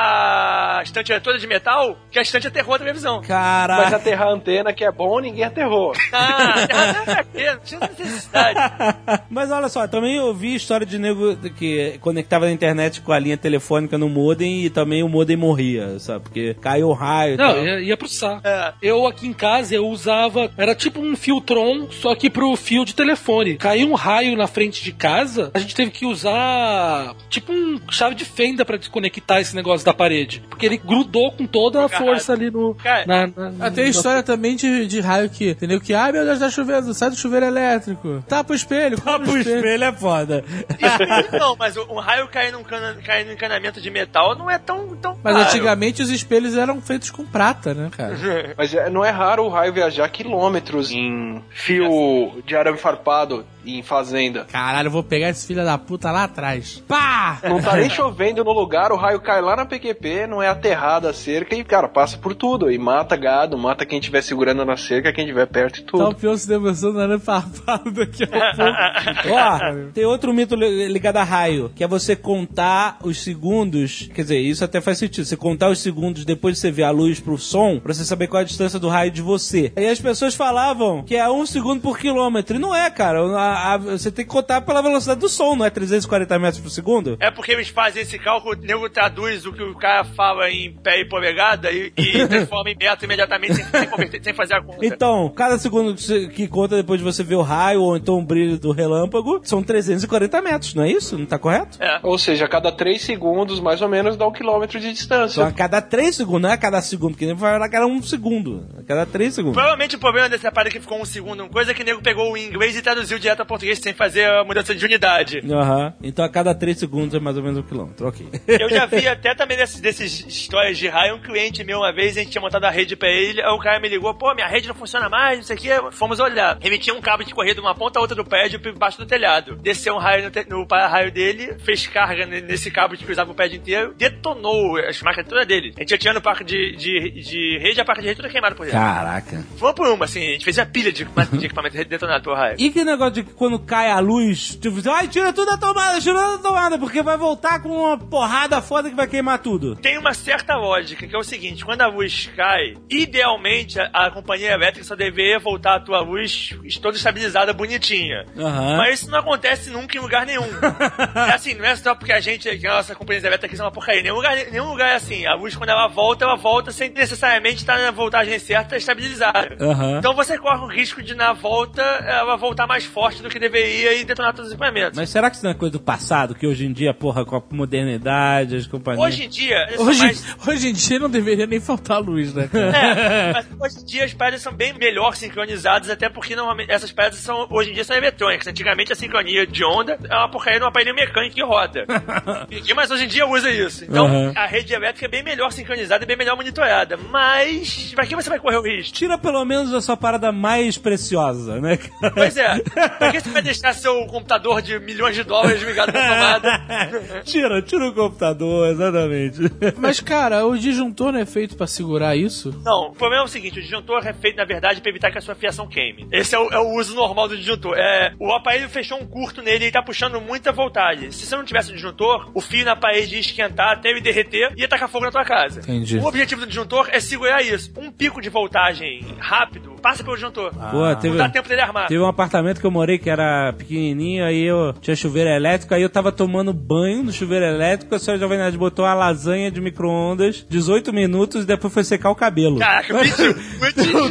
a 0.79 0.83
estante 0.83 1.11
é 1.11 1.19
toda 1.19 1.37
de 1.37 1.45
metal, 1.47 1.97
que 2.09 2.17
a 2.17 2.21
estante 2.21 2.47
aterrou 2.47 2.75
a 2.75 2.79
televisão. 2.79 3.17
Mas 3.17 3.27
Caralho. 3.27 3.95
aterrar 3.95 4.27
a 4.29 4.31
antena, 4.31 4.71
que 4.73 4.85
é 4.85 4.91
bom, 4.91 5.19
ninguém 5.19 5.43
aterrou. 5.43 5.91
Ah, 6.13 7.03
pra 7.05 7.23
quê? 7.23 7.51
Não 7.51 7.59
tinha 7.59 7.79
necessidade. 7.79 8.59
Mas 9.29 9.51
olha 9.51 9.67
só, 9.69 9.87
também 9.87 10.15
eu 10.17 10.33
vi 10.33 10.55
história 10.55 10.85
de 10.85 10.97
nego 10.97 11.35
que 11.57 11.97
conectava 11.99 12.45
na 12.45 12.51
internet 12.51 13.01
com 13.01 13.11
a 13.11 13.19
linha 13.19 13.37
telefônica 13.37 13.97
no 13.97 14.07
modem 14.09 14.65
e 14.65 14.69
também 14.69 15.03
o 15.03 15.09
modem 15.09 15.35
morria, 15.37 15.99
sabe? 15.99 16.21
Porque 16.23 16.53
caiu 16.55 16.89
o 16.89 16.93
raio 16.93 17.35
e 17.35 17.37
Não, 17.37 17.53
tal. 17.53 17.63
ia, 17.63 17.79
ia 17.81 17.97
pro 17.97 18.07
saco. 18.07 18.41
É. 18.47 18.73
Eu 18.81 19.07
aqui 19.07 19.27
em 19.27 19.33
casa, 19.41 19.73
eu 19.73 19.87
usava. 19.87 20.51
Era 20.55 20.75
tipo 20.75 20.99
um 21.01 21.15
filtron, 21.15 21.87
só 21.89 22.13
que 22.13 22.29
pro 22.29 22.55
fio 22.55 22.85
de 22.85 22.93
telefone. 22.93 23.57
Caiu 23.57 23.89
um 23.89 23.95
raio 23.95 24.37
na 24.37 24.45
frente 24.45 24.83
de 24.83 24.91
casa, 24.91 25.49
a 25.53 25.57
gente 25.59 25.73
teve 25.73 25.89
que 25.89 26.05
usar 26.05 27.15
tipo 27.29 27.51
um 27.51 27.79
chave 27.89 28.13
de 28.13 28.23
fenda 28.25 28.63
pra 28.63 28.77
desconectar 28.77 29.39
esse 29.39 29.55
negócio 29.55 29.83
da 29.85 29.93
parede. 29.93 30.43
Porque 30.49 30.65
ele 30.65 30.77
grudou 30.77 31.31
com 31.31 31.47
toda 31.47 31.83
a 31.83 31.89
força 31.89 32.33
ali 32.33 32.51
no. 32.51 32.75
Cara, 32.75 33.05
na- 33.07 33.27
na- 33.27 33.65
Ah, 33.67 33.71
tem 33.71 33.85
na- 33.85 33.89
história 33.89 34.21
também 34.21 34.55
de, 34.55 34.85
de 34.85 34.99
raio 34.99 35.29
que, 35.29 35.49
entendeu? 35.51 35.79
Que, 35.81 35.93
ai 35.93 36.11
meu 36.11 36.23
Deus, 36.25 36.39
tá 36.39 36.49
chovendo, 36.49 36.93
sai 36.93 37.09
do 37.09 37.15
chuveiro 37.15 37.45
elétrico. 37.47 38.23
Tapa 38.27 38.53
o 38.53 38.55
espelho, 38.55 38.97
Ah, 38.99 39.11
cobre 39.13 39.27
pro 39.29 39.39
espelho 39.39 39.83
é 39.83 39.91
foda. 39.93 40.43
não, 41.39 41.55
mas 41.55 41.75
um 41.77 41.95
raio 41.95 42.27
cair 42.27 42.51
num, 42.51 42.63
cana, 42.63 42.95
cair 43.03 43.25
num 43.25 43.33
encanamento 43.33 43.79
de 43.81 43.89
metal 43.89 44.37
não 44.37 44.49
é 44.49 44.57
tão. 44.57 44.95
tão 44.97 45.17
Mas 45.23 45.33
raro. 45.35 45.47
antigamente 45.47 46.01
os 46.01 46.09
espelhos 46.09 46.55
eram 46.55 46.81
feitos 46.81 47.09
com 47.09 47.25
prata, 47.25 47.73
né, 47.73 47.89
cara? 47.95 48.15
Mas 48.57 48.73
é- 48.73 48.89
não 48.89 49.03
é 49.05 49.09
raro 49.09 49.30
o 49.39 49.49
raio 49.49 49.73
viajar 49.73 50.09
quilômetros 50.09 50.91
em 50.91 51.43
fio 51.49 52.41
de 52.45 52.55
arame 52.55 52.77
farpado. 52.77 53.45
Em 53.65 53.81
fazenda. 53.83 54.45
Caralho, 54.51 54.87
eu 54.87 54.91
vou 54.91 55.03
pegar 55.03 55.29
esse 55.29 55.45
filho 55.47 55.63
da 55.63 55.77
puta 55.77 56.11
lá 56.11 56.23
atrás. 56.25 56.83
Pá! 56.87 57.39
Não 57.43 57.61
tá 57.61 57.75
nem 57.75 57.89
chovendo 57.89 58.43
no 58.43 58.51
lugar, 58.51 58.91
o 58.91 58.95
raio 58.95 59.19
cai 59.21 59.41
lá 59.41 59.55
na 59.55 59.65
PQP, 59.65 60.27
não 60.27 60.41
é 60.41 60.47
aterrada 60.47 61.09
a 61.09 61.13
cerca 61.13 61.55
e, 61.55 61.63
cara, 61.63 61.87
passa 61.87 62.17
por 62.17 62.33
tudo. 62.35 62.71
E 62.71 62.77
mata 62.77 63.15
gado, 63.15 63.57
mata 63.57 63.85
quem 63.85 63.99
estiver 63.99 64.21
segurando 64.21 64.65
na 64.65 64.77
cerca, 64.77 65.13
quem 65.13 65.25
estiver 65.25 65.45
perto 65.47 65.79
e 65.79 65.81
Tá 65.83 65.91
tudo. 65.91 66.09
o 66.09 66.15
pior 66.15 66.37
se 66.37 66.47
demonstrando 66.47 66.99
arame 66.99 67.19
farpado 67.19 67.91
daqui 67.91 68.23
a 68.23 68.27
pouco. 68.27 69.29
Ó, 69.33 69.91
tem 69.93 70.05
outro 70.05 70.33
mito 70.33 70.55
li- 70.55 70.87
ligado 70.87 71.17
a 71.17 71.23
raio, 71.23 71.71
que 71.75 71.83
é 71.83 71.87
você 71.87 72.15
contar 72.15 72.97
os 73.03 73.21
segundos. 73.21 74.09
Quer 74.13 74.21
dizer, 74.23 74.39
isso 74.39 74.63
até 74.63 74.81
faz 74.81 74.97
sentido. 74.97 75.25
Você 75.25 75.37
contar 75.37 75.69
os 75.69 75.79
segundos 75.79 76.25
depois 76.25 76.55
de 76.55 76.61
você 76.61 76.71
ver 76.71 76.83
a 76.83 76.91
luz 76.91 77.19
pro 77.19 77.37
som, 77.37 77.79
pra 77.79 77.93
você 77.93 78.03
saber 78.05 78.27
qual 78.27 78.39
é 78.39 78.43
a 78.43 78.47
distância 78.47 78.79
do 78.79 78.87
raio 78.89 79.11
de 79.11 79.21
você. 79.21 79.71
E 79.75 79.85
as 79.87 79.99
pessoas 79.99 80.33
falavam 80.35 81.03
que 81.03 81.15
é 81.15 81.29
um 81.29 81.45
segundo 81.45 81.81
por 81.81 81.97
quilômetro. 81.97 82.55
E 82.55 82.59
não 82.59 82.73
é, 82.75 82.89
cara. 82.89 83.19
A- 83.37 83.50
a- 83.53 83.77
você 83.77 84.11
tem 84.11 84.25
que 84.25 84.31
contar 84.31 84.61
pela 84.61 84.81
velocidade 84.81 85.19
do 85.19 85.29
som, 85.29 85.55
não 85.55 85.65
é 85.65 85.69
340 85.69 86.37
metros 86.39 86.61
por 86.61 86.69
segundo? 86.69 87.17
É 87.19 87.29
porque 87.31 87.51
eles 87.51 87.69
fazem 87.69 88.01
esse 88.03 88.17
cálculo, 88.19 88.55
o 88.55 88.57
nego 88.65 88.89
traduz 88.89 89.45
o 89.45 89.53
que 89.53 89.63
o 89.63 89.75
cara 89.75 90.03
fala 90.03 90.49
em 90.49 90.71
pé 90.73 91.01
e 91.01 91.05
polegada 91.05 91.71
e, 91.71 91.91
e 91.97 92.25
transforma 92.27 92.69
em 92.69 92.75
metro 92.77 93.05
imediatamente 93.05 93.55
sem, 93.55 93.65
sem 93.65 93.87
converter- 93.87 94.23
sem 94.23 94.33
fazer 94.33 94.55
a 94.55 94.61
conta. 94.61 94.85
Então, 94.85 95.29
cada 95.35 95.57
segundo 95.57 95.95
que 96.33 96.47
conta 96.47 96.75
depois 96.75 96.99
de 96.99 97.03
você 97.03 97.23
ver 97.23 97.35
o 97.35 97.41
raio 97.41 97.81
ou 97.81 97.97
então 97.97 98.19
o 98.19 98.23
brilho 98.25 98.57
do 98.57 98.71
relâmpago 98.71 99.41
são 99.43 99.61
340 99.63 100.41
metros, 100.41 100.73
não 100.73 100.83
é 100.83 100.91
isso? 100.91 101.17
Não 101.17 101.25
tá 101.25 101.37
correto? 101.39 101.77
É. 101.81 101.99
Ou 102.03 102.17
seja, 102.17 102.45
a 102.45 102.47
cada 102.49 102.71
3 102.71 103.01
segundos, 103.01 103.59
mais 103.59 103.81
ou 103.81 103.89
menos, 103.89 104.15
dá 104.17 104.27
um 104.27 104.31
quilômetro 104.31 104.79
de 104.79 104.85
Então, 104.87 104.93
distância. 104.93 105.45
a 105.45 105.51
cada 105.51 105.81
3 105.81 106.15
segundos, 106.15 106.41
não 106.41 106.49
é 106.49 106.53
a 106.53 106.57
cada 106.57 106.81
segundo, 106.81 107.17
que 107.17 107.25
nem 107.25 107.35
vai 107.35 107.53
falar 107.53 107.69
que 107.69 107.75
era 107.75 107.85
um 107.87 108.01
segundo. 108.01 108.65
A 108.79 108.83
cada 108.83 109.05
3 109.05 109.33
segundos. 109.33 109.55
Provavelmente 109.55 109.95
o 109.95 109.99
problema 109.99 110.29
dessa 110.29 110.51
parada 110.51 110.69
que 110.69 110.79
ficou 110.79 111.01
um 111.01 111.05
segundo, 111.05 111.41
uma 111.41 111.49
coisa 111.49 111.71
é 111.71 111.73
que 111.73 111.81
o 111.81 111.85
nego 111.85 112.01
pegou 112.01 112.31
o 112.31 112.37
inglês 112.37 112.75
e 112.77 112.81
traduziu 112.81 113.19
direto 113.19 113.40
português 113.45 113.79
sem 113.79 113.93
fazer 113.93 114.25
a 114.25 114.43
mudança 114.43 114.73
de 114.75 114.85
unidade. 114.85 115.39
Aham. 115.51 115.93
Então 116.01 116.23
a 116.25 116.29
cada 116.29 116.53
3 116.53 116.77
segundos 116.77 117.15
é 117.15 117.19
mais 117.19 117.37
ou 117.37 117.43
menos 117.43 117.59
um 117.59 117.63
quilômetro. 117.63 118.07
Ok. 118.07 118.25
Eu 118.47 118.69
já 118.69 118.85
vi 118.85 119.07
até 119.07 119.33
também 119.35 119.57
desses, 119.57 119.79
desses 119.79 120.25
histórias 120.25 120.77
de 120.77 120.87
raio, 120.87 121.15
um 121.15 121.19
cliente 121.21 121.63
meu 121.63 121.79
uma 121.79 121.91
vez, 121.93 122.17
a 122.17 122.21
gente 122.21 122.31
tinha 122.31 122.41
montado 122.41 122.63
a 122.65 122.69
rede 122.69 122.95
pra 122.95 123.09
ele, 123.09 123.41
aí 123.41 123.49
o 123.51 123.59
cara 123.59 123.79
me 123.79 123.89
ligou, 123.89 124.13
pô, 124.13 124.33
minha 124.33 124.47
rede 124.47 124.67
não 124.67 124.75
funciona 124.75 125.09
mais, 125.09 125.37
não 125.39 125.43
sei 125.45 125.55
o 125.55 125.59
que, 125.59 125.69
fomos 125.91 126.19
olhar. 126.19 126.57
Ele 126.61 126.77
tinha 126.77 126.95
um 126.95 127.01
cabo 127.01 127.23
de 127.23 127.33
correr 127.33 127.53
de 127.53 127.59
uma 127.59 127.73
ponta 127.75 127.99
a 127.99 128.01
outra 128.01 128.15
do 128.15 128.23
prédio 128.25 128.59
baixo 128.77 128.97
do 128.97 129.05
telhado. 129.05 129.55
Desceu 129.57 129.95
um 129.95 129.99
raio 129.99 130.23
no, 130.25 130.31
te- 130.31 130.47
no 130.49 130.65
para-raio 130.67 131.11
dele, 131.11 131.55
fez 131.63 131.87
carga 131.87 132.25
ne- 132.25 132.41
nesse 132.41 132.69
cabo 132.71 132.95
que 132.95 133.11
usava 133.11 133.31
o 133.31 133.35
prédio 133.35 133.57
inteiro, 133.57 133.93
detonou 133.97 134.77
as 134.77 135.01
máquinas 135.01 135.27
todas 135.27 135.45
dele. 135.47 135.73
A 135.75 135.79
gente 135.81 135.89
já 135.89 135.97
tinha 135.97 136.13
no 136.13 136.21
parque 136.21 136.43
de, 136.43 136.75
de, 136.75 137.11
de 137.21 137.57
rede, 137.59 137.79
a 137.81 137.85
parte 137.85 138.01
de 138.01 138.07
rede 138.07 138.17
toda 138.17 138.29
queimada 138.29 138.55
por 138.55 138.65
dentro. 138.65 138.79
Caraca. 138.79 139.43
Foi 139.57 139.73
por 139.73 139.87
uma, 139.87 140.05
assim, 140.05 140.19
a 140.27 140.31
gente 140.33 140.45
fez 140.45 140.57
a 140.59 140.65
pilha 140.65 140.91
de, 140.91 141.05
de 141.05 141.45
equipamento 141.45 141.75
detonado 141.85 142.23
pelo 142.23 142.35
raio. 142.35 142.55
E 142.59 142.69
que 142.69 142.83
negócio 142.83 143.23
de 143.23 143.23
que 143.31 143.37
quando 143.37 143.57
cai 143.59 143.89
a 143.89 143.99
luz, 143.99 144.55
tipo, 144.55 144.77
ai, 144.89 145.07
tira 145.07 145.33
tudo 145.33 145.49
da 145.49 145.57
tomada, 145.57 145.99
tira 145.99 146.19
tudo 146.19 146.37
da 146.37 146.43
tomada, 146.49 146.77
porque 146.77 147.01
vai 147.01 147.17
voltar 147.17 147.61
com 147.61 147.69
uma 147.69 147.97
porrada 147.97 148.61
foda 148.61 148.89
que 148.89 148.95
vai 148.95 149.07
queimar 149.07 149.39
tudo. 149.39 149.75
Tem 149.75 149.97
uma 149.97 150.13
certa 150.13 150.55
lógica, 150.55 151.07
que 151.07 151.15
é 151.15 151.17
o 151.17 151.23
seguinte, 151.23 151.65
quando 151.65 151.81
a 151.81 151.87
luz 151.87 152.29
cai, 152.35 152.75
idealmente 152.89 153.79
a, 153.79 153.89
a 153.93 154.11
companhia 154.11 154.51
elétrica 154.51 154.85
só 154.85 154.95
deveria 154.95 155.39
voltar 155.39 155.75
a 155.75 155.79
tua 155.79 156.01
luz 156.01 156.55
toda 156.81 156.97
estabilizada, 156.97 157.53
bonitinha. 157.53 158.25
Aham. 158.37 158.77
Mas 158.77 159.01
isso 159.01 159.11
não 159.11 159.19
acontece 159.19 159.69
nunca 159.69 159.97
em 159.97 160.01
lugar 160.01 160.25
nenhum. 160.25 160.47
é 161.27 161.31
assim, 161.31 161.53
não 161.53 161.65
é 161.65 161.75
só 161.75 161.95
porque 161.95 162.11
a 162.11 162.19
gente, 162.19 162.49
que 162.57 162.67
a 162.67 162.75
nossa 162.75 162.95
companhia 162.95 163.21
elétrica 163.21 163.47
aqui 163.47 163.55
são 163.55 163.65
uma 163.65 163.71
porcaria. 163.71 164.01
Nenhum 164.01 164.15
lugar, 164.15 164.35
nenhum 164.51 164.69
lugar 164.69 164.89
é 164.89 164.95
assim. 164.95 165.25
A 165.25 165.35
luz, 165.35 165.55
quando 165.55 165.69
ela 165.69 165.87
volta, 165.87 166.25
ela 166.25 166.35
volta 166.35 166.71
sem 166.71 166.89
necessariamente 166.89 167.57
estar 167.57 167.77
na 167.79 167.91
voltagem 167.91 168.37
certa 168.39 168.75
estabilizada. 168.75 169.57
Aham. 169.59 169.99
Então 169.99 170.13
você 170.15 170.37
corre 170.37 170.63
o 170.63 170.67
risco 170.67 171.01
de, 171.01 171.15
na 171.15 171.33
volta, 171.33 171.81
ela 171.81 172.35
voltar 172.35 172.67
mais 172.67 172.85
forte 172.85 173.20
do 173.21 173.29
que 173.29 173.39
deveria 173.39 173.93
e 173.93 174.03
detonar 174.03 174.33
todos 174.33 174.47
os 174.47 174.53
equipamentos. 174.53 174.97
Mas 174.97 175.09
será 175.09 175.29
que 175.29 175.35
isso 175.37 175.45
não 175.45 175.51
é 175.51 175.55
coisa 175.55 175.71
do 175.73 175.79
passado? 175.79 176.35
Que 176.35 176.45
hoje 176.47 176.65
em 176.65 176.73
dia, 176.73 176.93
porra, 176.93 177.23
com 177.25 177.35
a 177.35 177.41
modernidade, 177.51 178.55
as 178.55 178.67
companhias. 178.67 179.05
Hoje 179.05 179.23
em 179.25 179.29
dia, 179.29 179.57
Hoje, 179.77 179.99
mais- 179.99 180.35
hoje 180.47 180.67
em 180.69 180.73
dia 180.73 180.99
não 180.99 181.09
deveria 181.09 181.45
nem 181.47 181.59
faltar 181.59 181.99
luz, 182.01 182.33
né? 182.33 182.49
É, 182.53 183.33
mas 183.33 183.45
hoje 183.59 183.79
em 183.81 183.85
dia 183.85 184.05
as 184.05 184.13
pedras 184.13 184.41
são 184.41 184.53
bem 184.53 184.73
melhor 184.73 185.15
sincronizadas, 185.15 185.89
até 185.89 186.09
porque 186.09 186.35
normalmente 186.35 186.71
essas 186.71 186.91
pedras 186.91 187.15
são, 187.17 187.47
hoje 187.49 187.71
em 187.71 187.73
dia 187.73 187.83
são 187.83 187.95
eletrônicas. 187.95 188.47
Antigamente 188.47 188.91
a 188.93 188.95
sincronia 188.95 189.45
de 189.45 189.63
onda 189.63 189.97
é 190.09 190.15
uma 190.15 190.29
porcaria 190.29 190.59
num 190.59 190.65
aparelho 190.67 190.95
mecânico 190.95 191.35
que 191.35 191.43
roda. 191.43 191.85
Mais 192.75 192.89
hoje 192.89 193.03
em 193.05 193.07
dia 193.07 193.27
usa 193.27 193.49
isso. 193.51 193.83
Então 193.85 194.05
Uhum. 194.11 194.33
a 194.35 194.45
rede 194.47 194.73
elétrica 194.73 195.05
é 195.05 195.09
bem 195.09 195.23
melhor 195.23 195.51
sincronizada 195.51 196.03
e 196.03 196.07
bem 196.07 196.17
melhor 196.17 196.35
monitorada. 196.35 196.97
Mas 196.97 197.91
pra 197.93 198.05
que 198.05 198.15
você 198.15 198.29
vai 198.29 198.39
correr 198.39 198.57
o 198.57 198.61
risco? 198.61 198.93
Tira 198.97 199.17
pelo 199.17 199.43
menos 199.45 199.73
a 199.73 199.81
sua 199.81 199.95
parada 199.95 200.31
mais 200.31 200.77
preciosa, 200.77 201.59
né, 201.61 201.77
cara? 201.77 202.13
Pois 202.13 202.35
é, 202.37 202.55
pra 203.11 203.21
que 203.21 203.27
você 203.27 203.29
vai 203.29 203.41
deixar 203.41 203.73
seu 203.73 204.05
computador 204.05 204.61
de 204.61 204.79
milhões 204.79 205.15
de 205.15 205.23
dólares 205.23 205.61
ligado 205.61 205.91
na 205.91 206.01
tomada? 206.01 207.21
tira, 207.23 207.61
tira 207.61 207.87
o 207.87 207.93
computador, 207.93 208.69
exatamente. 208.69 209.39
Mas, 209.77 209.99
cara, 209.99 210.45
o 210.45 210.57
disjuntor 210.57 211.11
não 211.11 211.19
é 211.19 211.25
feito 211.25 211.55
pra 211.55 211.67
segurar 211.67 212.15
isso? 212.15 212.51
Não, 212.63 212.87
o 212.87 212.91
problema 212.91 213.23
é 213.23 213.25
o 213.25 213.27
seguinte, 213.27 213.59
o 213.59 213.61
disjuntor 213.61 214.05
é 214.05 214.13
feito, 214.13 214.37
na 214.37 214.45
verdade, 214.45 214.81
pra 214.81 214.89
evitar 214.89 215.11
que 215.11 215.17
a 215.17 215.21
sua 215.21 215.35
fiação 215.35 215.67
queime. 215.67 216.07
Esse 216.11 216.35
é 216.35 216.39
o, 216.39 216.49
é 216.49 216.59
o 216.59 216.75
uso 216.75 216.95
normal 216.95 217.27
do 217.27 217.37
disjuntor. 217.37 217.77
É, 217.77 218.13
o 218.19 218.31
aparelho 218.31 218.69
fechou 218.69 218.99
um 218.99 219.05
curto 219.05 219.41
nele 219.41 219.65
e 219.65 219.71
tá 219.71 219.81
puxando 219.81 220.21
muita 220.21 220.51
voltagem. 220.51 221.11
Se 221.11 221.25
você 221.25 221.35
não 221.35 221.43
tivesse 221.43 221.71
o 221.71 221.73
disjuntor, 221.73 222.31
o 222.33 222.41
fio 222.41 222.65
na 222.65 222.75
parede 222.75 223.15
ia 223.15 223.21
esquentar 223.21 223.73
até 223.73 223.89
ele 223.89 224.01
derreter 224.01 224.53
e 224.55 224.61
ia 224.61 224.67
tacar 224.67 224.89
fogo 224.89 225.05
na 225.05 225.11
tua 225.11 225.25
casa. 225.25 225.59
Entendi. 225.59 225.97
O 225.97 226.05
objetivo 226.05 226.41
do 226.41 226.47
disjuntor 226.47 226.89
é 226.91 226.99
segurar 226.99 227.41
isso. 227.41 227.71
Um 227.77 227.91
pico 227.91 228.21
de 228.21 228.29
voltagem 228.29 229.15
rápido 229.19 229.70
passa 229.81 230.03
pelo 230.03 230.15
disjuntor. 230.15 230.51
Pô, 230.53 230.95
teve, 230.95 231.09
Não 231.09 231.17
dá 231.25 231.29
tempo 231.29 231.49
dele 231.49 231.61
armar. 231.61 231.87
teve 231.87 231.99
um 231.99 232.07
apartamento 232.07 232.59
que 232.59 232.65
eu 232.65 232.71
morei 232.71 232.97
que 232.97 233.09
era 233.09 233.51
pequenininho, 233.53 234.23
aí 234.23 234.43
eu 234.43 234.73
tinha 234.79 234.95
chuveiro 234.95 235.29
elétrico, 235.29 235.73
aí 235.73 235.81
eu 235.81 235.89
tava 235.89 236.11
tomando 236.11 236.53
banho 236.53 237.03
no 237.03 237.11
chuveiro 237.11 237.45
elétrico, 237.45 237.95
a 237.95 237.99
senhora 237.99 238.19
Jovem 238.19 238.37
Nerd 238.37 238.57
botou 238.57 238.85
uma 238.85 238.93
lasanha 238.93 239.51
de 239.51 239.59
micro-ondas, 239.59 240.45
18 240.49 240.93
minutos, 240.93 241.43
e 241.43 241.47
depois 241.47 241.73
foi 241.73 241.83
secar 241.83 242.09
o 242.11 242.15
cabelo. 242.15 242.59
Caraca, 242.59 242.93
mentiu, 243.01 243.35
mentiu. 243.59 244.09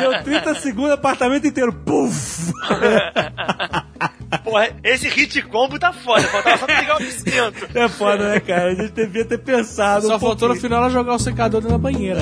Deu 0.00 0.22
30 0.22 0.54
segundos, 0.56 0.92
apartamento 0.92 1.46
inteiro, 1.46 1.72
puf! 1.72 2.52
Porra, 4.44 4.68
esse 4.84 5.08
hit 5.08 5.42
combo 5.42 5.78
tá 5.78 5.92
foda. 5.92 6.22
Faltava 6.22 6.58
só 6.58 6.66
ligar 6.66 6.96
o 7.00 7.02
cinto. 7.10 7.78
É 7.78 7.88
foda, 7.88 8.28
né, 8.28 8.40
cara? 8.40 8.70
A 8.70 8.74
gente 8.74 8.92
devia 8.92 9.24
ter 9.24 9.38
pensado 9.38 10.06
Só 10.06 10.16
um 10.16 10.20
faltou 10.20 10.48
no 10.48 10.54
pouquinho. 10.54 10.60
final 10.60 10.78
ela 10.82 10.90
jogar 10.90 11.14
o 11.14 11.18
secador 11.18 11.60
dentro 11.60 11.76
da 11.76 11.82
banheira. 11.82 12.20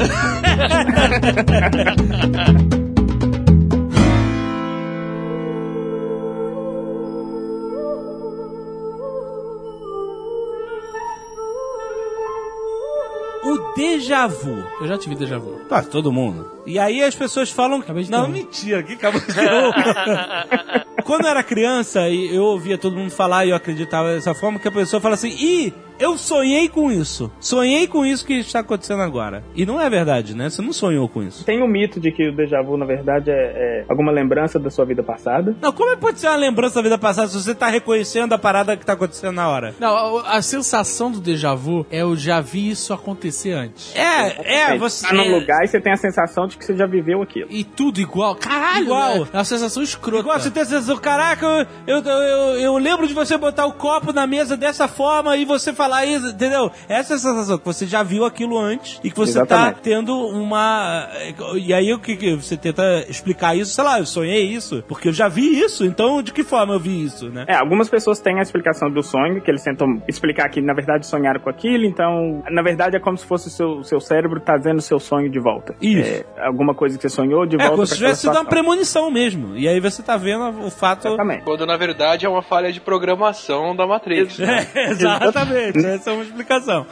O 13.44 13.74
déjà 13.74 14.26
vu. 14.26 14.64
Eu 14.80 14.86
já 14.88 14.98
tive 14.98 15.14
déjà 15.14 15.38
vu. 15.38 15.52
Tá, 15.68 15.82
todo 15.82 16.12
mundo. 16.12 16.57
E 16.68 16.78
aí 16.78 17.02
as 17.02 17.14
pessoas 17.14 17.50
falam 17.50 17.78
que. 17.78 17.84
Acabei 17.84 18.04
de 18.04 18.10
Não, 18.10 18.24
ter 18.24 18.30
um. 18.30 18.32
mentira, 18.32 18.82
que 18.82 18.92
acabou 18.92 19.20
de 19.20 19.26
ter 19.34 19.50
um. 19.50 19.72
Quando 21.04 21.24
eu 21.24 21.30
era 21.30 21.42
criança 21.42 22.06
e 22.10 22.34
eu 22.34 22.42
ouvia 22.42 22.76
todo 22.76 22.94
mundo 22.94 23.10
falar 23.10 23.46
e 23.46 23.50
eu 23.50 23.56
acreditava 23.56 24.12
dessa 24.12 24.34
forma, 24.34 24.58
que 24.58 24.68
a 24.68 24.72
pessoa 24.72 25.00
fala 25.00 25.14
assim, 25.14 25.30
ih, 25.30 25.72
eu 25.98 26.18
sonhei 26.18 26.68
com 26.68 26.92
isso. 26.92 27.32
Sonhei 27.40 27.86
com 27.86 28.04
isso 28.04 28.26
que 28.26 28.34
está 28.34 28.58
acontecendo 28.60 29.00
agora. 29.00 29.42
E 29.54 29.64
não 29.64 29.80
é 29.80 29.88
verdade, 29.88 30.34
né? 30.36 30.50
Você 30.50 30.60
não 30.60 30.72
sonhou 30.72 31.08
com 31.08 31.22
isso. 31.22 31.44
Tem 31.44 31.62
o 31.62 31.66
mito 31.66 31.98
de 31.98 32.12
que 32.12 32.28
o 32.28 32.36
déjà 32.36 32.60
vu, 32.60 32.76
na 32.76 32.84
verdade, 32.84 33.30
é, 33.30 33.34
é 33.34 33.84
alguma 33.88 34.12
lembrança 34.12 34.58
da 34.58 34.68
sua 34.68 34.84
vida 34.84 35.02
passada. 35.02 35.56
Não, 35.62 35.72
como 35.72 35.90
é 35.90 35.94
que 35.94 36.00
pode 36.02 36.20
ser 36.20 36.28
uma 36.28 36.36
lembrança 36.36 36.74
da 36.74 36.82
vida 36.82 36.98
passada 36.98 37.28
se 37.28 37.42
você 37.42 37.54
tá 37.54 37.68
reconhecendo 37.68 38.34
a 38.34 38.38
parada 38.38 38.76
que 38.76 38.84
tá 38.84 38.92
acontecendo 38.92 39.32
na 39.32 39.48
hora? 39.48 39.74
Não, 39.80 40.18
a, 40.18 40.36
a 40.36 40.42
sensação 40.42 41.10
do 41.10 41.20
déjà 41.20 41.54
vu 41.54 41.86
é 41.90 42.02
eu 42.02 42.14
já 42.16 42.38
vi 42.40 42.68
isso 42.70 42.92
acontecer 42.92 43.52
antes. 43.52 43.96
É, 43.96 44.72
é, 44.72 44.76
você. 44.78 45.06
Tá 45.06 45.14
num 45.14 45.34
lugar 45.34 45.64
e 45.64 45.68
você 45.68 45.80
tem 45.80 45.92
a 45.92 45.96
sensação 45.96 46.46
de 46.46 46.57
que 46.58 46.64
você 46.64 46.76
já 46.76 46.86
viveu 46.86 47.22
aquilo. 47.22 47.48
E 47.50 47.64
tudo 47.64 48.00
igual. 48.00 48.34
Caralho, 48.36 48.84
Igual. 48.84 49.20
né? 49.20 49.28
É 49.32 49.36
uma 49.36 49.44
sensação 49.44 49.82
escrota. 49.82 50.20
Igual 50.20 50.38
você 50.40 50.50
tem 50.50 50.62
a 50.62 50.66
sensação, 50.66 50.96
caraca, 50.98 51.46
eu, 51.86 51.98
eu, 51.98 52.04
eu, 52.04 52.60
eu 52.60 52.78
lembro 52.78 53.06
de 53.06 53.14
você 53.14 53.36
botar 53.36 53.66
o 53.66 53.72
copo 53.72 54.12
na 54.12 54.26
mesa 54.26 54.56
dessa 54.56 54.88
forma 54.88 55.36
e 55.36 55.44
você 55.44 55.72
falar 55.72 56.04
isso, 56.06 56.28
entendeu? 56.28 56.70
Essa 56.88 57.14
é 57.14 57.16
a 57.16 57.18
sensação, 57.18 57.58
que 57.58 57.64
você 57.64 57.86
já 57.86 58.02
viu 58.02 58.24
aquilo 58.24 58.58
antes 58.58 59.00
e 59.02 59.10
que 59.10 59.16
você 59.16 59.34
tá 59.34 59.56
Exatamente. 59.56 59.80
tendo 59.82 60.14
uma. 60.14 61.08
E 61.56 61.72
aí 61.72 61.92
o 61.92 61.98
que, 61.98 62.36
você 62.36 62.56
tenta 62.56 63.04
explicar 63.08 63.56
isso? 63.56 63.72
Sei 63.72 63.84
lá, 63.84 63.98
eu 63.98 64.06
sonhei 64.06 64.44
isso, 64.44 64.82
porque 64.88 65.08
eu 65.08 65.12
já 65.12 65.28
vi 65.28 65.60
isso, 65.60 65.84
então 65.84 66.22
de 66.22 66.32
que 66.32 66.42
forma 66.42 66.74
eu 66.74 66.80
vi 66.80 67.04
isso, 67.04 67.28
né? 67.28 67.44
É, 67.48 67.54
algumas 67.54 67.88
pessoas 67.88 68.20
têm 68.20 68.38
a 68.38 68.42
explicação 68.42 68.90
do 68.90 69.02
sonho, 69.02 69.40
que 69.40 69.50
eles 69.50 69.62
tentam 69.62 70.02
explicar 70.08 70.48
que, 70.48 70.60
na 70.60 70.74
verdade, 70.74 71.06
sonharam 71.06 71.40
com 71.40 71.50
aquilo, 71.50 71.84
então, 71.84 72.42
na 72.50 72.62
verdade, 72.62 72.96
é 72.96 73.00
como 73.00 73.16
se 73.16 73.24
fosse 73.24 73.48
o 73.48 73.50
seu, 73.50 73.84
seu 73.84 74.00
cérebro 74.00 74.40
trazendo 74.40 74.78
o 74.78 74.82
seu 74.82 74.98
sonho 74.98 75.30
de 75.30 75.38
volta. 75.38 75.74
Isso. 75.80 76.10
É, 76.10 76.24
alguma 76.46 76.74
coisa 76.74 76.96
que 76.96 77.02
você 77.02 77.08
sonhou 77.08 77.46
de 77.46 77.56
É, 77.56 77.58
volta 77.58 77.70
como 77.74 77.86
pra 77.86 77.86
se 77.86 77.96
tivesse 77.96 78.20
sido 78.22 78.32
uma 78.32 78.44
premonição 78.44 79.10
mesmo. 79.10 79.56
E 79.56 79.68
aí 79.68 79.80
você 79.80 80.02
tá 80.02 80.16
vendo 80.16 80.64
o 80.66 80.70
fato. 80.70 81.08
Exatamente. 81.08 81.44
Quando 81.44 81.66
na 81.66 81.76
verdade 81.76 82.26
é 82.26 82.28
uma 82.28 82.42
falha 82.42 82.72
de 82.72 82.80
programação 82.80 83.74
da 83.74 83.86
Matrix. 83.86 84.38
né? 84.38 84.66
É, 84.74 84.90
exatamente, 84.90 85.78
essa 85.84 86.10
é 86.10 86.12
uma 86.14 86.22
explicação. 86.22 86.86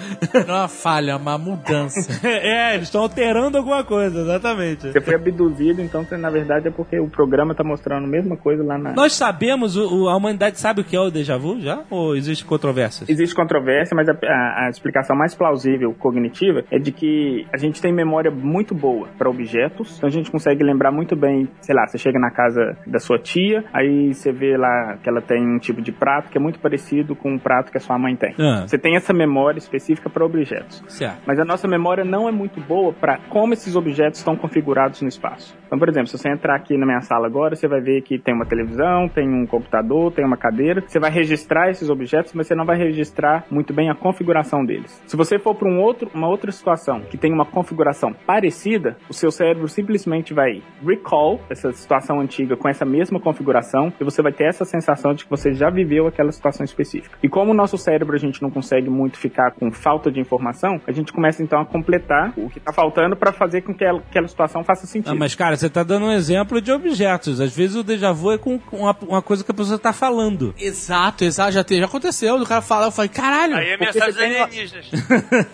Não 0.47 0.55
é 0.55 0.59
uma 0.61 0.69
falha, 0.69 1.13
é 1.13 1.17
uma 1.17 1.39
mudança. 1.39 2.07
É, 2.27 2.75
eles 2.75 2.89
estão 2.89 3.03
alterando 3.03 3.57
alguma 3.59 3.83
coisa, 3.85 4.21
exatamente. 4.21 4.91
Você 4.93 5.01
foi 5.01 5.15
abduzido, 5.15 5.81
então 5.83 6.05
você, 6.05 6.17
na 6.17 6.31
verdade 6.31 6.69
é 6.69 6.71
porque 6.71 6.99
o 6.99 7.09
programa 7.09 7.55
tá 7.55 7.63
mostrando 7.65 8.05
a 8.05 8.09
mesma 8.09 8.37
coisa 8.37 8.63
lá 8.63 8.77
na. 8.79 8.93
Nós 8.93 9.15
sabemos, 9.15 9.77
o- 9.77 10.09
a 10.09 10.17
humanidade 10.17 10.59
sabe 10.59 10.81
o 10.81 10.85
que 10.85 10.95
é 10.97 11.01
o 11.01 11.11
déjà 11.11 11.37
vu 11.39 11.61
já? 11.61 11.81
Ou 11.91 12.15
existe 12.17 12.45
controvérsias? 12.45 13.09
Existe 13.09 13.35
controvérsia, 13.35 13.95
mas 13.95 14.09
a, 14.09 14.13
a- 14.13 14.67
a 14.67 14.71
explicação 14.71 15.17
mais 15.17 15.35
plausível 15.35 15.95
cognitiva 15.99 16.65
é 16.71 16.79
de 16.79 16.93
que 16.93 17.47
a 17.53 17.57
gente 17.57 17.81
tem 17.81 17.93
memória 17.93 18.31
muito 18.31 18.75
boa 18.75 19.09
para 19.19 19.29
objetos, 19.37 19.97
então 19.97 20.09
a 20.09 20.13
gente 20.13 20.31
consegue 20.31 20.65
lembrar 20.65 20.91
muito 20.91 21.15
bem, 21.15 21.49
sei 21.61 21.75
lá, 21.75 21.87
você 21.87 21.99
chega 21.99 22.19
na 22.19 22.31
casa 22.31 22.77
da 22.87 22.99
sua 22.99 23.19
tia, 23.19 23.65
aí 23.73 24.15
você 24.15 24.33
vê 24.33 24.57
lá 24.57 24.97
que 25.03 25.09
ela 25.09 25.21
tem 25.21 25.43
um 25.47 25.59
tipo 25.59 25.83
de 25.83 25.93
prato 25.93 26.31
que 26.31 26.39
é 26.39 26.41
muito 26.41 26.59
parecido 26.59 27.15
com 27.15 27.33
um 27.33 27.39
prato 27.39 27.71
que 27.71 27.79
a 27.79 27.81
sua 27.81 27.99
mãe 27.99 28.17
tem. 28.17 28.35
Ah. 28.39 28.67
Você 28.67 28.79
tem 28.79 28.97
essa 28.97 29.13
memória 29.13 29.59
específica 29.59 30.09
para 30.09 30.25
objetos. 30.25 30.83
Certo. 30.89 31.19
Mas 31.27 31.39
a 31.39 31.45
nossa 31.45 31.69
memória 31.69 32.05
não 32.05 32.29
é 32.29 32.33
muito 32.33 32.61
boa 32.61 32.93
para 32.93 33.19
como 33.29 33.53
esses 33.53 33.77
objetos 33.77 34.19
estão 34.19 34.37
configurados 34.37 35.03
no 35.03 35.09
espaço. 35.09 35.57
Então, 35.67 35.79
por 35.79 35.89
exemplo, 35.89 36.09
se 36.09 36.17
você 36.17 36.31
entrar 36.31 36.57
aqui 36.57 36.77
na 36.77 36.87
minha 36.87 37.01
sala 37.01 37.27
agora, 37.27 37.55
você 37.55 37.69
vai 37.69 37.81
ver 37.81 38.03
que 38.03 38.19
tem 38.19 38.35
uma 38.35 38.47
televisão, 38.47 39.09
tem 39.09 39.29
um 39.29 39.47
computador, 39.47 40.13
tem 40.13 40.25
uma 40.25 40.37
cadeira. 40.37 40.83
Você 40.87 40.99
vai 40.99 41.11
registrar 41.11 41.71
esses 41.71 41.91
objetos, 41.91 42.33
mas 42.35 42.47
você 42.47 42.55
não 42.55 42.65
vai 42.65 42.77
registrar 42.77 43.45
muito 43.51 43.73
bem 43.73 43.91
a 43.91 43.95
configuração 43.95 44.65
deles. 44.65 45.03
Se 45.07 45.17
você 45.17 45.39
for 45.39 45.55
para 45.55 45.69
um 45.69 45.81
outro, 45.81 46.11
uma 46.15 46.29
outra 46.29 46.53
situação 46.53 47.01
que 47.01 47.19
tem 47.19 47.33
uma 47.33 47.45
configuração 47.45 48.13
parecida, 48.13 48.97
o 49.09 49.15
seu 49.15 49.26
cérebro 49.33 49.69
simplesmente 49.69 50.33
vai 50.35 50.63
recall 50.85 51.41
essa 51.51 51.73
situação 51.73 52.21
antiga 52.21 52.57
com 52.57 52.69
essa 52.69 52.85
mesma 52.85 53.21
configuração 53.21 53.93
e 54.01 54.05
você 54.05 54.23
vai 54.23 54.33
ter 54.33 54.45
essa 54.45 54.65
sensação 54.65 55.15
de 55.15 55.25
que 55.25 55.31
você 55.31 55.53
já 55.55 55.71
viveu 55.71 56.07
aquela 56.07 56.33
situação 56.33 56.65
específica. 56.65 57.17
E 57.23 57.29
como 57.29 57.53
o 57.53 57.55
nosso 57.55 57.77
cérebro 57.79 58.15
a 58.15 58.19
gente 58.19 58.43
não 58.43 58.51
consegue 58.51 58.89
muito 58.91 59.19
ficar 59.19 59.53
com 59.53 59.71
falta 59.73 60.11
de 60.11 60.21
informação, 60.21 60.81
a 60.87 60.93
gente 60.93 61.13
começa 61.13 61.43
então 61.43 61.61
a 61.61 61.65
completar 61.67 62.33
o 62.37 62.49
que 62.51 62.59
está 62.59 62.73
faltando 62.73 63.17
para 63.17 63.33
fazer 63.33 63.63
com 63.63 63.73
que 63.75 63.85
aquela, 63.85 63.99
aquela 64.01 64.29
situação 64.29 64.65
faça 64.65 64.87
sentido. 64.87 65.13
Ah, 65.13 65.15
mas 65.15 65.35
cara, 65.35 65.57
você 65.57 65.69
tá 65.69 65.83
dando 65.83 66.07
um 66.07 66.13
exemplo 66.13 66.61
de 66.61 66.73
objetos. 66.73 67.41
Às 67.41 67.55
vezes 67.57 67.77
o 67.77 67.83
déjà 67.85 68.13
vu 68.13 68.33
é 68.33 68.39
com 68.39 68.61
uma, 68.73 68.97
uma 69.03 69.23
coisa 69.23 69.45
que 69.45 69.51
a 69.51 69.55
pessoa 69.55 69.79
tá 69.79 69.93
falando. 69.93 70.55
Exato, 70.59 71.25
exato, 71.25 71.53
já, 71.53 71.65
te- 71.65 71.79
já 71.79 71.85
aconteceu. 71.87 72.37
O 72.37 72.47
cara 72.47 72.63
fala, 72.63 72.87
eu 72.87 72.91
falei, 72.91 73.09
caralho. 73.09 73.57
Aí 73.57 73.69
é 73.71 73.77
mensagem 73.77 74.15
tem-. 74.15 74.67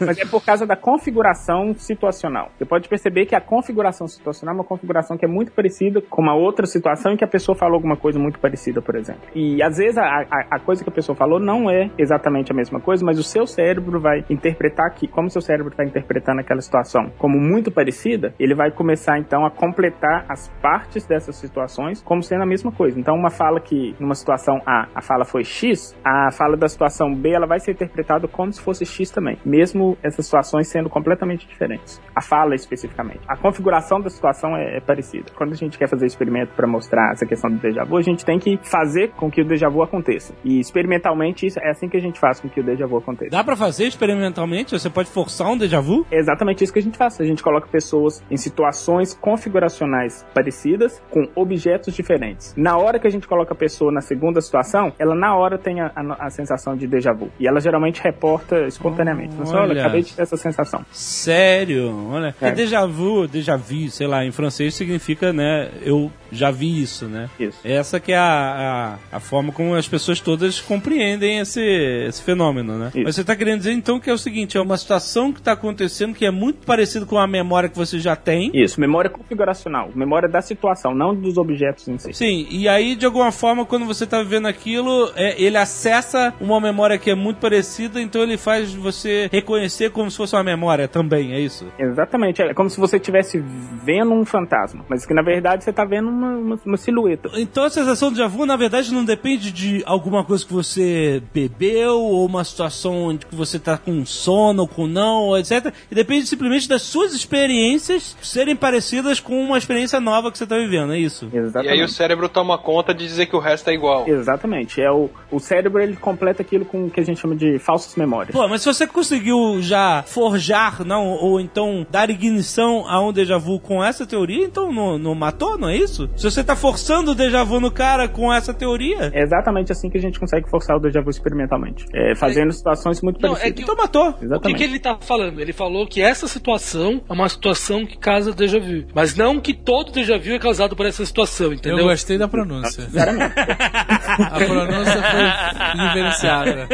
Mas 0.06 0.18
é 0.18 0.24
por 0.24 0.44
causa 0.44 0.66
da 0.66 0.76
configuração 0.76 1.74
situacional. 1.76 2.50
Você 2.58 2.64
pode 2.64 2.88
perceber 2.88 3.26
que 3.26 3.34
a 3.34 3.40
configuração 3.62 4.08
situacional 4.08 4.56
é 4.56 4.58
uma 4.58 4.64
configuração 4.64 5.16
que 5.16 5.24
é 5.24 5.28
muito 5.28 5.52
parecida 5.52 6.02
com 6.02 6.20
uma 6.20 6.34
outra 6.34 6.66
situação 6.66 7.12
em 7.12 7.16
que 7.16 7.24
a 7.24 7.28
pessoa 7.28 7.56
falou 7.56 7.76
alguma 7.76 7.96
coisa 7.96 8.18
muito 8.18 8.40
parecida, 8.40 8.82
por 8.82 8.96
exemplo. 8.96 9.22
E 9.34 9.62
às 9.62 9.78
vezes 9.78 9.96
a, 9.96 10.02
a, 10.02 10.56
a 10.56 10.58
coisa 10.58 10.82
que 10.82 10.90
a 10.90 10.92
pessoa 10.92 11.14
falou 11.14 11.38
não 11.38 11.70
é 11.70 11.90
exatamente 11.96 12.50
a 12.50 12.54
mesma 12.54 12.80
coisa, 12.80 13.04
mas 13.04 13.18
o 13.18 13.22
seu 13.22 13.46
cérebro 13.46 14.00
vai 14.00 14.24
interpretar 14.28 14.92
que, 14.94 15.06
como 15.06 15.28
o 15.28 15.30
seu 15.30 15.40
cérebro 15.40 15.70
está 15.70 15.84
interpretando 15.84 16.40
aquela 16.40 16.60
situação 16.60 17.10
como 17.18 17.38
muito 17.38 17.70
parecida, 17.70 18.34
ele 18.38 18.54
vai 18.54 18.72
começar 18.72 19.18
então 19.18 19.46
a 19.46 19.50
completar 19.50 20.26
as 20.28 20.48
partes 20.60 21.06
dessas 21.06 21.36
situações 21.36 22.02
como 22.02 22.22
sendo 22.22 22.42
a 22.42 22.46
mesma 22.46 22.72
coisa. 22.72 22.98
Então, 22.98 23.14
uma 23.14 23.30
fala 23.30 23.60
que 23.60 23.94
numa 24.00 24.14
situação 24.14 24.60
A 24.66 24.88
a 24.94 25.00
fala 25.00 25.24
foi 25.24 25.44
X, 25.44 25.96
a 26.04 26.30
fala 26.32 26.56
da 26.56 26.68
situação 26.68 27.14
B 27.14 27.30
ela 27.30 27.46
vai 27.46 27.60
ser 27.60 27.72
interpretada 27.72 28.26
como 28.26 28.52
se 28.52 28.60
fosse 28.60 28.84
X 28.84 29.10
também, 29.10 29.38
mesmo 29.44 29.96
essas 30.02 30.24
situações 30.24 30.68
sendo 30.68 30.90
completamente 30.90 31.46
diferentes. 31.46 32.00
A 32.14 32.20
fala 32.20 32.54
especificamente. 32.54 33.20
A 33.28 33.36
configuração 33.56 34.00
da 34.00 34.08
situação 34.08 34.56
é, 34.56 34.78
é 34.78 34.80
parecida. 34.80 35.26
Quando 35.36 35.52
a 35.52 35.56
gente 35.56 35.76
quer 35.78 35.86
fazer 35.88 36.06
experimento 36.06 36.52
para 36.56 36.66
mostrar 36.66 37.12
essa 37.12 37.26
questão 37.26 37.50
do 37.50 37.58
déjà 37.58 37.84
vu, 37.84 37.98
a 37.98 38.02
gente 38.02 38.24
tem 38.24 38.38
que 38.38 38.58
fazer 38.62 39.10
com 39.10 39.30
que 39.30 39.42
o 39.42 39.44
déjà 39.44 39.68
vu 39.68 39.82
aconteça. 39.82 40.32
E 40.42 40.58
experimentalmente 40.58 41.46
isso 41.46 41.58
é 41.60 41.70
assim 41.70 41.86
que 41.88 41.96
a 41.96 42.00
gente 42.00 42.18
faz 42.18 42.40
com 42.40 42.48
que 42.48 42.60
o 42.60 42.64
déjà 42.64 42.86
vu 42.86 42.96
aconteça. 42.96 43.30
Dá 43.30 43.44
pra 43.44 43.54
fazer 43.54 43.84
experimentalmente? 43.84 44.72
Você 44.78 44.88
pode 44.88 45.10
forçar 45.10 45.48
um 45.48 45.56
déjà 45.58 45.80
vu? 45.80 46.06
É 46.10 46.18
exatamente 46.18 46.64
isso 46.64 46.72
que 46.72 46.78
a 46.78 46.82
gente 46.82 46.96
faz. 46.96 47.20
A 47.20 47.24
gente 47.24 47.42
coloca 47.42 47.66
pessoas 47.68 48.22
em 48.30 48.36
situações 48.38 49.12
configuracionais 49.14 50.24
parecidas 50.34 51.02
com 51.10 51.28
objetos 51.34 51.94
diferentes. 51.94 52.54
Na 52.56 52.78
hora 52.78 52.98
que 52.98 53.06
a 53.06 53.10
gente 53.10 53.28
coloca 53.28 53.52
a 53.52 53.56
pessoa 53.56 53.92
na 53.92 54.00
segunda 54.00 54.40
situação, 54.40 54.92
ela 54.98 55.14
na 55.14 55.36
hora 55.36 55.58
tem 55.58 55.80
a, 55.80 55.92
a- 55.94 56.26
a 56.26 56.30
sensação 56.30 56.74
de 56.74 56.86
déjà 56.86 57.12
vu. 57.12 57.28
E 57.38 57.46
ela 57.46 57.60
geralmente 57.60 58.00
reporta 58.02 58.66
espontaneamente. 58.66 59.34
Então, 59.38 59.52
olha, 59.52 59.72
Olha. 59.72 59.80
acabei 59.82 60.02
de 60.02 60.14
ter 60.14 60.22
essa 60.22 60.36
sensação. 60.36 60.82
Sério? 60.90 62.08
Olha. 62.10 62.34
É. 62.40 62.48
É. 62.48 62.52
déjà 62.52 62.86
vu, 62.86 63.26
déjà 63.26 63.41
vu, 63.44 63.90
sei 63.90 64.06
lá, 64.06 64.24
em 64.24 64.30
francês 64.30 64.74
significa, 64.74 65.32
né, 65.32 65.70
eu 65.82 66.10
já 66.32 66.50
vi 66.50 66.82
isso, 66.82 67.06
né? 67.06 67.28
Isso. 67.38 67.58
Essa 67.62 68.00
que 68.00 68.12
é 68.12 68.16
a, 68.16 68.98
a, 69.12 69.16
a 69.16 69.20
forma 69.20 69.52
como 69.52 69.74
as 69.74 69.86
pessoas 69.86 70.18
todas 70.18 70.60
compreendem 70.60 71.38
esse, 71.38 71.60
esse 71.60 72.22
fenômeno, 72.22 72.78
né? 72.78 72.90
Isso. 72.94 73.04
Mas 73.04 73.14
você 73.14 73.24
tá 73.24 73.36
querendo 73.36 73.58
dizer 73.58 73.72
então 73.72 74.00
que 74.00 74.08
é 74.08 74.12
o 74.12 74.18
seguinte, 74.18 74.56
é 74.56 74.60
uma 74.60 74.76
situação 74.76 75.32
que 75.32 75.42
tá 75.42 75.52
acontecendo 75.52 76.14
que 76.14 76.24
é 76.24 76.30
muito 76.30 76.64
parecido 76.66 77.06
com 77.06 77.18
a 77.18 77.26
memória 77.26 77.68
que 77.68 77.76
você 77.76 77.98
já 77.98 78.16
tem. 78.16 78.50
Isso, 78.54 78.80
memória 78.80 79.10
configuracional. 79.10 79.90
Memória 79.94 80.28
da 80.28 80.40
situação, 80.40 80.94
não 80.94 81.14
dos 81.14 81.36
objetos 81.36 81.86
em 81.86 81.98
si. 81.98 82.12
Sim, 82.12 82.46
e 82.50 82.68
aí 82.68 82.96
de 82.96 83.04
alguma 83.04 83.30
forma 83.30 83.66
quando 83.66 83.84
você 83.84 84.06
tá 84.06 84.22
vivendo 84.22 84.46
aquilo, 84.46 85.12
é, 85.14 85.40
ele 85.40 85.56
acessa 85.56 86.32
uma 86.40 86.60
memória 86.60 86.98
que 86.98 87.10
é 87.10 87.14
muito 87.14 87.38
parecida, 87.38 88.00
então 88.00 88.22
ele 88.22 88.38
faz 88.38 88.72
você 88.72 89.28
reconhecer 89.30 89.90
como 89.90 90.10
se 90.10 90.16
fosse 90.16 90.34
uma 90.34 90.42
memória 90.42 90.88
também, 90.88 91.32
é 91.34 91.40
isso? 91.40 91.66
Exatamente. 91.78 92.40
É 92.40 92.54
como 92.54 92.70
se 92.70 92.80
você 92.80 92.96
estivesse 92.96 93.38
vendo 93.84 94.12
um 94.12 94.24
fantasma, 94.24 94.84
mas 94.88 95.04
que 95.04 95.12
na 95.12 95.22
verdade 95.22 95.64
você 95.64 95.70
está 95.70 95.84
vendo 95.84 96.21
uma, 96.22 96.36
uma, 96.36 96.60
uma 96.64 96.76
silhueta. 96.76 97.30
Então 97.34 97.64
a 97.64 97.70
sensação 97.70 98.10
de 98.10 98.22
déjà 98.22 98.28
vu, 98.28 98.46
na 98.46 98.56
verdade, 98.56 98.92
não 98.92 99.04
depende 99.04 99.50
de 99.50 99.82
alguma 99.84 100.24
coisa 100.24 100.44
que 100.44 100.52
você 100.52 101.22
bebeu, 101.32 101.98
ou 101.98 102.26
uma 102.26 102.44
situação 102.44 103.04
onde 103.04 103.26
que 103.26 103.34
você 103.34 103.58
tá 103.58 103.76
com 103.76 104.04
sono, 104.04 104.66
com 104.66 104.86
não, 104.86 105.22
ou 105.22 105.38
etc. 105.38 105.72
E 105.90 105.94
depende 105.94 106.26
simplesmente 106.26 106.68
das 106.68 106.82
suas 106.82 107.14
experiências 107.14 108.16
serem 108.22 108.54
parecidas 108.54 109.20
com 109.20 109.42
uma 109.42 109.58
experiência 109.58 110.00
nova 110.00 110.30
que 110.30 110.38
você 110.38 110.46
tá 110.46 110.56
vivendo, 110.56 110.92
é 110.92 110.98
isso? 110.98 111.28
E 111.32 111.36
Exatamente. 111.36 111.72
aí 111.72 111.84
o 111.84 111.88
cérebro 111.88 112.28
toma 112.28 112.58
conta 112.58 112.94
de 112.94 113.04
dizer 113.06 113.26
que 113.26 113.36
o 113.36 113.40
resto 113.40 113.68
é 113.70 113.74
igual. 113.74 114.08
Exatamente. 114.08 114.80
É 114.80 114.90
o, 114.90 115.10
o 115.30 115.40
cérebro 115.40 115.82
ele 115.82 115.96
completa 115.96 116.42
aquilo 116.42 116.64
com 116.64 116.86
o 116.86 116.90
que 116.90 117.00
a 117.00 117.04
gente 117.04 117.20
chama 117.20 117.34
de 117.34 117.58
falsas 117.58 117.94
memórias. 117.96 118.34
Pô, 118.34 118.46
mas 118.48 118.62
se 118.62 118.72
você 118.72 118.86
conseguiu 118.86 119.60
já 119.60 120.02
forjar, 120.06 120.84
não, 120.84 121.08
ou 121.08 121.40
então 121.40 121.86
dar 121.90 122.10
ignição 122.10 122.88
a 122.88 123.00
um 123.00 123.12
déjà 123.12 123.38
vu 123.38 123.58
com 123.58 123.82
essa 123.82 124.06
teoria, 124.06 124.44
então 124.44 124.72
não, 124.72 124.98
não 124.98 125.14
matou, 125.14 125.58
não 125.58 125.68
é 125.68 125.76
isso? 125.76 126.08
Se 126.14 126.30
você 126.30 126.44
tá 126.44 126.54
forçando 126.54 127.12
o 127.12 127.14
déjà 127.14 127.42
vu 127.42 127.58
no 127.58 127.70
cara 127.70 128.06
com 128.08 128.32
essa 128.32 128.52
teoria, 128.54 129.10
É 129.12 129.22
exatamente 129.22 129.72
assim 129.72 129.88
que 129.90 129.98
a 129.98 130.00
gente 130.00 130.20
consegue 130.20 130.48
forçar 130.48 130.76
o 130.76 130.80
déjà 130.80 131.00
vu 131.00 131.10
experimentalmente. 131.10 131.84
É, 131.92 132.14
fazendo 132.14 132.52
situações 132.52 133.00
muito 133.02 133.20
Não, 133.20 133.30
é 133.30 133.32
parecidas. 133.32 133.56
que 133.56 133.62
então 133.62 133.74
matou. 133.76 134.10
O 134.10 134.12
que, 134.14 134.24
Exatamente. 134.26 134.58
que 134.58 134.64
ele 134.64 134.78
tá 134.78 134.96
falando? 135.00 135.40
Ele 135.40 135.52
falou 135.52 135.86
que 135.86 136.00
essa 136.02 136.28
situação 136.28 137.02
é 137.08 137.12
uma 137.12 137.28
situação 137.28 137.84
que 137.86 137.96
causa 137.98 138.32
déjà 138.32 138.58
vu. 138.60 138.84
Mas 138.94 139.16
não 139.16 139.40
que 139.40 139.52
todo 139.54 139.90
déjà 139.90 140.16
vu 140.18 140.30
é 140.32 140.38
causado 140.38 140.76
por 140.76 140.86
essa 140.86 141.04
situação, 141.04 141.46
Eu 141.46 141.52
entendeu? 141.54 141.84
gostei 141.84 142.18
da 142.18 142.28
pronúncia. 142.28 142.86
A 142.92 144.38
pronúncia 144.38 145.02
foi 145.02 145.86
diferenciada. 145.86 146.68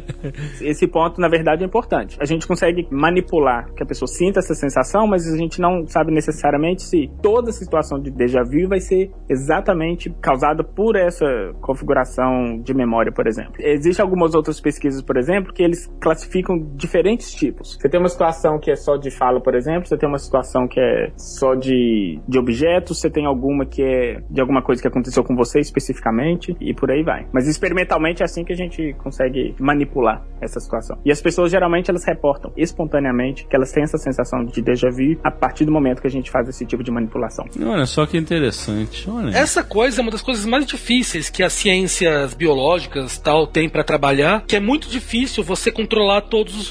Esse 0.60 0.86
ponto, 0.86 1.20
na 1.20 1.28
verdade, 1.28 1.62
é 1.62 1.66
importante. 1.66 2.16
A 2.20 2.24
gente 2.24 2.46
consegue 2.46 2.86
manipular 2.90 3.66
que 3.74 3.82
a 3.82 3.86
pessoa 3.86 4.06
sinta 4.08 4.38
essa 4.38 4.54
sensação, 4.54 5.06
mas 5.06 5.26
a 5.26 5.36
gente 5.36 5.60
não 5.60 5.86
sabe 5.88 6.12
necessariamente 6.12 6.82
se 6.82 7.10
toda 7.22 7.50
situação 7.52 7.98
de 8.00 8.10
déjà 8.10 8.42
vu 8.42 8.68
vai 8.68 8.80
ser 8.86 9.10
exatamente 9.28 10.10
causada 10.20 10.62
por 10.62 10.96
essa 10.96 11.26
configuração 11.60 12.60
de 12.62 12.74
memória, 12.74 13.12
por 13.12 13.26
exemplo. 13.26 13.54
Existem 13.58 14.02
algumas 14.02 14.34
outras 14.34 14.60
pesquisas, 14.60 15.02
por 15.02 15.16
exemplo, 15.16 15.52
que 15.52 15.62
eles 15.62 15.90
classificam 16.00 16.58
diferentes 16.74 17.32
tipos. 17.32 17.76
Você 17.80 17.88
tem 17.88 17.98
uma 17.98 18.08
situação 18.08 18.58
que 18.58 18.70
é 18.70 18.76
só 18.76 18.96
de 18.96 19.10
fala, 19.10 19.40
por 19.40 19.54
exemplo, 19.54 19.86
você 19.86 19.96
tem 19.96 20.08
uma 20.08 20.18
situação 20.18 20.66
que 20.68 20.80
é 20.80 21.12
só 21.16 21.54
de, 21.54 22.20
de 22.28 22.38
objetos, 22.38 23.00
você 23.00 23.10
tem 23.10 23.26
alguma 23.26 23.64
que 23.64 23.82
é 23.82 24.20
de 24.30 24.40
alguma 24.40 24.62
coisa 24.62 24.80
que 24.80 24.88
aconteceu 24.88 25.24
com 25.24 25.34
você 25.34 25.60
especificamente, 25.60 26.56
e 26.60 26.74
por 26.74 26.90
aí 26.90 27.02
vai. 27.02 27.26
Mas 27.32 27.48
experimentalmente 27.48 28.22
é 28.22 28.24
assim 28.24 28.44
que 28.44 28.52
a 28.52 28.56
gente 28.56 28.94
consegue 28.94 29.54
manipular 29.58 30.24
essa 30.40 30.60
situação. 30.60 30.98
E 31.04 31.10
as 31.10 31.20
pessoas 31.20 31.50
geralmente 31.50 31.90
elas 31.90 32.04
reportam 32.04 32.52
espontaneamente 32.56 33.46
que 33.46 33.56
elas 33.56 33.72
têm 33.72 33.82
essa 33.82 33.98
sensação 33.98 34.44
de 34.44 34.60
déjà 34.62 34.88
vu 34.90 35.18
a 35.22 35.30
partir 35.30 35.64
do 35.64 35.72
momento 35.72 36.00
que 36.00 36.06
a 36.06 36.10
gente 36.10 36.30
faz 36.30 36.48
esse 36.48 36.64
tipo 36.64 36.82
de 36.82 36.90
manipulação. 36.90 37.44
Olha 37.64 37.86
só 37.86 38.06
que 38.06 38.16
interessante. 38.16 38.63
Interessante. 38.72 39.08
Olha. 39.08 39.36
Essa 39.36 39.62
coisa 39.62 40.00
é 40.00 40.02
uma 40.02 40.10
das 40.10 40.22
coisas 40.22 40.44
mais 40.44 40.66
difíceis 40.66 41.28
que 41.28 41.42
as 41.42 41.52
ciências 41.52 42.34
biológicas 42.34 43.18
tal 43.18 43.46
têm 43.46 43.68
para 43.68 43.84
trabalhar, 43.84 44.44
que 44.46 44.56
é 44.56 44.60
muito 44.60 44.88
difícil 44.88 45.42
você 45.42 45.70
controlar 45.70 46.22
todas 46.22 46.70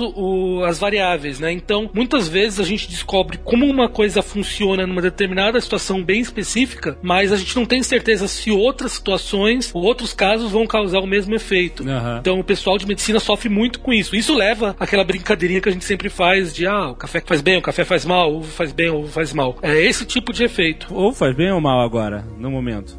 as 0.68 0.80
variáveis, 0.80 1.40
né? 1.40 1.52
Então, 1.52 1.90
muitas 1.94 2.28
vezes 2.28 2.60
a 2.60 2.64
gente 2.64 2.90
descobre 2.90 3.38
como 3.44 3.66
uma 3.66 3.90
coisa 3.90 4.22
funciona 4.22 4.88
numa 4.88 5.02
determinada 5.02 5.60
situação 5.60 6.04
bem 6.04 6.22
específica, 6.22 6.98
mas 7.02 7.32
a 7.32 7.38
gente 7.38 7.56
não 7.56 7.66
tem 7.66 7.84
certeza 7.84 8.28
se 8.28 8.52
outras 8.52 8.94
situações 8.94 9.72
ou 9.74 9.84
outros 9.84 10.14
casos 10.14 10.52
vão 10.52 10.66
causar 10.66 11.00
o 11.00 11.08
mesmo 11.08 11.36
efeito. 11.36 11.88
Aham. 11.88 12.18
Então, 12.20 12.40
o 12.40 12.44
pessoal 12.44 12.78
de 12.78 12.88
medicina 12.88 13.20
sofre 13.20 13.50
muito 13.50 13.80
com 13.80 13.94
isso. 13.94 14.16
Isso 14.16 14.34
leva 14.34 14.76
àquela 14.80 15.04
brincadeirinha 15.04 15.62
que 15.62 15.70
a 15.70 15.72
gente 15.72 15.86
sempre 15.86 16.10
faz 16.10 16.54
de 16.54 16.66
ah, 16.66 16.92
o 16.92 16.96
café 16.96 17.22
faz 17.26 17.42
bem, 17.42 17.58
o 17.58 17.62
café 17.62 17.84
faz 17.84 18.06
mal, 18.06 18.32
o 18.32 18.38
ovo 18.38 18.52
faz 18.52 18.72
bem, 18.72 18.90
o 18.90 19.00
ovo 19.00 19.08
faz 19.08 19.34
mal. 19.34 19.58
É 19.62 19.82
esse 19.82 20.06
tipo 20.06 20.32
de 20.32 20.44
efeito. 20.44 20.88
Ou 20.92 21.14
faz 21.14 21.36
bem 21.36 21.52
ou 21.52 21.62
mal 21.62 21.83
agora, 21.84 22.26
no 22.38 22.50
momento? 22.50 22.98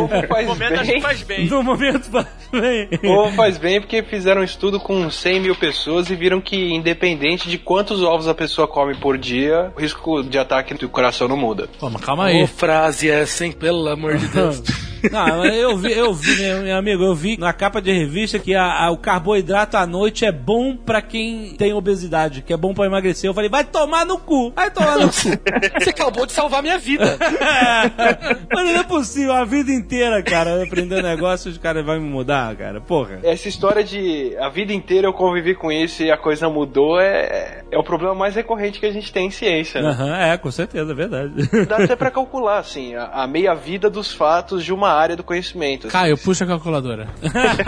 Ovo 0.00 0.26
faz 0.28 0.46
No 0.46 0.54
momento 0.54 0.86
bem. 0.86 1.00
faz 1.00 1.22
bem. 1.22 1.46
No 1.46 1.62
momento 1.62 2.10
faz 2.10 2.26
bem. 2.50 2.88
Ovo 3.04 3.32
faz 3.36 3.58
bem 3.58 3.80
porque 3.80 4.02
fizeram 4.02 4.40
um 4.40 4.44
estudo 4.44 4.78
com 4.80 5.10
100 5.10 5.40
mil 5.40 5.54
pessoas 5.56 6.08
e 6.10 6.14
viram 6.16 6.40
que, 6.40 6.72
independente 6.74 7.48
de 7.48 7.58
quantos 7.58 8.02
ovos 8.02 8.28
a 8.28 8.34
pessoa 8.34 8.66
come 8.68 8.94
por 8.96 9.18
dia, 9.18 9.72
o 9.76 9.80
risco 9.80 10.22
de 10.22 10.38
ataque 10.38 10.74
do 10.74 10.88
coração 10.88 11.28
não 11.28 11.36
muda. 11.36 11.68
Pô, 11.78 11.90
mas 11.90 12.02
calma 12.02 12.26
aí. 12.26 12.42
Ô, 12.42 12.46
frase 12.46 13.10
essa, 13.10 13.44
hein? 13.44 13.52
Pelo 13.52 13.88
amor 13.88 14.16
de 14.16 14.28
Deus. 14.28 14.62
Não, 15.10 15.26
mas 15.38 15.54
eu 15.54 15.76
vi, 15.76 15.92
eu 15.92 16.12
vi, 16.14 16.36
meu, 16.36 16.62
meu 16.62 16.76
amigo, 16.76 17.04
eu 17.04 17.14
vi 17.14 17.36
na 17.38 17.52
capa 17.52 17.80
de 17.80 17.92
revista 17.92 18.38
que 18.38 18.54
a- 18.54 18.84
a- 18.86 18.90
o 18.90 18.96
carboidrato 18.96 19.76
à 19.76 19.86
noite 19.86 20.24
é 20.24 20.32
bom 20.32 20.76
pra 20.76 21.00
quem 21.02 21.54
tem 21.56 21.72
obesidade, 21.72 22.42
que 22.42 22.52
é 22.52 22.56
bom 22.56 22.72
pra 22.74 22.86
emagrecer. 22.86 23.28
Eu 23.28 23.34
falei, 23.34 23.48
vai 23.50 23.64
tomar 23.64 24.04
no 24.06 24.18
cu, 24.18 24.52
vai 24.54 24.70
tomar 24.70 24.98
no 24.98 25.08
cu. 25.08 25.12
Você 25.82 25.90
acabou 25.90 26.26
de 26.26 26.32
salvar 26.32 26.62
minha 26.62 26.78
vida. 26.78 27.16
Mas 28.52 28.64
não 28.64 28.80
é 28.80 28.84
possível, 28.84 29.32
a 29.32 29.44
vida 29.44 29.70
inteira, 29.72 30.22
cara, 30.22 30.50
eu 30.50 30.62
aprender 30.64 31.02
negócio, 31.02 31.50
os 31.50 31.58
caras 31.58 31.84
vão 31.84 32.00
me 32.00 32.08
mudar, 32.08 32.54
cara, 32.56 32.80
porra. 32.80 33.20
Essa 33.22 33.48
história 33.48 33.82
de 33.84 34.36
a 34.38 34.48
vida 34.48 34.72
inteira 34.72 35.06
eu 35.06 35.12
convivi 35.12 35.54
com 35.54 35.70
isso 35.70 36.02
e 36.02 36.10
a 36.10 36.16
coisa 36.16 36.48
mudou 36.48 37.00
é, 37.00 37.62
é 37.70 37.78
o 37.78 37.82
problema 37.82 38.14
mais 38.14 38.34
recorrente 38.34 38.78
que 38.80 38.86
a 38.86 38.92
gente 38.92 39.12
tem 39.12 39.26
em 39.26 39.30
ciência. 39.30 39.80
Né? 39.80 39.88
Aham, 39.90 40.16
é, 40.16 40.36
com 40.38 40.50
certeza, 40.50 40.92
é 40.92 40.94
verdade. 40.94 41.34
Dá 41.66 41.76
até 41.78 41.96
pra 41.96 42.10
calcular, 42.10 42.58
assim, 42.58 42.94
a, 42.94 43.04
a 43.22 43.26
meia-vida 43.26 43.88
dos 43.90 44.12
fatos 44.12 44.64
de 44.64 44.72
uma 44.72 44.90
área 44.94 45.16
do 45.16 45.22
conhecimento. 45.22 45.86
assim. 45.86 45.92
Caio, 45.92 46.18
puxa 46.18 46.44
a 46.44 46.48
calculadora. 46.48 47.08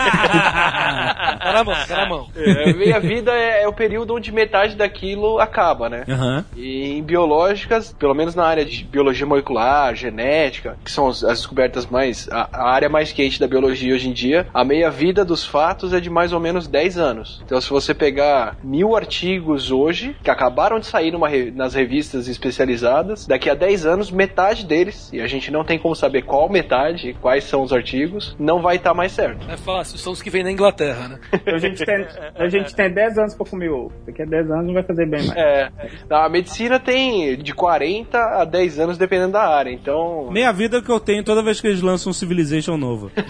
Tá 0.07 1.53
na 1.53 1.65
mão, 1.65 1.75
tá 1.87 1.97
na 1.97 2.09
mão. 2.09 2.29
É, 2.37 2.73
meia-vida 2.73 3.33
é, 3.33 3.63
é 3.63 3.69
o 3.69 3.73
período 3.73 4.15
onde 4.15 4.33
metade 4.33 4.75
daquilo 4.75 5.39
acaba, 5.39 5.89
né? 5.89 6.05
Aham. 6.09 6.45
E 6.57 6.99
em 6.99 7.03
biológicas, 7.03 7.95
pelo 7.99 8.15
menos 8.15 8.35
na 8.35 8.45
área 8.45 8.65
de 8.65 8.85
biologia 8.85 9.27
molecular, 9.27 9.95
genética, 9.95 10.77
que 10.85 10.91
são 10.91 11.09
as, 11.09 11.23
as 11.25 11.39
descobertas 11.39 11.87
mais. 11.87 12.29
A, 12.31 12.49
a 12.53 12.71
área 12.71 12.89
mais 12.89 13.13
quente 13.13 13.39
da 13.41 13.47
biologia 13.47 13.95
hoje 13.95 14.09
em 14.09 14.13
dia, 14.13 14.47
a 14.53 14.65
meia-vida 14.65 15.25
dos 15.25 15.45
fatos 15.45 15.93
é 15.93 16.01
de 16.01 16.11
mais 16.11 16.33
ou 16.33 16.41
menos 16.41 16.67
10 16.67 16.99
anos. 16.99 17.43
Então, 17.45 17.61
se 17.61 17.71
você 17.71 17.95
pegar 17.95 18.57
mil 18.63 18.97
artigos 18.97 19.71
hoje, 19.71 20.17
que 20.23 20.31
acabaram 20.31 20.79
de 20.79 20.87
sair 20.87 21.11
numa 21.11 21.27
nas 21.55 21.75
revistas 21.75 22.29
especializadas, 22.29 23.27
daqui 23.27 23.51
a 23.51 23.55
10 23.55 23.87
anos, 23.87 24.11
metade 24.11 24.65
deles, 24.65 25.11
e 25.13 25.21
a 25.21 25.27
gente 25.27 25.51
não 25.51 25.65
tem 25.65 25.79
como 25.79 25.95
saber 25.95 26.23
qual 26.23 26.49
metade, 26.49 27.16
quais 27.21 27.45
são 27.45 27.63
os 27.63 27.73
artigos, 27.73 28.37
não 28.39 28.61
vai 28.61 28.77
estar 28.77 28.95
mais 28.95 29.13
certo. 29.13 29.51
É 29.51 29.57
fácil, 29.57 29.99
são 29.99 30.13
os 30.13 30.23
que 30.23 30.31
vêm 30.31 30.45
da 30.45 30.51
Inglaterra, 30.51 31.09
né? 31.09 31.19
A 31.47 31.59
gente 31.59 31.85
tem, 31.85 32.07
a 32.35 32.49
gente 32.49 32.75
tem 32.75 32.91
10 32.93 33.19
anos 33.19 33.35
pra 33.35 33.47
comer 33.47 33.71
ovo. 33.71 33.93
Daqui 34.07 34.23
a 34.23 34.27
10 34.27 34.51
anos 34.51 34.67
não 34.67 34.75
vai 34.75 34.83
fazer 34.83 35.07
bem 35.07 35.27
mais. 35.27 35.39
É, 35.39 35.71
a 36.11 36.29
medicina 36.29 36.79
tem 36.79 37.37
de 37.37 37.55
40 37.55 38.19
a 38.19 38.45
10 38.45 38.79
anos, 38.81 38.99
dependendo 38.99 39.33
da 39.33 39.49
área. 39.49 39.71
Então, 39.71 40.31
Meia 40.31 40.53
vida 40.53 40.83
que 40.83 40.91
eu 40.91 41.01
tenho 41.01 41.25
toda 41.25 41.43
vez 41.43 41.61
que 41.61 41.67
eles 41.67 41.81
lançam 41.81 42.11
um 42.11 42.13
Civilization 42.13 42.77
novo. 42.77 43.11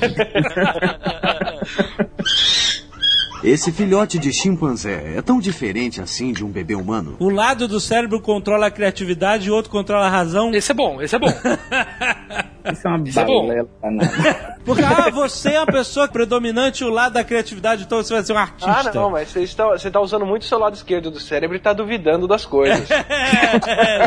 Esse 3.44 3.70
filhote 3.70 4.18
de 4.18 4.32
chimpanzé 4.32 5.14
é 5.16 5.22
tão 5.22 5.38
diferente 5.38 6.00
assim 6.00 6.32
de 6.32 6.44
um 6.44 6.48
bebê 6.48 6.74
humano? 6.74 7.16
Um 7.20 7.30
lado 7.30 7.68
do 7.68 7.78
cérebro 7.78 8.20
controla 8.20 8.66
a 8.66 8.70
criatividade 8.70 9.46
e 9.46 9.50
o 9.50 9.54
outro 9.54 9.70
controla 9.70 10.06
a 10.06 10.10
razão. 10.10 10.52
Esse 10.52 10.72
é 10.72 10.74
bom, 10.74 11.00
esse 11.00 11.14
é 11.14 11.18
bom. 11.18 11.28
Isso 12.72 12.86
é 12.86 12.90
uma 12.90 13.08
é 13.08 13.12
balela. 13.12 13.68
Porque, 14.66 14.82
ah, 14.82 15.10
você 15.10 15.50
é 15.50 15.60
uma 15.60 15.66
pessoa 15.66 16.08
predominante 16.08 16.82
o 16.82 16.90
lado 16.90 17.12
da 17.12 17.22
criatividade, 17.22 17.84
então 17.84 18.02
você 18.02 18.12
vai 18.12 18.22
ser 18.24 18.32
um 18.32 18.38
artista. 18.38 18.90
Ah, 18.90 18.92
não, 18.92 19.10
mas 19.10 19.28
você 19.28 19.42
está, 19.44 19.68
você 19.68 19.86
está 19.86 20.00
usando 20.00 20.26
muito 20.26 20.42
o 20.42 20.44
seu 20.44 20.58
lado 20.58 20.74
esquerdo 20.74 21.08
do 21.08 21.20
cérebro 21.20 21.54
e 21.54 21.58
está 21.58 21.72
duvidando 21.72 22.26
das 22.26 22.44
coisas. 22.44 22.86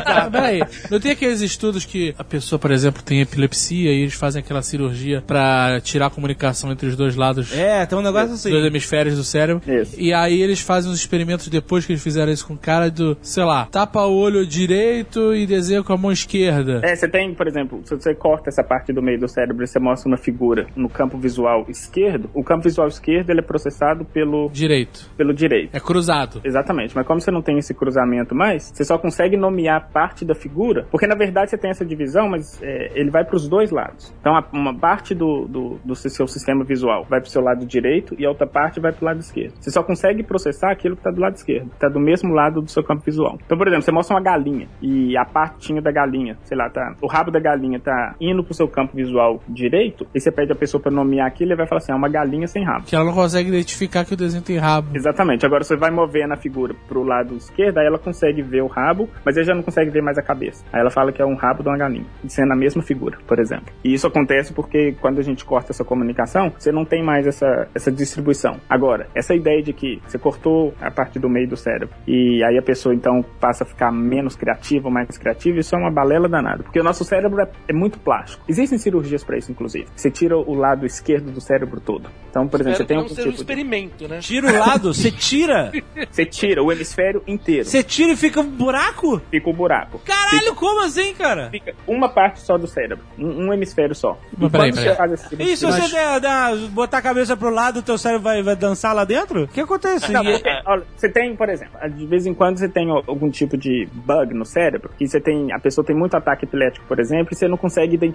Ah, 0.06 0.30
peraí. 0.30 0.61
Não 0.90 0.99
tem 0.99 1.11
aqueles 1.11 1.41
estudos 1.41 1.86
que 1.86 2.14
a 2.18 2.23
pessoa, 2.23 2.60
por 2.60 2.72
exemplo, 2.72 3.02
tem 3.02 3.22
epilepsia 3.22 3.91
e 3.91 4.02
eles 4.02 4.14
fazem 4.14 4.41
aquela 4.41 4.61
cirurgia 4.61 5.23
pra 5.26 5.80
tirar 5.81 6.07
a 6.07 6.10
comunicação 6.10 6.72
entre 6.72 6.88
os 6.88 6.95
dois 6.95 7.15
lados, 7.15 7.53
É, 7.56 7.86
tem 7.86 7.98
um 7.98 8.02
negócio 8.02 8.34
assim. 8.34 8.49
dois 8.49 8.65
hemisférios 8.65 9.15
do 9.15 9.23
cérebro. 9.23 9.61
Isso. 9.68 9.95
E 9.98 10.14
aí 10.14 10.41
eles 10.41 10.60
fazem 10.60 10.91
uns 10.91 10.99
experimentos 10.99 11.48
depois 11.48 11.86
que 11.86 11.94
eles 11.94 12.03
fizeram 12.03 12.31
isso 12.31 12.45
com 12.48 12.53
o 12.53 12.57
cara 12.57 12.90
do, 12.90 13.18
sei 13.22 13.44
lá, 13.44 13.68
tapa 13.72 14.06
o 14.06 14.15
olho 14.18 14.45
direito 14.45 15.34
e 15.34 15.45
desenha 15.45 15.84
com 15.84 15.94
a 15.94 15.98
mão 15.98 16.11
esquerda. 16.11 16.81
É, 16.84 16.95
você 16.95 17.07
tem, 17.07 17.34
por 17.34 17.48
exemplo, 17.48 17.81
se 17.86 17.95
você 17.95 18.14
corta 18.14 18.49
essa 18.50 18.64
parte 18.64 18.92
do 18.92 19.02
meio 19.02 19.20
do 19.20 19.28
cérebro 19.28 19.64
e 19.64 19.68
você 19.68 19.80
mostra 19.80 20.08
uma 20.08 20.18
figura 20.18 20.68
no 20.76 20.90
campo 20.90 21.18
visual 21.18 21.66
esquerdo, 21.70 22.30
o 22.34 22.44
campo 22.44 22.64
visual 22.64 22.88
esquerdo 22.88 23.30
ele 23.30 23.40
é 23.40 23.44
processado 23.44 24.06
pelo, 24.06 24.50
Direito. 24.50 25.10
pelo 25.18 25.34
direito. 25.34 25.76
É 25.76 25.80
cruzado. 25.80 26.42
Exatamente, 26.44 26.96
mas 26.96 27.06
como 27.06 27.20
você 27.20 27.32
não 27.32 27.42
tem 27.42 27.58
esse 27.58 27.74
cruzamento 27.74 28.36
mais, 28.36 28.72
você 28.74 28.84
só 28.84 28.98
consegue 28.98 29.38
nomear 29.38 29.90
parte 29.92 30.26
da 30.26 30.36
figura, 30.36 30.88
porque 30.92 31.08
na 31.08 31.16
verdade 31.16 31.52
você 31.52 31.58
tem 31.58 31.72
essa 31.72 31.86
divisão, 31.86 32.30
mas 32.30 32.62
é, 32.62 32.92
ele 33.00 33.10
vai 33.10 33.24
para 33.24 33.36
os 33.36 33.48
dois 33.48 33.72
lados. 33.72 34.14
Então 34.20 34.34
uma 34.52 34.78
parte 34.78 35.14
do, 35.14 35.48
do, 35.48 35.80
do 35.84 35.96
seu 35.96 36.28
sistema 36.28 36.64
visual 36.64 37.06
vai 37.10 37.20
para 37.20 37.28
o 37.28 37.32
seu 37.32 37.42
lado 37.42 37.66
direito 37.66 38.16
e 38.18 38.26
a 38.26 38.30
outra 38.30 38.48
parte 38.48 38.80
vai 38.80 38.92
para 38.92 39.02
o 39.02 39.06
lado 39.06 39.20
esquerdo. 39.20 39.54
Você 39.60 39.72
só 39.72 39.84
consegue 39.84 40.24
processar 40.24 40.72
aquilo 40.72 40.96
que 40.96 41.02
está 41.02 41.12
do 41.12 41.22
lado 41.22 41.36
esquerdo, 41.36 41.70
que 41.70 41.76
está 41.76 41.90
do 41.90 42.00
mesmo 42.00 42.34
lado 42.34 42.62
do 42.62 42.70
seu 42.70 42.84
campo 42.84 43.04
visual. 43.04 43.38
Então, 43.46 43.58
por 43.58 43.68
exemplo, 43.68 43.84
você 43.84 43.92
mostra 43.92 44.16
uma 44.16 44.22
galinha 44.22 44.68
e 44.82 45.18
a 45.18 45.26
partinha 45.26 45.82
da 45.82 45.92
galinha, 45.92 46.38
sei 46.44 46.58
lá, 46.58 46.70
tá, 46.70 46.96
o 47.02 47.08
rabo 47.08 47.32
da 47.32 47.40
galinha 47.40 47.80
tá 47.80 48.16
indo 48.20 48.39
pro 48.44 48.53
seu 48.53 48.68
campo 48.68 48.95
visual 48.95 49.41
direito, 49.48 50.07
e 50.14 50.20
você 50.20 50.32
pede 50.32 50.52
a 50.52 50.56
pessoa 50.56 50.82
para 50.82 50.91
nomear 50.91 51.28
aquilo, 51.28 51.52
ele 51.52 51.57
vai 51.57 51.68
falar 51.68 51.80
assim, 51.80 51.91
é 51.91 51.95
uma 51.95 52.10
galinha 52.10 52.48
sem 52.48 52.64
rabo. 52.64 52.86
Que 52.86 52.95
ela 52.95 53.06
não 53.06 53.14
consegue 53.14 53.49
identificar 53.49 54.06
que 54.06 54.14
o 54.14 54.18
desenho 54.18 54.44
tem 54.44 54.57
rabo. 54.57 54.90
Exatamente. 54.94 55.45
Agora 55.45 55.64
você 55.64 55.76
vai 55.76 55.91
movendo 55.91 56.34
a 56.34 56.38
figura 56.38 56.74
pro 56.88 57.03
lado 57.03 57.36
esquerdo, 57.36 57.78
aí 57.78 57.86
ela 57.86 57.98
consegue 57.98 58.41
ver 58.41 58.61
o 58.61 58.68
rabo, 58.68 59.10
mas 59.26 59.38
ela 59.38 59.45
já 59.45 59.56
não 59.56 59.64
consegue 59.64 59.90
ver 59.90 60.02
mais 60.02 60.18
a 60.18 60.22
cabeça. 60.22 60.64
Aí 60.72 60.80
ela 60.80 60.91
fala 60.91 61.11
que 61.11 61.22
é 61.22 61.26
um 61.26 61.36
rabo 61.36 61.64
de 61.64 61.70
uma 61.70 61.78
galinha, 61.78 62.06
sendo 62.28 62.53
a 62.53 62.56
mesma 62.56 62.82
figura, 62.82 63.18
por 63.28 63.40
exemplo. 63.40 63.74
E 63.84 63.94
isso 63.94 64.07
acontece 64.07 64.53
porque 64.53 64.95
quando 64.99 65.20
a 65.20 65.24
gente 65.24 65.45
corta 65.45 65.72
essa 65.72 65.84
comunicação, 65.84 66.52
você 66.57 66.72
não 66.72 66.86
tem 66.86 67.03
mais 67.03 67.28
essa, 67.28 67.68
essa 67.74 67.91
distribuição. 67.91 68.57
Agora, 68.70 69.07
essa 69.16 69.34
ideia 69.34 69.61
de 69.61 69.74
que 69.74 70.02
você 70.07 70.18
cortou 70.18 70.74
a 70.82 70.91
parte 70.91 71.20
do 71.20 71.30
meio 71.30 71.48
do 71.48 71.57
cérebro 71.57 71.90
e 72.07 72.44
aí 72.44 72.57
a 72.57 72.61
pessoa 72.61 72.94
então 72.94 73.24
passa 73.40 73.64
a 73.64 73.68
ficar 73.68 73.91
menos 73.91 74.36
criativa 74.36 74.90
mais 74.90 75.18
criativa, 75.18 75.60
isso 75.60 75.76
é 75.76 75.78
uma 75.78 75.91
balela 75.91 76.28
danada. 76.28 76.64
Porque 76.64 76.80
o 76.80 76.84
nosso 76.84 77.03
cérebro 77.03 77.41
é, 77.41 77.48
é 77.68 77.74
muito 77.74 77.99
plástico. 77.99 78.29
Existem 78.48 78.78
cirurgias 78.78 79.24
para 79.24 79.38
isso, 79.38 79.52
inclusive. 79.52 79.88
Você 79.96 80.10
tira 80.12 80.38
o 80.38 80.54
lado 80.54 80.86
esquerdo 80.86 81.32
do 81.32 81.42
cérebro 81.42 81.80
todo. 81.80 82.10
Então, 82.30 82.48
por 82.48 82.60
exemplo, 82.62 82.78
você 82.78 82.84
Espero 82.84 83.02
tem 83.02 83.10
não 83.10 83.16
seja 83.16 83.22
um 83.30 83.32
tipo 83.32 83.36
de... 83.36 83.42
experimento, 83.42 84.08
né? 84.08 84.20
Tira 84.20 84.48
o 84.52 84.60
lado, 84.60 84.94
você 84.94 85.12
tira. 85.12 85.72
Você 86.12 86.26
tira 86.26 86.64
o 86.64 86.72
hemisfério 86.72 87.22
inteiro. 87.28 87.66
Você 87.66 87.84
tira 87.84 88.12
e 88.14 88.16
fica 88.16 88.40
um 88.42 88.50
buraco? 88.50 89.22
Fica 89.30 89.50
o 89.50 89.54
buraco. 89.54 90.00
Caralho, 90.00 90.56
como 90.56 90.84
assim, 90.84 91.14
cara? 91.14 91.50
Fica 91.50 91.74
uma 91.88 92.10
parte 92.10 92.42
só 92.42 92.58
do 92.58 92.68
cérebro. 92.68 93.04
Um, 93.18 93.48
um 93.48 93.54
hemisfério 93.54 93.94
só. 93.96 94.18
Mas 94.38 94.52
peraí, 94.52 94.72
peraí. 94.74 94.90
você 94.90 94.96
faz 94.96 95.12
esse 95.14 95.30
tipo 95.30 95.42
E 95.42 95.58
se 95.58 95.66
de- 95.66 95.72
você 95.72 95.92
der, 95.96 96.20
dar- 96.20 96.56
botar 96.70 96.98
a 96.98 97.02
cabeça 97.02 97.36
pro 97.38 97.50
lado, 97.50 97.80
o 97.80 97.82
teu 97.84 97.98
cérebro 97.98 98.24
vai, 98.24 98.42
vai 98.42 98.56
dançar 98.56 98.94
lá 98.96 99.04
dentro? 99.06 99.44
O 99.44 99.48
que 99.48 99.62
acontece? 99.62 100.12
Não, 100.12 100.24
E- 100.24 100.34
porque, 100.34 100.50
olha, 100.66 100.84
você 100.96 101.10
tem, 101.10 101.36
por 101.36 101.50
exemplo, 101.50 101.78
de 101.90 102.06
vez 102.08 102.26
em 102.26 102.34
quando 102.34 102.58
você 102.58 102.68
tem 102.70 102.90
algum 102.90 103.30
tipo 103.30 103.58
de 103.58 103.88
bug 103.94 104.34
no 104.34 104.46
cérebro, 104.46 104.90
que 104.98 105.08
você 105.08 105.20
tem, 105.22 105.52
a 105.52 105.60
pessoa 105.60 105.86
tem 105.86 105.96
muito 105.96 106.16
ataque 106.16 106.46
epilético, 106.46 106.86
por 106.88 107.00
exemplo, 107.00 107.30
e 107.32 107.36
você 107.36 107.48
não 107.48 107.58
consegue 107.58 107.94
identificar 107.94 108.09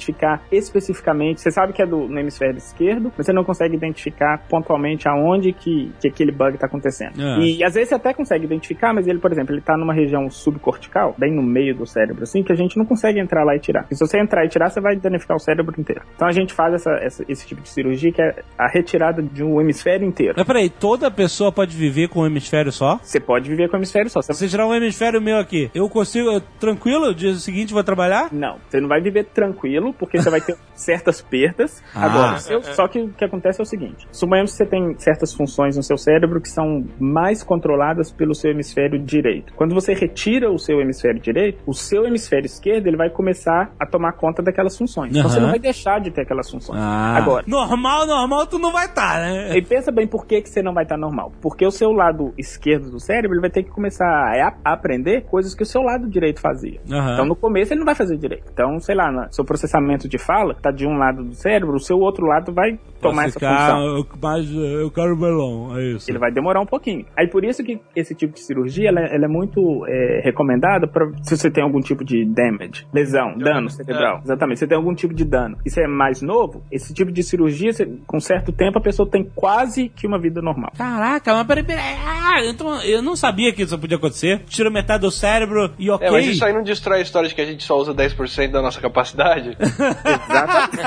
especificamente, 0.50 1.40
você 1.40 1.50
sabe 1.50 1.72
que 1.72 1.82
é 1.82 1.86
do 1.86 2.08
no 2.08 2.18
hemisfério 2.18 2.56
esquerdo, 2.58 3.12
mas 3.16 3.26
você 3.26 3.32
não 3.32 3.44
consegue 3.44 3.74
identificar 3.74 4.38
pontualmente 4.48 5.08
aonde 5.08 5.52
que, 5.52 5.90
que 6.00 6.08
aquele 6.08 6.32
bug 6.32 6.54
está 6.54 6.66
acontecendo. 6.66 7.12
Ah. 7.20 7.38
E 7.40 7.62
às 7.64 7.74
vezes 7.74 7.88
você 7.90 7.94
até 7.94 8.12
consegue 8.12 8.44
identificar, 8.44 8.92
mas 8.92 9.06
ele, 9.06 9.18
por 9.18 9.32
exemplo, 9.32 9.54
ele 9.54 9.60
tá 9.62 9.76
numa 9.76 9.92
região 9.94 10.28
subcortical, 10.30 11.14
bem 11.18 11.32
no 11.32 11.42
meio 11.42 11.74
do 11.74 11.86
cérebro, 11.86 12.22
assim, 12.22 12.42
que 12.42 12.52
a 12.52 12.56
gente 12.56 12.76
não 12.76 12.84
consegue 12.84 13.18
entrar 13.20 13.44
lá 13.44 13.54
e 13.56 13.58
tirar. 13.58 13.86
E 13.90 13.94
se 13.94 14.00
você 14.06 14.18
entrar 14.18 14.44
e 14.44 14.48
tirar, 14.48 14.70
você 14.70 14.80
vai 14.80 14.96
danificar 14.96 15.36
o 15.36 15.40
cérebro 15.40 15.74
inteiro. 15.78 16.02
Então 16.14 16.28
a 16.28 16.32
gente 16.32 16.52
faz 16.54 16.74
essa, 16.74 16.90
essa- 17.02 17.24
esse 17.28 17.46
tipo 17.46 17.60
de 17.60 17.68
cirurgia 17.68 18.12
que 18.12 18.22
é 18.22 18.42
a 18.58 18.68
retirada 18.68 19.22
de 19.22 19.42
um 19.42 19.60
hemisfério 19.60 20.06
inteiro. 20.06 20.34
Mas 20.36 20.46
peraí, 20.46 20.70
toda 20.70 21.10
pessoa 21.10 21.50
pode 21.52 21.76
viver 21.76 22.08
com 22.08 22.20
um 22.20 22.26
hemisfério 22.26 22.70
só? 22.72 22.98
Você 23.02 23.18
pode 23.20 23.48
viver 23.48 23.68
com 23.68 23.76
o 23.76 23.78
hemisfério 23.78 24.10
só. 24.10 24.20
Se 24.22 24.32
você 24.32 24.48
tirar 24.48 24.66
um 24.66 24.74
hemisfério 24.74 25.20
meu 25.20 25.38
aqui, 25.38 25.70
eu 25.74 25.88
consigo, 25.88 26.30
eu- 26.30 26.40
tranquilo, 26.60 27.14
dia 27.14 27.34
seguinte 27.34 27.72
vou 27.72 27.82
trabalhar? 27.82 28.28
Não, 28.32 28.56
você 28.68 28.80
não 28.80 28.88
vai 28.88 29.00
viver 29.00 29.24
tranquilo, 29.24 29.83
porque 29.92 30.20
você 30.20 30.30
vai 30.30 30.40
ter 30.40 30.56
certas 30.74 31.20
perdas, 31.20 31.82
Agora, 31.94 32.38
seu- 32.38 32.62
só 32.62 32.86
que 32.88 33.00
o 33.00 33.08
que 33.10 33.24
acontece 33.24 33.60
é 33.60 33.62
o 33.62 33.66
seguinte: 33.66 34.06
suponhamos 34.12 34.52
que 34.52 34.56
você 34.58 34.66
tem 34.66 34.94
certas 34.98 35.32
funções 35.34 35.76
no 35.76 35.82
seu 35.82 35.96
cérebro 35.98 36.40
que 36.40 36.48
são 36.48 36.84
mais 36.98 37.42
controladas 37.42 38.10
pelo 38.12 38.34
seu 38.34 38.50
hemisfério 38.50 38.98
direito. 38.98 39.52
Quando 39.54 39.74
você 39.74 39.94
retira 39.94 40.50
o 40.50 40.58
seu 40.58 40.80
hemisfério 40.80 41.20
direito, 41.20 41.58
o 41.66 41.74
seu 41.74 42.04
hemisfério 42.06 42.46
esquerdo 42.46 42.86
ele 42.86 42.96
vai 42.96 43.10
começar 43.10 43.72
a 43.78 43.86
tomar 43.86 44.12
conta 44.12 44.42
daquelas 44.42 44.76
funções. 44.76 45.14
Então 45.16 45.28
você 45.28 45.40
não 45.40 45.50
vai 45.50 45.58
deixar 45.58 46.00
de 46.00 46.10
ter 46.10 46.22
aquelas 46.22 46.50
funções. 46.50 46.78
Ah. 46.80 47.16
Agora, 47.16 47.44
Normal, 47.46 48.06
normal, 48.06 48.46
tu 48.46 48.58
não 48.58 48.72
vai 48.72 48.86
estar, 48.86 49.20
né? 49.20 49.56
e 49.56 49.62
pensa 49.62 49.90
bem 49.92 50.06
por 50.06 50.26
que, 50.26 50.40
que 50.42 50.48
você 50.48 50.62
não 50.62 50.72
vai 50.74 50.84
estar 50.84 50.96
normal. 50.96 51.32
Porque 51.40 51.64
o 51.66 51.70
seu 51.70 51.90
lado 51.92 52.32
esquerdo 52.38 52.90
do 52.90 53.00
cérebro 53.00 53.34
ele 53.34 53.40
vai 53.40 53.50
ter 53.50 53.62
que 53.62 53.70
começar 53.70 54.04
a, 54.06 54.54
a 54.64 54.72
aprender 54.72 55.22
coisas 55.22 55.54
que 55.54 55.62
o 55.62 55.66
seu 55.66 55.82
lado 55.82 56.08
direito 56.08 56.40
fazia. 56.40 56.80
Aham. 56.90 57.12
Então 57.14 57.24
no 57.26 57.36
começo 57.36 57.72
ele 57.72 57.80
não 57.80 57.86
vai 57.86 57.94
fazer 57.94 58.16
direito. 58.16 58.44
Então, 58.52 58.78
sei 58.80 58.94
lá, 58.94 59.10
no 59.10 59.32
seu 59.32 59.44
processamento 59.44 59.73
de 60.08 60.18
fala 60.18 60.54
tá 60.54 60.70
de 60.70 60.86
um 60.86 60.96
lado 60.96 61.24
do 61.24 61.34
cérebro, 61.34 61.76
o 61.76 61.80
seu 61.80 61.98
outro 61.98 62.26
lado 62.26 62.52
vai 62.52 62.78
tomar 63.10 63.26
essa 63.26 63.38
função. 63.40 64.06
mas 64.22 64.50
eu 64.50 64.90
quero 64.90 65.16
melão, 65.16 65.76
é 65.78 65.84
isso. 65.92 66.10
Ele 66.10 66.18
vai 66.18 66.30
demorar 66.32 66.60
um 66.60 66.66
pouquinho. 66.66 67.04
Aí 67.16 67.28
por 67.28 67.44
isso 67.44 67.62
que 67.62 67.80
esse 67.94 68.14
tipo 68.14 68.34
de 68.34 68.40
cirurgia 68.40 68.88
ela, 68.88 69.00
ela 69.00 69.24
é 69.24 69.28
muito 69.28 69.84
é, 69.86 70.20
recomendada 70.24 70.86
para 70.86 71.06
se 71.22 71.36
você 71.36 71.50
tem 71.50 71.62
algum 71.62 71.80
tipo 71.80 72.04
de 72.04 72.24
damage, 72.24 72.86
lesão, 72.92 73.36
dano 73.38 73.68
cerebral. 73.70 74.20
Exatamente. 74.24 74.58
Você 74.58 74.66
tem 74.66 74.76
algum 74.76 74.94
tipo 74.94 75.14
de 75.14 75.24
dano. 75.24 75.56
E 75.64 75.70
você 75.70 75.84
é 75.84 75.86
mais 75.88 76.20
novo, 76.22 76.62
esse 76.70 76.92
tipo 76.94 77.10
de 77.12 77.22
cirurgia, 77.22 77.72
você- 77.72 77.88
com 78.06 78.20
certo 78.20 78.52
tempo, 78.52 78.78
a 78.78 78.82
pessoa 78.82 79.08
tem 79.08 79.24
quase 79.34 79.88
que 79.88 80.06
uma 80.06 80.18
vida 80.18 80.40
normal. 80.42 80.72
Caraca, 80.76 81.34
mas 81.34 81.46
peraí, 81.46 81.64
peraí. 81.64 81.94
Ah, 82.06 82.44
então 82.44 82.82
eu 82.82 83.02
não 83.02 83.14
sabia 83.16 83.52
que 83.52 83.62
isso 83.62 83.78
podia 83.78 83.96
acontecer. 83.96 84.40
Tira 84.46 84.70
metade 84.70 85.02
do 85.02 85.10
cérebro 85.10 85.72
e 85.78 85.90
ok. 85.90 86.06
É, 86.06 86.10
mas 86.10 86.26
isso 86.26 86.44
aí 86.44 86.52
não 86.52 86.62
destrói 86.62 86.98
a 86.98 87.02
história 87.02 87.28
de 87.28 87.34
que 87.34 87.40
a 87.40 87.46
gente 87.46 87.62
só 87.64 87.76
usa 87.78 87.92
10% 87.94 88.50
da 88.50 88.62
nossa 88.62 88.80
capacidade? 88.80 89.56
Exatamente. 89.60 90.82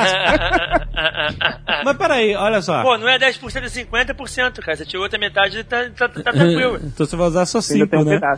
Mas 1.85 1.97
peraí, 1.97 2.06
olha 2.37 2.61
só. 2.61 2.81
Pô, 2.81 2.97
não 2.97 3.07
é 3.07 3.17
10% 3.17 3.55
é 3.55 4.13
50%, 4.13 4.59
cara. 4.59 4.77
Você 4.77 4.85
tirou 4.85 5.03
outra 5.03 5.19
metade 5.19 5.59
e 5.59 5.63
tá, 5.63 5.89
tá, 5.95 6.09
tá 6.09 6.31
tranquilo. 6.31 6.77
então 6.83 7.05
você 7.05 7.15
vai 7.15 7.27
usar 7.27 7.45
só 7.45 7.59
Ainda 7.59 7.87
tem 7.87 7.99
5, 7.99 8.01
um 8.01 8.05
né? 8.05 8.19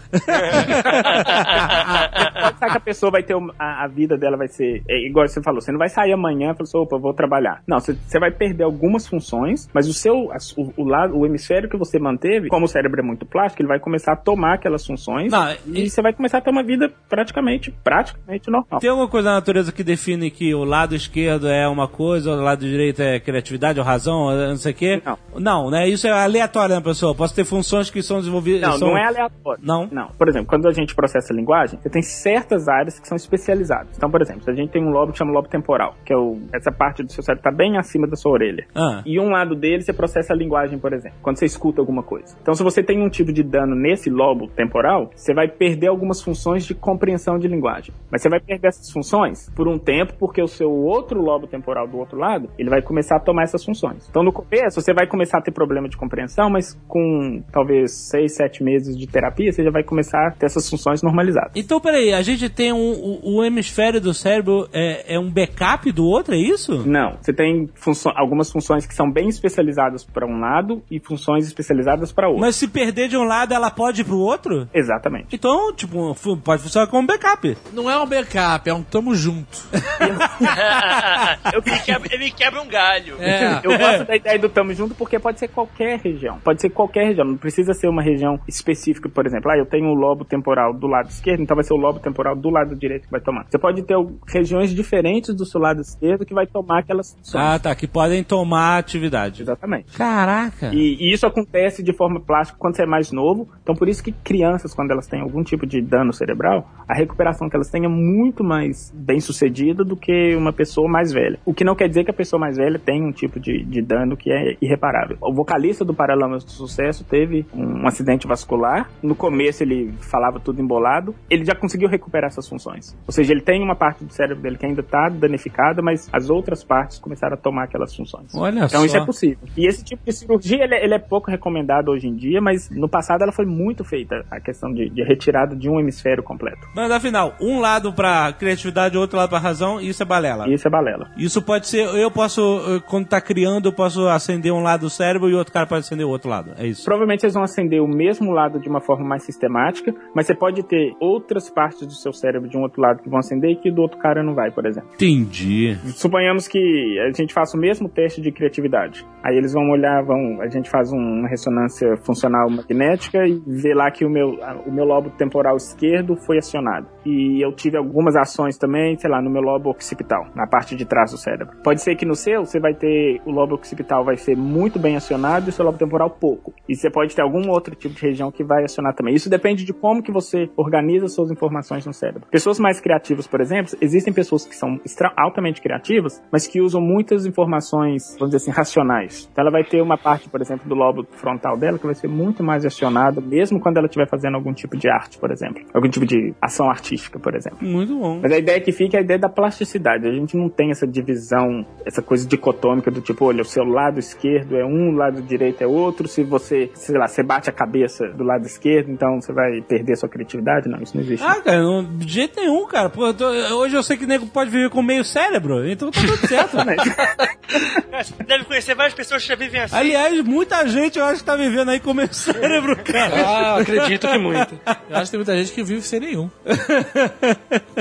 Pode 2.42 2.60
ser 2.60 2.72
que 2.72 2.78
a 2.78 2.80
pessoa 2.80 3.12
vai 3.12 3.24
ter 3.24 3.36
uma- 3.36 3.54
a, 3.58 3.84
a 3.84 3.88
vida 3.88 4.18
dela 4.18 4.38
vai 4.38 4.48
ser 4.48 4.82
é, 4.88 5.08
igual 5.08 5.28
você 5.28 5.42
falou, 5.42 5.62
você 5.62 5.72
não 5.72 5.80
vai 5.80 5.90
sair 5.90 6.14
amanhã 6.14 6.52
e 6.52 6.54
falar 6.54 6.64
assim, 6.64 6.78
opa, 6.78 6.96
eu 6.96 7.00
vou 7.00 7.14
trabalhar. 7.14 7.62
Não, 7.68 7.80
você, 7.80 7.94
você 7.94 8.20
vai 8.20 8.32
perder 8.32 8.64
algumas 8.64 9.08
funções, 9.08 9.70
mas 9.74 9.88
o 9.88 9.94
seu 9.94 10.32
o, 10.58 10.74
o 10.78 10.84
lado, 10.84 11.18
o 11.18 11.26
hemisfério 11.26 11.70
que 11.70 11.78
você 11.78 12.00
manteve, 12.00 12.50
como 12.50 12.66
o 12.66 12.68
cérebro 12.68 13.00
é 13.00 13.04
muito 13.04 13.26
plástico, 13.26 13.62
ele 13.62 13.70
vai 13.70 13.80
começar 13.80 14.14
a 14.14 14.16
tomar 14.16 14.56
aquelas 14.56 14.86
funções 14.86 15.32
Não, 15.32 15.56
e 15.68 15.90
você 15.90 16.02
vai 16.02 16.14
começar 16.14 16.40
a 16.40 16.42
ter 16.42 16.50
uma 16.50 16.64
vida 16.64 16.92
praticamente, 17.08 17.72
praticamente 17.84 18.50
normal. 18.50 18.80
Tem 18.80 18.90
alguma 18.90 19.08
coisa 19.08 19.30
na 19.30 19.36
natureza 19.36 19.72
que 19.72 19.84
define 19.84 20.32
que 20.32 20.54
o 20.54 20.64
lado 20.64 20.96
esquerdo 20.96 21.48
é 21.48 21.68
uma 21.68 21.88
coisa, 21.88 22.32
o 22.32 22.42
lado 22.42 22.66
direito 22.66 23.02
é 23.02 23.20
criatividade 23.20 23.59
ou 23.80 23.84
razão, 23.86 24.20
ou 24.22 24.36
não 24.36 24.58
sei 24.58 24.72
o 24.72 24.76
quê? 24.76 25.02
Não. 25.06 25.18
Não, 25.40 25.70
né? 25.70 25.88
Isso 25.88 26.08
é 26.08 26.12
aleatório 26.12 26.76
na 26.76 26.82
pessoa. 26.82 27.16
Posso 27.16 27.36
ter 27.36 27.46
funções 27.46 27.90
que 27.90 28.02
são 28.02 28.18
desenvolvidas. 28.20 28.62
Não, 28.62 28.78
são... 28.78 28.88
não 28.90 28.98
é 28.98 29.06
aleatório. 29.08 29.64
Não? 29.64 29.88
Não. 29.92 30.08
Por 30.18 30.28
exemplo, 30.28 30.48
quando 30.48 30.68
a 30.68 30.72
gente 30.72 30.96
processa 30.96 31.34
a 31.34 31.36
linguagem, 31.36 31.80
você 31.82 31.90
tem 31.90 32.02
certas 32.02 32.68
áreas 32.68 33.00
que 33.00 33.08
são 33.08 33.16
especializadas. 33.16 33.96
Então, 33.96 34.10
por 34.10 34.22
exemplo, 34.22 34.44
a 34.48 34.54
gente 34.54 34.72
tem 34.72 34.84
um 34.84 34.90
lobo 34.90 35.12
que 35.12 35.18
chama 35.18 35.32
lobo 35.32 35.48
temporal, 35.48 35.96
que 36.06 36.14
é 36.14 36.18
o, 36.18 36.40
essa 36.54 36.72
parte 36.72 37.04
do 37.04 37.12
seu 37.12 37.24
cérebro 37.24 37.42
está 37.42 37.52
bem 37.52 37.78
acima 37.78 38.08
da 38.08 38.16
sua 38.16 38.32
orelha. 38.32 38.66
Ah. 38.76 39.02
E 39.06 39.20
um 39.20 39.30
lado 39.30 39.56
dele 39.56 39.82
você 39.82 39.94
processa 39.94 40.34
a 40.34 40.36
linguagem, 40.36 40.80
por 40.80 40.94
exemplo, 40.94 41.18
quando 41.22 41.38
você 41.38 41.46
escuta 41.46 41.82
alguma 41.82 42.04
coisa. 42.04 42.36
Então, 42.42 42.54
se 42.54 42.64
você 42.64 42.84
tem 42.84 43.02
um 43.02 43.10
tipo 43.10 43.32
de 43.32 43.44
dano 43.44 43.76
nesse 43.76 44.10
lobo 44.10 44.48
temporal, 44.48 45.10
você 45.16 45.34
vai 45.34 45.48
perder 45.48 45.88
algumas 45.88 46.22
funções 46.22 46.66
de 46.66 46.74
compreensão 46.74 47.38
de 47.38 47.48
linguagem. 47.48 47.94
Mas 48.12 48.22
você 48.22 48.30
vai 48.30 48.40
perder 48.40 48.68
essas 48.68 48.92
funções 48.92 49.50
por 49.56 49.68
um 49.68 49.78
tempo, 49.78 50.14
porque 50.20 50.42
o 50.42 50.48
seu 50.48 50.72
outro 50.72 51.22
lobo 51.22 51.48
temporal 51.48 51.88
do 51.88 51.98
outro 51.98 52.18
lado, 52.18 52.50
ele 52.58 52.70
vai 52.70 52.82
começar 52.82 53.18
a 53.18 53.20
tomar 53.20 53.39
essas 53.42 53.64
funções. 53.64 54.08
Então, 54.10 54.24
no 54.24 54.32
começo, 54.32 54.82
você 54.82 54.94
vai 54.94 55.08
começar 55.08 55.40
a 55.40 55.42
ter 55.42 55.52
problema 55.52 55.88
de 55.90 55.98
compreensão, 55.98 56.50
mas 56.50 56.78
com 56.88 57.44
talvez 57.52 57.92
seis, 57.92 58.36
sete 58.36 58.64
meses 58.64 58.98
de 58.98 59.08
terapia, 59.08 59.52
você 59.52 59.64
já 59.64 59.72
vai 59.72 59.84
começar 59.84 60.28
a 60.28 60.32
ter 60.32 60.46
essas 60.46 60.70
funções 60.70 61.02
normalizadas. 61.02 61.52
Então, 61.56 61.80
peraí, 61.80 62.14
a 62.14 62.22
gente 62.22 62.50
tem 62.50 62.72
um, 62.74 62.92
o, 62.92 63.38
o 63.38 63.44
hemisfério 63.44 64.00
do 64.02 64.14
cérebro 64.14 64.68
é, 64.74 65.16
é 65.16 65.20
um 65.20 65.30
backup 65.30 65.92
do 65.92 66.06
outro, 66.06 66.34
é 66.34 66.38
isso? 66.38 66.84
Não, 66.88 67.18
você 67.22 67.34
tem 67.34 67.70
funço- 67.76 68.12
algumas 68.16 68.52
funções 68.52 68.86
que 68.86 68.94
são 68.94 69.12
bem 69.12 69.28
especializadas 69.30 70.04
para 70.04 70.26
um 70.26 70.40
lado 70.40 70.82
e 70.90 71.00
funções 71.00 71.46
especializadas 71.46 72.12
para 72.12 72.28
outro. 72.28 72.42
Mas 72.42 72.56
se 72.56 72.68
perder 72.68 73.08
de 73.08 73.18
um 73.18 73.24
lado, 73.24 73.54
ela 73.54 73.70
pode 73.70 74.02
ir 74.02 74.04
pro 74.04 74.18
outro? 74.20 74.68
Exatamente. 74.74 75.28
Então, 75.36 75.74
tipo, 75.74 76.16
pode 76.44 76.62
funcionar 76.64 76.88
como 76.88 77.08
backup. 77.08 77.58
Não 77.74 77.90
é 77.90 78.00
um 78.00 78.06
backup, 78.06 78.70
é 78.70 78.74
um 78.74 78.84
tamo 78.84 79.16
junto. 79.16 79.60
ele, 81.54 81.80
quebra, 81.80 82.10
ele 82.16 82.32
quebra 82.32 82.62
um 82.62 82.68
galho. 82.68 83.16
É. 83.20 83.29
Eu 83.64 83.78
gosto 83.78 84.06
da 84.06 84.16
ideia 84.16 84.40
do 84.40 84.50
tamo 84.50 84.74
junto 84.74 84.96
porque 84.96 85.20
pode 85.20 85.40
ser 85.40 85.48
qualquer 85.48 86.00
região. 86.00 86.40
Pode 86.44 86.62
ser 86.62 86.70
qualquer 86.70 87.08
região. 87.08 87.26
Não 87.26 87.38
precisa 87.38 87.74
ser 87.74 87.88
uma 87.88 88.02
região 88.02 88.40
específica, 88.48 89.10
por 89.10 89.26
exemplo. 89.26 89.52
Ah, 89.52 89.58
eu 89.58 89.66
tenho 89.66 89.88
o 89.88 89.94
lobo 89.94 90.26
temporal 90.26 90.74
do 90.74 90.88
lado 90.88 91.10
esquerdo, 91.10 91.42
então 91.42 91.56
vai 91.56 91.64
ser 91.64 91.74
o 91.74 91.78
lobo 91.78 92.00
temporal 92.00 92.36
do 92.36 92.50
lado 92.50 92.76
direito 92.76 93.06
que 93.06 93.12
vai 93.12 93.22
tomar. 93.22 93.46
Você 93.50 93.58
pode 93.58 93.84
ter 93.84 93.96
regiões 94.28 94.74
diferentes 94.74 95.36
do 95.36 95.46
seu 95.46 95.60
lado 95.60 95.82
esquerdo 95.82 96.26
que 96.26 96.34
vai 96.34 96.48
tomar 96.48 96.80
aquelas 96.80 97.14
funções. 97.14 97.44
Ah, 97.44 97.60
tá, 97.60 97.76
que 97.76 97.88
podem 97.88 98.24
tomar 98.24 98.78
atividade. 98.78 99.42
Exatamente. 99.42 99.98
Caraca. 99.98 100.72
E, 100.74 100.98
e 101.00 101.14
isso 101.14 101.26
acontece 101.26 101.84
de 101.84 101.94
forma 101.94 102.20
plástica 102.20 102.58
quando 102.60 102.76
você 102.76 102.84
é 102.84 102.86
mais 102.86 103.12
novo. 103.12 103.48
Então, 103.62 103.76
por 103.76 103.88
isso 103.88 104.04
que 104.04 104.12
crianças, 104.12 104.74
quando 104.74 104.92
elas 104.92 105.08
têm 105.08 105.22
algum 105.22 105.44
tipo 105.44 105.66
de 105.66 105.82
dano 105.82 106.14
cerebral, 106.14 106.70
a 106.88 106.94
recuperação 106.94 107.50
que 107.50 107.56
elas 107.56 107.70
têm 107.70 107.86
é 107.86 107.88
muito 107.88 108.44
mais 108.44 108.92
bem 108.94 109.20
sucedida 109.20 109.84
do 109.84 109.96
que 109.96 110.36
uma 110.36 110.54
pessoa 110.54 110.88
mais 110.88 111.12
velha. 111.12 111.40
O 111.46 111.54
que 111.54 111.64
não 111.64 111.76
quer 111.76 111.88
dizer 111.88 112.04
que 112.04 112.12
a 112.12 112.14
pessoa 112.14 112.40
mais 112.40 112.58
velha 112.58 112.80
tem 112.80 113.04
um 113.04 113.12
tipo 113.20 113.40
de, 113.40 113.64
de 113.64 113.82
dano 113.82 114.16
que 114.18 114.32
é 114.32 114.56
irreparável. 114.62 115.18
O 115.22 115.34
vocalista 115.34 115.84
do 115.86 115.94
Paralamas 115.94 116.44
do 116.44 116.52
Sucesso 116.52 117.04
teve 117.04 117.46
um 117.54 117.88
acidente 117.88 118.28
vascular. 118.28 118.90
No 119.02 119.16
começo 119.16 119.64
ele 119.64 119.94
falava 120.00 120.40
tudo 120.40 120.62
embolado. 120.62 121.14
Ele 121.30 121.46
já 121.46 121.56
conseguiu 121.56 121.88
recuperar 121.90 122.28
essas 122.30 122.48
funções. 122.48 122.98
Ou 123.08 123.12
seja, 123.14 123.32
ele 123.34 123.42
tem 123.42 123.62
uma 123.64 123.76
parte 123.76 124.04
do 124.04 124.14
cérebro 124.14 124.42
dele 124.42 124.58
que 124.58 124.66
ainda 124.66 124.82
está 124.82 125.10
danificada, 125.10 125.82
mas 125.82 126.10
as 126.12 126.30
outras 126.30 126.64
partes 126.64 127.00
começaram 127.00 127.34
a 127.34 127.38
tomar 127.38 127.64
aquelas 127.64 127.96
funções. 127.96 128.34
Olha 128.36 128.60
então 128.66 128.80
só. 128.82 128.86
isso 128.86 128.98
é 128.98 129.06
possível. 129.06 129.48
E 129.58 129.68
esse 129.68 129.84
tipo 129.84 130.04
de 130.06 130.12
cirurgia, 130.14 130.64
ele, 130.64 130.76
é- 130.76 130.84
ele 130.84 130.94
é 130.94 131.00
pouco 131.00 131.30
recomendado 131.30 131.90
hoje 131.90 132.08
em 132.08 132.16
dia, 132.16 132.42
mas 132.42 132.70
no 132.70 132.88
passado 132.90 133.22
ela 133.24 133.32
foi 133.32 133.46
muito 133.46 133.84
feita, 133.84 134.26
a 134.32 134.40
questão 134.40 134.72
de, 134.74 134.90
de 134.90 135.04
retirada 135.04 135.56
de 135.56 135.70
um 135.70 135.80
hemisfério 135.80 136.24
completo. 136.24 136.68
Mas 136.76 136.90
afinal, 136.92 137.34
um 137.42 137.60
lado 137.60 137.94
pra 137.94 138.32
criatividade, 138.34 138.98
outro 138.98 139.18
lado 139.18 139.30
pra 139.30 139.40
razão, 139.40 139.80
isso 139.82 140.02
é 140.02 140.06
balela. 140.06 140.50
Isso 140.50 140.68
é 140.68 140.72
balela. 140.72 141.10
Isso 141.18 141.42
pode 141.42 141.68
ser, 141.68 141.86
eu 141.96 142.10
posso, 142.12 142.42
eh, 142.68 142.80
tá 143.10 143.22
criando, 143.22 143.68
eu 143.70 143.74
posso 143.74 144.08
acender 144.08 144.52
um 144.52 144.62
lado 144.62 144.82
do 144.82 144.90
cérebro 144.90 145.30
e 145.30 145.34
o 145.34 145.38
outro 145.38 145.52
cara 145.54 145.66
pode 145.66 145.82
acender 145.82 146.06
o 146.06 146.10
outro 146.10 146.30
lado. 146.30 146.52
É 146.58 146.66
isso. 146.66 146.84
Provavelmente 146.86 147.24
eles 147.26 147.34
vão 147.34 147.44
acender 147.44 147.82
o 147.82 147.88
mesmo 147.88 148.32
lado 148.32 148.60
de 148.60 148.70
uma 148.70 148.80
forma 148.82 149.06
mais 149.06 149.24
sistemática, 149.24 149.94
mas 150.16 150.26
você 150.28 150.36
pode 150.36 150.64
ter 150.64 150.94
outras 151.00 151.50
partes 151.50 151.86
do 151.88 151.94
seu 151.94 152.14
cérebro 152.14 152.50
de 152.50 152.58
um 152.58 152.62
outro 152.62 152.82
lado 152.82 153.02
que 153.02 153.10
vão 153.10 153.20
acender 153.20 153.52
e 153.52 153.56
que 153.56 153.72
do 153.72 153.82
outro 153.82 153.98
cara 154.00 154.24
não 154.24 154.34
vai, 154.36 154.52
por 154.52 154.66
exemplo. 154.66 154.90
Entendi. 154.94 155.76
Suponhamos 155.96 156.48
que 156.48 156.60
a 157.00 157.12
gente 157.12 157.34
faça 157.34 157.58
o 157.58 157.60
mesmo 157.60 157.90
teste 157.90 158.22
de 158.22 158.32
criatividade. 158.32 159.06
Aí 159.24 159.36
eles 159.38 159.54
vão 159.54 159.70
olhar, 159.70 160.02
vão, 160.04 160.42
a 160.42 160.48
gente 160.48 160.70
faz 160.70 160.92
um- 160.92 160.98
uma 161.20 161.28
ressonância 161.28 161.98
funcional 161.98 162.50
magnética 162.50 163.26
e 163.28 163.42
vê 163.46 163.74
lá 163.74 163.90
que 163.92 164.06
o 164.06 164.10
meu, 164.10 164.40
o 164.66 164.72
meu 164.72 164.86
lobo 164.86 165.10
temporal 165.12 165.56
esquerdo 165.58 166.16
foi 166.16 166.38
acionado. 166.38 166.88
E 167.06 167.44
eu 167.44 167.52
tive 167.54 167.78
algumas 167.78 168.16
ações 168.16 168.58
também, 168.58 168.98
sei 168.98 169.10
lá, 169.10 169.22
no 169.22 169.30
meu 169.30 169.42
lobo 169.42 169.70
occipital, 169.70 170.28
na 170.36 170.46
parte 170.48 170.76
de 170.76 170.86
trás 170.86 171.12
do 171.12 171.18
cérebro. 171.18 171.56
Pode 171.64 171.82
ser 171.82 171.96
que 171.96 172.06
no 172.06 172.16
seu 172.16 172.46
você 172.46 172.60
vai 172.60 172.74
ter 172.74 172.99
o 173.26 173.32
lobo 173.32 173.56
occipital 173.56 174.04
vai 174.04 174.18
ser 174.18 174.36
muito 174.36 174.80
bem 174.80 174.96
acionado 174.96 175.48
e 175.48 175.50
o 175.50 175.52
seu 175.52 175.66
lobo 175.66 175.78
temporal 175.78 176.10
pouco. 176.10 176.54
E 176.68 176.76
você 176.76 176.90
pode 176.90 177.16
ter 177.16 177.22
algum 177.22 177.50
outro 177.50 177.76
tipo 177.76 177.96
de 177.96 178.02
região 178.02 178.32
que 178.32 178.44
vai 178.44 178.64
acionar 178.64 178.94
também. 178.94 179.14
Isso 179.14 179.30
depende 179.30 179.64
de 179.64 179.74
como 179.74 180.04
que 180.04 180.12
você 180.12 180.50
organiza 180.56 181.08
suas 181.08 181.32
informações 181.32 181.86
no 181.86 181.94
cérebro. 181.94 182.28
Pessoas 182.32 182.60
mais 182.60 182.80
criativas, 182.80 183.28
por 183.28 183.42
exemplo, 183.42 183.78
existem 183.82 184.14
pessoas 184.14 184.46
que 184.46 184.56
são 184.56 184.80
altamente 185.18 185.62
criativas, 185.62 186.22
mas 186.32 186.48
que 186.48 186.62
usam 186.62 186.82
muitas 186.82 187.26
informações, 187.26 188.16
vamos 188.20 188.34
dizer 188.34 188.38
assim, 188.38 188.52
racionais. 188.52 189.30
Então 189.32 189.42
ela 189.44 189.52
vai 189.52 189.64
ter 189.64 189.82
uma 189.82 189.98
parte, 189.98 190.30
por 190.30 190.42
exemplo, 190.42 190.68
do 190.68 190.76
lobo 190.76 191.06
frontal 191.12 191.58
dela 191.58 191.78
que 191.78 191.86
vai 191.86 191.96
ser 191.96 192.08
muito 192.08 192.44
mais 192.44 192.66
acionada, 192.66 193.22
mesmo 193.22 193.60
quando 193.60 193.78
ela 193.78 193.88
estiver 193.88 194.08
fazendo 194.08 194.36
algum 194.36 194.54
tipo 194.54 194.78
de 194.78 194.90
arte, 194.90 195.18
por 195.18 195.32
exemplo. 195.32 195.64
Algum 195.74 195.90
tipo 195.90 196.06
de 196.06 196.34
ação 196.42 196.70
artística, 196.70 197.20
por 197.20 197.36
exemplo. 197.36 197.68
Muito 197.68 197.98
bom. 197.98 198.20
Mas 198.22 198.32
a 198.32 198.38
ideia 198.38 198.60
que 198.62 198.72
fica 198.72 198.98
é 198.98 199.00
a 199.00 199.04
ideia 199.04 199.20
da 199.20 199.30
plasticidade. 199.30 200.08
A 200.08 200.12
gente 200.12 200.36
não 200.36 200.50
tem 200.50 200.72
essa 200.72 200.88
divisão, 200.88 201.66
essa 201.86 202.02
coisa 202.02 202.28
dicotômica 202.28 202.89
do 202.92 203.02
tipo, 203.02 203.26
olha, 203.26 203.42
o 203.42 203.46
seu 203.46 203.64
lado 203.64 204.00
esquerdo 204.00 204.56
é 204.58 204.66
um, 204.66 204.90
o 204.90 204.96
lado 204.96 205.22
direito 205.22 205.62
é 205.62 205.68
outro. 205.68 206.08
Se 206.08 206.24
você, 206.24 206.70
sei 206.74 206.98
lá, 206.98 207.08
você 207.08 207.24
bate 207.24 207.50
a 207.50 207.54
cabeça 207.54 208.08
do 208.10 208.24
lado 208.24 208.46
esquerdo, 208.46 208.92
então 208.92 209.22
você 209.22 209.32
vai 209.34 209.62
perder 209.62 209.96
sua 209.98 210.10
criatividade. 210.10 210.68
Não, 210.70 210.82
isso 210.82 210.96
não 210.96 211.04
existe. 211.04 211.26
Ah, 211.26 211.36
cara, 211.42 211.62
não, 211.62 211.84
de 211.84 212.12
jeito 212.12 212.40
nenhum, 212.40 212.66
cara. 212.68 212.90
Pô, 212.90 213.08
eu 213.08 213.14
tô- 213.14 213.30
hoje 213.30 213.76
eu 213.76 213.84
sei 213.84 213.98
que 213.98 214.06
o 214.06 214.08
nego 214.08 214.26
pode 214.28 214.50
viver 214.50 214.70
com 214.70 214.82
meio 214.82 215.04
cérebro, 215.04 215.68
então 215.70 215.92
tá 215.92 216.00
tudo 216.02 216.28
certo. 216.28 216.58
Você 216.58 218.24
deve 218.28 218.44
conhecer 218.46 218.76
várias 218.76 218.94
pessoas 218.94 219.22
que 219.22 219.28
já 219.30 219.36
vivem 219.36 219.62
assim. 219.62 219.76
Aliás, 219.76 220.20
muita 220.24 220.66
gente 220.68 220.98
eu 221.00 221.06
acho 221.06 221.20
que 221.20 221.26
tá 221.26 221.36
vivendo 221.36 221.70
aí 221.70 221.80
com 221.80 221.94
meio 221.94 222.14
cérebro, 222.14 222.76
cara. 222.78 223.16
Ah, 223.26 223.58
acredito 223.60 224.08
que 224.08 224.18
muito. 224.18 224.60
Eu 224.90 224.96
acho 224.98 225.06
que 225.06 225.12
tem 225.12 225.20
muita 225.20 225.38
gente 225.38 225.52
que 225.52 225.64
vive 225.64 225.82
sem 225.82 226.00
nenhum. 226.00 226.30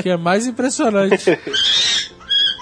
que 0.02 0.10
é 0.10 0.16
mais 0.16 0.46
impressionante. 0.46 1.38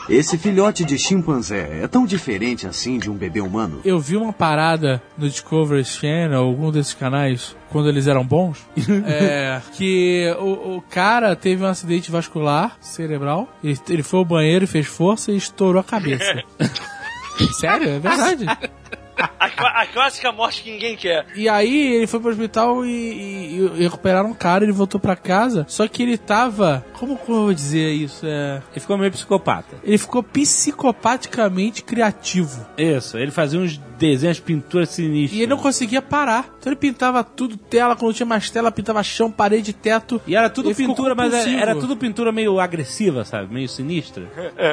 Esse 0.09 0.39
filhote 0.39 0.85
de 0.85 0.97
chimpanzé 0.99 1.81
é 1.83 1.89
tão 1.89 2.07
diferente 2.07 2.67
assim 2.67 2.99
de 2.99 3.11
um 3.11 3.15
bebê 3.15 3.41
humano? 3.41 3.81
Eu 3.85 3.99
vi 3.99 4.17
uma 4.17 4.33
parada 4.33 5.03
no 5.19 5.29
Discovery 5.29 5.85
Channel, 5.85 6.39
algum 6.39 6.71
desses 6.71 6.95
canais, 6.95 7.57
quando 7.71 7.89
eles 7.89 8.07
eram 8.07 8.25
bons, 8.25 8.65
é, 9.05 9.61
que 9.73 10.33
o, 10.39 10.77
o 10.77 10.83
cara 10.83 11.35
teve 11.35 11.65
um 11.65 11.67
acidente 11.67 12.11
vascular 12.11 12.77
cerebral, 12.81 13.49
ele, 13.65 13.79
ele 13.89 14.03
foi 14.05 14.21
ao 14.21 14.25
banheiro 14.25 14.65
e 14.65 14.69
fez 14.69 14.87
força 14.87 15.33
e 15.33 15.37
estourou 15.37 15.81
a 15.81 15.85
cabeça. 15.85 16.43
Sério, 17.59 17.89
é 17.89 17.99
verdade. 17.99 18.47
A, 19.19 19.83
a 19.83 19.87
clássica 19.87 20.31
morte 20.31 20.63
que 20.63 20.71
ninguém 20.71 20.97
quer. 20.97 21.27
E 21.35 21.49
aí 21.49 21.95
ele 21.97 22.07
foi 22.07 22.21
pro 22.21 22.31
hospital 22.31 22.85
e, 22.85 22.91
e- 22.91 23.71
e 23.79 23.83
recuperaram 23.85 24.31
o 24.31 24.35
cara, 24.35 24.65
ele 24.65 24.73
voltou 24.73 25.01
pra 25.01 25.17
casa, 25.17 25.65
só 25.69 25.87
que 25.89 26.03
ele 26.03 26.19
tava. 26.19 26.85
Como, 26.95 27.17
como 27.17 27.39
eu 27.39 27.43
vou 27.45 27.55
dizer 27.55 27.91
isso? 27.93 28.27
É, 28.27 28.61
Ele 28.73 28.81
ficou 28.81 28.99
meio 28.99 29.11
psicopata. 29.13 29.77
ele 29.85 29.97
ficou 29.99 30.23
psicopaticamente 30.23 31.83
criativo. 31.83 32.67
Isso, 32.77 33.17
ele 33.19 33.31
fazia 33.31 33.59
uns 33.59 33.79
desenhos, 33.99 34.39
pinturas 34.39 34.91
sinistras. 34.91 35.39
E 35.39 35.43
ele 35.43 35.51
não 35.51 35.57
conseguia 35.57 36.03
parar. 36.03 36.55
Então 36.59 36.71
ele 36.71 36.79
pintava 36.79 37.25
tudo, 37.25 37.57
tela, 37.57 37.97
quando 37.97 38.13
tinha 38.15 38.27
mais 38.27 38.51
tela, 38.51 38.71
pintava 38.71 39.03
chão, 39.03 39.31
parede, 39.31 39.73
teto. 39.73 40.21
E 40.27 40.37
era 40.37 40.51
tudo 40.51 40.69
Ele 40.69 40.75
pintura, 40.75 41.15
mas 41.15 41.33
era, 41.33 41.51
era 41.51 41.75
tudo 41.77 41.97
pintura 41.97 42.31
meio 42.31 42.61
agressiva, 42.61 43.25
sabe? 43.25 43.53
Meio 43.53 43.69
sinistra. 43.69 44.25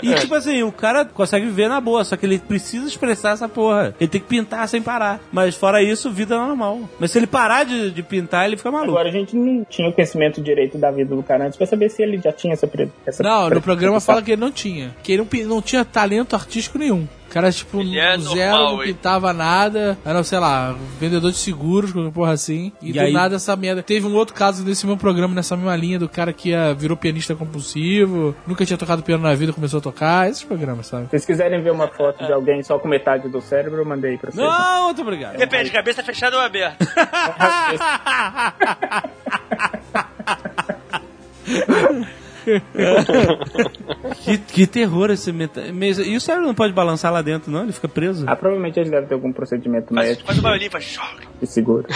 E 0.02 0.14
tipo 0.16 0.36
assim, 0.36 0.62
o 0.64 0.72
cara 0.72 1.06
consegue 1.06 1.46
viver 1.46 1.70
na 1.70 1.80
boa, 1.80 2.04
só 2.04 2.18
que 2.18 2.26
ele 2.26 2.38
precisa 2.40 2.86
expressar 2.88 3.32
essa 3.32 3.48
porra. 3.48 3.96
Ele 4.00 4.10
tem 4.10 4.20
que 4.22 4.28
pintar 4.34 4.68
sem 4.68 4.82
parar. 4.82 5.20
Mas 5.32 5.56
fora 5.56 5.84
isso, 5.84 6.10
vida 6.10 6.36
normal. 6.36 6.90
Mas 7.00 7.12
se 7.12 7.20
ele 7.20 7.28
parar 7.28 7.64
de, 7.64 7.92
de 7.92 8.02
pintar, 8.02 8.48
ele 8.48 8.58
fica 8.58 8.72
maluco. 8.72 8.92
Agora 8.92 9.10
a 9.10 9.12
gente 9.12 9.36
não 9.36 9.64
tinha 9.70 9.88
o 9.88 9.94
conhecimento 9.94 10.42
direito 10.42 10.76
da 10.78 10.90
vida 10.90 11.16
do 11.16 11.22
cara 11.22 11.46
antes 11.46 11.56
pra 11.56 11.68
saber 11.68 11.90
se 11.90 12.02
ele 12.02 12.18
já 12.18 12.32
tinha 12.32 12.54
essa, 12.54 12.68
essa 13.06 13.22
Não, 13.22 13.50
no 13.50 13.62
programa 13.62 14.02
fala 14.02 14.24
que 14.24 14.32
ele 14.32 14.42
não 14.42 14.52
tinha. 14.52 14.96
Que 15.04 15.12
ele 15.14 15.22
não, 15.22 15.56
não 15.56 15.62
tinha 15.62 15.86
talento 15.86 16.36
artístico 16.36 16.80
nenhum. 16.80 17.08
O 17.34 17.40
cara, 17.42 17.52
tipo, 17.52 17.82
é 17.82 18.16
zero, 18.20 18.24
normal, 18.24 18.74
não 18.76 18.84
hein? 18.84 18.94
pintava 18.94 19.34
nada. 19.34 19.98
Era, 20.06 20.24
sei 20.24 20.38
lá, 20.38 20.76
vendedor 21.00 21.32
de 21.32 21.38
seguros, 21.38 21.92
qualquer 21.92 22.12
porra 22.12 22.32
assim. 22.34 22.72
E, 22.80 22.92
E 22.92 22.94
do 22.94 23.00
aí- 23.00 23.12
nada 23.12 23.38
essa 23.38 23.56
merda. 23.56 23.82
Teve 23.82 24.06
um 24.06 24.14
outro 24.14 24.36
caso 24.36 24.64
nesse 24.64 24.86
mesmo 24.86 25.00
programa, 25.00 25.34
nessa 25.34 25.58
mesma 25.58 25.76
linha, 25.76 25.98
do 25.98 26.08
cara 26.08 26.32
que 26.32 26.50
ia, 26.50 26.76
virou 26.76 26.96
pianista 26.96 27.34
compulsivo, 27.34 28.36
nunca 28.46 28.64
tinha 28.68 28.78
tocado 28.78 29.02
piano 29.02 29.24
na 29.24 29.34
vida, 29.34 29.52
começou 29.52 29.80
a 29.80 29.82
tocar. 29.82 30.30
Esses 30.30 30.44
programas, 30.44 30.86
sabe? 30.86 31.06
Se 31.06 31.10
vocês 31.10 31.26
quiserem 31.26 31.60
ver 31.64 31.72
uma 31.72 31.88
foto 31.88 32.24
de 32.24 32.32
alguém 32.32 32.62
só 32.62 32.78
com 32.78 32.88
metade 32.88 33.28
do 33.28 33.42
cérebro, 33.42 33.82
eu 33.82 33.86
mandei 33.86 34.16
pra 34.16 34.30
vocês. 34.30 34.46
Não, 34.48 34.84
muito 34.86 35.02
obrigado. 35.02 35.36
Depende, 35.36 35.72
cabeça 35.72 36.04
fechada 36.04 36.36
ou 36.38 36.42
aberta. 36.44 36.86
Que, 44.24 44.38
que 44.38 44.68
terror 44.68 45.10
esse 45.12 45.32
meta... 45.32 45.64
mas- 45.74 45.98
E 46.00 46.16
o 46.16 46.22
cérebro 46.22 46.48
não 46.48 46.56
pode 46.56 46.72
balançar 46.74 47.12
lá 47.12 47.22
dentro, 47.22 47.52
não? 47.52 47.64
Ele 47.64 47.72
fica 47.74 47.88
preso. 47.90 48.24
Ah, 48.28 48.36
provavelmente 48.36 48.80
ele 48.80 48.90
deve 48.90 49.08
ter 49.08 49.14
algum 49.14 49.32
procedimento 49.34 49.94
Faz, 49.94 50.08
médico 50.08 50.28
faz 50.28 50.40
uma 50.40 50.50
olhinha, 50.52 50.72
faz 50.72 50.84
choque. 50.86 51.28
de 51.42 51.48
seguro. 51.48 51.86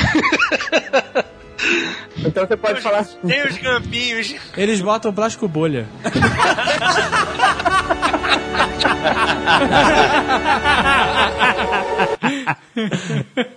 então 2.26 2.45
você 2.45 2.57
pode 2.57 2.82
falar. 2.82 3.06
Tem 3.06 3.48
os 3.48 3.57
campinhos. 3.57 4.36
Eles 4.57 4.82
botam 4.82 5.14
plástico 5.14 5.48
bolha. 5.48 5.88